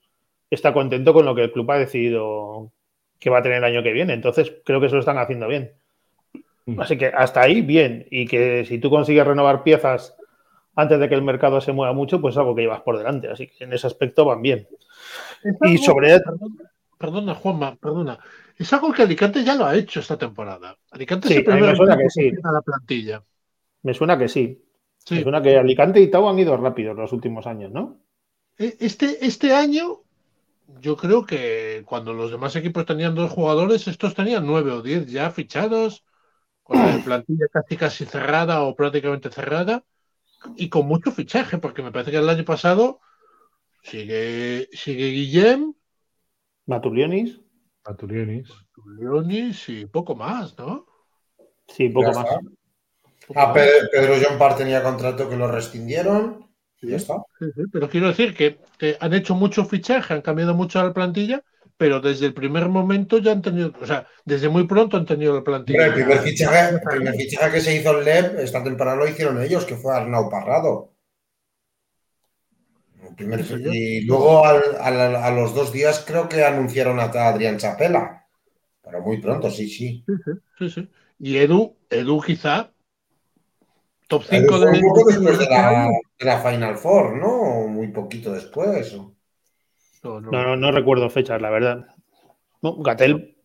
está 0.50 0.74
contento 0.74 1.14
con 1.14 1.26
lo 1.26 1.36
que 1.36 1.44
el 1.44 1.52
club 1.52 1.72
ha 1.72 1.78
decidido 1.78 2.72
que 3.20 3.30
va 3.30 3.40
a 3.40 3.42
tener 3.44 3.60
el 3.60 3.64
año 3.64 3.84
que 3.84 3.94
viene. 3.94 4.14
Entonces, 4.14 4.54
creo 4.66 4.80
que 4.80 4.88
eso 4.88 4.96
lo 4.96 5.00
están 5.00 5.18
haciendo 5.18 5.48
bien. 5.48 5.72
Mm. 6.66 6.80
Así 6.80 6.98
que 6.98 7.08
hasta 7.08 7.42
ahí, 7.42 7.62
bien. 7.62 8.08
Y 8.10 8.26
que 8.26 8.66
si 8.66 8.80
tú 8.80 8.90
consigues 8.90 9.26
renovar 9.26 9.64
piezas 9.64 10.16
antes 10.76 11.00
de 11.00 11.10
que 11.10 11.16
el 11.16 11.22
mercado 11.22 11.62
se 11.62 11.72
mueva 11.72 11.94
mucho, 11.94 12.22
pues 12.22 12.34
es 12.34 12.38
algo 12.38 12.56
que 12.56 12.64
llevas 12.64 12.82
por 12.82 12.98
delante. 12.98 13.30
Así 13.30 13.48
que 13.48 13.64
en 13.64 13.74
ese 13.74 13.88
aspecto 13.88 14.26
van 14.26 14.42
bien. 14.42 14.68
y 15.62 15.78
sobre. 15.78 16.20
Perdona, 16.20 16.56
perdona, 16.98 17.36
Juanma, 17.36 17.76
perdona. 17.76 18.20
Es 18.58 18.72
algo 18.72 18.94
que 18.94 19.02
Alicante 19.02 19.44
ya 19.44 19.56
lo 19.56 19.66
ha 19.66 19.76
hecho 19.76 20.00
esta 20.00 20.18
temporada. 20.18 20.78
Alicante 20.92 21.28
sí, 21.28 21.44
me 21.46 21.76
suena 21.76 21.98
que 21.98 22.10
sí. 22.10 22.32
a 22.44 22.52
la 22.52 22.62
plantilla. 22.62 23.24
Me 23.82 23.94
suena 23.94 24.18
que 24.18 24.28
sí. 24.28 24.64
Sí. 25.00 25.20
Es 25.20 25.26
una 25.26 25.42
que 25.42 25.58
Alicante 25.58 26.00
y 26.00 26.10
Tau 26.10 26.30
han 26.30 26.40
ido 26.40 26.56
rápido 26.56 26.94
los 26.94 27.12
últimos 27.12 27.46
años, 27.46 27.72
¿no? 27.72 28.00
Este, 28.58 29.26
este 29.26 29.54
año, 29.54 30.02
yo 30.80 30.96
creo 30.96 31.26
que 31.26 31.84
cuando 31.86 32.14
los 32.14 32.32
demás 32.32 32.56
equipos 32.56 32.86
tenían 32.86 33.16
dos 33.16 33.32
jugadores, 33.32 33.88
estos 33.88 34.14
tenían 34.14 34.46
nueve 34.46 34.72
o 34.72 34.82
diez 34.82 35.08
ya 35.08 35.32
fichados, 35.32 36.06
con 36.64 36.78
la 36.78 36.98
plantilla 37.04 37.46
casi 37.52 37.78
casi 37.78 38.06
cerrada 38.06 38.64
o 38.64 38.76
prácticamente 38.76 39.30
cerrada, 39.30 39.84
y 40.56 40.70
con 40.70 40.88
mucho 40.88 41.12
fichaje, 41.12 41.58
porque 41.58 41.84
me 41.84 41.92
parece 41.92 42.12
que 42.12 42.18
el 42.18 42.30
año 42.30 42.46
pasado 42.46 43.00
sigue, 43.82 44.70
sigue 44.72 45.10
Guillem. 45.10 45.74
Matulionis. 46.66 47.40
Matulionis. 47.86 48.50
Matulionis 48.76 49.70
y 49.70 49.86
poco 49.86 50.16
más, 50.16 50.58
¿no? 50.58 50.86
Sí, 51.68 51.90
poco 51.90 52.12
ya 52.12 52.20
más. 52.20 52.30
Ah, 53.36 53.54
Pedro, 53.54 53.90
Pedro 53.92 54.16
John 54.22 54.38
Parr 54.38 54.58
tenía 54.58 54.84
contrato 54.84 55.30
que 55.30 55.38
lo 55.38 55.50
rescindieron 55.50 56.50
y 56.82 56.90
ya 56.90 56.98
está. 56.98 57.24
Sí, 57.40 57.46
sí, 57.56 57.62
pero 57.72 57.90
quiero 57.90 58.08
decir 58.08 58.36
que, 58.36 58.60
que, 58.78 58.98
han 59.00 59.14
hecho 59.14 59.34
mucho 59.36 59.64
fichaje, 59.66 60.14
han 60.14 60.22
cambiado 60.22 60.54
mucho 60.54 60.84
la 60.84 60.94
plantilla, 60.94 61.44
pero 61.78 62.00
desde 62.00 62.28
el 62.28 62.34
primer 62.34 62.70
momento 62.70 63.18
ya 63.18 63.32
han 63.32 63.42
tenido, 63.42 63.74
o 63.82 63.86
sea, 63.86 64.08
desde 64.26 64.50
muy 64.50 64.68
pronto 64.68 64.98
han 64.98 65.06
tenido 65.06 65.36
la 65.36 65.44
plantilla. 65.44 65.80
Pero 65.80 65.90
el 65.90 65.94
primer 65.94 66.20
fichaje, 66.20 66.76
el 66.76 66.82
primer 66.82 67.14
fichaje 67.16 67.52
que 67.52 67.62
se 67.62 67.76
hizo 67.76 67.98
en 68.00 68.06
LEP 68.06 68.40
esta 68.40 68.64
temporada 68.64 68.98
lo 68.98 69.08
hicieron 69.08 69.42
ellos, 69.42 69.66
que 69.66 69.76
fue 69.76 69.96
Arnau 69.96 70.30
Parrado. 70.30 70.92
Primer, 73.18 73.46
y 73.72 74.02
luego 74.06 74.44
al, 74.44 74.62
al, 74.80 75.16
a 75.16 75.30
los 75.30 75.54
dos 75.54 75.72
días 75.72 76.04
creo 76.08 76.28
que 76.28 76.44
anunciaron 76.44 77.00
a 77.00 77.04
Adrián 77.04 77.58
Chapela. 77.58 78.26
Pero 78.82 79.02
muy 79.02 79.22
pronto, 79.22 79.52
sí, 79.52 79.68
sí. 79.70 80.04
Sí, 80.08 80.32
sí, 80.58 80.70
sí. 80.70 80.90
Y 81.20 81.38
Edu, 81.38 81.78
Edu 81.90 82.22
quizá 82.22 82.72
top 84.08 84.24
5 84.30 84.60
de... 84.60 84.66
Un 84.72 84.82
poco 84.82 85.06
después 85.10 85.40
de 85.40 85.46
la, 85.46 85.90
de 86.20 86.26
la, 86.26 86.42
Final 86.42 86.78
Four, 86.78 87.18
¿no? 87.18 87.68
Muy 87.68 87.88
poquito 87.88 88.34
después. 88.34 88.96
No, 90.04 90.20
no, 90.20 90.32
no, 90.32 90.56
no 90.56 90.72
recuerdo 90.72 91.10
fechas, 91.10 91.42
la 91.42 91.50
verdad. 91.50 91.88
No, 92.62 92.76
Gatel, 92.78 93.38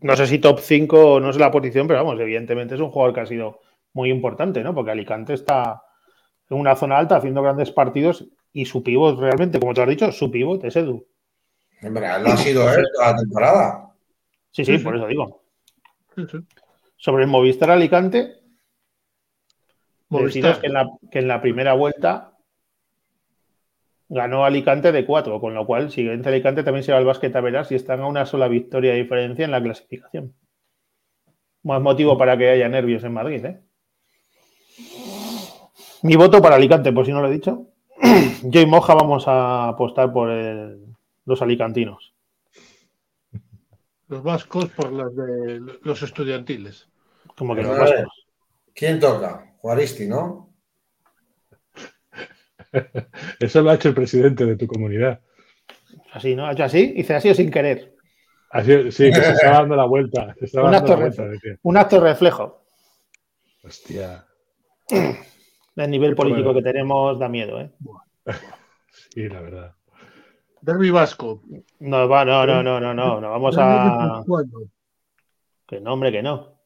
no 0.00 0.16
sé 0.16 0.26
si 0.26 0.38
top 0.38 0.60
5 0.60 1.20
no 1.20 1.30
es 1.30 1.36
la 1.36 1.50
posición, 1.50 1.86
pero 1.86 2.04
vamos, 2.04 2.20
evidentemente 2.20 2.74
es 2.74 2.80
un 2.80 2.90
jugador 2.90 3.14
que 3.14 3.20
ha 3.20 3.26
sido 3.26 3.60
muy 3.92 4.10
importante, 4.10 4.62
¿no? 4.62 4.74
Porque 4.74 4.90
Alicante 4.90 5.34
está, 5.34 5.82
en 6.50 6.58
una 6.58 6.76
zona 6.76 6.98
alta 6.98 7.16
haciendo 7.16 7.42
grandes 7.42 7.70
partidos 7.70 8.26
y 8.52 8.66
su 8.66 8.82
pivot 8.82 9.18
realmente, 9.18 9.58
como 9.58 9.74
te 9.74 9.82
has 9.82 9.88
dicho, 9.88 10.12
su 10.12 10.30
pivot 10.30 10.62
es 10.64 10.76
Edu. 10.76 11.06
Hombre, 11.82 12.06
lo 12.20 12.28
ha 12.28 12.36
sido 12.36 12.72
él 12.72 12.84
toda 12.94 13.12
la 13.12 13.16
temporada. 13.18 13.90
Sí, 14.50 14.64
sí, 14.64 14.78
Sí, 14.78 14.84
por 14.84 14.96
eso 14.96 15.06
digo. 15.06 15.42
Sí, 16.14 16.26
sí. 16.30 16.38
Sobre 16.96 17.24
el 17.24 17.30
Movistar 17.30 17.70
Alicante, 17.70 18.40
Movistar. 20.08 20.26
deciros 20.26 20.58
que 20.58 20.66
en, 20.68 20.72
la, 20.74 20.88
que 21.10 21.18
en 21.18 21.28
la 21.28 21.42
primera 21.42 21.74
vuelta 21.74 22.33
ganó 24.14 24.44
Alicante 24.44 24.92
de 24.92 25.04
4, 25.04 25.40
con 25.40 25.54
lo 25.54 25.66
cual, 25.66 25.90
si 25.90 26.04
vence 26.04 26.28
Alicante, 26.28 26.62
también 26.62 26.84
se 26.84 26.92
va 26.92 26.98
al 26.98 27.04
básquet 27.04 27.34
a 27.34 27.40
veras 27.40 27.70
y 27.72 27.74
están 27.74 28.00
a 28.00 28.06
una 28.06 28.24
sola 28.24 28.48
victoria 28.48 28.92
de 28.92 29.02
diferencia 29.02 29.44
en 29.44 29.50
la 29.50 29.62
clasificación. 29.62 30.34
Más 31.64 31.82
motivo 31.82 32.16
para 32.16 32.36
que 32.38 32.48
haya 32.48 32.68
nervios 32.68 33.02
en 33.04 33.12
Madrid, 33.12 33.44
¿eh? 33.44 33.60
Mi 36.02 36.16
voto 36.16 36.40
para 36.40 36.56
Alicante, 36.56 36.92
por 36.92 37.06
si 37.06 37.12
no 37.12 37.20
lo 37.20 37.28
he 37.28 37.32
dicho. 37.32 37.66
Yo 38.42 38.60
y 38.60 38.66
Moja 38.66 38.94
vamos 38.94 39.26
a 39.26 39.68
apostar 39.68 40.12
por 40.12 40.30
el- 40.30 40.84
los 41.24 41.40
alicantinos. 41.42 42.12
Los 44.08 44.22
vascos 44.22 44.66
por 44.66 44.92
las 44.92 45.14
de 45.16 45.60
los 45.82 46.02
estudiantiles. 46.02 46.88
Como 47.36 47.54
que 47.54 47.62
los 47.62 47.70
ver. 47.70 47.80
vascos. 47.80 48.26
¿Quién 48.74 49.00
toca? 49.00 49.54
Juaristi, 49.58 50.06
¿no? 50.06 50.43
Eso 53.40 53.62
lo 53.62 53.70
ha 53.70 53.74
hecho 53.74 53.88
el 53.88 53.94
presidente 53.94 54.44
de 54.46 54.56
tu 54.56 54.66
comunidad. 54.66 55.20
Así, 56.12 56.34
¿no? 56.34 56.46
Ha 56.46 56.52
hecho 56.52 56.64
así, 56.64 56.92
hice 56.96 57.14
así 57.14 57.30
o 57.30 57.34
sin 57.34 57.50
querer. 57.50 57.94
Así- 58.50 58.90
sí, 58.92 59.10
que 59.10 59.14
se 59.20 59.32
estaba 59.32 59.58
dando 59.60 59.76
la 59.76 59.84
vuelta. 59.86 60.34
Se 60.38 60.44
estaba 60.46 60.66
Un 60.68 60.72
dando 60.72 60.88
la 60.88 60.94
acto 60.94 61.00
vuelta. 61.02 61.22
reflejo. 61.24 61.32
decía. 61.32 61.58
Un 61.62 61.76
acto 61.76 62.00
reflejo. 62.00 62.62
Hostia. 63.64 64.24
El 65.76 65.90
nivel 65.90 66.10
Qué 66.10 66.16
político 66.16 66.44
bueno. 66.52 66.60
que 66.60 66.62
tenemos 66.72 67.18
da 67.18 67.28
miedo, 67.28 67.60
¿eh? 67.60 67.70
Sí, 69.12 69.28
la 69.28 69.40
verdad. 69.40 69.74
Derby 70.60 70.90
vasco. 70.90 71.42
No, 71.80 72.08
va, 72.08 72.24
no, 72.24 72.46
no, 72.46 72.62
no, 72.62 72.80
no, 72.80 72.94
no. 72.94 73.20
No 73.20 73.30
vamos 73.30 73.56
a. 73.58 74.22
Que 75.66 75.80
no, 75.80 75.92
hombre, 75.92 76.10
que 76.12 76.22
no. 76.22 76.58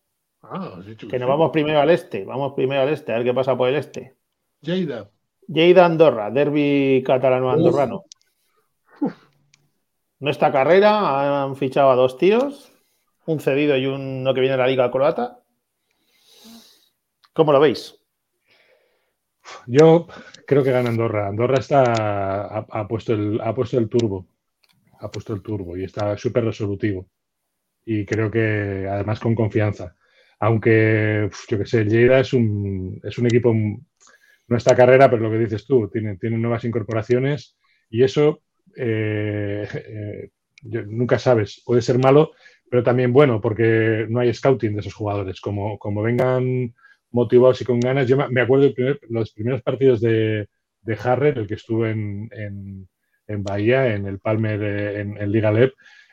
Ah, 0.42 0.74
has 0.78 0.86
dicho 0.86 1.08
Que 1.08 1.18
nos 1.18 1.26
sí. 1.26 1.30
vamos 1.30 1.50
primero 1.50 1.80
al 1.80 1.90
este. 1.90 2.24
Vamos 2.24 2.52
primero 2.54 2.82
al 2.82 2.88
este, 2.90 3.12
a 3.12 3.16
ver 3.16 3.24
qué 3.24 3.34
pasa 3.34 3.56
por 3.56 3.68
el 3.68 3.76
este. 3.76 4.14
Lleida. 4.60 5.10
Lleida 5.48 5.86
Andorra, 5.86 6.30
derby 6.30 7.02
catalano-andorrano. 7.04 8.04
Nuestra 10.20 10.52
carrera 10.52 11.42
han 11.42 11.56
fichado 11.56 11.90
a 11.90 11.96
dos 11.96 12.18
tíos, 12.18 12.70
un 13.24 13.40
cedido 13.40 13.76
y 13.76 13.86
uno 13.86 14.34
que 14.34 14.40
viene 14.40 14.56
de 14.56 14.62
la 14.62 14.66
Liga 14.66 14.90
Croata. 14.90 15.40
¿Cómo 17.32 17.52
lo 17.52 17.60
veis? 17.60 17.98
Yo 19.66 20.06
creo 20.46 20.62
que 20.62 20.72
gana 20.72 20.90
Andorra. 20.90 21.28
Andorra 21.28 21.58
está 21.58 21.82
ha, 21.82 22.66
ha 22.68 22.88
puesto 22.88 23.14
el 23.14 23.40
ha 23.40 23.54
puesto 23.54 23.78
el 23.78 23.88
turbo. 23.88 24.26
Ha 25.00 25.10
puesto 25.10 25.32
el 25.32 25.40
turbo 25.40 25.78
y 25.78 25.84
está 25.84 26.16
súper 26.18 26.44
resolutivo. 26.44 27.08
Y 27.86 28.04
creo 28.04 28.30
que 28.30 28.86
además 28.90 29.18
con 29.18 29.34
confianza. 29.34 29.94
Aunque 30.40 31.30
yo 31.48 31.58
que 31.58 31.66
sé, 31.66 31.84
Lleida 31.84 32.20
es 32.20 32.34
un 32.34 33.00
es 33.02 33.16
un 33.16 33.26
equipo 33.26 33.54
está 34.56 34.74
carrera, 34.76 35.10
pero 35.10 35.22
lo 35.22 35.30
que 35.30 35.38
dices 35.38 35.66
tú, 35.66 35.88
tiene, 35.90 36.16
tiene 36.16 36.38
nuevas 36.38 36.64
incorporaciones 36.64 37.56
y 37.90 38.02
eso 38.02 38.42
eh, 38.76 39.66
eh, 39.74 40.30
nunca 40.86 41.18
sabes. 41.18 41.62
Puede 41.64 41.82
ser 41.82 41.98
malo, 41.98 42.32
pero 42.70 42.82
también 42.82 43.12
bueno, 43.12 43.40
porque 43.40 44.06
no 44.08 44.20
hay 44.20 44.32
scouting 44.32 44.74
de 44.74 44.80
esos 44.80 44.94
jugadores. 44.94 45.40
Como, 45.40 45.78
como 45.78 46.02
vengan 46.02 46.74
motivados 47.10 47.60
y 47.62 47.64
con 47.64 47.80
ganas. 47.80 48.06
Yo 48.08 48.16
me 48.16 48.40
acuerdo 48.40 48.72
primer- 48.74 49.00
los 49.08 49.32
primeros 49.32 49.62
partidos 49.62 50.00
de, 50.00 50.48
de 50.82 50.98
Harrer, 51.02 51.38
el 51.38 51.46
que 51.46 51.54
estuvo 51.54 51.86
en, 51.86 52.28
en, 52.32 52.88
en 53.26 53.42
Bahía, 53.42 53.94
en 53.94 54.06
el 54.06 54.18
Palmer, 54.20 54.62
eh, 54.62 55.00
en, 55.00 55.16
en 55.16 55.32
Liga 55.32 55.50
Leb, 55.52 55.72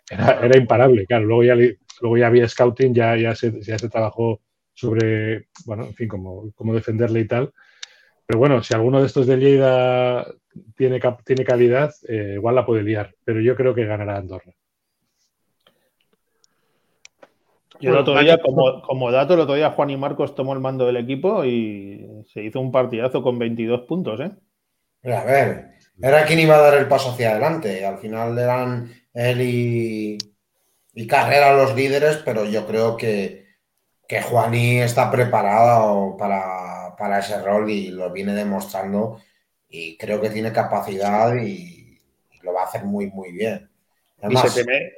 era, 0.10 0.40
era 0.46 0.58
imparable. 0.58 1.06
Claro, 1.06 1.26
luego 1.26 1.44
ya, 1.44 1.56
luego 2.02 2.18
ya 2.18 2.28
había 2.28 2.48
scouting, 2.48 2.94
ya, 2.94 3.16
ya, 3.18 3.36
se, 3.36 3.62
ya 3.62 3.78
se 3.78 3.90
trabajó 3.90 4.42
sobre, 4.74 5.48
bueno, 5.66 5.86
en 5.86 5.94
fin, 5.96 6.08
cómo, 6.08 6.52
cómo 6.56 6.74
defenderle 6.74 7.22
y 7.22 7.28
tal. 7.28 7.54
Pero 8.26 8.40
bueno, 8.40 8.64
si 8.64 8.74
alguno 8.74 9.00
de 9.00 9.08
estos 9.08 9.28
de 9.28 9.38
Lleida 9.38 10.26
tiene, 10.76 11.00
tiene 11.24 11.46
calidad, 11.46 11.94
eh, 12.08 12.34
igual 12.36 12.56
la 12.56 12.66
puede 12.66 12.84
liar. 12.84 13.14
Pero 13.24 13.40
yo 13.40 13.56
creo 13.56 13.76
que 13.76 13.86
ganará 13.86 14.18
Andorra. 14.18 14.52
Yo 17.80 17.92
el 17.92 17.98
otro 17.98 18.18
día, 18.20 18.40
como, 18.42 18.82
como 18.82 19.12
dato, 19.12 19.34
el 19.34 19.42
otro 19.42 19.56
día 19.56 19.72
Juan 19.72 19.90
y 19.90 19.98
Marcos 19.98 20.34
tomó 20.34 20.54
el 20.54 20.60
mando 20.60 20.86
del 20.86 20.98
equipo 20.98 21.44
y 21.44 22.24
se 22.34 22.42
hizo 22.42 22.62
un 22.62 22.72
partidazo 22.72 23.22
con 23.22 23.38
22 23.38 23.82
puntos, 23.82 24.20
¿eh? 24.22 24.32
Pero 25.02 25.18
a 25.18 25.24
ver, 25.26 25.76
era 26.02 26.26
quien 26.26 26.40
iba 26.40 26.56
a 26.56 26.62
dar 26.62 26.74
el 26.76 26.88
paso 26.88 27.12
hacia 27.12 27.32
adelante. 27.32 27.86
Al 27.86 28.00
final 28.00 28.38
eran 28.40 28.92
él 29.14 29.42
y, 29.42 30.18
y 30.94 31.08
Carrera 31.08 31.56
los 31.56 31.76
líderes, 31.76 32.18
pero 32.26 32.46
yo 32.46 32.66
creo 32.66 32.98
que, 32.98 33.46
que 34.08 34.22
Juaní 34.22 34.80
está 34.80 35.12
preparado 35.12 36.16
para, 36.18 36.65
para 36.98 37.20
ese 37.20 37.42
rol 37.42 37.70
y 37.70 37.90
lo 37.92 38.12
viene 38.12 38.34
demostrando. 38.34 39.22
Y 39.70 39.98
creo 39.98 40.22
que 40.22 40.30
tiene 40.30 40.52
capacidad 40.52 41.36
y, 41.36 42.00
y 42.32 42.40
lo 42.44 42.54
va 42.54 42.62
a 42.62 42.66
hacer 42.66 42.86
muy, 42.86 43.08
muy 43.08 43.32
bien. 43.32 43.70
Y 44.22 44.26
Además, 44.26 44.52
se, 44.54 44.64
teme- 44.64 44.92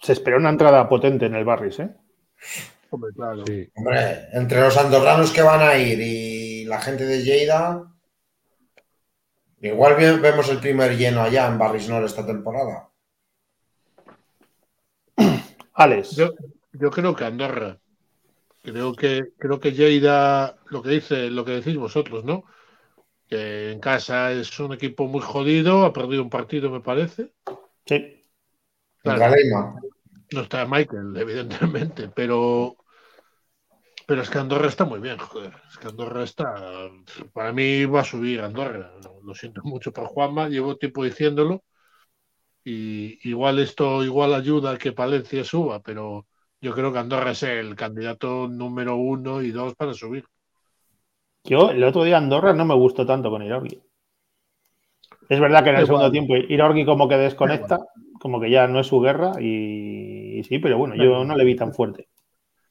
se 0.00 0.12
espera 0.12 0.36
una 0.36 0.50
entrada 0.50 0.88
potente 0.88 1.26
en 1.26 1.34
el 1.34 1.44
Barris, 1.44 1.80
¿eh? 1.80 1.90
Hombre, 2.90 3.10
claro. 3.14 3.44
Sí. 3.46 3.68
hombre, 3.74 4.28
entre 4.32 4.60
los 4.60 4.76
andorranos 4.76 5.32
que 5.32 5.42
van 5.42 5.60
a 5.60 5.76
ir 5.76 6.00
y 6.00 6.64
la 6.66 6.80
gente 6.80 7.04
de 7.04 7.22
Lleida, 7.22 7.92
igual 9.60 9.96
ve- 9.96 10.18
vemos 10.18 10.48
el 10.48 10.60
primer 10.60 10.96
lleno 10.96 11.20
allá 11.22 11.46
en 11.48 11.58
Barrisnor 11.58 12.04
esta 12.04 12.24
temporada. 12.24 12.88
Alex, 15.74 16.16
Yo, 16.16 16.30
yo 16.72 16.90
creo 16.90 17.14
que 17.14 17.24
Andorra. 17.24 17.78
Creo 18.66 18.94
que, 18.94 19.28
creo 19.38 19.60
que 19.60 19.70
Lleida, 19.70 20.58
lo 20.70 20.82
que 20.82 20.90
dice, 20.90 21.30
lo 21.30 21.44
que 21.44 21.52
decís 21.52 21.76
vosotros, 21.76 22.24
¿no? 22.24 22.42
Que 23.28 23.70
en 23.70 23.78
casa 23.78 24.32
es 24.32 24.58
un 24.58 24.72
equipo 24.72 25.06
muy 25.06 25.20
jodido, 25.20 25.84
ha 25.84 25.92
perdido 25.92 26.24
un 26.24 26.30
partido, 26.30 26.68
me 26.70 26.80
parece. 26.80 27.32
sí. 27.86 28.12
Claro. 29.02 29.32
No 30.32 30.40
está 30.40 30.66
Michael, 30.66 31.16
evidentemente, 31.16 32.08
pero 32.08 32.76
pero 34.06 34.22
es 34.22 34.30
que 34.30 34.38
Andorra 34.38 34.66
está 34.66 34.84
muy 34.84 34.98
bien, 34.98 35.18
joder. 35.18 35.52
Es 35.68 35.78
que 35.78 35.86
Andorra 35.86 36.24
está. 36.24 36.90
Para 37.32 37.52
mí 37.52 37.84
va 37.84 38.00
a 38.00 38.04
subir 38.04 38.40
Andorra. 38.40 38.92
Lo 39.22 39.34
siento 39.34 39.62
mucho 39.62 39.92
por 39.92 40.06
Juanma, 40.06 40.48
llevo 40.48 40.76
tiempo 40.76 41.04
diciéndolo. 41.04 41.62
Y 42.64 43.28
igual 43.28 43.60
esto 43.60 44.02
igual 44.02 44.34
ayuda 44.34 44.72
a 44.72 44.78
que 44.78 44.90
Palencia 44.90 45.44
suba, 45.44 45.80
pero 45.82 46.26
yo 46.60 46.74
creo 46.74 46.92
que 46.92 46.98
Andorra 46.98 47.30
es 47.32 47.42
el 47.42 47.74
candidato 47.76 48.48
número 48.48 48.96
uno 48.96 49.42
y 49.42 49.50
dos 49.50 49.74
para 49.74 49.94
subir. 49.94 50.24
Yo 51.44 51.70
el 51.70 51.84
otro 51.84 52.04
día 52.04 52.16
Andorra 52.16 52.52
no 52.52 52.64
me 52.64 52.74
gustó 52.74 53.06
tanto 53.06 53.30
con 53.30 53.42
Iraurgi. 53.42 53.80
Es 55.28 55.40
verdad 55.40 55.62
que 55.64 55.70
en 55.70 55.76
el 55.76 55.84
Igual. 55.84 55.86
segundo 55.86 56.10
tiempo 56.12 56.36
Iraurgi 56.36 56.84
como 56.84 57.08
que 57.08 57.16
desconecta, 57.16 57.78
como 58.20 58.40
que 58.40 58.50
ya 58.50 58.66
no 58.66 58.80
es 58.80 58.86
su 58.86 59.00
guerra 59.00 59.32
y, 59.40 60.38
y 60.38 60.44
sí, 60.44 60.58
pero 60.58 60.78
bueno, 60.78 60.94
yo 60.96 61.24
no 61.24 61.36
le 61.36 61.44
vi 61.44 61.54
tan 61.56 61.72
fuerte. 61.72 62.08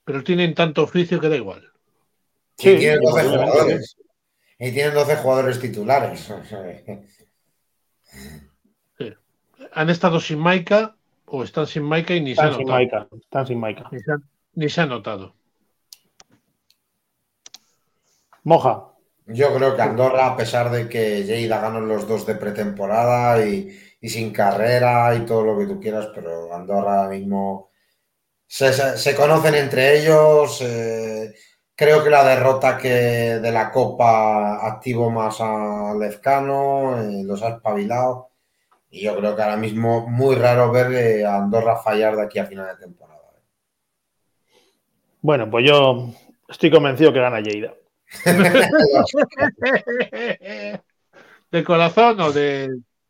Pero 0.03 0.23
tienen 0.23 0.53
tanto 0.53 0.83
oficio 0.83 1.19
que 1.19 1.29
da 1.29 1.35
igual. 1.35 1.63
Sí, 2.57 2.71
Sí, 2.71 2.77
tienen 2.77 3.01
12 3.01 3.13
obviamente. 3.27 3.51
jugadores. 3.51 3.97
Y 4.59 4.71
tienen 4.71 4.93
12 4.93 5.15
jugadores 5.17 5.59
titulares. 5.59 6.31
Han 9.73 9.89
estado 9.89 10.19
sin 10.19 10.39
Maika 10.39 10.95
o 11.27 11.43
están 11.43 11.67
sin 11.67 11.83
Maika 11.83 12.13
y 12.15 12.21
ni 12.21 12.35
se 12.35 12.41
ha 12.41 12.45
notado. 12.51 12.67
Maika, 12.67 13.07
están 13.21 13.47
sin 13.47 13.59
Maika. 13.59 13.89
Ni 13.91 13.99
se 13.99 14.11
ha- 14.11 14.17
ni 14.53 14.69
se 14.69 14.81
ha 14.81 14.85
notado. 14.85 15.35
Moja, 18.43 18.91
Yo 19.27 19.55
creo 19.55 19.75
que 19.75 19.81
Andorra, 19.81 20.27
a 20.27 20.37
pesar 20.37 20.69
de 20.69 20.87
que 20.87 21.23
Lleida 21.23 21.59
ganó 21.59 21.79
los 21.81 22.07
dos 22.07 22.27
de 22.27 22.35
pretemporada 22.35 23.43
y, 23.43 23.75
y 23.99 24.09
sin 24.09 24.31
carrera 24.31 25.15
y 25.15 25.25
todo 25.25 25.43
lo 25.43 25.57
que 25.57 25.65
tú 25.65 25.79
quieras, 25.79 26.09
pero 26.13 26.53
Andorra 26.53 27.01
ahora 27.05 27.09
mismo 27.09 27.71
se, 28.45 28.71
se- 28.71 28.97
se 28.99 29.15
conocen 29.15 29.55
entre 29.55 29.97
ellos. 29.99 30.61
eh, 30.61 31.33
creo 31.75 32.03
que 32.03 32.11
la 32.11 32.23
derrota 32.23 32.77
que 32.77 32.89
de 32.89 33.51
la 33.51 33.71
Copa 33.71 34.63
activó 34.67 35.09
más 35.09 35.37
a 35.41 35.95
Lezcano, 35.99 37.01
eh, 37.01 37.23
los 37.23 37.41
ha 37.41 37.49
espabilado. 37.55 38.29
Y 38.95 39.01
yo 39.01 39.15
creo 39.17 39.35
que 39.35 39.41
ahora 39.41 39.57
mismo 39.57 40.07
muy 40.07 40.35
raro 40.35 40.71
ver 40.71 40.93
eh, 40.93 41.25
a 41.25 41.35
Andorra 41.35 41.75
fallar 41.75 42.15
de 42.15 42.23
aquí 42.23 42.39
a 42.39 42.45
final 42.45 42.67
de 42.67 42.85
temporada. 42.85 43.19
bueno, 45.19 45.51
pues 45.51 45.67
yo 45.67 46.11
estoy 46.47 46.71
convencido 46.71 47.11
que 47.11 47.19
gana 47.19 47.41
Lleida. 47.41 47.73
¿De 51.51 51.63
corazón 51.65 52.21
o 52.21 52.31
de.? 52.31 52.69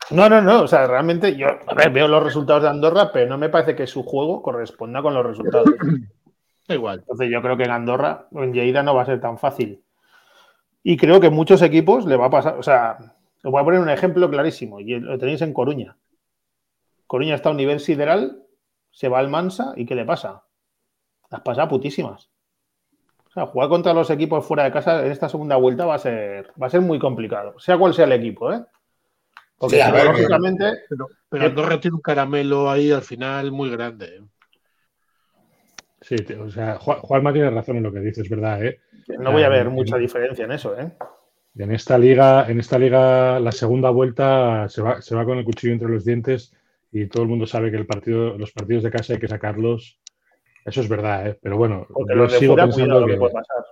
No, 0.09 0.27
no, 0.27 0.41
no, 0.41 0.63
o 0.63 0.67
sea, 0.67 0.87
realmente 0.87 1.35
yo 1.35 1.49
a 1.67 1.75
ver, 1.75 1.91
veo 1.91 2.07
los 2.07 2.23
resultados 2.23 2.63
de 2.63 2.69
Andorra, 2.69 3.11
pero 3.13 3.29
no 3.29 3.37
me 3.37 3.49
parece 3.49 3.75
que 3.75 3.85
su 3.85 4.01
juego 4.01 4.41
corresponda 4.41 5.03
con 5.03 5.13
los 5.13 5.23
resultados. 5.23 5.69
Da 6.67 6.73
igual. 6.73 7.01
Entonces 7.01 7.29
yo 7.31 7.43
creo 7.43 7.57
que 7.57 7.65
en 7.65 7.71
Andorra 7.71 8.27
o 8.31 8.41
en 8.41 8.53
Lleida 8.53 8.81
no 8.81 8.95
va 8.95 9.03
a 9.03 9.05
ser 9.05 9.21
tan 9.21 9.37
fácil. 9.37 9.83
Y 10.81 10.97
creo 10.97 11.19
que 11.19 11.29
muchos 11.29 11.61
equipos 11.61 12.07
le 12.07 12.15
va 12.15 12.25
a 12.25 12.31
pasar. 12.31 12.57
O 12.57 12.63
sea, 12.63 13.14
os 13.45 13.51
voy 13.51 13.61
a 13.61 13.63
poner 13.63 13.79
un 13.79 13.89
ejemplo 13.89 14.29
clarísimo 14.29 14.79
y 14.79 14.99
lo 14.99 15.17
tenéis 15.17 15.41
en 15.41 15.53
Coruña. 15.53 15.97
Coruña 17.07 17.35
está 17.35 17.49
a 17.49 17.51
un 17.51 17.57
nivel 17.57 17.79
sideral, 17.79 18.43
se 18.91 19.07
va 19.07 19.19
al 19.19 19.29
Mansa 19.29 19.73
y 19.75 19.85
¿qué 19.85 19.95
le 19.95 20.05
pasa? 20.05 20.43
Las 21.29 21.41
pasa 21.41 21.67
putísimas. 21.67 22.29
O 23.27 23.31
sea, 23.31 23.45
jugar 23.47 23.69
contra 23.69 23.93
los 23.93 24.09
equipos 24.09 24.45
fuera 24.45 24.63
de 24.63 24.71
casa 24.71 25.05
en 25.05 25.11
esta 25.11 25.29
segunda 25.29 25.57
vuelta 25.57 25.85
va 25.85 25.95
a 25.95 25.99
ser, 25.99 26.51
va 26.61 26.67
a 26.67 26.69
ser 26.69 26.81
muy 26.81 26.99
complicado, 26.99 27.59
sea 27.59 27.77
cual 27.77 27.93
sea 27.93 28.05
el 28.05 28.13
equipo, 28.13 28.51
¿eh? 28.51 28.63
Porque 29.57 29.81
Sí, 29.81 29.91
ver, 29.91 30.05
lógicamente, 30.05 30.65
Pero, 30.89 31.07
pero 31.29 31.45
Andorra 31.45 31.79
tiene 31.79 31.95
un 31.95 32.01
caramelo 32.01 32.69
ahí 32.69 32.91
al 32.91 33.01
final 33.03 33.51
muy 33.51 33.69
grande. 33.69 34.05
¿eh? 34.17 34.21
Sí, 36.01 36.17
tío, 36.17 36.43
o 36.43 36.49
sea, 36.49 36.77
Ju- 36.77 36.99
Juanma 37.01 37.33
tiene 37.33 37.49
razón 37.49 37.77
en 37.77 37.83
lo 37.83 37.91
que 37.91 37.99
dice, 37.99 38.21
es 38.21 38.29
verdad, 38.29 38.63
¿eh? 38.63 38.79
no 39.19 39.31
voy 39.31 39.43
a 39.43 39.49
ver 39.49 39.67
Ah, 39.67 39.69
mucha 39.69 39.97
diferencia 39.97 40.45
en 40.45 40.51
eso, 40.51 40.77
¿eh? 40.79 40.91
En 41.57 41.71
esta 41.71 41.97
liga, 41.97 42.49
en 42.49 42.59
esta 42.59 42.77
liga, 42.77 43.39
la 43.39 43.51
segunda 43.51 43.89
vuelta 43.89 44.67
se 44.67 44.81
va, 44.81 45.01
se 45.01 45.15
va 45.15 45.23
con 45.23 45.37
el 45.37 45.45
cuchillo 45.45 45.73
entre 45.73 45.89
los 45.89 46.03
dientes 46.03 46.53
y 46.91 47.07
todo 47.07 47.23
el 47.23 47.29
mundo 47.29 47.45
sabe 47.47 47.71
que 47.71 47.77
el 47.77 47.85
partido, 47.85 48.37
los 48.37 48.51
partidos 48.51 48.83
de 48.83 48.91
casa 48.91 49.13
hay 49.13 49.19
que 49.19 49.27
sacarlos. 49.27 49.99
Eso 50.65 50.81
es 50.81 50.89
verdad, 50.89 51.27
¿eh? 51.27 51.39
Pero 51.41 51.57
bueno, 51.57 51.87
Porque 51.93 52.15
los 52.15 52.31
de 52.31 52.39
sigo 52.39 52.53
fuera, 52.53 52.65
pensando 52.65 52.85
cuidado 52.85 53.01
lo 53.01 53.07
que, 53.07 53.13
que 53.13 53.19
puede 53.19 53.33
pasar. 53.33 53.65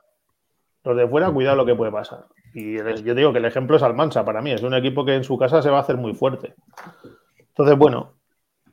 Los 0.83 0.97
de 0.97 1.07
fuera, 1.07 1.31
cuidado 1.31 1.55
lo 1.57 1.65
que 1.65 1.75
puede 1.75 1.91
pasar. 1.91 2.25
Y 2.53 2.75
yo 2.75 3.15
digo 3.15 3.31
que 3.31 3.39
el 3.39 3.45
ejemplo 3.45 3.77
es 3.77 3.83
Almansa 3.83 4.23
para 4.23 4.41
mí. 4.41 4.51
Es 4.51 4.63
un 4.63 4.73
equipo 4.73 5.03
que 5.03 5.15
en 5.15 5.23
su 5.23 5.37
casa 5.37 5.61
se 5.61 5.69
va 5.69 5.77
a 5.77 5.81
hacer 5.81 5.97
muy 5.97 6.13
fuerte. 6.13 6.53
Entonces, 7.39 7.77
bueno, 7.77 8.13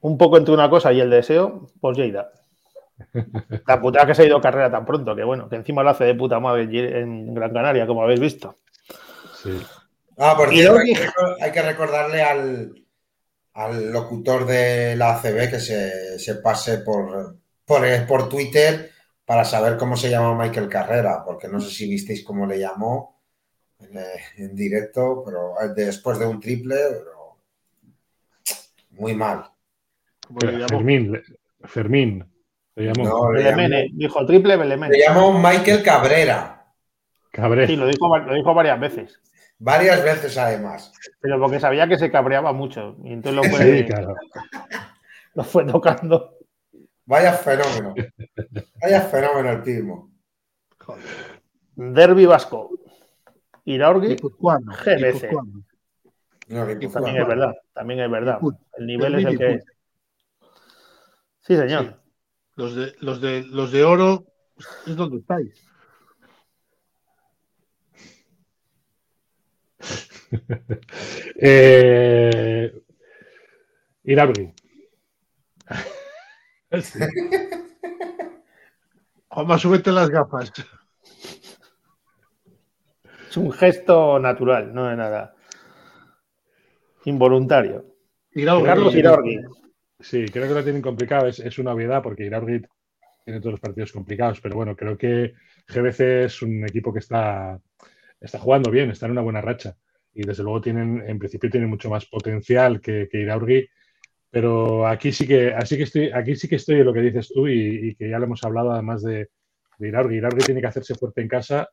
un 0.01 0.19
poco 0.19 0.37
entre 0.37 0.55
una 0.55 0.69
cosa 0.69 0.93
y 0.93 1.01
el 1.01 1.11
deseo, 1.11 1.69
pues 1.81 1.97
Lleida. 1.97 2.31
La 3.66 3.81
putada 3.81 4.07
que 4.07 4.15
se 4.15 4.23
ha 4.23 4.27
ido 4.27 4.41
carrera 4.41 4.70
tan 4.70 4.85
pronto, 4.85 5.16
que 5.16 5.24
bueno, 5.24 5.49
que 5.49 5.57
encima 5.57 5.82
lo 5.82 5.91
hace 5.91 6.05
de 6.05 6.15
puta 6.15 6.39
madre 6.39 7.01
en 7.01 7.35
Gran 7.35 7.53
Canaria, 7.53 7.87
como 7.87 8.03
habéis 8.03 8.20
visto. 8.20 8.57
Sí. 9.43 9.61
Ah, 10.19 10.35
por 10.37 10.51
cierto, 10.51 10.79
hay, 10.79 10.93
que- 10.95 11.45
hay 11.45 11.53
que 11.53 11.62
recordarle 11.62 12.23
al, 12.23 12.75
al 13.55 13.93
locutor 13.93 14.47
de 14.47 14.97
la 14.97 15.17
ACB 15.17 15.51
que 15.51 15.61
se, 15.61 16.19
se 16.19 16.35
pase 16.37 16.79
por, 16.79 17.37
por, 17.65 18.07
por 18.07 18.29
Twitter 18.29 18.91
para 19.25 19.45
saber 19.45 19.77
cómo 19.79 19.97
se 19.97 20.11
llama 20.11 20.37
Michael 20.37 20.69
Carrera, 20.69 21.23
porque 21.25 21.49
no 21.49 21.61
sé 21.61 21.71
si 21.71 21.89
visteis 21.89 22.25
cómo 22.25 22.47
le 22.47 22.59
llamó 22.59 23.21
en, 23.79 23.97
eh, 23.97 24.21
en 24.39 24.55
directo, 24.55 25.23
pero 25.25 25.55
eh, 25.62 25.73
después 25.75 26.19
de 26.19 26.27
un 26.27 26.41
triple, 26.41 26.77
pero 26.77 27.39
muy 28.91 29.15
mal. 29.15 29.45
Fermín, 30.69 31.21
Fermín, 31.65 32.25
le 32.77 32.85
llamó 32.87 33.05
No, 33.05 33.33
le 33.33 33.43
Belemene, 33.43 33.83
llamó, 33.85 33.99
dijo 33.99 34.27
triple 34.27 34.57
Belemene. 34.57 34.97
le 34.97 35.03
llamó 35.05 35.33
Michael 35.39 35.83
Cabrera, 35.83 36.57
Cabrera. 37.31 37.67
Sí, 37.67 37.77
lo 37.77 37.87
dijo, 37.87 38.19
lo 38.19 38.35
dijo 38.35 38.55
varias 38.55 38.79
veces. 38.81 39.21
Varias 39.61 40.03
veces 40.03 40.37
además. 40.37 40.93
Pero 41.20 41.39
porque 41.39 41.61
sabía 41.61 41.87
que 41.87 41.99
se 41.99 42.11
cabreaba 42.11 42.53
mucho. 42.53 42.97
Y 43.05 43.12
entonces 43.12 43.35
lo 43.37 43.57
fue, 43.57 43.78
Sí, 43.78 43.87
claro. 43.87 44.15
lo 45.35 45.45
fue 45.45 45.65
tocando. 45.65 46.39
Vaya 47.05 47.32
fenómeno. 47.35 47.95
Vaya 48.82 49.01
fenómeno 49.03 49.51
el 49.51 49.62
Pismo. 49.62 50.11
Derby 51.77 52.27
Vasco. 52.27 52.70
Iraurgi. 53.65 54.16
GBC. 54.16 55.31
No, 56.49 56.66
También 56.66 57.16
es 57.16 57.28
verdad, 57.28 57.55
también 57.73 58.01
es 58.01 58.11
verdad. 58.11 58.41
El 58.77 58.87
nivel 58.87 59.15
es 59.15 59.24
el 59.24 59.39
que 59.39 59.51
es. 59.55 59.65
Sí, 61.43 61.57
señor. 61.57 61.85
Sí. 61.85 61.91
Los 62.57 62.74
de, 62.74 62.93
los 62.99 63.20
de 63.20 63.45
los 63.45 63.70
de 63.70 63.85
oro 63.85 64.27
es 64.87 64.97
donde 64.97 65.19
estáis. 65.19 65.70
Eh, 71.36 72.73
Iraurgi. 74.05 74.52
Sí. 76.82 77.01
Juanma, 79.28 79.59
súbete 79.59 79.90
las 79.90 80.09
gafas. 80.09 80.52
Es 83.28 83.36
un 83.36 83.51
gesto 83.51 84.19
natural, 84.20 84.73
no 84.73 84.90
es 84.90 84.97
nada 84.97 85.35
involuntario. 87.05 87.85
Iraurgi. 88.32 88.66
Carlos 88.66 88.94
Iraurgi. 88.94 89.39
Sí, 89.98 90.27
creo 90.27 90.48
que 90.48 90.55
lo 90.55 90.62
tienen 90.65 90.82
complicado. 90.82 91.27
Es, 91.27 91.39
es 91.40 91.59
una 91.59 91.73
obviedad 91.73 92.02
porque 92.02 92.24
Iraurgi 92.24 92.62
tiene 93.24 93.40
todos 93.40 93.52
los 93.52 93.61
partidos 93.61 93.93
complicados, 93.93 94.40
pero 94.40 94.57
bueno, 94.57 94.77
creo 94.77 94.97
que 94.97 95.35
GBC 95.69 96.24
es 96.24 96.43
un 96.43 96.65
equipo 96.65 96.93
que 96.93 97.01
está, 97.01 97.61
está 98.20 98.39
jugando 98.39 98.70
bien, 98.70 98.90
está 98.90 99.07
en 99.07 99.12
una 99.12 99.23
buena 99.23 99.40
racha. 99.40 99.77
Y 100.15 100.23
desde 100.24 100.43
luego 100.43 100.61
tienen, 100.61 101.03
en 101.07 101.19
principio 101.19 101.51
tienen 101.51 101.70
mucho 101.70 101.91
más 101.91 102.07
potencial 102.07 102.81
que, 102.81 103.09
que 103.11 103.20
Iraurgi. 103.20 103.69
Pero 104.31 104.87
aquí 104.87 105.12
sí 105.12 105.27
que, 105.27 105.53
así 105.53 105.77
que 105.77 105.85
estoy, 105.85 106.11
aquí 106.12 106.37
sí 106.37 106.49
que 106.49 106.57
estoy 106.57 106.81
en 106.81 106.87
lo 106.87 106.93
que 106.93 107.01
dices 107.01 107.28
tú 107.28 107.49
y, 107.49 107.91
y 107.91 107.95
que 107.95 108.09
ya 108.09 108.19
lo 108.19 108.27
hemos 108.27 108.43
hablado 108.45 108.73
además 108.73 109.03
de, 109.03 109.28
de 109.78 109.89
Iraurgi. 109.89 110.16
Iraurgi 110.16 110.45
tiene 110.45 110.61
que 110.61 110.66
hacerse 110.69 110.95
fuerte 110.95 111.20
en 111.20 111.28
casa 111.28 111.69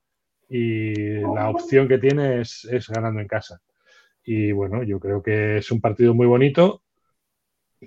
y 0.50 1.20
la 1.20 1.50
opción 1.50 1.88
que 1.88 1.98
tiene 1.98 2.42
es, 2.42 2.66
es 2.66 2.88
ganando 2.90 3.20
en 3.20 3.28
casa. 3.28 3.60
Y 4.24 4.52
bueno, 4.52 4.84
yo 4.84 5.00
creo 5.00 5.22
que 5.22 5.58
es 5.58 5.72
un 5.72 5.82
partido 5.82 6.14
muy 6.14 6.28
bonito, 6.28 6.84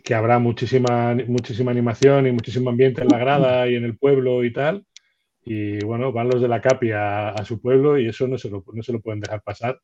que 0.04 0.14
habrá 0.14 0.38
muchísima, 0.38 1.14
muchísima 1.26 1.70
animación 1.70 2.26
y 2.26 2.32
muchísimo 2.32 2.70
ambiente 2.70 3.02
en 3.02 3.08
la 3.08 3.18
grada 3.18 3.68
y 3.68 3.74
en 3.74 3.84
el 3.84 3.98
pueblo 3.98 4.44
y 4.44 4.52
tal. 4.52 4.84
Y 5.42 5.84
bueno, 5.84 6.12
van 6.12 6.28
los 6.28 6.40
de 6.40 6.48
la 6.48 6.60
CAPI 6.60 6.92
a, 6.92 7.28
a 7.30 7.44
su 7.44 7.60
pueblo 7.60 7.98
y 7.98 8.08
eso 8.08 8.28
no 8.28 8.38
se, 8.38 8.50
lo, 8.50 8.64
no 8.72 8.82
se 8.82 8.92
lo 8.92 9.00
pueden 9.00 9.20
dejar 9.20 9.42
pasar. 9.42 9.80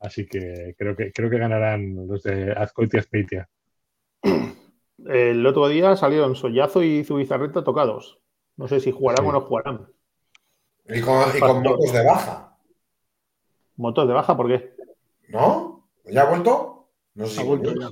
Así 0.00 0.26
que 0.26 0.74
creo 0.78 0.94
que, 0.96 1.12
creo 1.12 1.30
que 1.30 1.38
ganarán 1.38 2.06
los 2.06 2.22
de 2.22 2.52
Azcoitia 2.52 3.00
Azpeitia. 3.00 3.48
El 5.06 5.46
otro 5.46 5.68
día 5.68 5.94
salieron 5.96 6.34
Sollazo 6.36 6.82
y 6.82 7.04
Zubizarreta 7.04 7.62
tocados. 7.64 8.18
No 8.56 8.66
sé 8.68 8.80
si 8.80 8.90
jugarán 8.92 9.24
Sí. 9.24 9.28
o 9.28 9.32
no 9.32 9.40
jugarán. 9.42 9.86
Y 10.88 11.00
con, 11.00 11.36
y 11.36 11.40
con 11.40 11.62
motos 11.62 11.92
de 11.92 12.04
baja. 12.04 12.56
Motos 13.76 14.08
de 14.08 14.14
baja, 14.14 14.36
¿por 14.36 14.48
qué? 14.48 14.72
¿No? 15.28 15.88
¿Ya 16.06 16.22
ha 16.22 16.30
vuelto? 16.30 16.88
No 17.14 17.26
sé 17.26 17.34
si 17.36 17.40
Ha 17.40 17.44
vuelto 17.44 17.74
ya. 17.78 17.88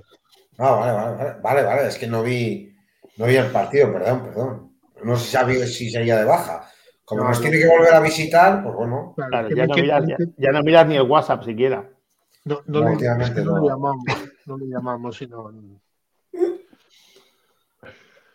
Ah, 0.59 0.70
vale, 0.76 0.93
vale, 0.93 1.16
vale, 1.16 1.40
vale, 1.43 1.62
vale, 1.64 1.89
es 1.89 1.98
que 1.98 2.06
no 2.06 2.22
vi, 2.22 2.72
no 3.16 3.26
vi 3.26 3.36
el 3.36 3.51
partido, 3.51 3.93
perdón, 3.93 4.22
perdón. 4.22 4.76
No 5.02 5.16
sé 5.16 5.24
si 5.26 5.31
sabía 5.32 5.66
si 5.66 5.90
seguía 5.90 6.16
de 6.18 6.24
baja. 6.24 6.70
Como 7.05 7.22
No, 7.24 7.28
nos 7.28 7.39
no. 7.39 7.43
tiene 7.43 7.59
que 7.59 7.68
volver 7.68 7.93
a 7.93 8.01
visitar, 8.01 8.62
pues 8.62 8.74
bueno, 8.76 9.12
Claro, 9.16 9.31
Claro, 9.31 9.48
que 9.48 9.55
ya, 9.56 9.62
me 9.62 9.68
no 9.68 9.74
que- 9.74 9.82
miras, 9.82 10.05
ya, 10.06 10.16
ya 10.39 10.52
no 10.52 10.62
miras 10.62 10.86
ni 10.86 10.97
el 10.97 11.02
WhatsApp 11.02 11.43
siquiera. 11.44 11.90
No, 12.44 12.62
no, 12.66 12.80
No, 12.80 12.84
le- 12.86 12.92
últimamente 12.92 13.24
es 13.32 13.38
que 13.38 13.44
no 13.44 13.56
no. 13.56 13.62
le 13.62 13.68
llamamos, 13.68 14.04
no 14.46 14.58
le 14.58 14.66
llamamos, 14.66 15.16
sino. 15.16 15.80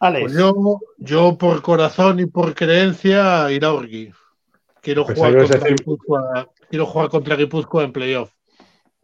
Alex, 0.02 0.23
Pues 0.23 0.34
yo, 0.34 0.80
yo 0.98 1.38
por 1.38 1.61
corazón 1.61 2.19
y 2.19 2.26
por 2.26 2.56
creencia, 2.56 3.52
Iraurgi. 3.52 4.11
Quiero 4.81 5.03
jugar, 5.03 5.36
a 5.36 5.40
contra 5.40 5.60
decir- 5.60 5.76
Guipúzcoa, 5.77 6.49
quiero 6.69 6.86
jugar 6.86 7.10
contra 7.10 7.36
Guipúzcoa 7.36 7.84
en 7.84 7.91
playoff. 7.91 8.31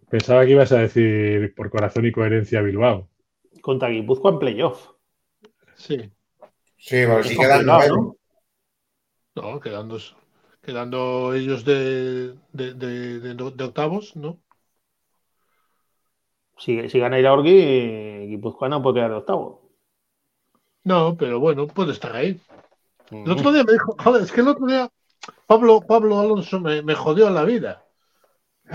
Pensaba 0.09 0.45
que 0.45 0.51
ibas 0.51 0.71
a 0.71 0.77
decir 0.79 1.53
por 1.55 1.69
corazón 1.69 2.05
y 2.05 2.11
coherencia 2.11 2.61
Bilbao. 2.61 3.09
contra 3.61 3.89
Guipúzcoa 3.89 4.31
en 4.31 4.39
playoff. 4.39 4.89
Sí, 5.75 5.97
sí, 6.77 7.03
porque 7.05 7.21
Es 7.21 7.27
si 7.27 7.37
quedan 7.37 7.65
noveno. 7.65 8.15
no, 9.35 9.59
quedando, 9.59 9.97
quedando 10.61 11.33
ellos 11.33 11.65
de, 11.65 12.35
de, 12.53 12.73
de- 12.73 13.19
de- 13.19 13.33
de 13.35 13.63
octavos, 13.65 14.15
¿no? 14.15 14.39
Si, 16.63 16.73
si 16.89 16.99
gana 17.03 17.19
Iraurgi, 17.21 17.55
Guipúzcoa 18.29 18.67
no 18.69 18.81
puede 18.83 18.95
quedar 18.95 19.11
de 19.11 19.17
octavo. 19.23 19.45
No, 20.83 21.15
pero 21.17 21.39
bueno, 21.39 21.67
puede 21.67 21.91
estar 21.93 22.15
ahí. 22.15 22.39
El 23.11 23.31
otro 23.31 23.51
día 23.51 23.63
me 23.63 23.73
dijo, 23.73 23.95
joder, 24.03 24.23
es 24.23 24.31
que 24.31 24.41
el 24.41 24.47
otro 24.49 24.67
día 24.67 24.89
Pablo, 25.47 25.81
Pablo 25.81 26.19
Alonso 26.19 26.59
me, 26.59 26.81
me 26.83 26.95
jodió 26.95 27.29
la 27.29 27.45
vida. 27.45 27.83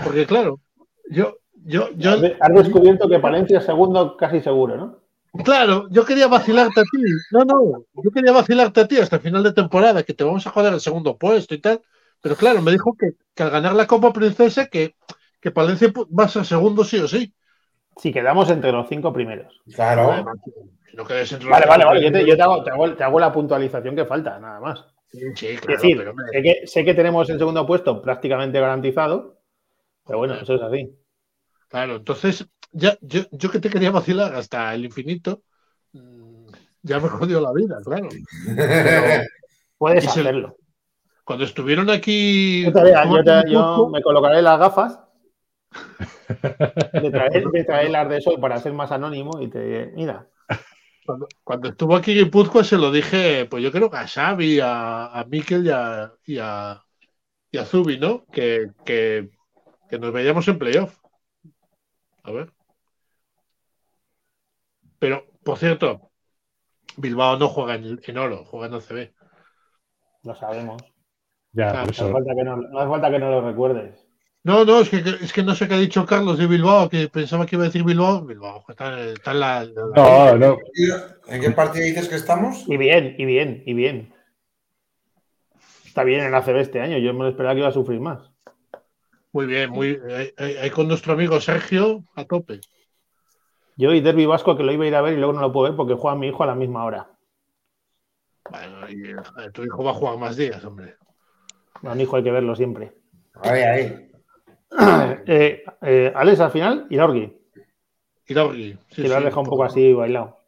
Porque 0.03 0.25
claro, 0.25 0.61
yo, 1.09 1.37
yo, 1.65 1.91
yo, 1.95 2.11
Has 2.11 2.21
de- 2.21 2.37
has 2.39 2.53
descubierto 2.53 3.09
que 3.09 3.19
Palencia 3.19 3.59
es 3.59 3.65
segundo 3.65 4.17
casi 4.17 4.41
seguro, 4.41 4.77
¿no? 4.77 4.97
claro, 5.43 5.87
yo 5.89 6.05
quería 6.05 6.27
vacilarte 6.27 6.81
a 6.81 6.83
ti. 6.83 6.99
No, 7.31 7.45
no, 7.45 7.85
yo 8.03 8.11
quería 8.11 8.31
vacilarte 8.31 8.81
a 8.81 8.87
ti 8.87 8.97
hasta 8.97 9.17
el 9.17 9.21
final 9.21 9.43
de 9.43 9.53
temporada, 9.53 10.03
que 10.03 10.13
te 10.13 10.23
vamos 10.23 10.45
a 10.47 10.51
joder 10.51 10.73
el 10.73 10.81
segundo 10.81 11.17
puesto 11.17 11.55
y 11.55 11.59
tal. 11.61 11.81
Pero 12.21 12.35
claro, 12.35 12.61
me 12.61 12.71
dijo 12.71 12.95
que, 12.97 13.11
que 13.33 13.43
al 13.43 13.49
ganar 13.49 13.73
la 13.75 13.87
Copa 13.87 14.13
Princesa, 14.13 14.67
que, 14.67 14.95
que 15.39 15.51
Palencia 15.51 15.91
va 16.17 16.25
a 16.25 16.27
ser 16.29 16.45
segundo 16.45 16.83
sí 16.83 16.97
o 16.99 17.07
sí. 17.07 17.33
Si 17.97 18.11
quedamos 18.11 18.49
entre 18.49 18.71
los 18.71 18.87
cinco 18.87 19.11
primeros. 19.13 19.61
Claro. 19.73 20.25
No 20.93 21.05
quedes 21.05 21.31
entre 21.31 21.49
los 21.49 21.51
Vale, 21.51 21.65
vale, 21.67 21.85
vale. 21.85 22.01
Yo 22.03 22.11
te, 22.11 22.25
yo 22.25 22.35
te 22.35 22.41
hago, 22.41 22.63
te 22.63 22.71
hago- 22.71 22.93
te 22.95 23.03
hago 23.03 23.19
la 23.19 23.31
puntualización 23.31 23.95
que 23.95 24.05
falta, 24.05 24.39
nada 24.39 24.59
más. 24.59 24.85
Sí, 25.11 25.19
sí, 25.35 25.47
Es 25.47 25.61
claro, 25.61 25.81
decir, 25.81 25.97
pero, 25.97 26.11
hombre, 26.11 26.25
sé 26.31 26.41
que, 26.41 26.67
sé 26.67 26.85
que 26.85 26.93
tenemos 26.93 27.29
el 27.29 27.37
segundo 27.37 27.65
puesto 27.67 28.01
prácticamente 28.01 28.59
garantizado, 28.59 29.39
pero 30.05 30.19
bueno, 30.19 30.35
eso 30.35 30.55
es 30.55 30.61
así. 30.61 30.89
Claro, 31.67 31.97
entonces, 31.97 32.47
ya, 32.71 32.97
yo, 33.01 33.21
yo 33.31 33.51
que 33.51 33.59
te 33.59 33.69
quería 33.69 33.91
vacilar 33.91 34.33
hasta 34.35 34.73
el 34.73 34.85
infinito, 34.85 35.41
mm, 35.93 36.45
ya 36.83 36.99
me 36.99 37.09
jodió 37.09 37.41
la 37.41 37.51
vida, 37.53 37.77
claro. 37.83 38.07
Puedes 39.77 40.03
Y 40.05 40.07
se- 40.07 40.19
hacerlo. 40.21 40.55
Cuando 41.23 41.45
estuvieron 41.45 41.89
aquí. 41.89 42.63
Yo, 42.65 42.71
todavía- 42.71 43.03
yo 43.05 43.23
te- 43.23 43.51
yo 43.51 43.89
me 43.91 44.01
colocaré 44.01 44.41
las 44.41 44.59
gafas 44.59 44.99
de 46.93 47.11
traer, 47.11 47.45
de 47.45 47.63
traer 47.63 47.89
las 47.91 48.09
de 48.09 48.21
sol 48.21 48.39
para 48.39 48.59
ser 48.59 48.73
más 48.73 48.91
anónimo 48.91 49.41
y 49.41 49.49
te. 49.49 49.91
Mira, 49.95 50.27
Cuando, 51.05 51.27
cuando 51.43 51.69
estuvo 51.69 51.95
aquí 51.95 52.11
en 52.11 52.25
Guipúzcoa 52.25 52.63
se 52.63 52.77
lo 52.77 52.91
dije, 52.91 53.45
pues 53.45 53.63
yo 53.63 53.71
creo 53.71 53.89
que 53.89 53.97
a 53.97 54.07
Xavi, 54.07 54.59
a, 54.59 55.07
a 55.07 55.25
Mikel 55.25 55.65
y 55.65 55.69
a, 55.69 56.13
y 56.25 56.37
a, 56.39 56.81
y 57.51 57.57
a 57.57 57.65
Zubi, 57.65 57.97
¿no? 57.99 58.25
Que, 58.31 58.71
que, 58.85 59.29
que 59.89 59.99
nos 59.99 60.13
veíamos 60.13 60.47
en 60.47 60.59
playoff. 60.59 60.97
A 62.23 62.31
ver. 62.31 62.53
Pero, 64.99 65.25
por 65.43 65.57
cierto, 65.57 66.11
Bilbao 66.97 67.37
no 67.37 67.47
juega 67.49 67.75
en, 67.75 67.99
en 68.03 68.17
oro, 68.17 68.45
juega 68.45 68.67
en 68.67 68.73
OCB. 68.75 69.13
lo 70.23 70.35
sabemos. 70.35 70.81
Ya, 71.53 71.71
Claro, 71.71 71.85
No 71.85 71.89
hace 71.91 72.11
falta 72.11 72.35
que 72.35 72.43
no, 72.43 72.57
no 72.57 72.79
hace 72.79 72.89
falta 72.89 73.11
que 73.11 73.19
no 73.19 73.31
lo 73.31 73.41
recuerdes. 73.41 74.00
No, 74.43 74.65
no, 74.65 74.79
es 74.79 74.89
que, 74.89 74.97
es 74.97 75.31
que 75.33 75.43
no 75.43 75.53
sé 75.53 75.67
qué 75.67 75.75
ha 75.75 75.79
dicho 75.79 76.03
Carlos 76.05 76.37
de 76.39 76.47
Bilbao, 76.47 76.89
que 76.89 77.07
pensaba 77.09 77.45
que 77.45 77.55
iba 77.55 77.63
a 77.63 77.67
decir 77.67 77.83
Bilbao. 77.83 78.25
Bilbao, 78.25 78.63
está, 78.67 78.99
está 78.99 79.31
en 79.31 79.39
la. 79.39 79.63
la- 79.65 79.85
No, 79.95 80.37
no. 80.37 80.57
¿En 81.27 81.41
qué 81.41 81.51
partido 81.51 81.85
dices 81.85 82.09
que 82.09 82.15
estamos? 82.15 82.63
Y 82.67 82.77
bien, 82.77 83.15
y 83.19 83.25
bien, 83.25 83.61
y 83.65 83.73
bien. 83.75 84.13
Está 85.85 86.03
bien 86.03 86.21
en 86.21 86.31
la 86.31 86.41
CB 86.41 86.59
este 86.61 86.81
año. 86.81 86.97
Yo 86.97 87.13
me 87.13 87.19
lo 87.25 87.27
esperaba 87.29 87.53
que 87.53 87.59
iba 87.59 87.67
a 87.69 87.73
sufrir 87.73 87.99
más. 87.99 88.31
Muy 89.31 89.45
bien, 89.45 89.69
muy. 89.69 89.99
Ahí, 90.09 90.33
ahí- 90.57 90.69
con 90.71 90.87
nuestro 90.87 91.13
amigo 91.13 91.39
Sergio 91.39 92.03
a 92.15 92.25
tope. 92.25 92.61
Yo 93.77 93.93
y 93.93 94.01
Derby 94.01 94.25
Vasco 94.25 94.57
que 94.57 94.63
lo 94.63 94.71
iba 94.71 94.85
a 94.85 94.87
ir 94.87 94.95
a 94.95 95.01
ver 95.01 95.13
y 95.13 95.17
luego 95.17 95.33
no 95.33 95.41
lo 95.41 95.51
puedo 95.51 95.67
ver 95.69 95.77
porque 95.77 95.93
juega 95.93 96.17
mi 96.17 96.27
hijo 96.27 96.43
a 96.43 96.47
la 96.47 96.55
misma 96.55 96.83
hora. 96.83 97.09
Bueno, 98.49 98.89
y, 98.89 99.11
eh, 99.11 99.51
tu 99.53 99.63
hijo 99.63 99.83
va 99.83 99.91
a 99.91 99.95
jugar 99.95 100.17
más 100.17 100.35
días, 100.35 100.63
hombre. 100.65 100.95
A 101.83 101.95
mi 101.95 102.03
hijo 102.03 102.15
hay 102.17 102.23
que 102.23 102.31
verlo 102.31 102.55
siempre. 102.55 102.91
Ahí, 103.41 103.61
ahí. 103.61 104.10
Eh, 105.27 105.63
eh, 105.81 106.11
Alex, 106.15 106.39
al 106.39 106.51
final, 106.51 106.87
Iraurgi, 106.89 107.31
Iraurgi. 108.27 108.77
sí, 108.89 109.01
que 109.01 109.07
lo 109.07 109.15
has 109.15 109.19
sí. 109.19 109.25
dejado 109.25 109.41
un 109.41 109.47
poco 109.47 109.63
así 109.63 109.93
bailado. 109.93 110.39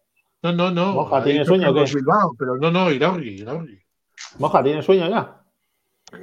No, 0.42 0.52
no, 0.52 0.72
no. 0.72 0.94
Moja, 0.94 1.24
¿tiene 1.24 1.46
sueño 1.46 1.70
o 1.70 1.74
Carlos 1.74 1.92
qué? 1.92 1.96
Bilbao, 1.98 2.36
pero 2.38 2.56
no, 2.58 2.72
no, 2.72 2.92
Iraurgi, 2.92 3.42
Iraurgi. 3.42 3.80
Moja, 4.40 4.64
¿tienes 4.64 4.86
sueño 4.86 5.10
ya? 5.10 5.42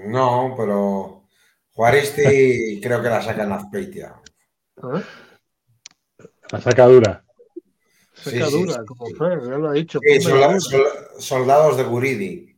No, 0.06 0.54
pero 0.56 1.24
Juaristi 1.72 2.80
creo 2.82 3.02
que 3.02 3.08
la 3.08 3.22
saca 3.22 3.44
en 3.44 3.52
Azpeitia. 3.52 4.14
¿Eh? 4.78 5.02
La 6.50 6.60
sacadura. 6.60 7.24
Sí, 8.14 8.30
Seca 8.30 8.46
sí, 8.46 8.52
dura, 8.60 8.74
sí, 8.74 8.84
como 8.86 9.06
sí. 9.06 9.14
Fer, 9.14 9.40
ya 9.42 9.56
lo 9.58 9.68
ha 9.68 9.72
dicho. 9.72 10.00
Sí, 10.02 10.18
ponme 10.18 10.20
solda- 10.30 10.46
dura. 10.48 10.60
sol- 10.60 10.88
soldados 11.18 11.76
de 11.76 11.84
Guridi. 11.84 12.56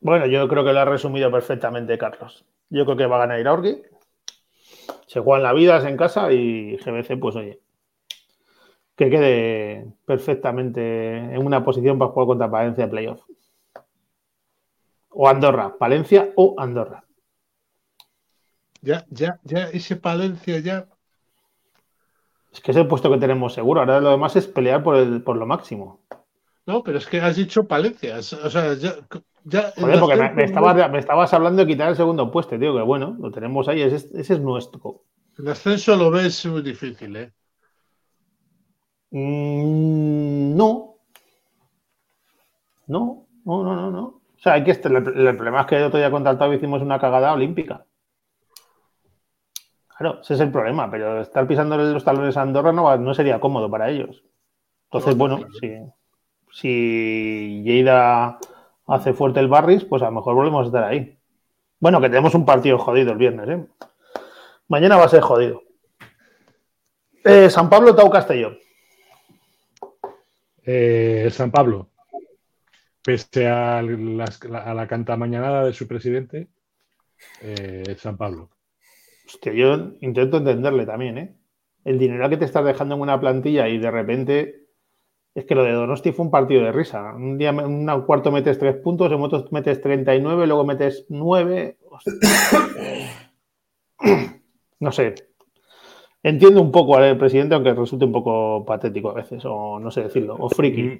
Bueno, 0.00 0.26
yo 0.26 0.46
creo 0.48 0.64
que 0.64 0.72
lo 0.72 0.80
ha 0.80 0.84
resumido 0.84 1.30
perfectamente 1.32 1.98
Carlos. 1.98 2.44
Yo 2.68 2.84
creo 2.84 2.96
que 2.96 3.06
va 3.06 3.16
a 3.16 3.20
ganar 3.20 3.40
Iraurgi. 3.40 3.82
Se 5.06 5.20
juegan 5.20 5.42
la 5.42 5.52
vida, 5.52 5.78
es 5.78 5.84
en 5.84 5.96
casa 5.96 6.32
y 6.32 6.76
GBC, 6.76 7.18
pues 7.18 7.36
oye, 7.36 7.60
que 8.96 9.10
quede 9.10 9.92
perfectamente 10.04 11.16
en 11.16 11.44
una 11.44 11.64
posición 11.64 11.98
para 11.98 12.10
jugar 12.10 12.26
contra 12.26 12.50
Palencia 12.50 12.84
de 12.84 12.90
playoff. 12.90 13.22
O 15.10 15.28
Andorra, 15.28 15.76
Palencia 15.78 16.30
o 16.36 16.54
Andorra. 16.58 17.04
Ya, 18.82 19.04
ya, 19.10 19.40
ya, 19.44 19.68
ese 19.70 19.96
Palencia 19.96 20.58
ya. 20.60 20.88
Es 22.52 22.60
que 22.60 22.70
es 22.70 22.76
el 22.76 22.86
puesto 22.86 23.10
que 23.10 23.18
tenemos 23.18 23.52
seguro. 23.52 23.80
Ahora 23.80 24.00
lo 24.00 24.10
demás 24.10 24.36
es 24.36 24.46
pelear 24.46 24.82
por, 24.82 24.96
el, 24.96 25.22
por 25.22 25.36
lo 25.36 25.46
máximo. 25.46 26.00
No, 26.64 26.82
pero 26.82 26.98
es 26.98 27.06
que 27.06 27.20
has 27.20 27.36
dicho 27.36 27.66
Palencia. 27.66 28.16
O 28.18 28.22
sea, 28.22 28.74
ya. 28.74 28.94
Ya 29.48 29.72
Joder, 29.76 30.00
porque 30.00 30.16
me, 30.34 30.44
estabas, 30.44 30.90
me 30.90 30.98
estabas 30.98 31.32
hablando 31.32 31.62
de 31.62 31.68
quitar 31.68 31.88
el 31.88 31.96
segundo 31.96 32.30
puesto, 32.30 32.58
tío, 32.58 32.74
que 32.74 32.82
bueno, 32.82 33.16
lo 33.18 33.30
tenemos 33.30 33.68
ahí, 33.68 33.80
ese, 33.80 33.96
ese 34.18 34.34
es 34.34 34.40
nuestro. 34.40 35.02
El 35.38 35.48
ascenso 35.48 35.94
lo 35.96 36.10
ves 36.10 36.44
muy 36.46 36.62
difícil, 36.62 37.14
¿eh? 37.16 37.32
Mm, 39.10 40.56
no. 40.56 40.96
No, 42.88 43.26
no, 43.44 43.62
no, 43.62 43.74
no, 43.76 43.90
no. 43.90 44.02
O 44.02 44.38
sea, 44.38 44.54
hay 44.54 44.64
que 44.64 44.72
estar- 44.72 44.92
el, 44.94 45.26
el 45.26 45.36
problema 45.36 45.60
es 45.62 45.66
que 45.66 45.76
el 45.76 45.84
otro 45.84 45.98
día 45.98 46.10
contra 46.10 46.32
el 46.32 46.38
Tau 46.38 46.52
hicimos 46.52 46.82
una 46.82 46.98
cagada 46.98 47.32
olímpica. 47.32 47.84
Claro, 49.96 50.20
ese 50.20 50.34
es 50.34 50.40
el 50.40 50.50
problema, 50.50 50.90
pero 50.90 51.20
estar 51.20 51.46
pisando 51.46 51.76
los 51.76 52.04
talones 52.04 52.36
a 52.36 52.42
Andorra 52.42 52.72
no, 52.72 53.14
sería 53.14 53.40
cómodo 53.40 53.70
para 53.70 53.88
ellos. 53.88 54.22
Entonces, 54.90 55.14
No, 55.16 55.18
bueno, 55.18 55.36
claro. 55.36 55.52
si, 55.58 55.78
si 56.52 57.62
Lleida 57.64 58.38
hace 58.86 59.12
fuerte 59.12 59.40
el 59.40 59.48
Barris, 59.48 59.84
pues 59.84 60.02
a 60.02 60.06
lo 60.06 60.12
mejor 60.12 60.34
volvemos 60.34 60.62
a 60.64 60.66
estar 60.66 60.84
ahí. 60.84 61.18
Bueno, 61.80 62.00
que 62.00 62.08
tenemos 62.08 62.34
un 62.34 62.44
partido 62.46 62.78
jodido 62.78 63.12
el 63.12 63.18
viernes, 63.18 63.48
¿eh? 63.48 63.66
Mañana 64.68 64.96
va 64.96 65.04
a 65.04 65.08
ser 65.08 65.20
jodido. 65.20 65.62
Eh, 67.24 67.50
San 67.50 67.68
Pablo, 67.68 67.94
Tau 67.94 68.10
Castellón. 68.10 68.58
Eh, 70.64 71.28
San 71.30 71.50
Pablo, 71.50 71.90
pese 73.02 73.46
a, 73.46 73.82
las- 73.82 74.42
a 74.42 74.74
la 74.74 74.86
cantamañanada 74.88 75.64
de 75.64 75.72
su 75.72 75.86
presidente, 75.86 76.48
eh, 77.40 77.96
San 77.98 78.16
Pablo. 78.16 78.50
Hostia, 79.26 79.52
yo 79.52 79.92
intento 80.00 80.38
entenderle 80.38 80.86
también, 80.86 81.18
¿eh? 81.18 81.36
El 81.84 81.98
dinero 81.98 82.28
que 82.28 82.36
te 82.36 82.44
estás 82.44 82.64
dejando 82.64 82.96
en 82.96 83.00
una 83.02 83.20
plantilla 83.20 83.68
y 83.68 83.78
de 83.78 83.90
repente. 83.90 84.65
Es 85.36 85.44
que 85.44 85.54
lo 85.54 85.64
de 85.64 85.72
Donosti 85.72 86.12
fue 86.12 86.24
un 86.24 86.30
partido 86.30 86.64
de 86.64 86.72
risa. 86.72 87.14
Un 87.14 87.36
día, 87.36 87.52
un 87.52 87.86
cuarto 88.06 88.32
metes 88.32 88.58
tres 88.58 88.76
puntos, 88.76 89.12
en 89.12 89.20
otro 89.20 89.44
metes 89.50 89.82
39, 89.82 90.46
luego 90.46 90.64
metes 90.64 91.04
9. 91.10 91.76
No 94.78 94.92
sé. 94.92 95.14
Entiendo 96.22 96.60
un 96.62 96.72
poco 96.72 96.96
al 96.96 97.18
presidente, 97.18 97.54
aunque 97.54 97.74
resulte 97.74 98.06
un 98.06 98.12
poco 98.12 98.64
patético 98.64 99.10
a 99.10 99.14
veces, 99.14 99.42
o 99.44 99.78
no 99.78 99.90
sé 99.90 100.04
decirlo, 100.04 100.36
o 100.38 100.48
friki. 100.48 100.98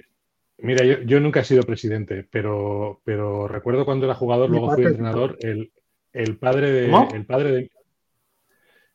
Mira, 0.58 0.84
yo, 0.84 1.00
yo 1.02 1.18
nunca 1.20 1.40
he 1.40 1.44
sido 1.44 1.62
presidente, 1.62 2.26
pero, 2.30 3.00
pero 3.04 3.48
recuerdo 3.48 3.84
cuando 3.84 4.06
era 4.06 4.14
jugador, 4.14 4.50
luego 4.50 4.70
fui 4.72 4.84
entrenador, 4.84 5.36
el, 5.40 5.72
el 6.12 6.38
padre 6.38 6.70
de 6.70 6.90
¿Cómo? 6.90 7.08
el 7.12 7.26
padre 7.26 7.52
de 7.52 7.70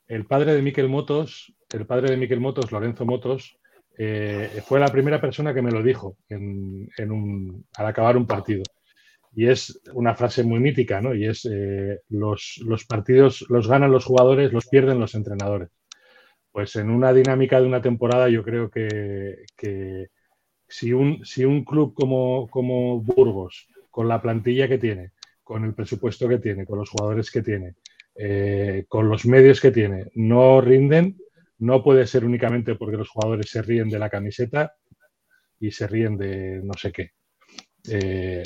el 0.08 0.26
padre 0.26 0.54
de 0.54 0.62
Miquel 0.62 0.88
Motos, 0.88 1.52
el 1.72 1.86
padre 1.86 2.10
de 2.10 2.16
Miquel 2.16 2.40
Motos, 2.40 2.70
Lorenzo 2.70 3.06
Motos, 3.06 3.58
eh, 3.98 4.62
fue 4.64 4.80
la 4.80 4.88
primera 4.88 5.20
persona 5.20 5.52
que 5.52 5.62
me 5.62 5.70
lo 5.70 5.82
dijo 5.82 6.16
en, 6.28 6.88
un, 7.10 7.66
al 7.76 7.86
acabar 7.86 8.16
un 8.16 8.26
partido. 8.26 8.62
Y 9.34 9.46
es 9.46 9.80
una 9.94 10.14
frase 10.14 10.42
muy 10.44 10.60
mítica, 10.60 11.00
¿no? 11.00 11.14
Y 11.14 11.26
es 11.26 11.48
eh, 11.50 12.00
los, 12.10 12.60
partidos 12.86 13.46
los 13.48 13.66
ganan 13.66 13.90
los 13.90 14.04
jugadores, 14.04 14.52
los 14.52 14.68
pierden 14.68 15.00
los 15.00 15.14
entrenadores. 15.14 15.70
Pues 16.50 16.76
en 16.76 16.90
una 16.90 17.12
dinámica 17.14 17.60
de 17.60 17.66
una 17.66 17.80
temporada 17.80 18.28
yo 18.28 18.42
creo 18.42 18.70
que, 18.70 19.44
que 19.56 20.08
si, 20.68 20.92
un, 20.92 21.24
si 21.24 21.44
un 21.44 21.64
club 21.64 21.94
como, 21.94 22.48
como 22.48 23.00
Burgos, 23.00 23.68
con 23.90 24.08
la 24.08 24.20
plantilla 24.20 24.68
que 24.68 24.78
tiene, 24.78 25.12
con 25.42 25.64
el 25.64 25.74
presupuesto 25.74 26.28
que 26.28 26.38
tiene, 26.38 26.66
con 26.66 26.78
los 26.78 26.90
jugadores 26.90 27.30
que 27.30 27.42
tiene, 27.42 27.74
eh, 28.14 28.84
con 28.88 29.08
los 29.08 29.24
medios 29.26 29.60
que 29.60 29.70
tiene, 29.70 30.06
no 30.14 30.60
rinden, 30.60 31.18
no 31.62 31.80
puede 31.80 32.08
ser 32.08 32.24
únicamente 32.24 32.74
porque 32.74 32.96
los 32.96 33.08
jugadores 33.08 33.48
se 33.48 33.62
ríen 33.62 33.88
de 33.88 33.98
la 34.00 34.10
camiseta 34.10 34.74
y 35.60 35.70
se 35.70 35.86
ríen 35.86 36.18
de 36.18 36.60
no 36.60 36.74
sé 36.74 36.90
qué. 36.90 37.12
Eh, 37.88 38.42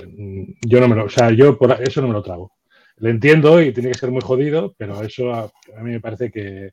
yo 0.61 0.81
no 0.81 0.89
me 0.89 0.97
lo, 0.97 1.05
o 1.07 1.09
sea, 1.09 1.31
yo 1.31 1.57
por 1.57 1.73
eso 1.81 2.03
no 2.03 2.09
me 2.09 2.13
lo 2.13 2.23
trago. 2.23 2.53
Le 2.99 3.09
entiendo 3.09 3.63
y 3.63 3.73
tiene 3.73 3.91
que 3.91 3.99
ser 3.99 4.11
muy 4.11 4.21
jodido, 4.21 4.75
pero 4.77 5.03
eso 5.03 5.33
a, 5.33 5.51
mí 5.83 5.93
me 5.93 6.01
parece 6.01 6.31
que, 6.31 6.73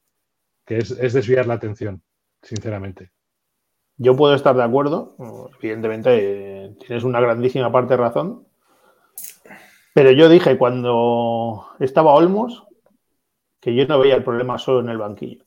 que 0.66 0.80
es, 0.80 0.92
es 0.92 1.14
desviar 1.14 1.48
la 1.48 1.54
atención, 1.54 2.04
sinceramente. 2.42 3.12
Yo 3.96 4.14
puedo 4.18 4.36
estar 4.36 4.54
de 4.54 4.64
acuerdo, 4.64 5.16
evidentemente 5.62 6.10
eh, 6.66 6.76
tienes 6.86 7.06
una 7.06 7.22
grandísima 7.22 7.72
parte 7.72 7.94
de 7.94 7.98
razón, 7.98 8.46
pero 9.94 10.12
yo 10.12 10.28
dije 10.28 10.58
cuando 10.58 11.68
estaba 11.80 12.14
Olmos 12.14 12.66
que 13.62 13.74
yo 13.74 13.88
no 13.88 14.00
veía 14.00 14.16
el 14.16 14.26
problema 14.26 14.58
solo 14.58 14.82
en 14.82 14.90
el 14.90 14.98
banquillo. 14.98 15.46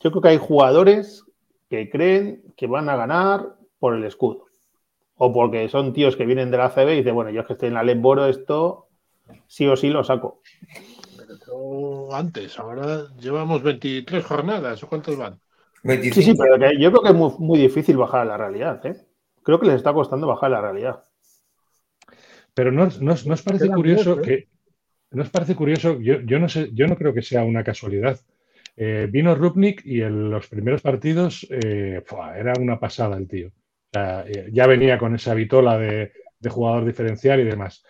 Yo 0.00 0.10
creo 0.10 0.22
que 0.22 0.28
hay 0.28 0.38
jugadores 0.38 1.24
que 1.68 1.90
creen 1.90 2.42
que 2.56 2.66
van 2.66 2.88
a 2.88 2.96
ganar 2.96 3.56
por 3.78 3.94
el 3.94 4.04
escudo 4.04 4.48
o 5.18 5.32
porque 5.32 5.68
son 5.68 5.92
tíos 5.92 6.16
que 6.16 6.24
vienen 6.24 6.50
de 6.50 6.58
la 6.58 6.70
CB 6.70 6.92
y 6.92 6.96
dicen, 6.98 7.14
bueno, 7.14 7.30
yo 7.30 7.40
es 7.40 7.46
que 7.46 7.52
estoy 7.54 7.68
en 7.68 7.74
la 7.74 7.94
Boro, 7.94 8.26
esto 8.26 8.86
sí 9.46 9.66
o 9.66 9.76
sí 9.76 9.90
lo 9.90 10.04
saco. 10.04 10.40
Pero 11.16 12.14
antes, 12.14 12.58
ahora 12.58 13.08
llevamos 13.18 13.62
23 13.62 14.24
jornadas, 14.24 14.82
¿o 14.82 14.88
cuántos 14.88 15.16
van? 15.16 15.38
25. 15.82 16.14
Sí, 16.14 16.22
sí, 16.22 16.38
pero 16.38 16.58
que 16.58 16.80
yo 16.80 16.90
creo 16.90 17.02
que 17.02 17.08
es 17.08 17.14
muy, 17.14 17.32
muy 17.38 17.58
difícil 17.58 17.96
bajar 17.96 18.20
a 18.20 18.24
la 18.24 18.36
realidad. 18.36 18.84
¿eh? 18.86 18.96
Creo 19.42 19.58
que 19.58 19.66
les 19.66 19.76
está 19.76 19.92
costando 19.92 20.28
bajar 20.28 20.52
a 20.52 20.56
la 20.56 20.60
realidad. 20.60 21.04
Pero 22.54 22.70
no, 22.72 22.86
no, 23.00 23.14
no 23.24 23.34
os 23.34 23.42
parece 23.42 23.68
curioso 23.68 24.20
¿eh? 24.20 24.22
que. 24.22 24.48
¿No 25.10 25.22
os 25.22 25.30
parece 25.30 25.56
curioso? 25.56 25.98
Yo, 26.00 26.20
yo, 26.20 26.38
no 26.38 26.48
sé, 26.48 26.70
yo 26.74 26.86
no 26.86 26.96
creo 26.96 27.14
que 27.14 27.22
sea 27.22 27.42
una 27.42 27.64
casualidad. 27.64 28.20
Eh, 28.80 29.08
vino 29.10 29.34
Rupnik 29.34 29.84
y 29.84 30.02
en 30.02 30.30
los 30.30 30.46
primeros 30.46 30.82
partidos 30.82 31.44
eh, 31.50 32.00
era 32.36 32.52
una 32.60 32.78
pasada 32.78 33.16
el 33.16 33.26
tío. 33.26 33.50
Eh, 33.92 34.50
ya 34.52 34.66
venía 34.68 34.98
con 34.98 35.14
esa 35.16 35.34
vitola 35.34 35.76
de, 35.78 36.12
jugador 36.48 36.84
diferencial 36.84 37.40
y 37.40 37.44
demás. 37.44 37.82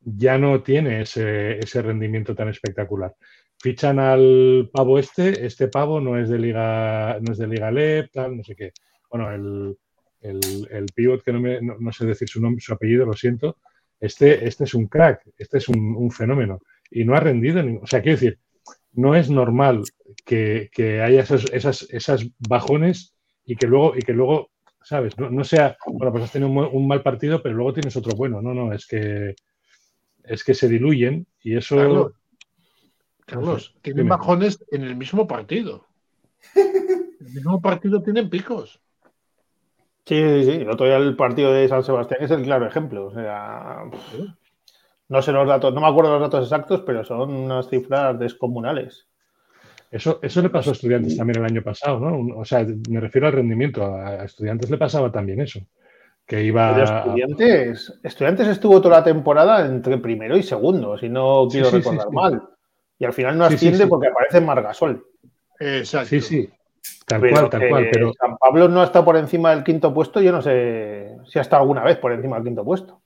Ya 0.00 0.38
no 0.38 0.62
tiene 0.62 1.00
ese, 1.02 1.58
ese 1.58 1.82
rendimiento 1.82 2.34
tan 2.34 2.48
espectacular. 2.48 3.12
Fichan 3.58 3.98
al 3.98 4.70
pavo 4.72 4.98
este, 5.00 5.44
este 5.44 5.66
pavo 5.68 6.00
no 6.00 6.16
es 6.16 6.28
de 6.28 6.38
Liga, 6.38 7.18
no 7.20 7.32
es 7.32 7.38
de 7.38 7.48
Liga 7.48 7.70
LEP, 7.72 8.12
tal, 8.12 8.36
no 8.36 8.44
sé 8.44 8.54
qué. 8.54 8.72
Bueno, 9.10 9.32
el, 9.32 9.76
el, 10.20 10.68
el 10.70 10.86
pivot, 10.94 11.24
que 11.24 11.32
no, 11.32 11.40
me, 11.40 11.60
no, 11.60 11.76
no 11.80 11.92
sé 11.92 12.06
decir 12.06 12.28
su 12.28 12.40
nombre, 12.40 12.60
su 12.60 12.72
apellido, 12.72 13.04
lo 13.06 13.14
siento, 13.14 13.56
este, 13.98 14.46
este 14.46 14.64
es 14.64 14.74
un 14.74 14.86
crack, 14.86 15.22
este 15.38 15.58
es 15.58 15.68
un, 15.68 15.96
un 15.96 16.10
fenómeno. 16.12 16.60
Y 16.90 17.04
no 17.04 17.16
ha 17.16 17.20
rendido, 17.20 17.62
ni- 17.62 17.78
o 17.78 17.86
sea, 17.86 18.00
quiero 18.02 18.16
decir, 18.18 18.38
no 18.96 19.14
es 19.14 19.30
normal 19.30 19.82
que, 20.24 20.70
que 20.72 21.02
haya 21.02 21.22
esos, 21.22 21.50
esas, 21.52 21.86
esas 21.90 22.26
bajones 22.38 23.14
y 23.44 23.56
que 23.56 23.66
luego, 23.66 23.96
y 23.96 24.02
que 24.02 24.12
luego 24.12 24.50
¿sabes? 24.86 25.18
No, 25.18 25.28
no 25.30 25.42
sea, 25.42 25.76
bueno, 25.84 26.12
pues 26.12 26.24
has 26.24 26.32
tenido 26.32 26.48
un, 26.48 26.86
mal 26.86 27.02
partido, 27.02 27.42
pero 27.42 27.56
luego 27.56 27.72
tienes 27.72 27.96
otro 27.96 28.14
bueno. 28.14 28.40
No, 28.40 28.54
no, 28.54 28.72
es 28.72 28.86
que 28.86 29.34
es 30.22 30.44
que 30.44 30.54
se 30.54 30.68
diluyen 30.68 31.26
y 31.42 31.56
eso. 31.56 31.76
Carlos, 31.76 32.12
Carlos, 33.26 33.74
tienen 33.82 34.04
Dime. 34.04 34.16
bajones 34.16 34.64
en 34.70 34.84
el 34.84 34.94
mismo 34.94 35.26
partido. 35.26 35.86
En 36.54 37.16
el 37.26 37.34
mismo 37.34 37.60
partido 37.60 38.00
tienen 38.00 38.30
picos. 38.30 38.80
Sí, 40.04 40.22
sí, 40.22 40.44
sí. 40.44 40.52
El 40.52 40.70
otro 40.70 40.86
día 40.86 40.98
el 40.98 41.16
partido 41.16 41.52
de 41.52 41.66
San 41.66 41.82
Sebastián 41.82 42.22
es 42.22 42.30
el 42.30 42.44
claro 42.44 42.68
ejemplo. 42.68 43.06
O 43.06 43.12
sea, 43.12 43.82
no 45.08 45.22
sé 45.22 45.32
los 45.32 45.46
datos, 45.46 45.72
no 45.72 45.80
me 45.80 45.86
acuerdo 45.86 46.12
los 46.12 46.22
datos 46.22 46.44
exactos, 46.44 46.82
pero 46.84 47.04
son 47.04 47.30
unas 47.30 47.68
cifras 47.68 48.18
descomunales. 48.18 49.06
Eso, 49.90 50.18
eso 50.20 50.42
le 50.42 50.50
pasó 50.50 50.70
a 50.70 50.72
estudiantes 50.72 51.16
también 51.16 51.38
el 51.38 51.44
año 51.44 51.62
pasado, 51.62 52.00
¿no? 52.00 52.38
O 52.38 52.44
sea, 52.44 52.66
me 52.90 53.00
refiero 53.00 53.28
al 53.28 53.32
rendimiento. 53.32 53.84
A, 53.84 54.24
estudiantes 54.24 54.68
le 54.68 54.78
pasaba 54.78 55.12
también 55.12 55.40
eso. 55.40 55.60
Que 56.26 56.42
iba. 56.42 56.74
Pero 56.74 56.84
estudiantes, 56.84 58.00
estudiantes 58.02 58.48
estuvo 58.48 58.80
toda 58.80 58.98
la 58.98 59.04
temporada 59.04 59.64
entre 59.64 59.98
primero 59.98 60.36
y 60.36 60.42
segundo, 60.42 60.98
si 60.98 61.08
no 61.08 61.46
quiero 61.48 61.66
sí, 61.66 61.72
sí, 61.72 61.78
recordar 61.78 62.08
sí. 62.08 62.14
mal. 62.14 62.42
Y 62.98 63.04
al 63.04 63.12
final 63.12 63.38
no 63.38 63.44
Sí, 63.44 63.50
sí, 63.50 63.54
asciende 63.56 63.84
sí. 63.84 63.88
porque 63.88 64.08
aparece 64.08 64.40
Margasol. 64.40 65.06
Exacto. 65.60 66.08
Sí, 66.08 66.20
sí. 66.20 66.50
Tal 67.06 67.20
Pero 67.20 67.36
cual, 67.36 67.50
tal 67.50 67.68
cual. 67.68 67.88
Pero 67.92 68.12
San 68.14 68.36
Pablo 68.36 68.68
no 68.68 68.82
está 68.82 69.04
por 69.04 69.16
encima 69.16 69.54
del 69.54 69.62
quinto 69.62 69.94
puesto, 69.94 70.20
yo 70.20 70.32
no 70.32 70.42
sé 70.42 71.16
si 71.26 71.38
ha 71.38 71.42
estado 71.42 71.62
alguna 71.62 71.84
vez 71.84 71.98
por 71.98 72.12
encima 72.12 72.36
del 72.36 72.44
quinto 72.44 72.64
puesto. 72.64 73.00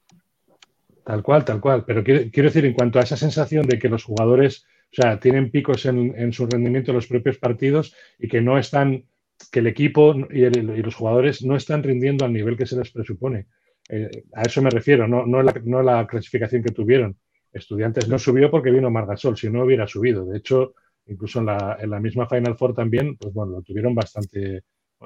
Tal 1.05 1.23
cual, 1.23 1.45
tal 1.45 1.61
cual. 1.61 1.85
Pero 1.87 2.05
quiero, 2.05 2.49
decir, 2.49 2.65
en 2.65 2.75
cuanto 2.75 2.99
a 2.99 3.03
esa 3.03 3.17
sensación 3.17 3.67
de 3.67 3.79
que 3.79 3.89
los 3.89 4.05
jugadores, 4.05 4.65
o 4.93 5.03
sea, 5.03 5.19
tienen 5.19 5.51
picos 5.51 5.87
en, 5.87 6.15
en 6.17 6.33
su 6.33 6.47
rendimiento 6.47 6.91
en 6.91 6.97
los 6.97 7.07
propios 7.07 7.39
partidos 7.39 7.95
y 8.19 8.29
que 8.29 8.41
no 8.41 8.59
están, 8.59 9.05
que 9.51 9.61
el 9.61 9.67
equipo 9.67 10.15
y, 10.31 10.41
los 10.51 10.95
jugadores 10.95 11.43
no 11.43 11.57
están 11.57 11.83
rindiendo 11.83 12.25
al 12.25 12.33
nivel 12.33 12.57
que 12.57 12.67
se 12.67 12.77
les 12.77 12.91
presupone. 12.91 13.47
Eh, 13.89 14.25
a 14.35 14.43
eso 14.43 14.63
me 14.63 14.71
refiero, 14.71 15.09
no, 15.09 15.27
no, 15.27 15.43
la, 15.43 15.55
no 15.65 15.83
la 15.83 16.07
clasificación 16.07 16.63
que 16.63 16.73
tuvieron. 16.73 17.17
Estudiantes 17.53 18.09
no 18.09 18.19
subió 18.19 18.51
porque 18.51 18.71
vino 18.71 18.91
Margasol, 18.91 19.37
si 19.37 19.51
no 19.51 19.65
hubiera 19.65 19.87
subido. 19.87 20.25
De 20.25 20.39
hecho, 20.39 20.75
incluso 21.07 21.41
en 21.41 21.47
la, 21.47 21.77
en 21.81 21.91
la 21.91 21.99
misma 21.99 22.29
Final 22.29 22.57
Four 22.57 22.75
también, 22.75 23.17
pues 23.17 23.35
bueno, 23.35 23.53
lo 23.53 23.63
tuvieron 23.63 23.95
bastante, 23.95 24.63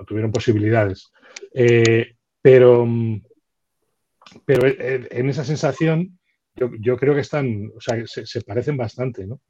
tuvieron 0.06 0.30
posibilidades. 0.30 1.10
Eh, 1.52 2.14
pero, 2.42 2.84
mm, 2.84 3.22
pero 4.44 4.66
en 4.66 5.08
en 5.10 5.28
esa 5.28 5.44
sensación 5.44 6.18
yo, 6.56 6.96
creo 6.96 7.14
que 7.14 7.20
están, 7.20 7.72
o 7.76 7.80
sea, 7.80 8.02
se, 8.06 8.40
parecen 8.42 8.76
bastante, 8.76 9.26
¿no? 9.26 9.40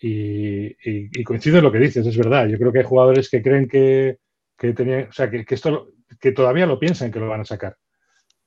Y, 0.00 1.22
coincido 1.24 1.58
en 1.58 1.64
lo 1.64 1.72
que 1.72 1.78
dices, 1.78 2.06
es 2.06 2.16
verdad. 2.16 2.48
Yo 2.48 2.58
creo 2.58 2.72
que 2.72 2.80
hay 2.80 2.84
jugadores 2.84 3.28
que 3.30 3.42
creen 3.42 3.68
que, 3.68 4.18
tenían, 4.56 5.08
o 5.08 5.12
sea, 5.12 5.30
que, 5.30 5.44
esto, 5.48 5.92
que 6.20 6.32
todavía 6.32 6.66
lo 6.66 6.78
piensan 6.78 7.12
que 7.12 7.20
lo 7.20 7.28
van 7.28 7.42
a 7.42 7.44
sacar. 7.44 7.76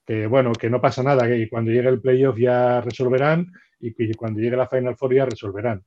Que 0.05 0.27
bueno, 0.27 0.51
que 0.53 0.69
no 0.69 0.81
pasa 0.81 1.03
nada, 1.03 1.27
que 1.27 1.49
cuando 1.49 1.71
llegue 1.71 1.89
el 1.89 2.01
playoff 2.01 2.37
ya 2.37 2.81
resolverán 2.81 3.51
y 3.79 4.13
cuando 4.13 4.39
llegue 4.39 4.57
la 4.57 4.67
Final 4.67 4.97
Four 4.97 5.15
ya 5.15 5.25
resolverán. 5.25 5.83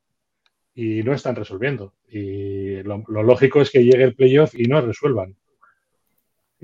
Y 0.75 1.03
no 1.03 1.13
están 1.13 1.37
resolviendo. 1.37 1.95
Y 2.09 2.83
lo, 2.83 3.05
lo 3.09 3.23
lógico 3.23 3.61
es 3.61 3.71
que 3.71 3.85
llegue 3.85 4.05
el 4.05 4.15
playoff 4.17 4.55
y 4.55 4.65
no 4.65 4.81
resuelvan. 4.81 5.37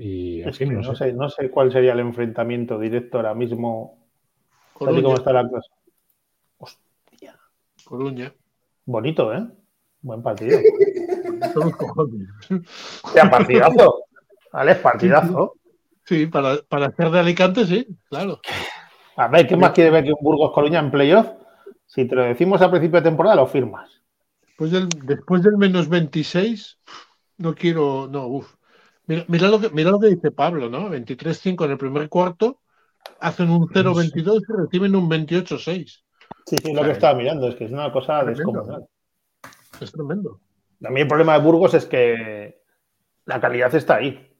Y 0.03 0.41
en 0.41 0.49
Es 0.49 0.57
fin, 0.57 0.69
que 0.69 0.75
no 0.75 0.81
no, 0.81 0.95
sé. 0.95 1.05
sé, 1.05 1.13
no 1.13 1.29
sé 1.29 1.49
cuál 1.51 1.71
sería 1.71 1.93
el 1.93 1.99
enfrentamiento 1.99 2.79
directo 2.79 3.17
ahora 3.17 3.35
mismo, 3.35 3.99
Coruña, 4.73 5.03
como 5.03 5.15
está 5.15 5.31
la 5.31 5.47
clase. 5.47 5.69
Coruña. 7.85 8.33
Bonito, 8.85 9.33
¿eh? 9.33 9.47
Buen 10.01 10.23
partido. 10.23 10.59
Son 11.53 11.65
los 11.65 11.75
cojones. 11.75 12.27
Ya, 13.15 13.29
partidazo. 13.29 14.05
Alex, 14.53 14.79
partidazo. 14.79 15.53
Sí, 16.05 16.25
para, 16.25 16.57
para 16.67 16.91
ser 16.95 17.09
de 17.11 17.19
Alicante, 17.19 17.65
sí, 17.65 17.87
claro. 18.09 18.39
A 19.15 19.27
ver, 19.27 19.47
¿qué 19.47 19.55
más 19.55 19.71
quiere 19.71 19.91
ver 19.91 20.03
que 20.03 20.11
un 20.13 20.17
Burgos 20.21 20.51
Coruña 20.51 20.79
en 20.79 20.89
playoff? 20.91 21.27
Si 21.85 22.05
te 22.05 22.15
lo 22.15 22.23
decimos 22.23 22.61
a 22.61 22.71
principio 22.71 22.99
de 23.01 23.09
temporada, 23.09 23.35
lo 23.35 23.45
firmas. 23.45 24.01
Después 24.47 24.71
del, 24.71 24.89
después 25.05 25.43
del 25.43 25.57
menos 25.57 25.89
26, 25.89 26.79
no 27.37 27.53
quiero. 27.53 28.07
No, 28.09 28.27
uff. 28.27 28.55
Mira, 29.07 29.25
mira 29.27 29.47
lo 29.47 29.59
que, 29.59 29.69
mira 29.69 29.91
lo 29.91 29.99
que 29.99 30.07
dice 30.07 30.31
Pablo, 30.31 30.69
¿no? 30.69 30.89
23-5 30.89 31.65
en 31.65 31.71
el 31.71 31.77
primer 31.77 32.09
cuarto, 32.09 32.59
hacen 33.19 33.49
un 33.49 33.67
0-22 33.67 34.41
y 34.47 34.61
reciben 34.63 34.95
un 34.95 35.09
28-6. 35.09 36.03
Sí, 36.45 36.55
sí, 36.57 36.73
lo 36.73 36.83
que 36.83 36.91
estaba 36.91 37.17
mirando, 37.17 37.47
es 37.47 37.55
que 37.55 37.65
es 37.65 37.71
una 37.71 37.91
cosa 37.91 38.19
Tremendo. 38.19 38.37
descomunal. 38.37 38.87
Es 39.79 39.91
tremendo. 39.91 40.39
A 40.83 40.89
mí 40.89 41.01
el 41.01 41.07
problema 41.07 41.33
de 41.33 41.43
Burgos 41.43 41.73
es 41.73 41.85
que 41.85 42.61
la 43.25 43.39
calidad 43.39 43.73
está 43.75 43.95
ahí. 43.95 44.31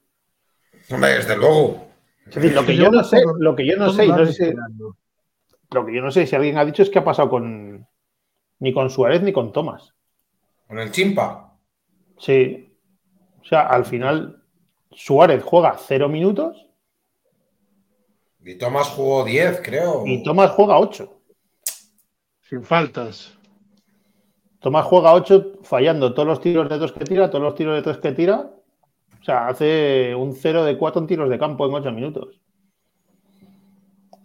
Hombre, 0.90 1.14
desde 1.14 1.36
luego. 1.36 1.88
Es 2.26 2.34
decir, 2.34 2.54
lo 2.54 2.64
que 2.64 2.76
yo 2.76 2.90
no 2.90 3.04
sé, 3.04 3.22
lo 3.38 3.56
que 3.56 3.66
yo 3.66 3.76
no 3.76 3.90
sé, 3.90 4.06
no 4.06 4.26
sé 4.26 4.32
si, 4.32 4.52
lo 5.70 5.86
que 5.86 5.94
yo 5.94 6.02
no 6.02 6.10
sé 6.10 6.26
si 6.26 6.36
alguien 6.36 6.58
ha 6.58 6.64
dicho 6.64 6.82
es 6.82 6.90
qué 6.90 7.00
ha 7.00 7.04
pasado 7.04 7.28
con 7.28 7.86
ni 8.58 8.72
con 8.72 8.90
Suárez 8.90 9.22
ni 9.22 9.32
con 9.32 9.52
Tomás. 9.52 9.94
Con 10.68 10.78
el 10.78 10.90
chimpa. 10.90 11.56
Sí. 12.18 12.76
O 13.40 13.44
sea, 13.44 13.66
al 13.66 13.84
final 13.84 14.41
Suárez 14.94 15.42
juega 15.42 15.76
cero 15.78 16.08
minutos 16.08 16.66
Y 18.44 18.56
Tomás 18.56 18.88
jugó 18.88 19.24
10, 19.24 19.60
creo. 19.62 20.06
y 20.06 20.22
Tomás 20.22 20.50
juega 20.50 20.78
ocho. 20.78 21.20
Sin 22.40 22.62
faltas. 22.62 23.38
Tomás 24.62 24.84
juega 24.86 25.12
8 25.12 25.58
fallando 25.62 26.14
todos 26.14 26.28
los 26.28 26.40
tiros 26.40 26.68
de 26.68 26.78
dos 26.78 26.92
que 26.92 27.04
tira, 27.04 27.28
todos 27.30 27.42
los 27.42 27.54
tiros 27.56 27.74
de 27.74 27.82
tres 27.82 27.98
que 27.98 28.12
tira. 28.12 28.50
O 29.20 29.24
sea, 29.24 29.48
hace 29.48 30.14
un 30.14 30.34
0 30.34 30.64
de 30.64 30.78
4 30.78 31.00
en 31.00 31.06
tiros 31.06 31.30
de 31.30 31.38
campo 31.38 31.66
en 31.66 31.74
8 31.74 31.90
minutos. 31.92 32.40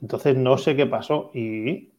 Entonces 0.01 0.35
no 0.37 0.57
sé 0.57 0.75
qué 0.75 0.85
pasó. 0.85 1.31
Y, 1.33 1.91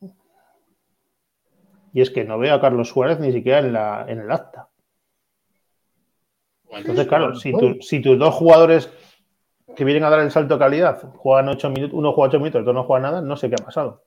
y 1.92 2.00
es 2.00 2.10
que 2.10 2.24
no 2.24 2.38
veo 2.38 2.54
a 2.54 2.60
Carlos 2.60 2.88
Suárez 2.88 3.18
ni 3.18 3.32
siquiera 3.32 3.58
en, 3.58 3.72
la, 3.72 4.04
en 4.08 4.20
el 4.20 4.30
acta. 4.30 4.68
Entonces, 6.70 7.06
claro, 7.06 7.34
si, 7.34 7.52
tu- 7.52 7.78
si 7.80 8.00
tus 8.00 8.18
dos 8.18 8.34
jugadores 8.34 8.90
que 9.76 9.84
vienen 9.84 10.04
a 10.04 10.10
dar 10.10 10.20
el 10.20 10.30
salto 10.30 10.54
de 10.54 10.60
calidad 10.60 11.00
juegan 11.16 11.48
8 11.48 11.70
minutos, 11.70 11.94
uno 11.96 12.12
juega 12.12 12.28
8 12.28 12.38
minutos, 12.38 12.56
el 12.56 12.62
otro 12.62 12.72
no 12.74 12.84
juega 12.84 13.02
nada, 13.02 13.20
no 13.22 13.36
sé 13.36 13.48
qué 13.48 13.56
ha 13.60 13.64
pasado. 13.64 14.02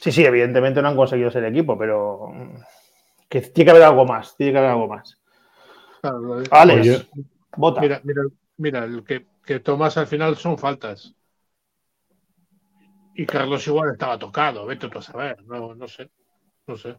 Sí, 0.00 0.12
sí, 0.12 0.24
evidentemente 0.24 0.80
no 0.80 0.88
han 0.88 0.96
conseguido 0.96 1.30
ser 1.30 1.44
equipo, 1.44 1.76
pero 1.76 2.28
mm, 2.28 2.56
que 3.28 3.40
tiene 3.40 3.66
que 3.66 3.70
haber 3.70 3.82
algo 3.82 4.04
más, 4.04 4.36
tiene 4.36 4.52
que 4.52 4.58
haber 4.58 4.70
algo 4.70 4.88
más. 4.88 5.16
Claro, 6.00 6.42
Alex, 6.50 6.80
Oye. 6.80 7.08
vota. 7.56 7.80
Mira, 7.80 8.00
mira, 8.04 8.22
mira, 8.56 8.84
el 8.84 9.02
que, 9.04 9.26
que 9.44 9.60
Tomás 9.60 9.96
al 9.96 10.06
final 10.06 10.36
son 10.36 10.56
faltas. 10.56 11.14
Y 13.14 13.26
Carlos 13.26 13.66
igual 13.66 13.90
estaba 13.90 14.16
tocado, 14.16 14.64
vete 14.64 14.88
tú 14.88 14.98
a 14.98 15.02
saber, 15.02 15.42
no, 15.44 15.74
no 15.74 15.88
sé, 15.88 16.08
no 16.68 16.76
sé. 16.76 16.96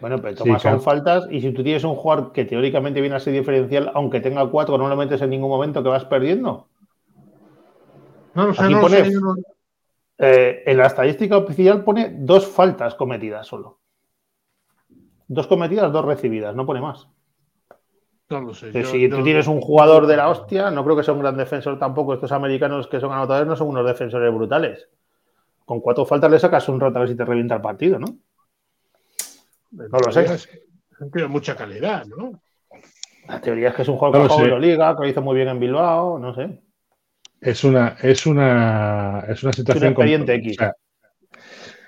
Bueno, 0.00 0.20
pero 0.20 0.34
Sí, 0.36 0.44
tomas 0.44 0.62
son 0.62 0.70
claro. 0.72 0.80
faltas 0.80 1.28
y 1.30 1.40
si 1.40 1.52
tú 1.52 1.62
tienes 1.62 1.84
un 1.84 1.94
jugador 1.94 2.32
que 2.32 2.44
teóricamente 2.44 3.00
viene 3.00 3.16
a 3.16 3.20
ser 3.20 3.34
diferencial, 3.34 3.90
aunque 3.94 4.20
tenga 4.20 4.46
cuatro, 4.48 4.78
no 4.78 4.88
lo 4.88 4.96
metes 4.96 5.20
en 5.20 5.30
ningún 5.30 5.50
momento 5.50 5.82
que 5.82 5.88
vas 5.90 6.04
perdiendo. 6.06 6.68
No 8.34 8.46
lo 8.46 8.54
sé, 8.54 8.64
Aquí 8.64 8.74
no 8.74 8.88
sé, 8.88 9.10
no- 9.10 9.34
Eh, 10.22 10.64
en 10.66 10.76
la 10.76 10.86
estadística 10.86 11.38
oficial 11.38 11.82
pone 11.82 12.14
dos 12.18 12.46
faltas 12.46 12.94
cometidas 12.94 13.46
solo. 13.46 13.78
Dos 15.28 15.46
cometidas, 15.46 15.90
dos 15.92 16.04
recibidas, 16.04 16.54
no 16.54 16.66
pone 16.66 16.80
más. 16.82 17.08
no 18.28 18.40
lo 18.42 18.54
sé. 18.54 18.70
Yo- 18.72 18.84
si 18.84 19.08
yo- 19.08 19.16
tú 19.16 19.24
tienes 19.24 19.46
un 19.48 19.60
jugador 19.60 20.06
de 20.06 20.16
la 20.16 20.28
hostia, 20.28 20.70
no 20.70 20.84
creo 20.84 20.96
que 20.96 21.02
sea 21.02 21.14
un 21.14 21.20
gran 21.20 21.36
defensor 21.36 21.78
tampoco. 21.78 22.14
Estos 22.14 22.32
americanos 22.32 22.86
que 22.86 23.00
son 23.00 23.12
anotadores 23.12 23.48
no 23.48 23.56
son 23.56 23.68
unos 23.68 23.86
defensores 23.86 24.32
brutales. 24.32 24.88
Con 25.64 25.80
cuatro 25.80 26.04
faltas 26.04 26.30
le 26.30 26.38
sacas 26.38 26.68
un 26.68 26.80
rato 26.80 26.98
a 26.98 27.00
ver 27.00 27.08
si 27.08 27.16
te 27.16 27.24
revienta 27.24 27.54
el 27.56 27.60
partido, 27.62 27.98
¿no? 27.98 28.06
No 29.72 29.98
lo 29.98 30.12
sé. 30.12 30.26
Tiene 31.12 31.28
mucha 31.28 31.56
calidad, 31.56 32.04
¿no? 32.06 32.42
La 33.28 33.40
teoría 33.40 33.68
es 33.68 33.74
que 33.74 33.82
es 33.82 33.88
un 33.88 33.96
jugador 33.96 34.22
No 34.22 34.28
que 34.28 34.34
sé. 34.34 34.42
Euroliga, 34.42 34.96
que 34.96 35.02
lo 35.02 35.08
hizo 35.08 35.22
muy 35.22 35.36
bien 35.36 35.48
en 35.48 35.60
Bilbao, 35.60 36.18
no 36.18 36.34
sé. 36.34 36.60
Es 37.40 37.64
una, 37.64 37.96
es 38.02 38.26
una, 38.26 39.24
es 39.28 39.42
una 39.42 39.52
situación. 39.52 39.92
expediente 39.92 40.32
com- 40.32 40.40
X. 40.46 40.56
o 40.56 40.60
sea, 40.60 40.74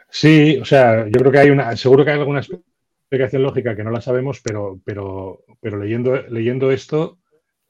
sí, 0.09 0.59
o 0.59 0.65
sea, 0.65 1.05
yo 1.07 1.21
creo 1.21 1.33
que 1.33 1.39
hay 1.39 1.51
una, 1.51 1.77
seguro 1.77 2.05
que 2.05 2.13
hay 2.13 2.19
alguna 2.19 2.41
explicación 2.41 3.43
lógica 3.43 3.77
que 3.77 3.85
no 3.85 3.91
la 3.91 4.01
sabemos, 4.01 4.41
pero, 4.43 4.81
pero, 4.85 5.45
pero 5.61 5.77
leyendo, 5.79 6.17
leyendo 6.29 6.71
esto, 6.71 7.19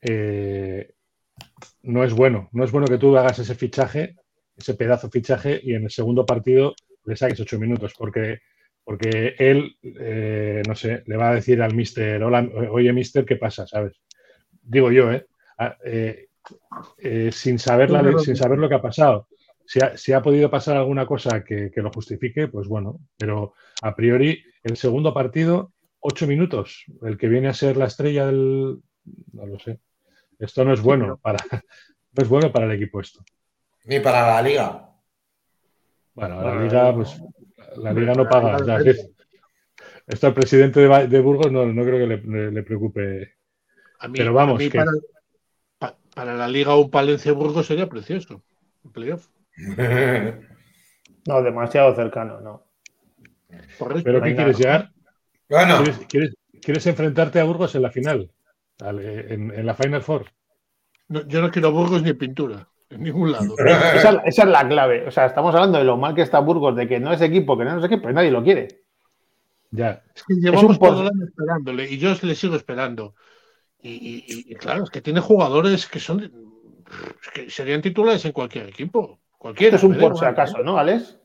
eh, 0.00 0.94
no 1.82 2.04
es 2.04 2.12
bueno. 2.12 2.48
No 2.52 2.62
es 2.64 2.70
bueno 2.70 2.86
que 2.86 2.98
tú 2.98 3.16
hagas 3.16 3.38
ese 3.40 3.54
fichaje 3.54 4.14
ese 4.56 4.74
pedazo 4.74 5.10
fichaje 5.10 5.60
y 5.62 5.74
en 5.74 5.84
el 5.84 5.90
segundo 5.90 6.24
partido 6.26 6.74
le 7.04 7.16
saques 7.16 7.40
ocho 7.40 7.58
minutos, 7.58 7.94
porque, 7.98 8.40
porque 8.84 9.36
él, 9.38 9.76
eh, 9.82 10.62
no 10.66 10.74
sé, 10.74 11.02
le 11.06 11.16
va 11.16 11.30
a 11.30 11.34
decir 11.34 11.62
al 11.62 11.74
mister, 11.74 12.22
hola, 12.22 12.48
oye 12.70 12.92
mister, 12.92 13.24
¿qué 13.24 13.36
pasa? 13.36 13.66
¿Sabes? 13.66 14.00
Digo 14.62 14.90
yo, 14.90 15.12
¿eh? 15.12 15.26
Ah, 15.58 15.76
eh, 15.84 16.28
eh, 16.98 17.30
sin, 17.32 17.58
saber 17.58 17.90
la, 17.90 18.18
sin 18.18 18.36
saber 18.36 18.58
lo 18.58 18.68
que 18.68 18.74
ha 18.74 18.82
pasado. 18.82 19.28
Si 19.64 19.80
ha, 19.80 19.96
si 19.96 20.12
ha 20.12 20.22
podido 20.22 20.50
pasar 20.50 20.76
alguna 20.76 21.06
cosa 21.06 21.44
que, 21.44 21.70
que, 21.70 21.80
lo 21.80 21.92
justifique, 21.92 22.48
pues 22.48 22.66
bueno, 22.66 22.98
pero 23.16 23.54
a 23.82 23.94
priori 23.94 24.42
el 24.64 24.76
segundo 24.76 25.14
partido, 25.14 25.72
ocho 26.00 26.26
minutos, 26.26 26.84
el 27.02 27.16
que 27.16 27.28
viene 27.28 27.48
a 27.48 27.54
ser 27.54 27.76
la 27.76 27.86
estrella 27.86 28.26
del... 28.26 28.78
No 29.32 29.46
lo 29.46 29.58
sé. 29.58 29.80
Esto 30.38 30.64
no 30.64 30.72
es 30.72 30.82
bueno 30.82 31.18
para, 31.22 31.38
no 32.12 32.22
es 32.22 32.28
bueno 32.28 32.50
para 32.50 32.66
el 32.66 32.72
equipo 32.72 33.00
esto. 33.00 33.24
Ni 33.84 34.00
para 34.00 34.26
la 34.26 34.42
liga. 34.42 34.88
Bueno, 36.14 36.42
la 36.42 36.62
liga, 36.62 36.94
pues 36.94 37.20
la 37.76 37.92
liga 37.92 38.14
no 38.14 38.28
paga. 38.28 38.56
O 38.56 38.64
sea, 38.64 38.78
esto 40.06 40.26
al 40.26 40.34
presidente 40.34 40.80
de, 40.80 41.06
de 41.08 41.20
Burgos 41.20 41.50
no, 41.52 41.64
no, 41.66 41.82
creo 41.84 41.98
que 41.98 42.16
le, 42.16 42.50
le 42.50 42.62
preocupe. 42.62 43.34
A 44.00 44.08
mí, 44.08 44.18
Pero 44.18 44.32
vamos, 44.34 44.56
a 44.56 44.58
mí 44.64 44.68
que... 44.70 44.78
para, 44.78 44.90
pa- 45.78 45.96
para 46.14 46.34
la 46.34 46.48
liga 46.48 46.76
un 46.76 46.90
Palencia 46.90 47.32
Burgos 47.32 47.66
sería 47.66 47.88
precioso. 47.88 48.42
Un 48.84 48.92
playoff. 48.92 49.28
No, 51.24 51.40
demasiado 51.40 51.94
cercano, 51.94 52.40
no. 52.40 52.64
Correcto. 53.78 54.02
¿Pero 54.04 54.18
qué 54.20 54.30
venga. 54.30 54.36
quieres 54.42 54.58
llegar? 54.58 54.90
bueno, 55.48 55.76
¿Quieres, 55.84 55.98
quieres, 56.08 56.34
quieres 56.60 56.86
enfrentarte 56.88 57.38
a 57.38 57.44
Burgos 57.44 57.74
en 57.76 57.82
la 57.82 57.90
final? 57.92 58.32
Al- 58.80 58.98
En, 59.00 59.52
en 59.54 59.64
la 59.66 59.74
Final 59.74 60.02
Four. 60.02 60.26
No, 61.06 61.24
yo 61.28 61.40
no 61.40 61.52
quiero 61.52 61.70
Burgos 61.70 62.02
ni 62.02 62.12
pintura. 62.14 62.68
En 62.92 63.02
ningún 63.02 63.32
lado. 63.32 63.54
Esa, 63.58 63.94
es 63.96 64.04
la- 64.04 64.22
esa 64.26 64.42
es 64.42 64.48
la 64.48 64.68
clave. 64.68 65.06
O 65.06 65.10
sea, 65.10 65.26
estamos 65.26 65.54
hablando 65.54 65.78
de 65.78 65.84
lo 65.84 65.96
mal 65.96 66.14
que 66.14 66.22
está 66.22 66.38
Burgos, 66.40 66.76
de 66.76 66.86
que 66.86 67.00
no 67.00 67.12
es 67.12 67.20
equipo, 67.20 67.56
que 67.56 67.64
no 67.64 67.78
es 67.78 67.84
equipo, 67.84 68.10
y 68.10 68.12
nadie 68.14 68.30
lo 68.30 68.42
quiere. 68.42 68.68
Ya. 69.70 70.02
Es 70.14 70.22
que 70.24 70.34
llevamos 70.34 70.78
por- 70.78 70.90
todo 70.90 71.02
el 71.02 71.08
año 71.08 71.24
esperándole 71.26 71.90
y 71.90 71.98
yo 71.98 72.14
le 72.22 72.34
sigo 72.34 72.56
esperando. 72.56 73.14
Y, 73.80 73.90
y- 73.90 74.24
y- 74.28 74.52
y 74.52 74.54
claro, 74.56 74.84
es 74.84 74.90
que 74.90 75.00
tiene 75.00 75.20
jugadores 75.20 75.86
que 75.86 75.98
son. 75.98 76.20
es 76.22 77.30
que 77.32 77.50
serían 77.50 77.80
titulares 77.82 78.24
en 78.26 78.32
cualquier 78.32 78.68
equipo. 78.68 79.20
Cualquiera. 79.38 79.76
Esto 79.76 79.86
es 79.88 79.92
un 79.94 79.98
por 79.98 80.18
si 80.18 80.24
acaso, 80.24 80.58
¿no, 80.62 80.76
Alex? 80.78 81.18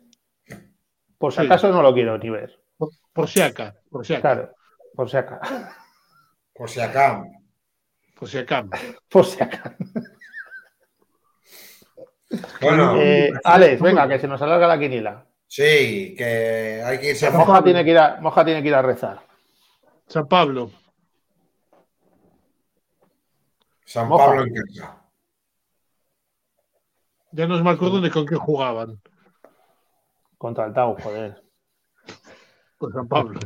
Por 1.17 1.33
si 1.33 1.41
Sí. 1.41 1.45
acaso 1.45 1.69
no 1.71 1.81
lo 1.81 1.93
quiero 1.93 2.17
ni 2.17 2.29
ver. 2.29 2.57
Por, 2.77 2.89
por 3.13 3.27
si 3.27 3.41
acá. 3.41 3.75
Por 3.89 4.05
si 4.05 4.13
acá. 4.13 4.21
Claro, 4.33 4.51
por 4.95 5.09
si 5.09 5.17
acaso. 5.17 5.55
por 6.53 6.69
si 6.69 6.79
acá. 6.79 7.23
Por 8.15 8.27
si 8.29 8.37
acá. 8.39 8.65
Por 9.09 9.25
si 9.25 9.43
acaso. 9.43 9.75
Bueno, 12.61 12.95
Eh, 13.01 13.31
Alex, 13.43 13.81
venga, 13.81 14.07
que 14.07 14.19
se 14.19 14.27
nos 14.27 14.41
alarga 14.41 14.67
la 14.67 14.79
quiniela. 14.79 15.25
sí, 15.47 16.13
que 16.17 16.81
hay 16.85 16.99
que 16.99 17.11
irse 17.11 17.27
a 17.27 17.31
Moja 17.31 17.63
tiene 17.63 17.83
que 17.85 17.91
ir 17.91 17.97
a, 17.97 18.19
Moja 18.21 18.43
tiene 18.43 18.61
que 18.61 18.67
ir 18.67 18.75
a 18.75 18.81
rezar. 18.81 19.19
San 20.07 20.27
Pablo. 20.27 20.71
San 23.85 24.07
Moja. 24.07 24.25
Pablo 24.25 24.43
en 24.43 24.53
casa. 24.53 25.01
Ya 27.31 27.47
no 27.47 27.61
me 27.63 27.69
acuerdo 27.69 28.01
de 28.01 28.09
con 28.11 28.25
qué 28.25 28.35
jugaban. 28.35 28.99
Contra 30.37 30.65
el 30.65 30.73
Tau, 30.73 30.95
joder. 31.01 31.41
Con 32.77 32.91
San 32.93 33.07
Pablo. 33.07 33.39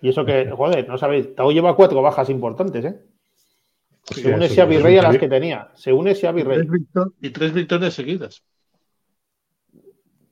Y 0.00 0.08
eso 0.10 0.24
que, 0.24 0.50
joder, 0.50 0.88
no 0.88 0.98
sabéis, 0.98 1.34
Tau 1.34 1.50
lleva 1.52 1.74
cuatro 1.76 2.02
bajas 2.02 2.28
importantes, 2.30 2.84
¿eh? 2.84 3.00
Sí, 4.14 4.22
Se 4.22 4.32
une 4.34 4.46
eso- 4.46 4.54
Xavi 4.54 4.76
eso 4.76 4.84
Rey 4.84 4.98
a 4.98 5.02
las 5.02 5.18
que 5.18 5.28
tenía. 5.28 5.70
Se 5.74 5.92
une 5.92 6.14
Xavi 6.14 6.42
Rey. 6.42 6.58
Tres 6.58 6.70
victor- 6.70 7.12
y 7.20 7.30
tres 7.30 7.52
victorias 7.52 7.94
seguidas. 7.94 8.42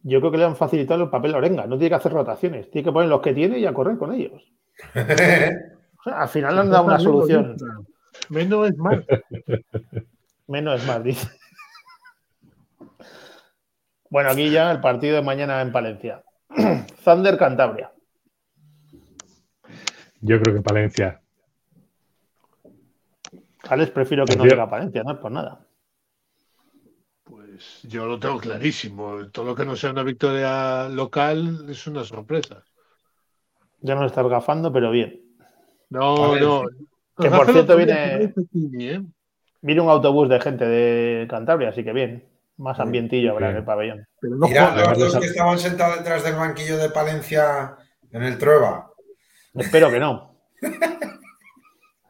Yo 0.03 0.20
creo 0.20 0.31
que 0.31 0.39
le 0.39 0.44
han 0.44 0.57
facilitado 0.57 1.03
el 1.05 1.11
papel 1.11 1.35
a 1.35 1.39
Orenga. 1.39 1.66
No 1.66 1.77
tiene 1.77 1.89
que 1.90 1.94
hacer 1.97 2.12
rotaciones. 2.12 2.70
Tiene 2.70 2.85
que 2.86 2.93
poner 2.93 3.09
los 3.09 3.20
que 3.20 3.35
tiene 3.35 3.59
y 3.59 3.66
a 3.66 3.74
correr 3.74 3.97
con 3.98 4.12
ellos. 4.15 4.43
O 5.98 6.09
sea, 6.09 6.20
al 6.23 6.28
final 6.28 6.55
le 6.55 6.61
han 6.61 6.70
dado 6.70 6.85
una 6.85 7.01
solución. 7.01 7.57
Menos 8.28 8.69
es 8.69 8.77
más. 8.77 9.01
Menos 10.47 10.81
es 10.81 10.86
más, 10.86 11.03
dice. 11.03 11.28
Bueno, 14.09 14.31
aquí 14.31 14.48
ya 14.51 14.70
el 14.70 14.81
partido 14.81 15.16
de 15.16 15.23
mañana 15.23 15.61
en 15.61 15.73
Palencia. 15.73 16.23
Thunder 17.05 17.36
Cantabria. 17.36 17.93
Yo 20.20 20.40
creo 20.40 20.55
que 20.55 20.62
Palencia. 20.62 21.20
Alex, 23.68 23.90
prefiero 23.90 24.24
que 24.24 24.36
no 24.36 24.44
diga 24.44 24.68
Palencia, 24.68 25.02
no 25.02 25.12
es 25.12 25.18
por 25.18 25.32
nada. 25.32 25.60
Pues 27.24 27.80
yo 27.84 28.06
lo 28.06 28.18
tengo 28.18 28.38
clarísimo. 28.38 29.28
Todo 29.32 29.47
lo 29.47 29.55
que 29.55 29.64
no 29.64 29.74
sea 29.76 29.90
una 29.90 30.02
victoria 30.02 30.88
local 30.88 31.66
es 31.68 31.86
una 31.86 32.05
sorpresa. 32.05 32.62
Ya 33.80 33.94
nos 33.94 34.06
estás 34.06 34.26
gafando, 34.28 34.72
pero 34.72 34.90
bien. 34.90 35.20
No, 35.90 36.36
no. 36.36 36.62
Que, 37.18 37.30
por 37.30 37.51
cierto, 37.51 37.72
lo 37.72 37.78
viene- 37.78 38.32
¿eh? 38.80 39.02
Viene 39.62 39.80
un 39.80 39.88
autobús 39.88 40.28
de 40.28 40.40
gente 40.40 40.66
de 40.66 41.26
Cantabria, 41.28 41.70
así 41.70 41.82
que 41.82 41.93
bien. 41.93 42.28
Más 42.59 42.78
ambientillo 42.80 43.32
habrá 43.32 43.51
en 43.51 43.56
el 43.56 43.64
pabellón. 43.64 44.06
Pero 44.20 44.36
no 44.36 44.47
Mira, 44.47 44.70
juega. 44.72 44.90
los 44.90 44.98
dos 45.12 45.16
que 45.20 45.26
estaban 45.26 45.59
sentados 45.59 45.98
detrás 45.98 46.22
del 46.24 46.36
banquillo 46.36 46.78
de 46.78 46.88
Palencia 46.90 47.76
en 48.12 48.22
el 48.22 48.38
Trueba. 48.38 48.90
Espero 49.55 49.90
que 49.90 49.98
no. 50.01 50.36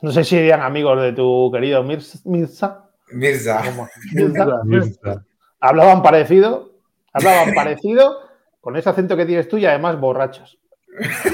No 0.03 0.11
sé 0.13 0.25
si 0.25 0.37
serían 0.37 0.61
amigos 0.63 1.01
de 1.03 1.13
tu 1.13 1.51
querido 1.53 1.83
Mir- 1.83 2.03
Mirza. 2.25 2.85
Mirza. 3.13 3.63
¿Cómo? 3.65 3.89
Mirza. 4.13 4.47
Mirza. 4.65 5.25
Hablaban 5.61 6.03
parecido, 6.03 6.73
hablaban 7.13 7.55
parecido 7.55 8.19
con 8.61 8.77
ese 8.77 8.89
acento 8.91 9.17
que 9.17 9.27
tienes 9.27 9.49
tú 9.49 9.57
y 9.59 9.67
además 9.67 9.99
borrachos. 9.99 10.59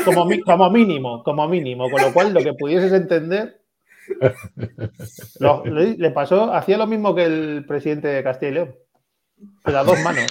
Como, 0.05 0.25
mínimo, 0.71 1.23
como 1.23 1.49
mínimo. 1.49 1.91
Con 1.91 2.03
lo 2.03 2.13
cual, 2.13 2.33
lo 2.35 2.41
que 2.43 2.53
pudieses 2.55 2.93
entender. 2.93 3.61
lo- 5.39 5.65
le, 5.65 5.97
le 5.97 6.11
pasó, 6.11 6.53
hacía 6.53 6.77
lo 6.77 6.87
mismo 6.87 7.15
que 7.15 7.25
el 7.25 7.65
presidente 7.67 8.09
de 8.09 8.23
Castilla 8.23 8.51
y 8.51 8.55
León. 8.55 8.75
Pero 9.65 9.79
a 9.79 9.85
dos 9.85 10.01
manos. 10.01 10.27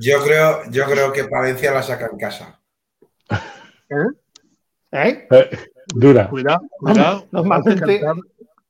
Yo 0.00 0.22
creo, 0.22 0.62
yo 0.70 0.84
creo 0.86 1.12
que 1.12 1.24
Palencia 1.24 1.72
la 1.72 1.82
saca 1.82 2.08
en 2.10 2.18
casa. 2.18 2.60
¿Eh? 3.90 4.06
Eh, 4.92 5.28
dura. 5.94 6.28
Cuidado, 6.28 6.60
cuidado. 6.78 7.26
Normalmente 7.30 8.00
Cantar- 8.00 8.24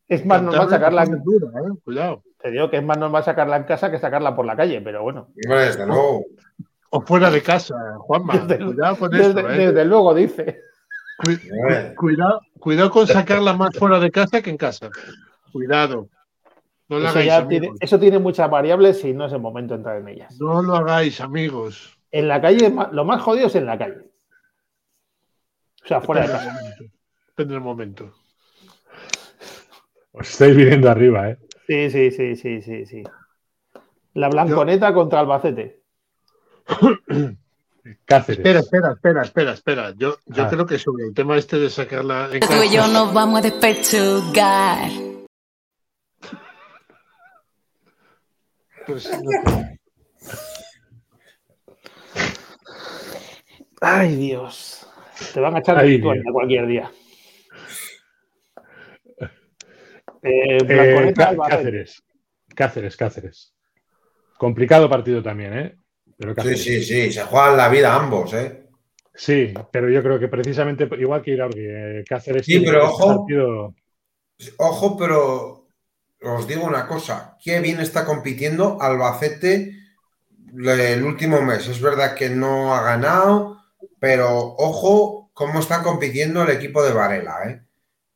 es 0.08 0.26
más 0.26 0.42
normal 0.42 0.68
sacarla. 0.68 1.04
dura, 1.06 1.48
¿eh? 1.60 1.78
Cuidado. 1.84 2.22
Te 2.42 2.50
digo 2.50 2.70
que 2.70 2.78
es 2.78 2.84
más 2.84 2.98
normal 2.98 3.22
sacarla 3.24 3.56
en 3.56 3.64
casa 3.64 3.90
que 3.90 3.98
sacarla 3.98 4.34
por 4.34 4.46
la 4.46 4.56
calle, 4.56 4.80
pero 4.80 5.02
bueno. 5.02 5.28
Hombre, 5.46 5.64
desde 5.66 5.86
luego. 5.86 6.24
O 6.90 7.00
fuera 7.02 7.30
de 7.30 7.42
casa, 7.42 7.74
Juanma. 7.98 8.32
Desde, 8.38 8.64
cuidado 8.64 8.96
con 8.96 9.10
desde- 9.10 9.28
esto, 9.40 9.50
¿eh? 9.50 9.56
desde 9.66 9.84
luego 9.84 10.14
dice. 10.14 10.60
Cu- 11.18 11.30
Hombre. 11.30 11.94
cu- 11.94 12.06
cuidado, 12.06 12.40
cuidado 12.58 12.90
con 12.90 13.06
sacarla 13.06 13.52
más 13.52 13.76
fuera 13.76 14.00
de 14.00 14.10
casa 14.10 14.40
que 14.42 14.50
en 14.50 14.56
casa. 14.56 14.88
Cuidado. 15.52 16.08
No 16.88 16.98
lo 16.98 17.02
Eso, 17.04 17.10
hagáis, 17.10 17.26
ya 17.26 17.46
tiene, 17.46 17.66
amigos. 17.68 17.78
eso 17.82 18.00
tiene 18.00 18.18
muchas 18.18 18.50
variables 18.50 19.04
y 19.04 19.12
no 19.12 19.26
es 19.26 19.32
el 19.32 19.38
momento 19.38 19.74
de 19.74 19.78
entrar 19.78 19.98
en 19.98 20.08
ellas. 20.08 20.34
No 20.40 20.60
lo 20.62 20.74
hagáis, 20.74 21.20
amigos. 21.20 21.96
En 22.10 22.26
la 22.26 22.40
calle, 22.40 22.74
lo 22.90 23.04
más 23.04 23.22
jodido 23.22 23.46
es 23.46 23.54
en 23.54 23.66
la 23.66 23.78
calle. 23.78 23.98
O 25.84 25.86
sea, 25.86 26.00
fuera 26.00 26.22
de 26.22 26.28
casa. 26.32 26.58
Depende 27.40 27.54
del 27.54 27.62
momento. 27.64 28.12
Os 30.12 30.28
estáis 30.28 30.54
viniendo 30.54 30.90
arriba, 30.90 31.30
¿eh? 31.30 31.38
Sí, 31.66 31.88
sí, 31.90 32.10
sí, 32.10 32.36
sí, 32.36 32.60
sí, 32.60 32.84
sí. 32.84 33.02
La 34.12 34.28
Blanconeta 34.28 34.92
contra 34.92 35.20
Albacete. 35.20 35.80
Cáceres. 38.04 38.38
Espera, 38.44 38.58
espera, 38.60 38.92
espera, 38.92 39.22
espera, 39.22 39.52
espera. 39.54 39.94
Yo, 39.96 40.18
yo 40.26 40.44
Ah. 40.44 40.48
creo 40.50 40.66
que 40.66 40.78
sobre 40.78 41.04
el 41.06 41.14
tema 41.14 41.38
este 41.38 41.58
de 41.58 41.70
sacarla 41.70 42.28
en 42.30 42.40
Tú 42.40 42.48
casa. 42.48 42.66
y 42.66 42.74
yo 42.74 42.86
nos 42.88 43.14
vamos 43.14 43.38
a 43.38 43.42
despechugar. 43.42 44.90
pues, 48.86 49.10
no. 49.22 49.64
Ay, 53.80 54.14
Dios. 54.16 54.86
Te 55.32 55.40
van 55.40 55.56
a 55.56 55.60
echar 55.60 55.82
de 55.82 56.22
cualquier 56.32 56.66
día. 56.66 56.90
Eh, 60.22 60.58
Eh, 60.58 60.64
Blanconeta. 60.64 61.36
Cáceres. 61.48 62.02
Cáceres, 62.54 62.96
Cáceres. 62.96 63.54
Complicado 64.38 64.88
partido 64.88 65.22
también, 65.22 65.52
¿eh? 65.58 65.76
Pero 66.16 66.32
Sí, 66.32 66.36
Cáceres. 66.36 66.62
sí, 66.62 66.82
sí. 66.82 67.12
Se 67.12 67.22
juegan 67.22 67.56
la 67.56 67.68
vida 67.68 67.94
ambos, 67.94 68.32
¿eh? 68.34 68.64
Sí, 69.14 69.52
pero 69.72 69.90
yo 69.90 70.02
creo 70.02 70.18
que 70.18 70.28
precisamente 70.28 70.88
igual 70.98 71.20
que 71.22 71.32
Iraurgi, 71.32 71.60
eh, 71.60 72.04
Cáceres 72.08 72.46
Sí, 72.46 72.60
pero 72.60 72.78
este 72.84 72.92
ojo. 72.94 73.16
partido- 73.18 73.74
Ojo, 74.56 74.96
pero 74.96 75.66
os 76.22 76.46
digo 76.48 76.64
una 76.64 76.86
cosa. 76.86 77.36
Qué 77.42 77.60
bien 77.60 77.80
está 77.80 78.04
compitiendo 78.06 78.80
Albacete 78.80 79.74
el 80.56 81.02
último 81.04 81.42
mes. 81.42 81.66
Es 81.68 81.80
verdad 81.80 82.14
que 82.14 82.30
no 82.30 82.74
ha 82.74 82.82
ganado, 82.82 83.58
pero 83.98 84.28
ojo 84.56 85.30
cómo 85.34 85.60
está 85.60 85.82
compitiendo 85.82 86.42
el 86.42 86.50
equipo 86.50 86.82
de 86.82 86.92
Varela, 86.92 87.36
¿eh? 87.46 87.62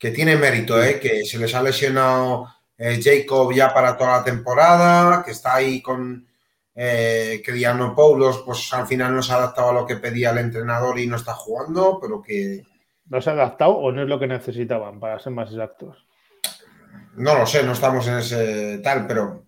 Que 0.05 0.10
tiene 0.10 0.36
mérito, 0.36 0.85
¿eh? 0.85 1.01
Que 1.01 1.24
se 1.24 1.39
les 1.39 1.55
ha 1.55 1.62
lesionado 1.62 2.47
eh, 2.76 3.01
Jacob 3.02 3.51
ya 3.55 3.72
para 3.72 3.97
toda 3.97 4.18
la 4.18 4.22
temporada, 4.22 5.22
que 5.24 5.31
está 5.31 5.55
ahí 5.55 5.81
con 5.81 6.28
eh, 6.74 7.40
que 7.43 7.52
Dianopoulos, 7.52 8.43
pues 8.44 8.70
al 8.74 8.86
final 8.86 9.14
no 9.16 9.22
se 9.22 9.32
ha 9.32 9.36
adaptado 9.36 9.70
a 9.70 9.72
lo 9.72 9.86
que 9.86 9.97
pedía 9.97 10.28
el 10.32 10.36
entrenador 10.36 10.98
y 10.98 11.06
no 11.06 11.16
está 11.16 11.32
jugando, 11.32 11.98
pero 12.02 12.20
que 12.20 12.66
¿No 13.06 13.18
se 13.22 13.31
ha 13.31 13.32
adaptado 13.32 13.78
o 13.78 13.93
no 13.93 14.02
es 14.02 14.09
lo 14.10 14.18
que 14.20 14.26
necesitaban, 14.26 15.01
para 15.01 15.18
ser 15.18 15.32
más 15.32 15.51
exactos? 15.51 15.97
no 17.16 17.39
lo 17.39 17.47
sé, 17.47 17.62
no 17.62 17.72
estamos 17.72 18.06
en 18.06 18.18
ese 18.18 18.81
tal, 18.85 19.06
pero 19.06 19.47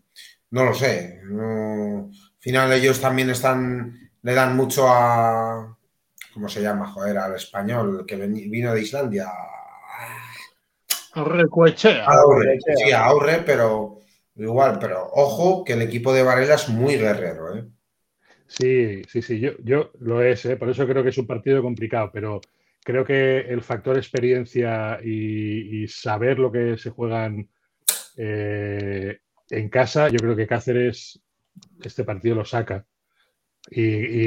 no 0.52 0.64
lo 0.64 0.72
sé. 0.72 1.20
No- 1.24 2.08
al 2.08 2.40
final 2.40 2.72
ellos 2.72 2.98
también 2.98 3.28
están, 3.28 4.10
le 4.22 4.32
dan 4.32 4.56
mucho 4.56 4.88
a, 4.88 5.76
¿cómo 6.32 6.48
se 6.48 6.62
llama? 6.62 6.90
Joder, 6.90 7.18
al 7.18 7.34
español 7.34 8.06
que 8.06 8.16
vino 8.16 8.72
de 8.72 8.80
Islandia. 8.80 9.28
Recuechea. 11.16 12.04
Aurre, 12.04 12.58
sí, 12.76 12.92
a 12.92 13.04
Aurre, 13.06 13.42
pero 13.44 13.98
igual, 14.36 14.78
pero 14.78 15.08
ojo 15.12 15.64
que 15.64 15.72
el 15.72 15.82
equipo 15.82 16.12
de 16.12 16.22
Varela 16.22 16.54
es 16.54 16.68
muy 16.68 16.96
guerrero, 16.96 17.56
¿eh? 17.56 17.64
Sí, 18.48 19.02
sí, 19.08 19.22
sí, 19.22 19.40
yo, 19.40 19.52
yo 19.64 19.90
lo 20.00 20.22
es, 20.22 20.44
¿eh? 20.44 20.56
por 20.56 20.68
eso 20.70 20.86
creo 20.86 21.02
que 21.02 21.08
es 21.08 21.18
un 21.18 21.26
partido 21.26 21.62
complicado, 21.62 22.10
pero 22.12 22.40
creo 22.84 23.04
que 23.04 23.40
el 23.40 23.62
factor 23.62 23.96
experiencia 23.96 25.00
y, 25.02 25.82
y 25.82 25.88
saber 25.88 26.38
lo 26.38 26.52
que 26.52 26.76
se 26.78 26.90
juegan 26.90 27.48
eh, 28.16 29.18
en 29.50 29.68
casa, 29.68 30.08
yo 30.08 30.20
creo 30.20 30.36
que 30.36 30.46
Cáceres 30.46 31.20
este 31.82 32.04
partido 32.04 32.36
lo 32.36 32.44
saca. 32.44 32.86
Y, 33.70 33.82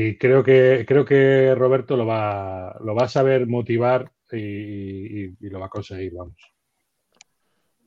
y 0.10 0.18
creo 0.18 0.44
que 0.44 0.86
creo 0.88 1.06
que 1.06 1.56
Roberto 1.56 1.98
lo 1.98 2.06
va, 2.06 2.78
lo 2.82 2.96
va 2.96 3.04
a 3.06 3.10
saber 3.10 3.48
motivar 3.48 4.12
y, 4.32 4.38
y- 5.26 5.38
y 5.40 5.50
lo 5.50 5.60
va 5.60 5.68
a 5.68 5.70
conseguir, 5.70 6.14
vamos. 6.14 6.36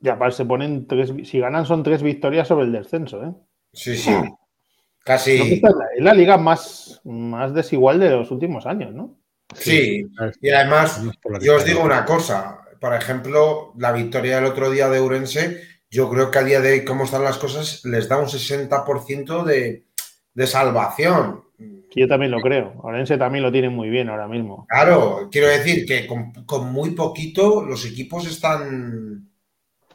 Ya, 0.03 0.19
se 0.31 0.43
ponen 0.43 0.85
tres. 0.85 1.13
Si 1.23 1.39
ganan, 1.39 1.65
son 1.65 1.81
tres 1.81 2.03
victorias 2.03 2.49
sobre 2.49 2.65
el 2.65 2.73
descenso, 2.73 3.23
¿eh? 3.23 3.31
Sí, 3.71 3.95
sí. 3.95 4.11
Que 4.11 4.33
Casi, 5.05 5.31
es 5.31 5.61
la, 5.61 5.69
es 5.97 6.03
la 6.03 6.13
liga 6.13 6.37
más, 6.37 7.01
más 7.05 7.53
desigual 7.53 8.01
de 8.01 8.09
los 8.09 8.29
últimos 8.29 8.65
años, 8.65 8.93
¿no? 8.93 9.17
sí. 9.55 10.05
Y 10.41 10.49
además, 10.49 11.01
yo 11.41 11.55
os 11.55 11.65
digo 11.65 11.81
una 11.81 12.05
cosa. 12.05 12.59
Por 12.79 12.93
ejemplo, 12.93 13.73
la 13.77 13.93
victoria 13.93 14.35
del 14.35 14.45
otro 14.45 14.69
día 14.69 14.89
de 14.89 14.99
Urense, 14.99 15.61
yo 15.89 16.09
creo 16.09 16.29
que 16.29 16.39
a 16.39 16.43
día 16.43 16.59
de 16.59 16.73
hoy, 16.73 16.85
cómo 16.85 17.05
están 17.05 17.23
las 17.23 17.37
cosas, 17.37 17.85
les 17.85 18.09
da 18.09 18.17
un 18.17 18.25
60% 18.25 19.43
de, 19.43 19.85
de 20.33 20.47
salvación. 20.47 21.43
Yo 21.95 22.07
también 22.09 22.31
lo 22.31 22.41
creo. 22.41 22.73
Orense 22.81 23.17
también 23.17 23.43
lo 23.43 23.53
tiene 23.53 23.69
muy 23.69 23.89
bien 23.89 24.09
ahora 24.09 24.27
mismo. 24.27 24.65
Claro, 24.67 25.29
quiero 25.31 25.47
decir 25.47 25.85
que 25.85 26.05
con, 26.07 26.33
con 26.45 26.73
muy 26.73 26.91
poquito 26.91 27.63
los 27.63 27.85
equipos 27.85 28.27
están. 28.27 29.29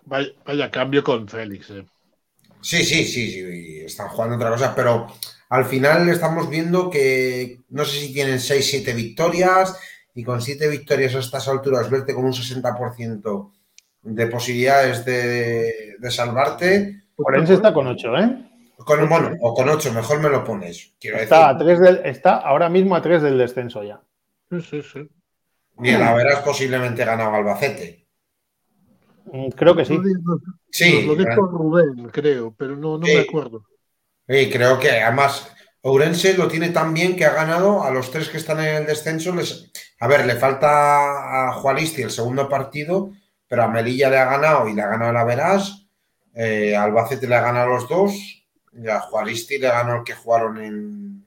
Vaya, 0.09 0.29
vaya 0.45 0.71
cambio 0.71 1.05
con 1.05 1.29
Félix. 1.29 1.71
eh. 1.71 1.85
Sí, 2.61 2.83
sí, 2.85 3.05
sí, 3.05 3.31
sí, 3.31 3.81
están 3.85 4.09
jugando 4.09 4.37
otra 4.37 4.51
cosa, 4.51 4.75
pero 4.75 5.07
al 5.51 5.65
final 5.65 6.09
estamos 6.09 6.51
viendo 6.51 6.91
que 6.91 7.61
no 7.69 7.85
sé 7.85 8.01
si 8.01 8.13
tienen 8.13 8.41
6, 8.41 8.67
7 8.69 8.93
victorias 8.95 9.79
y 10.15 10.25
con 10.25 10.41
7 10.43 10.67
victorias 10.69 11.15
a 11.15 11.21
estas 11.21 11.47
alturas 11.47 11.89
verte 11.89 12.15
con 12.15 12.25
un 12.25 12.33
60% 12.33 13.53
de 14.03 14.27
posibilidades 14.27 15.05
de, 15.05 15.97
de 15.99 16.11
salvarte, 16.11 17.03
Orense 17.17 17.55
está 17.55 17.73
con 17.73 17.87
8, 17.87 18.17
¿eh? 18.19 18.45
con, 18.77 19.09
bueno, 19.09 19.33
o 19.41 19.55
con 19.55 19.69
8, 19.69 19.93
mejor 19.93 20.21
me 20.21 20.29
lo 20.29 20.43
pones, 20.45 20.95
quiero 21.01 21.19
Está, 21.19 21.49
a 21.51 21.55
decir. 21.55 21.67
tres 21.67 21.81
del, 21.81 22.07
está 22.07 22.37
ahora 22.37 22.69
mismo 22.69 22.97
a 22.97 23.03
3 23.03 23.23
del 23.23 23.39
descenso 23.39 23.83
ya. 23.85 24.01
Sí, 24.51 24.61
sí, 24.63 24.83
sí. 24.83 25.09
Y 25.83 25.91
el 25.91 26.03
Averas 26.03 26.41
posiblemente 26.41 27.05
ganado 27.05 27.35
Albacete. 27.35 28.08
Mm, 29.33 29.49
Creo 29.51 29.77
que 29.77 29.85
sí. 29.85 29.99
Sí, 30.71 31.03
lo 31.07 31.15
dijo 31.15 31.43
Rubén, 31.43 32.09
creo, 32.11 32.55
pero 32.57 32.77
no, 32.77 32.99
no 32.99 33.07
Sí. 33.07 33.15
me 33.15 33.21
acuerdo. 33.21 33.65
Y 34.27 34.51
creo 34.51 34.79
que 34.79 34.91
además 34.91 35.51
Ourense 35.83 36.37
lo 36.37 36.49
tiene 36.49 36.71
tan 36.71 36.93
bien 36.93 37.17
que 37.17 37.25
ha 37.25 37.33
ganado 37.33 37.83
a 37.83 37.91
los 37.91 38.11
tres 38.11 38.29
que 38.29 38.37
están 38.37 38.61
en 38.61 38.77
el 38.77 38.87
descenso. 38.87 39.35
Les... 39.35 39.71
A 40.01 40.07
ver, 40.07 40.27
le 40.27 40.35
falta 40.37 41.49
a 41.49 41.53
Juaristi 41.55 42.03
el 42.03 42.11
segundo 42.11 42.49
partido, 42.49 43.11
pero 43.47 43.63
a 43.63 43.69
Melilla 43.69 44.11
le 44.11 44.19
ha 44.19 44.25
ganado 44.27 44.69
y 44.69 44.75
le 44.75 44.83
ha 44.83 44.89
ganado 44.89 45.13
la 45.13 45.25
Verás. 45.25 45.87
Eh, 46.35 46.77
Albacete 46.77 47.27
le 47.27 47.35
ha 47.37 47.41
ganado 47.41 47.71
los 47.71 47.89
dos 47.89 48.13
y 48.73 48.87
a 48.89 49.01
Juaristi 49.01 49.59
le 49.59 49.69
ganó 49.69 49.97
el 49.97 50.05
que 50.05 50.15
jugaron 50.15 50.59
en, 50.59 51.25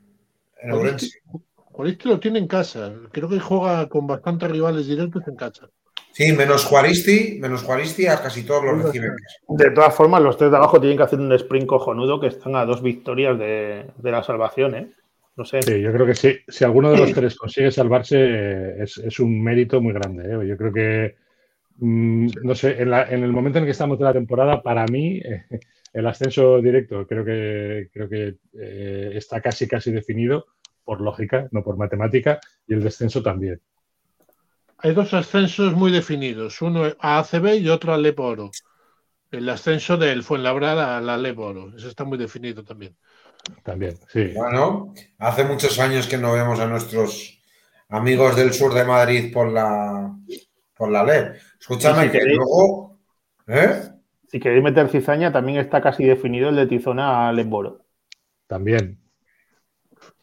en 0.62 0.72
Ourense. 0.72 1.10
Juaristi 1.56 2.10
lo 2.10 2.20
tiene 2.20 2.40
en 2.40 2.48
casa. 2.48 2.94
Creo 3.12 3.30
que 3.30 3.40
juega 3.40 3.88
con 3.90 4.06
bastantes 4.06 4.52
rivales 4.52 4.86
directos 4.86 5.24
en 5.28 5.36
casa. 5.36 5.70
Sí, 6.14 6.34
menos 6.34 6.66
Juaristi, 6.66 7.38
menos 7.40 7.64
Juaristi 7.64 8.06
a 8.08 8.22
casi 8.22 8.44
todos 8.44 8.66
los 8.66 8.84
reciben. 8.84 9.12
De 9.48 9.72
todas 9.72 9.96
formas, 9.96 10.22
los 10.22 10.38
tres 10.38 10.52
de 10.52 10.58
abajo 10.58 10.80
tienen 10.80 10.98
que 10.98 11.04
hacer 11.04 11.20
un 11.20 11.32
sprint 11.34 11.66
cojonudo 11.66 12.20
que 12.20 12.28
están 12.28 12.56
a 12.56 12.66
dos 12.66 12.82
victorias 12.84 13.40
de, 13.40 13.86
de 13.98 14.12
la 14.12 14.22
salvación, 14.24 14.76
¿eh? 14.76 14.92
No 15.38 15.46
sé. 15.46 15.62
Sí, 15.62 15.82
yo 15.82 15.94
creo 15.94 16.06
que 16.06 16.14
sí. 16.14 16.36
Si 16.48 16.66
alguno 16.66 16.92
de 16.92 16.98
los 16.98 17.14
tres 17.14 17.36
consigue 17.38 17.72
salvarse, 17.72 18.82
es, 18.84 18.98
es 18.98 19.20
un 19.22 19.42
mérito 19.42 19.80
muy 19.80 19.94
grande. 19.94 20.24
¿eh? 20.26 20.48
Yo 20.48 20.58
creo 20.58 20.74
que, 20.74 21.16
mm, 21.78 22.28
no 22.44 22.54
sé, 22.56 22.82
en, 22.82 22.90
la- 22.92 23.10
en 23.10 23.24
el 23.24 23.32
momento 23.32 23.58
en 23.58 23.64
el 23.64 23.68
que 23.68 23.72
estamos 23.72 23.98
de 23.98 24.04
la 24.04 24.14
temporada, 24.14 24.62
para 24.62 24.86
mí, 24.88 25.20
eh, 25.24 25.46
el 25.94 26.06
ascenso 26.08 26.62
directo 26.62 27.08
creo 27.08 27.24
que, 27.24 27.90
creo 27.94 28.10
que 28.10 28.36
eh, 28.60 29.12
está 29.16 29.40
casi, 29.42 29.68
casi 29.68 29.92
definido 29.92 30.46
por 30.84 31.00
lógica, 31.00 31.48
no 31.52 31.64
por 31.64 31.78
matemática, 31.78 32.40
y 32.68 32.74
el 32.74 32.84
descenso 32.84 33.24
también. 33.24 33.62
Hay 34.84 34.94
dos 34.94 35.14
ascensos 35.14 35.74
muy 35.74 35.92
definidos, 35.92 36.62
uno 36.62 36.86
a 37.00 37.20
ACB 37.20 37.56
y 37.60 37.70
otro 37.70 37.94
a 37.94 37.98
Lepo 37.98 38.24
Oro. 38.24 38.52
El 39.30 39.48
ascenso 39.48 39.96
del 39.98 40.24
Fuenlabrada 40.24 40.98
a 40.98 41.02
la 41.02 41.18
Lepo 41.18 41.44
Oro. 41.44 41.74
Eso 41.76 41.88
está 41.88 42.04
muy 42.04 42.18
definido 42.18 42.64
también. 42.64 42.98
También, 43.64 43.98
sí. 44.08 44.34
Bueno, 44.36 44.94
hace 45.20 45.44
muchos 45.44 45.80
años 45.80 46.08
que 46.08 46.18
no 46.18 46.34
vemos 46.34 46.60
a 46.60 46.68
nuestros 46.68 47.40
amigos 47.90 48.36
del 48.36 48.54
sur 48.54 48.74
de 48.74 48.86
Madrid 48.86 49.32
por 49.34 49.52
la, 49.52 50.16
por 50.76 50.92
la 50.92 51.04
LEP. 51.04 51.36
Escúchame, 51.60 52.04
sí, 52.04 52.12
que 52.12 52.20
queréis. 52.20 52.38
luego. 52.38 53.00
¿Eh? 53.48 53.82
Si 54.28 54.40
queréis 54.40 54.64
meter 54.64 54.90
cizaña, 54.90 55.32
también 55.32 55.60
está 55.60 55.82
casi 55.82 56.06
definido 56.06 56.50
el 56.50 56.56
de 56.56 56.68
Tizona 56.68 57.28
a 57.28 57.34
Lesboro. 57.34 57.86
También. 58.48 59.01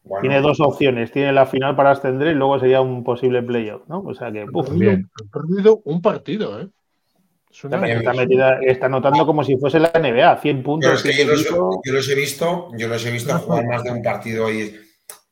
Bueno, 0.08 0.20
Tiene 0.22 0.40
dos 0.40 0.58
opciones. 0.60 1.12
Tiene 1.12 1.32
la 1.32 1.46
final 1.46 1.76
para 1.76 1.90
ascender 1.92 2.28
y 2.28 2.34
luego 2.34 2.58
sería 2.58 2.80
un 2.80 3.04
posible 3.04 3.42
playoff, 3.42 3.82
¿no? 3.88 4.00
O 4.00 4.14
sea 4.14 4.32
que, 4.32 4.44
uf, 4.44 4.68
perdido, 4.68 4.90
bien. 4.90 5.10
han 5.20 5.28
perdido 5.28 5.80
un 5.84 6.00
partido, 6.02 6.60
¿eh? 6.60 6.68
Es 7.50 7.64
una- 7.64 7.76
También. 7.78 7.98
está, 7.98 8.12
metida, 8.14 8.58
está 8.62 8.88
notando 8.88 9.26
como 9.26 9.42
si 9.44 9.56
fuese 9.56 9.80
la 9.80 9.90
NBA, 9.94 10.36
100 10.38 10.58
Yo, 10.58 10.62
puntos. 10.62 10.92
es 10.94 11.02
que 11.02 11.10
yo, 11.10 11.16
100 11.16 11.28
los, 11.30 11.42
pico. 11.44 11.80
yo 11.84 11.92
los 11.92 12.08
he 12.08 12.14
visto, 12.14 12.68
yo 12.76 12.88
los 12.88 13.04
he 13.06 13.10
visto 13.10 13.38
jugar 13.38 13.66
más 13.66 13.82
de 13.84 13.90
un 13.90 14.02
partido 14.02 14.50
y, 14.52 14.74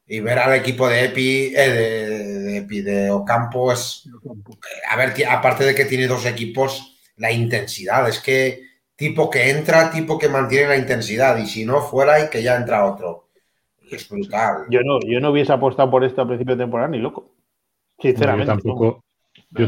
y 0.07 0.21
ver 0.21 0.39
al 0.39 0.55
equipo 0.55 0.89
de 0.89 1.05
Epi, 1.07 1.53
eh, 1.55 1.69
de, 1.71 2.09
de 2.41 2.57
Epi, 2.59 2.81
de 2.83 3.11
Ocampo 3.11 3.73
es. 3.73 4.09
A 4.91 4.97
ver, 4.97 5.13
aparte 5.29 5.65
de 5.65 5.75
que 5.75 5.85
tiene 5.85 6.07
dos 6.07 6.25
equipos, 6.27 6.99
la 7.17 7.33
intensidad. 7.33 8.09
Es 8.09 8.19
que 8.21 8.63
tipo 8.95 9.29
que 9.31 9.51
entra, 9.51 9.91
tipo 9.91 10.19
que 10.19 10.29
mantiene 10.29 10.69
la 10.69 10.77
intensidad. 10.77 11.37
Y 11.39 11.47
si 11.47 11.65
no, 11.65 11.81
fuera 11.83 12.23
y 12.25 12.29
que 12.31 12.43
ya 12.43 12.57
entra 12.57 12.85
otro. 12.87 13.26
Es 13.91 14.09
brutal. 14.09 14.67
Yo 14.71 14.81
no, 14.83 14.99
yo 15.07 15.21
no 15.21 15.31
hubiese 15.31 15.53
apostado 15.53 15.91
por 15.91 16.05
esto 16.05 16.23
a 16.23 16.27
principio 16.27 16.57
de 16.57 16.65
temporada 16.65 16.89
ni 16.89 16.99
loco. 16.99 17.21
No, 17.23 17.33
yo 17.99 18.11
Sinceramente. 18.11 18.47
tampoco. 18.47 19.05
yo 19.51 19.67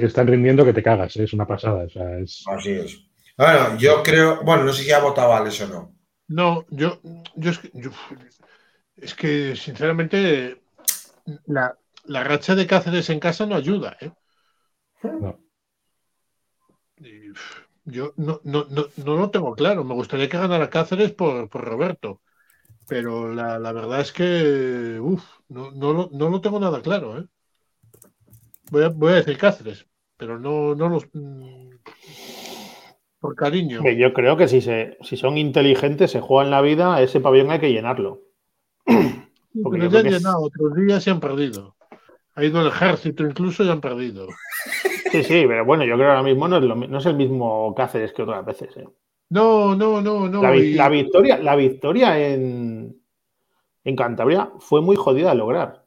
están 0.00 0.26
rindiendo 0.26 0.64
que 0.64 0.72
te 0.72 0.82
cagas, 0.82 1.16
¿eh? 1.16 1.24
es 1.24 1.32
una 1.32 1.46
pasada. 1.46 1.84
o 1.84 1.88
sea, 1.88 2.18
es- 2.18 2.44
Así 2.48 2.70
es. 2.70 3.00
Bueno, 3.36 3.76
yo 3.78 4.02
creo. 4.02 4.42
Bueno, 4.42 4.64
no 4.64 4.72
sé 4.72 4.82
si 4.82 4.92
ha 4.92 4.98
votado 5.00 5.32
Alex 5.32 5.60
o 5.62 5.68
no. 5.68 5.94
No, 6.28 6.66
yo, 6.70 7.00
yo, 7.36 7.50
es, 7.50 7.58
que, 7.58 7.70
yo- 7.72 7.90
es 8.96 9.14
que, 9.14 9.56
sinceramente, 9.56 10.60
la, 11.46 11.78
la 12.04 12.24
racha 12.24 12.54
de 12.54 12.66
Cáceres 12.66 13.08
en 13.10 13.20
casa 13.20 13.46
no 13.46 13.54
ayuda, 13.54 13.96
¿eh? 14.00 14.10
no. 15.02 15.38
Y, 16.96 17.32
Yo 17.84 18.12
no, 18.16 18.40
no, 18.44 18.66
no, 18.68 18.86
no 18.96 19.16
lo 19.16 19.30
tengo 19.30 19.54
claro. 19.54 19.84
Me 19.84 19.94
gustaría 19.94 20.28
que 20.28 20.36
ganara 20.36 20.68
Cáceres 20.68 21.12
por, 21.12 21.48
por 21.48 21.64
Roberto. 21.64 22.20
Pero 22.88 23.32
la, 23.34 23.58
la 23.58 23.72
verdad 23.72 24.00
es 24.00 24.12
que 24.12 24.98
uf, 25.00 25.22
no, 25.48 25.70
no, 25.72 25.92
lo, 25.92 26.08
no 26.12 26.28
lo 26.30 26.40
tengo 26.40 26.58
nada 26.58 26.80
claro. 26.80 27.18
¿eh? 27.18 27.24
Voy, 28.70 28.84
a, 28.84 28.88
voy 28.88 29.12
a 29.12 29.16
decir 29.16 29.36
Cáceres, 29.36 29.86
pero 30.16 30.38
no, 30.38 30.74
no 30.74 30.88
los. 30.88 31.04
mm, 31.12 31.68
Por 33.20 33.34
cariño. 33.34 33.82
Yo 33.96 34.12
creo 34.12 34.36
que 34.36 34.48
si, 34.48 34.60
se, 34.60 34.96
si 35.02 35.16
son 35.16 35.36
inteligentes, 35.38 36.10
se 36.10 36.20
juegan 36.20 36.50
la 36.50 36.60
vida, 36.62 37.00
ese 37.02 37.20
pabellón 37.20 37.50
hay 37.50 37.60
que 37.60 37.72
llenarlo. 37.72 38.22
porque 38.84 39.78
Pero 39.78 39.90
ya 39.90 39.98
han 40.00 40.06
es- 40.06 40.12
llenado 40.18 40.42
otros 40.42 40.74
días 40.74 41.06
y 41.06 41.10
han 41.10 41.20
perdido. 41.20 41.76
Ha 42.34 42.44
ido 42.44 42.60
el 42.60 42.68
ejército 42.68 43.24
incluso 43.24 43.64
y 43.64 43.68
han 43.68 43.80
perdido. 43.80 44.28
Sí, 45.10 45.24
sí, 45.24 45.44
pero 45.48 45.64
bueno, 45.64 45.84
yo 45.84 45.94
creo 45.94 46.06
que 46.06 46.10
ahora 46.10 46.22
mismo 46.22 46.46
no 46.46 46.58
es, 46.58 46.62
lo 46.62 46.74
no 46.76 46.98
es 46.98 47.06
el 47.06 47.16
mismo 47.16 47.74
Cáceres 47.74 48.12
que 48.12 48.22
otras 48.22 48.44
veces. 48.44 48.76
¿eh? 48.76 48.86
No, 49.30 49.74
no, 49.74 50.00
no, 50.00 50.28
no. 50.28 50.42
la, 50.42 50.56
y- 50.56 50.74
la 50.74 50.88
victoria, 50.88 51.38
la 51.38 51.56
victoria 51.56 52.18
en, 52.28 52.96
en 53.84 53.96
Cantabria 53.96 54.52
fue 54.58 54.80
muy 54.82 54.96
jodida 54.96 55.30
de 55.30 55.36
lograr. 55.36 55.84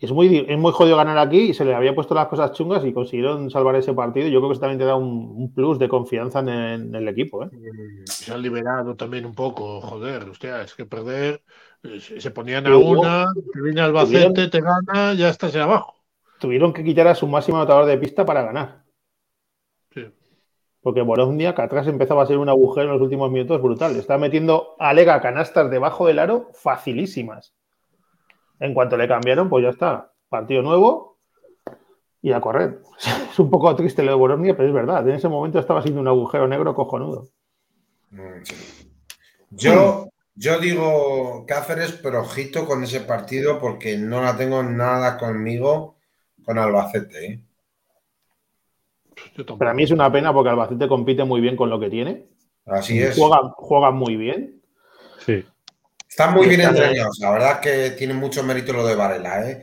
Es 0.00 0.12
muy, 0.12 0.46
es 0.48 0.56
muy 0.58 0.70
jodido 0.72 0.96
ganar 0.96 1.18
aquí 1.18 1.38
y 1.50 1.54
se 1.54 1.64
le 1.64 1.74
había 1.74 1.92
puesto 1.92 2.14
las 2.14 2.28
cosas 2.28 2.52
chungas 2.52 2.84
y 2.84 2.92
consiguieron 2.92 3.50
salvar 3.50 3.74
ese 3.74 3.92
partido. 3.94 4.28
Yo 4.28 4.38
creo 4.38 4.50
que 4.50 4.52
eso 4.52 4.60
también 4.60 4.78
te 4.78 4.84
da 4.84 4.94
un, 4.94 5.32
un 5.36 5.52
plus 5.52 5.76
de 5.80 5.88
confianza 5.88 6.38
en, 6.38 6.48
en 6.48 6.94
el 6.94 7.08
equipo. 7.08 7.42
¿eh? 7.44 7.48
Se 8.06 8.32
han 8.32 8.40
liberado 8.40 8.94
también 8.94 9.26
un 9.26 9.34
poco, 9.34 9.80
joder, 9.80 10.28
hostia, 10.28 10.62
es 10.62 10.74
que 10.74 10.86
perder, 10.86 11.42
eh, 11.82 11.98
se 12.00 12.30
ponían 12.30 12.68
a 12.68 12.76
hubo- 12.78 13.00
una, 13.00 13.26
te 13.52 13.60
viene 13.60 13.80
Albacete, 13.80 14.46
te 14.48 14.60
gana, 14.60 15.14
ya 15.14 15.30
estás 15.30 15.52
ahí 15.56 15.62
abajo. 15.62 15.96
Tuvieron 16.38 16.72
que 16.72 16.84
quitar 16.84 17.08
a 17.08 17.16
su 17.16 17.26
máximo 17.26 17.56
anotador 17.58 17.86
de 17.86 17.98
pista 17.98 18.24
para 18.24 18.42
ganar. 18.44 18.84
Porque 20.88 21.02
Boroznia, 21.02 21.54
que 21.54 21.60
atrás 21.60 21.86
empezaba 21.86 22.22
a 22.22 22.26
ser 22.26 22.38
un 22.38 22.48
agujero 22.48 22.86
en 22.86 22.94
los 22.94 23.02
últimos 23.02 23.30
minutos 23.30 23.60
brutal. 23.60 23.94
Estaba 23.96 24.18
metiendo 24.18 24.74
a 24.78 24.94
Lega 24.94 25.20
canastas 25.20 25.70
debajo 25.70 26.06
del 26.06 26.18
aro 26.18 26.48
facilísimas. 26.54 27.52
En 28.58 28.72
cuanto 28.72 28.96
le 28.96 29.06
cambiaron, 29.06 29.50
pues 29.50 29.64
ya 29.64 29.68
está. 29.68 30.14
Partido 30.30 30.62
nuevo 30.62 31.18
y 32.22 32.32
a 32.32 32.40
correr. 32.40 32.80
Es 33.30 33.38
un 33.38 33.50
poco 33.50 33.76
triste 33.76 34.02
lo 34.02 34.12
de 34.12 34.16
Boroznia, 34.16 34.56
pero 34.56 34.66
es 34.70 34.74
verdad. 34.74 35.06
En 35.06 35.14
ese 35.14 35.28
momento 35.28 35.58
estaba 35.58 35.82
siendo 35.82 36.00
un 36.00 36.08
agujero 36.08 36.48
negro 36.48 36.74
cojonudo. 36.74 37.28
Mm. 38.10 38.42
Yo, 39.50 40.08
yo 40.36 40.58
digo 40.58 41.44
Cáceres, 41.46 42.00
pero 42.02 42.22
ojito 42.22 42.64
con 42.64 42.82
ese 42.82 43.00
partido 43.00 43.58
porque 43.58 43.98
no 43.98 44.22
la 44.22 44.38
tengo 44.38 44.62
nada 44.62 45.18
conmigo 45.18 45.98
con 46.46 46.58
Albacete. 46.58 47.26
¿eh? 47.26 47.44
Para 49.58 49.74
mí 49.74 49.84
es 49.84 49.90
una 49.90 50.10
pena 50.10 50.32
porque 50.32 50.50
Albacete 50.50 50.88
compite 50.88 51.24
muy 51.24 51.40
bien 51.40 51.56
con 51.56 51.70
lo 51.70 51.78
que 51.78 51.90
tiene. 51.90 52.26
Así 52.66 53.00
es. 53.00 53.16
Juega, 53.16 53.52
juega 53.56 53.90
muy 53.90 54.16
bien. 54.16 54.62
Sí. 55.24 55.44
Están 56.08 56.34
muy 56.34 56.48
bien 56.48 56.60
entrenados. 56.62 57.18
La 57.20 57.30
verdad 57.30 57.60
que 57.60 57.90
tiene 57.90 58.14
mucho 58.14 58.42
mérito 58.42 58.72
lo 58.72 58.86
de 58.86 58.94
Varela, 58.94 59.48
¿eh? 59.48 59.62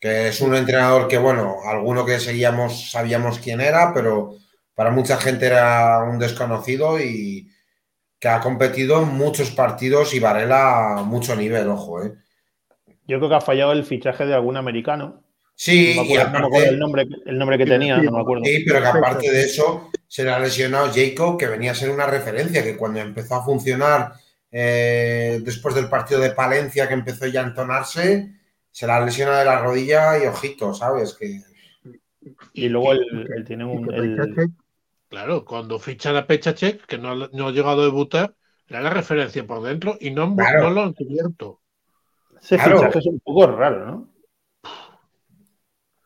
que 0.00 0.28
es 0.28 0.40
un 0.40 0.54
entrenador 0.54 1.08
que, 1.08 1.18
bueno, 1.18 1.56
alguno 1.64 2.06
que 2.06 2.18
seguíamos 2.18 2.90
sabíamos 2.90 3.38
quién 3.38 3.60
era, 3.60 3.92
pero 3.92 4.34
para 4.74 4.90
mucha 4.90 5.18
gente 5.18 5.46
era 5.46 6.02
un 6.02 6.18
desconocido 6.18 6.98
y 6.98 7.50
que 8.18 8.28
ha 8.28 8.40
competido 8.40 9.02
en 9.02 9.08
muchos 9.08 9.50
partidos 9.50 10.14
y 10.14 10.20
Varela 10.20 10.98
a 10.98 11.02
mucho 11.02 11.36
nivel, 11.36 11.68
ojo. 11.68 12.02
¿eh? 12.02 12.14
Yo 13.06 13.18
creo 13.18 13.28
que 13.28 13.34
ha 13.34 13.40
fallado 13.40 13.72
el 13.72 13.84
fichaje 13.84 14.24
de 14.24 14.34
algún 14.34 14.56
americano. 14.56 15.22
Sí, 15.62 15.92
No 15.94 16.02
me 16.04 16.08
y 16.08 16.16
acuerdo, 16.16 16.32
no 16.32 16.38
me 16.40 16.46
acuerdo 16.46 16.56
aparte, 16.56 16.68
el, 16.70 16.78
nombre, 16.78 17.08
el 17.26 17.38
nombre 17.38 17.58
que 17.58 17.66
tenía, 17.66 17.98
no 17.98 18.12
me 18.12 18.20
acuerdo. 18.20 18.44
sí, 18.46 18.64
pero 18.66 18.80
que 18.80 18.86
aparte 18.86 19.30
de 19.30 19.42
eso 19.42 19.90
se 20.08 20.24
le 20.24 20.30
ha 20.30 20.38
lesionado 20.38 20.90
Jacob, 20.90 21.36
que 21.38 21.48
venía 21.48 21.72
a 21.72 21.74
ser 21.74 21.90
una 21.90 22.06
referencia, 22.06 22.62
que 22.64 22.78
cuando 22.78 23.00
empezó 23.00 23.34
a 23.34 23.44
funcionar 23.44 24.14
eh, 24.50 25.38
después 25.44 25.74
del 25.74 25.90
partido 25.90 26.18
de 26.20 26.30
Palencia, 26.30 26.88
que 26.88 26.94
empezó 26.94 27.26
ya 27.26 27.42
a 27.42 27.46
entonarse, 27.48 28.32
se 28.70 28.86
la 28.86 28.96
ha 28.96 29.04
lesionado 29.04 29.38
de 29.38 29.44
la 29.44 29.60
rodilla 29.60 30.22
y 30.22 30.26
ojito, 30.26 30.72
¿sabes? 30.72 31.12
Que 31.12 31.42
Y 32.54 32.70
luego 32.70 32.92
el, 32.92 33.28
el 33.36 33.44
tiene 33.44 33.66
un. 33.66 33.92
el- 33.92 34.50
claro, 35.10 35.44
cuando 35.44 35.78
fichan 35.78 36.16
a 36.16 36.26
Pechacek, 36.26 36.86
que 36.86 36.96
no, 36.96 37.10
ha- 37.10 37.28
no 37.34 37.48
ha 37.48 37.52
llegado 37.52 37.82
a 37.82 37.84
debutar, 37.84 38.34
era 38.66 38.80
la 38.80 38.90
referencia 38.90 39.46
por 39.46 39.62
dentro 39.62 39.98
y 40.00 40.10
no, 40.10 40.34
Claro. 40.36 40.62
no 40.62 40.70
lo 40.70 40.82
han 40.84 40.92
cubierto. 40.94 41.60
ese 42.40 42.56
claro. 42.56 42.78
fichaje 42.78 42.98
es 43.00 43.06
un 43.06 43.20
poco 43.20 43.46
raro, 43.48 43.84
¿no? 43.84 44.09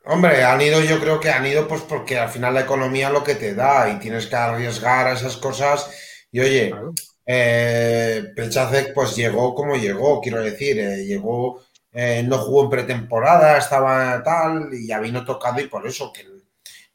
Hombre, 0.06 0.44
han 0.44 0.60
ido, 0.60 0.80
yo 0.82 1.00
creo 1.00 1.18
que 1.20 1.30
han 1.30 1.46
ido 1.46 1.66
pues 1.66 1.80
porque 1.82 2.18
al 2.18 2.28
final 2.28 2.54
la 2.54 2.60
economía 2.62 3.08
lo 3.10 3.24
que 3.24 3.34
te 3.36 3.54
da 3.54 3.88
y 3.90 3.98
tienes 3.98 4.26
que 4.26 4.36
arriesgar 4.36 5.06
a 5.06 5.12
esas 5.14 5.36
cosas. 5.38 5.90
Y 6.30 6.40
oye, 6.40 6.70
Claro. 6.70 6.92
eh, 7.26 8.22
Pechacek 8.36 8.92
pues 8.94 9.16
llegó 9.16 9.54
como 9.54 9.76
llegó, 9.76 10.20
quiero 10.20 10.42
decir, 10.42 10.78
eh, 10.78 11.04
llegó, 11.06 11.62
eh, 11.92 12.22
no 12.26 12.38
jugó 12.38 12.64
en 12.64 12.70
pretemporada, 12.70 13.56
estaba 13.58 14.22
tal 14.22 14.68
y 14.74 14.86
ya 14.88 15.00
vino 15.00 15.24
tocado 15.24 15.60
y 15.60 15.68
por 15.68 15.86
eso 15.86 16.12
que, 16.12 16.26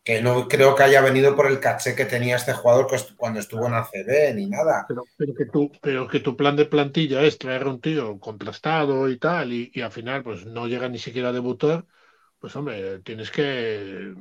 que 0.03 0.21
no 0.21 0.47
creo 0.47 0.75
que 0.75 0.83
haya 0.83 1.01
venido 1.01 1.35
por 1.35 1.47
el 1.47 1.59
caché 1.59 1.95
que 1.95 2.05
tenía 2.05 2.35
este 2.35 2.53
jugador 2.53 2.87
cuando 3.17 3.39
estuvo 3.39 3.65
en 3.67 3.73
ACB 3.73 4.33
ni 4.35 4.45
nada. 4.47 4.85
Pero, 4.87 5.03
pero 5.17 5.33
que 5.35 5.45
tu, 5.45 5.71
pero 5.81 6.07
que 6.07 6.19
tu 6.19 6.35
plan 6.35 6.55
de 6.55 6.65
plantilla 6.65 7.21
es 7.23 7.37
traer 7.37 7.63
a 7.63 7.69
un 7.69 7.81
tío 7.81 8.19
contrastado 8.19 9.09
y 9.09 9.17
tal, 9.19 9.51
y, 9.53 9.71
y 9.73 9.81
al 9.81 9.91
final 9.91 10.23
pues 10.23 10.45
no 10.45 10.67
llega 10.67 10.89
ni 10.89 10.97
siquiera 10.99 11.29
a 11.29 11.31
debutar, 11.33 11.85
pues 12.39 12.55
hombre, 12.55 12.99
tienes 12.99 13.31
que... 13.31 14.13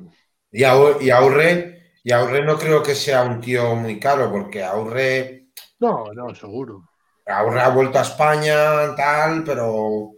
Y, 0.51 0.61
y 0.61 0.63
Aurre, 1.09 1.93
y 2.03 2.11
Aurre 2.11 2.43
no 2.43 2.57
creo 2.57 2.81
que 2.83 2.95
sea 2.95 3.23
un 3.23 3.39
tío 3.39 3.75
muy 3.75 3.99
caro 3.99 4.31
porque 4.31 4.63
Aurre... 4.63 5.47
No, 5.79 6.11
no, 6.13 6.33
seguro. 6.35 6.83
Aurre 7.25 7.61
ha 7.61 7.69
vuelto 7.69 7.99
a 7.99 8.03
España, 8.03 8.95
tal, 8.95 9.43
pero 9.43 10.11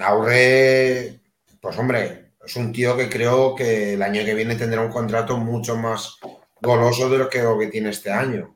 Aurre, 0.00 1.20
pues 1.60 1.78
hombre, 1.78 2.32
es 2.44 2.56
un 2.56 2.72
tío 2.72 2.96
que 2.96 3.08
creo 3.08 3.54
que 3.54 3.94
el 3.94 4.02
año 4.02 4.24
que 4.24 4.34
viene 4.34 4.56
tendrá 4.56 4.80
un 4.80 4.90
contrato 4.92 5.36
mucho 5.38 5.76
más 5.76 6.18
goloso 6.60 7.08
de 7.08 7.18
lo 7.18 7.28
que, 7.28 7.42
lo 7.42 7.58
que 7.58 7.68
tiene 7.68 7.90
este 7.90 8.10
año. 8.10 8.54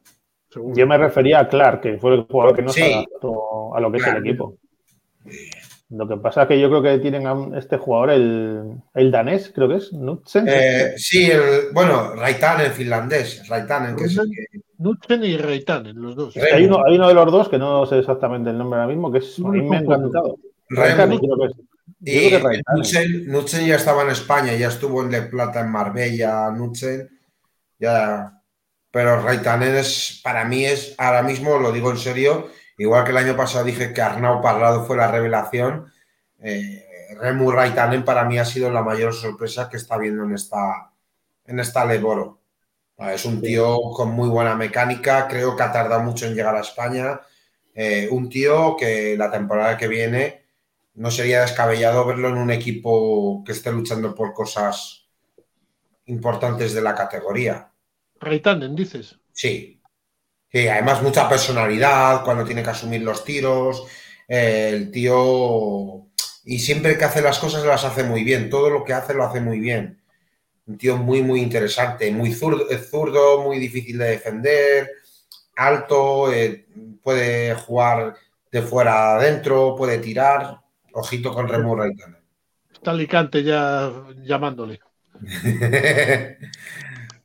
Yo 0.74 0.86
me 0.86 0.96
refería 0.96 1.40
a 1.40 1.48
Clark, 1.48 1.80
que 1.82 1.98
fue 1.98 2.14
el 2.14 2.22
jugador 2.24 2.56
que 2.56 2.62
no 2.62 2.70
Sí. 2.70 2.80
se 2.80 2.94
adaptó 2.94 3.74
a 3.74 3.80
lo 3.80 3.90
que 3.90 3.98
es 3.98 4.06
el 4.06 4.16
equipo. 4.18 4.56
Lo 5.88 6.08
que 6.08 6.16
pasa 6.16 6.42
es 6.42 6.48
que 6.48 6.60
yo 6.60 6.68
creo 6.68 6.82
que 6.82 6.98
tienen 6.98 7.26
a 7.26 7.58
este 7.58 7.76
jugador, 7.76 8.10
el, 8.10 8.74
el 8.94 9.10
danés, 9.12 9.52
creo 9.54 9.68
que 9.68 9.76
es, 9.76 9.90
Knudsen. 9.90 10.44
Eh, 10.48 10.94
sí, 10.96 11.30
el, 11.30 11.72
bueno, 11.72 12.12
Raitanen, 12.14 12.72
finlandés, 12.72 13.46
Raitanen, 13.48 13.94
que 13.94 14.04
es 14.04 14.16
el 14.18 14.28
que... 14.28 14.60
Nutzen 14.78 15.24
y 15.24 15.36
Reitanen, 15.36 16.00
los 16.02 16.16
dos. 16.16 16.36
Hay, 16.36 16.64
uno, 16.64 16.84
hay 16.84 16.96
uno 16.96 17.08
de 17.08 17.14
los 17.14 17.30
dos 17.30 17.48
que 17.48 17.56
no 17.56 17.86
sé 17.86 18.00
exactamente 18.00 18.50
el 18.50 18.58
nombre 18.58 18.80
ahora 18.80 18.92
mismo, 18.92 19.12
que 19.12 19.18
es, 19.18 19.38
a 19.38 19.48
mí 19.48 19.62
me 19.62 19.76
ha 19.76 19.80
encantado. 19.80 20.36
Creo 20.68 21.08
que 21.08 21.14
es. 21.14 21.20
Yo 21.20 22.12
Y 22.12 22.28
creo 22.28 22.30
que 22.30 22.36
es 22.36 22.42
Raikkonen. 22.42 22.64
Nutzen, 22.76 23.26
Nutzen 23.28 23.66
ya 23.66 23.76
estaba 23.76 24.02
en 24.02 24.10
España, 24.10 24.54
ya 24.54 24.68
estuvo 24.68 25.02
en 25.02 25.10
De 25.10 25.22
Plata, 25.22 25.60
en 25.60 25.70
Marbella, 25.70 26.50
Nutzen, 26.50 27.08
ya. 27.78 28.32
Pero 28.90 29.22
Raitanen 29.22 29.76
es, 29.76 30.20
para 30.22 30.44
mí 30.44 30.64
es, 30.64 30.94
ahora 30.98 31.22
mismo 31.22 31.58
lo 31.58 31.70
digo 31.70 31.90
en 31.90 31.98
serio, 31.98 32.48
igual 32.78 33.04
que 33.04 33.10
el 33.10 33.16
año 33.16 33.36
pasado 33.36 33.64
dije 33.64 33.92
que 33.92 34.02
Arnau 34.02 34.40
Parlado 34.42 34.84
fue 34.84 34.96
la 34.96 35.10
revelación, 35.10 35.92
eh, 36.40 36.86
Remu 37.20 37.50
Raitanen 37.50 38.04
para 38.04 38.24
mí 38.24 38.38
ha 38.38 38.44
sido 38.44 38.70
la 38.70 38.82
mayor 38.82 39.14
sorpresa 39.14 39.68
que 39.68 39.76
está 39.76 39.96
viendo 39.96 40.24
en 40.24 40.34
esta, 40.34 40.92
en 41.46 41.60
esta 41.60 41.84
Leboro. 41.84 42.40
Es 42.98 43.24
un 43.26 43.42
tío 43.42 43.76
con 43.94 44.10
muy 44.10 44.28
buena 44.28 44.54
mecánica, 44.54 45.28
creo 45.28 45.54
que 45.54 45.62
ha 45.62 45.72
tardado 45.72 46.02
mucho 46.02 46.26
en 46.26 46.34
llegar 46.34 46.56
a 46.56 46.60
España. 46.60 47.20
Eh, 47.74 48.08
un 48.10 48.30
tío 48.30 48.74
que 48.76 49.16
la 49.18 49.30
temporada 49.30 49.76
que 49.76 49.86
viene 49.86 50.46
no 50.94 51.10
sería 51.10 51.42
descabellado 51.42 52.06
verlo 52.06 52.28
en 52.28 52.38
un 52.38 52.50
equipo 52.50 53.44
que 53.44 53.52
esté 53.52 53.70
luchando 53.70 54.14
por 54.14 54.32
cosas 54.32 55.06
importantes 56.06 56.72
de 56.72 56.80
la 56.80 56.94
categoría. 56.94 57.70
Reitanen, 58.18 58.74
dices. 58.74 59.18
Sí. 59.32 59.75
Sí, 60.52 60.68
además 60.68 61.02
mucha 61.02 61.28
personalidad 61.28 62.24
cuando 62.24 62.44
tiene 62.44 62.62
que 62.62 62.70
asumir 62.70 63.02
los 63.02 63.24
tiros. 63.24 63.86
eh, 64.28 64.70
el 64.72 64.90
tío. 64.90 66.06
Y 66.44 66.58
siempre 66.60 66.96
que 66.98 67.04
hace 67.04 67.20
las 67.22 67.38
cosas 67.38 67.64
las 67.64 67.84
hace 67.84 68.04
muy 68.04 68.24
bien. 68.24 68.50
Todo 68.50 68.70
lo 68.70 68.84
que 68.84 68.92
hace 68.92 69.14
lo 69.14 69.24
hace 69.24 69.40
muy 69.40 69.58
bien. 69.60 70.00
Un 70.66 70.78
tío 70.78 70.96
muy, 70.96 71.22
muy 71.22 71.40
interesante. 71.40 72.10
Muy 72.10 72.32
zurdo, 72.32 72.66
zurdo 72.78 73.42
muy 73.42 73.58
difícil 73.58 73.98
de 73.98 74.10
defender. 74.10 74.90
Alto, 75.56 76.32
eh, 76.32 76.66
puede 77.02 77.54
jugar 77.54 78.14
de 78.52 78.62
fuera 78.62 79.12
a 79.12 79.16
adentro, 79.16 79.74
puede 79.76 79.98
tirar. 79.98 80.60
Ojito 80.92 81.32
con 81.34 81.48
Remo 81.48 81.76
Raitanen. 81.76 82.16
Está 82.72 82.90
Alicante 82.92 83.42
ya 83.42 83.90
llamándole. 84.22 84.80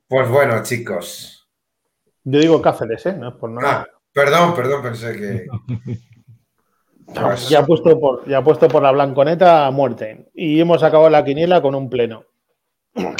pues 0.07 0.29
bueno, 0.29 0.63
chicos. 0.63 1.40
Yo 2.23 2.39
digo 2.39 2.61
Cáceres, 2.61 3.05
¿eh? 3.05 3.13
No 3.13 3.29
es 3.29 3.35
por 3.35 3.49
nada. 3.49 3.87
Ah, 3.91 3.99
perdón, 4.13 4.55
perdón, 4.55 4.81
pensé 4.83 5.13
que. 5.17 5.47
Ya, 7.49 7.59
ha 7.59 7.65
puesto 7.65 7.99
por, 7.99 8.27
ya 8.27 8.37
ha 8.37 8.43
puesto 8.43 8.67
por 8.67 8.81
la 8.83 8.91
blanconeta 8.91 9.65
a 9.65 9.71
muerte. 9.71 10.29
Y 10.33 10.59
hemos 10.59 10.81
acabado 10.81 11.09
la 11.09 11.25
quiniela 11.25 11.61
con 11.61 11.75
un 11.75 11.89
pleno. 11.89 12.25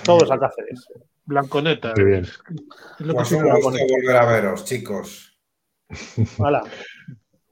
Todos 0.04 0.32
a 0.32 0.40
Cáceres. 0.40 0.88
Blanconeta. 1.26 1.94
Muy 1.96 2.06
bien. 2.06 2.24
Es 2.24 2.40
lo 3.00 3.08
que 3.08 3.14
Pues 3.14 3.32
un 3.32 3.50
gusto 3.50 3.70
volver 3.90 4.16
a 4.16 4.26
veros, 4.26 4.64
chicos. 4.66 5.38
Hala, 6.40 6.64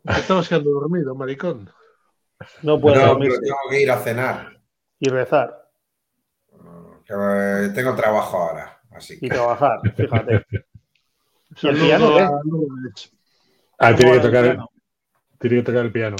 Estabas 0.05 0.47
quedando 0.47 0.71
dormido, 0.71 1.13
maricón. 1.13 1.69
no 2.63 2.79
puede 2.79 3.05
No, 3.05 3.19
pero 3.19 3.33
tengo 3.39 3.57
que 3.69 3.81
ir 3.81 3.91
a 3.91 3.97
cenar. 3.97 4.61
y 4.99 5.09
rezar 5.09 5.59
que, 7.09 7.15
eh, 7.15 7.69
tengo 7.73 7.95
trabajo 7.95 8.37
ahora. 8.37 8.79
Así 8.91 9.15
y 9.15 9.19
que. 9.21 9.29
trabajar, 9.29 9.79
fíjate. 9.95 10.45
¿Y 11.61 11.67
el 11.67 11.77
piano, 11.77 12.15
qué? 12.15 12.27
Lourdes. 12.45 13.11
Ah, 13.77 13.95
tiene 13.95 13.97
que, 13.97 14.03
¿Cómo 14.03 14.09
va 14.09 14.15
el 14.15 14.21
tocar, 14.21 14.43
piano? 14.45 14.69
tiene 15.39 15.55
que 15.57 15.63
tocar 15.63 15.85
el 15.85 15.91
piano. 15.91 16.15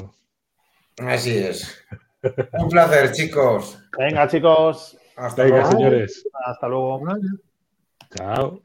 Así 1.00 1.38
es. 1.38 1.86
Un 2.54 2.70
placer, 2.70 3.12
chicos. 3.14 3.80
Venga, 3.98 4.28
chicos, 4.28 4.98
Hasta 5.16 5.44
Venga, 5.44 5.58
luego. 5.58 5.72
señores. 5.72 6.28
hasta 6.46 6.68
luego. 6.68 7.02
Chao. 8.16 8.62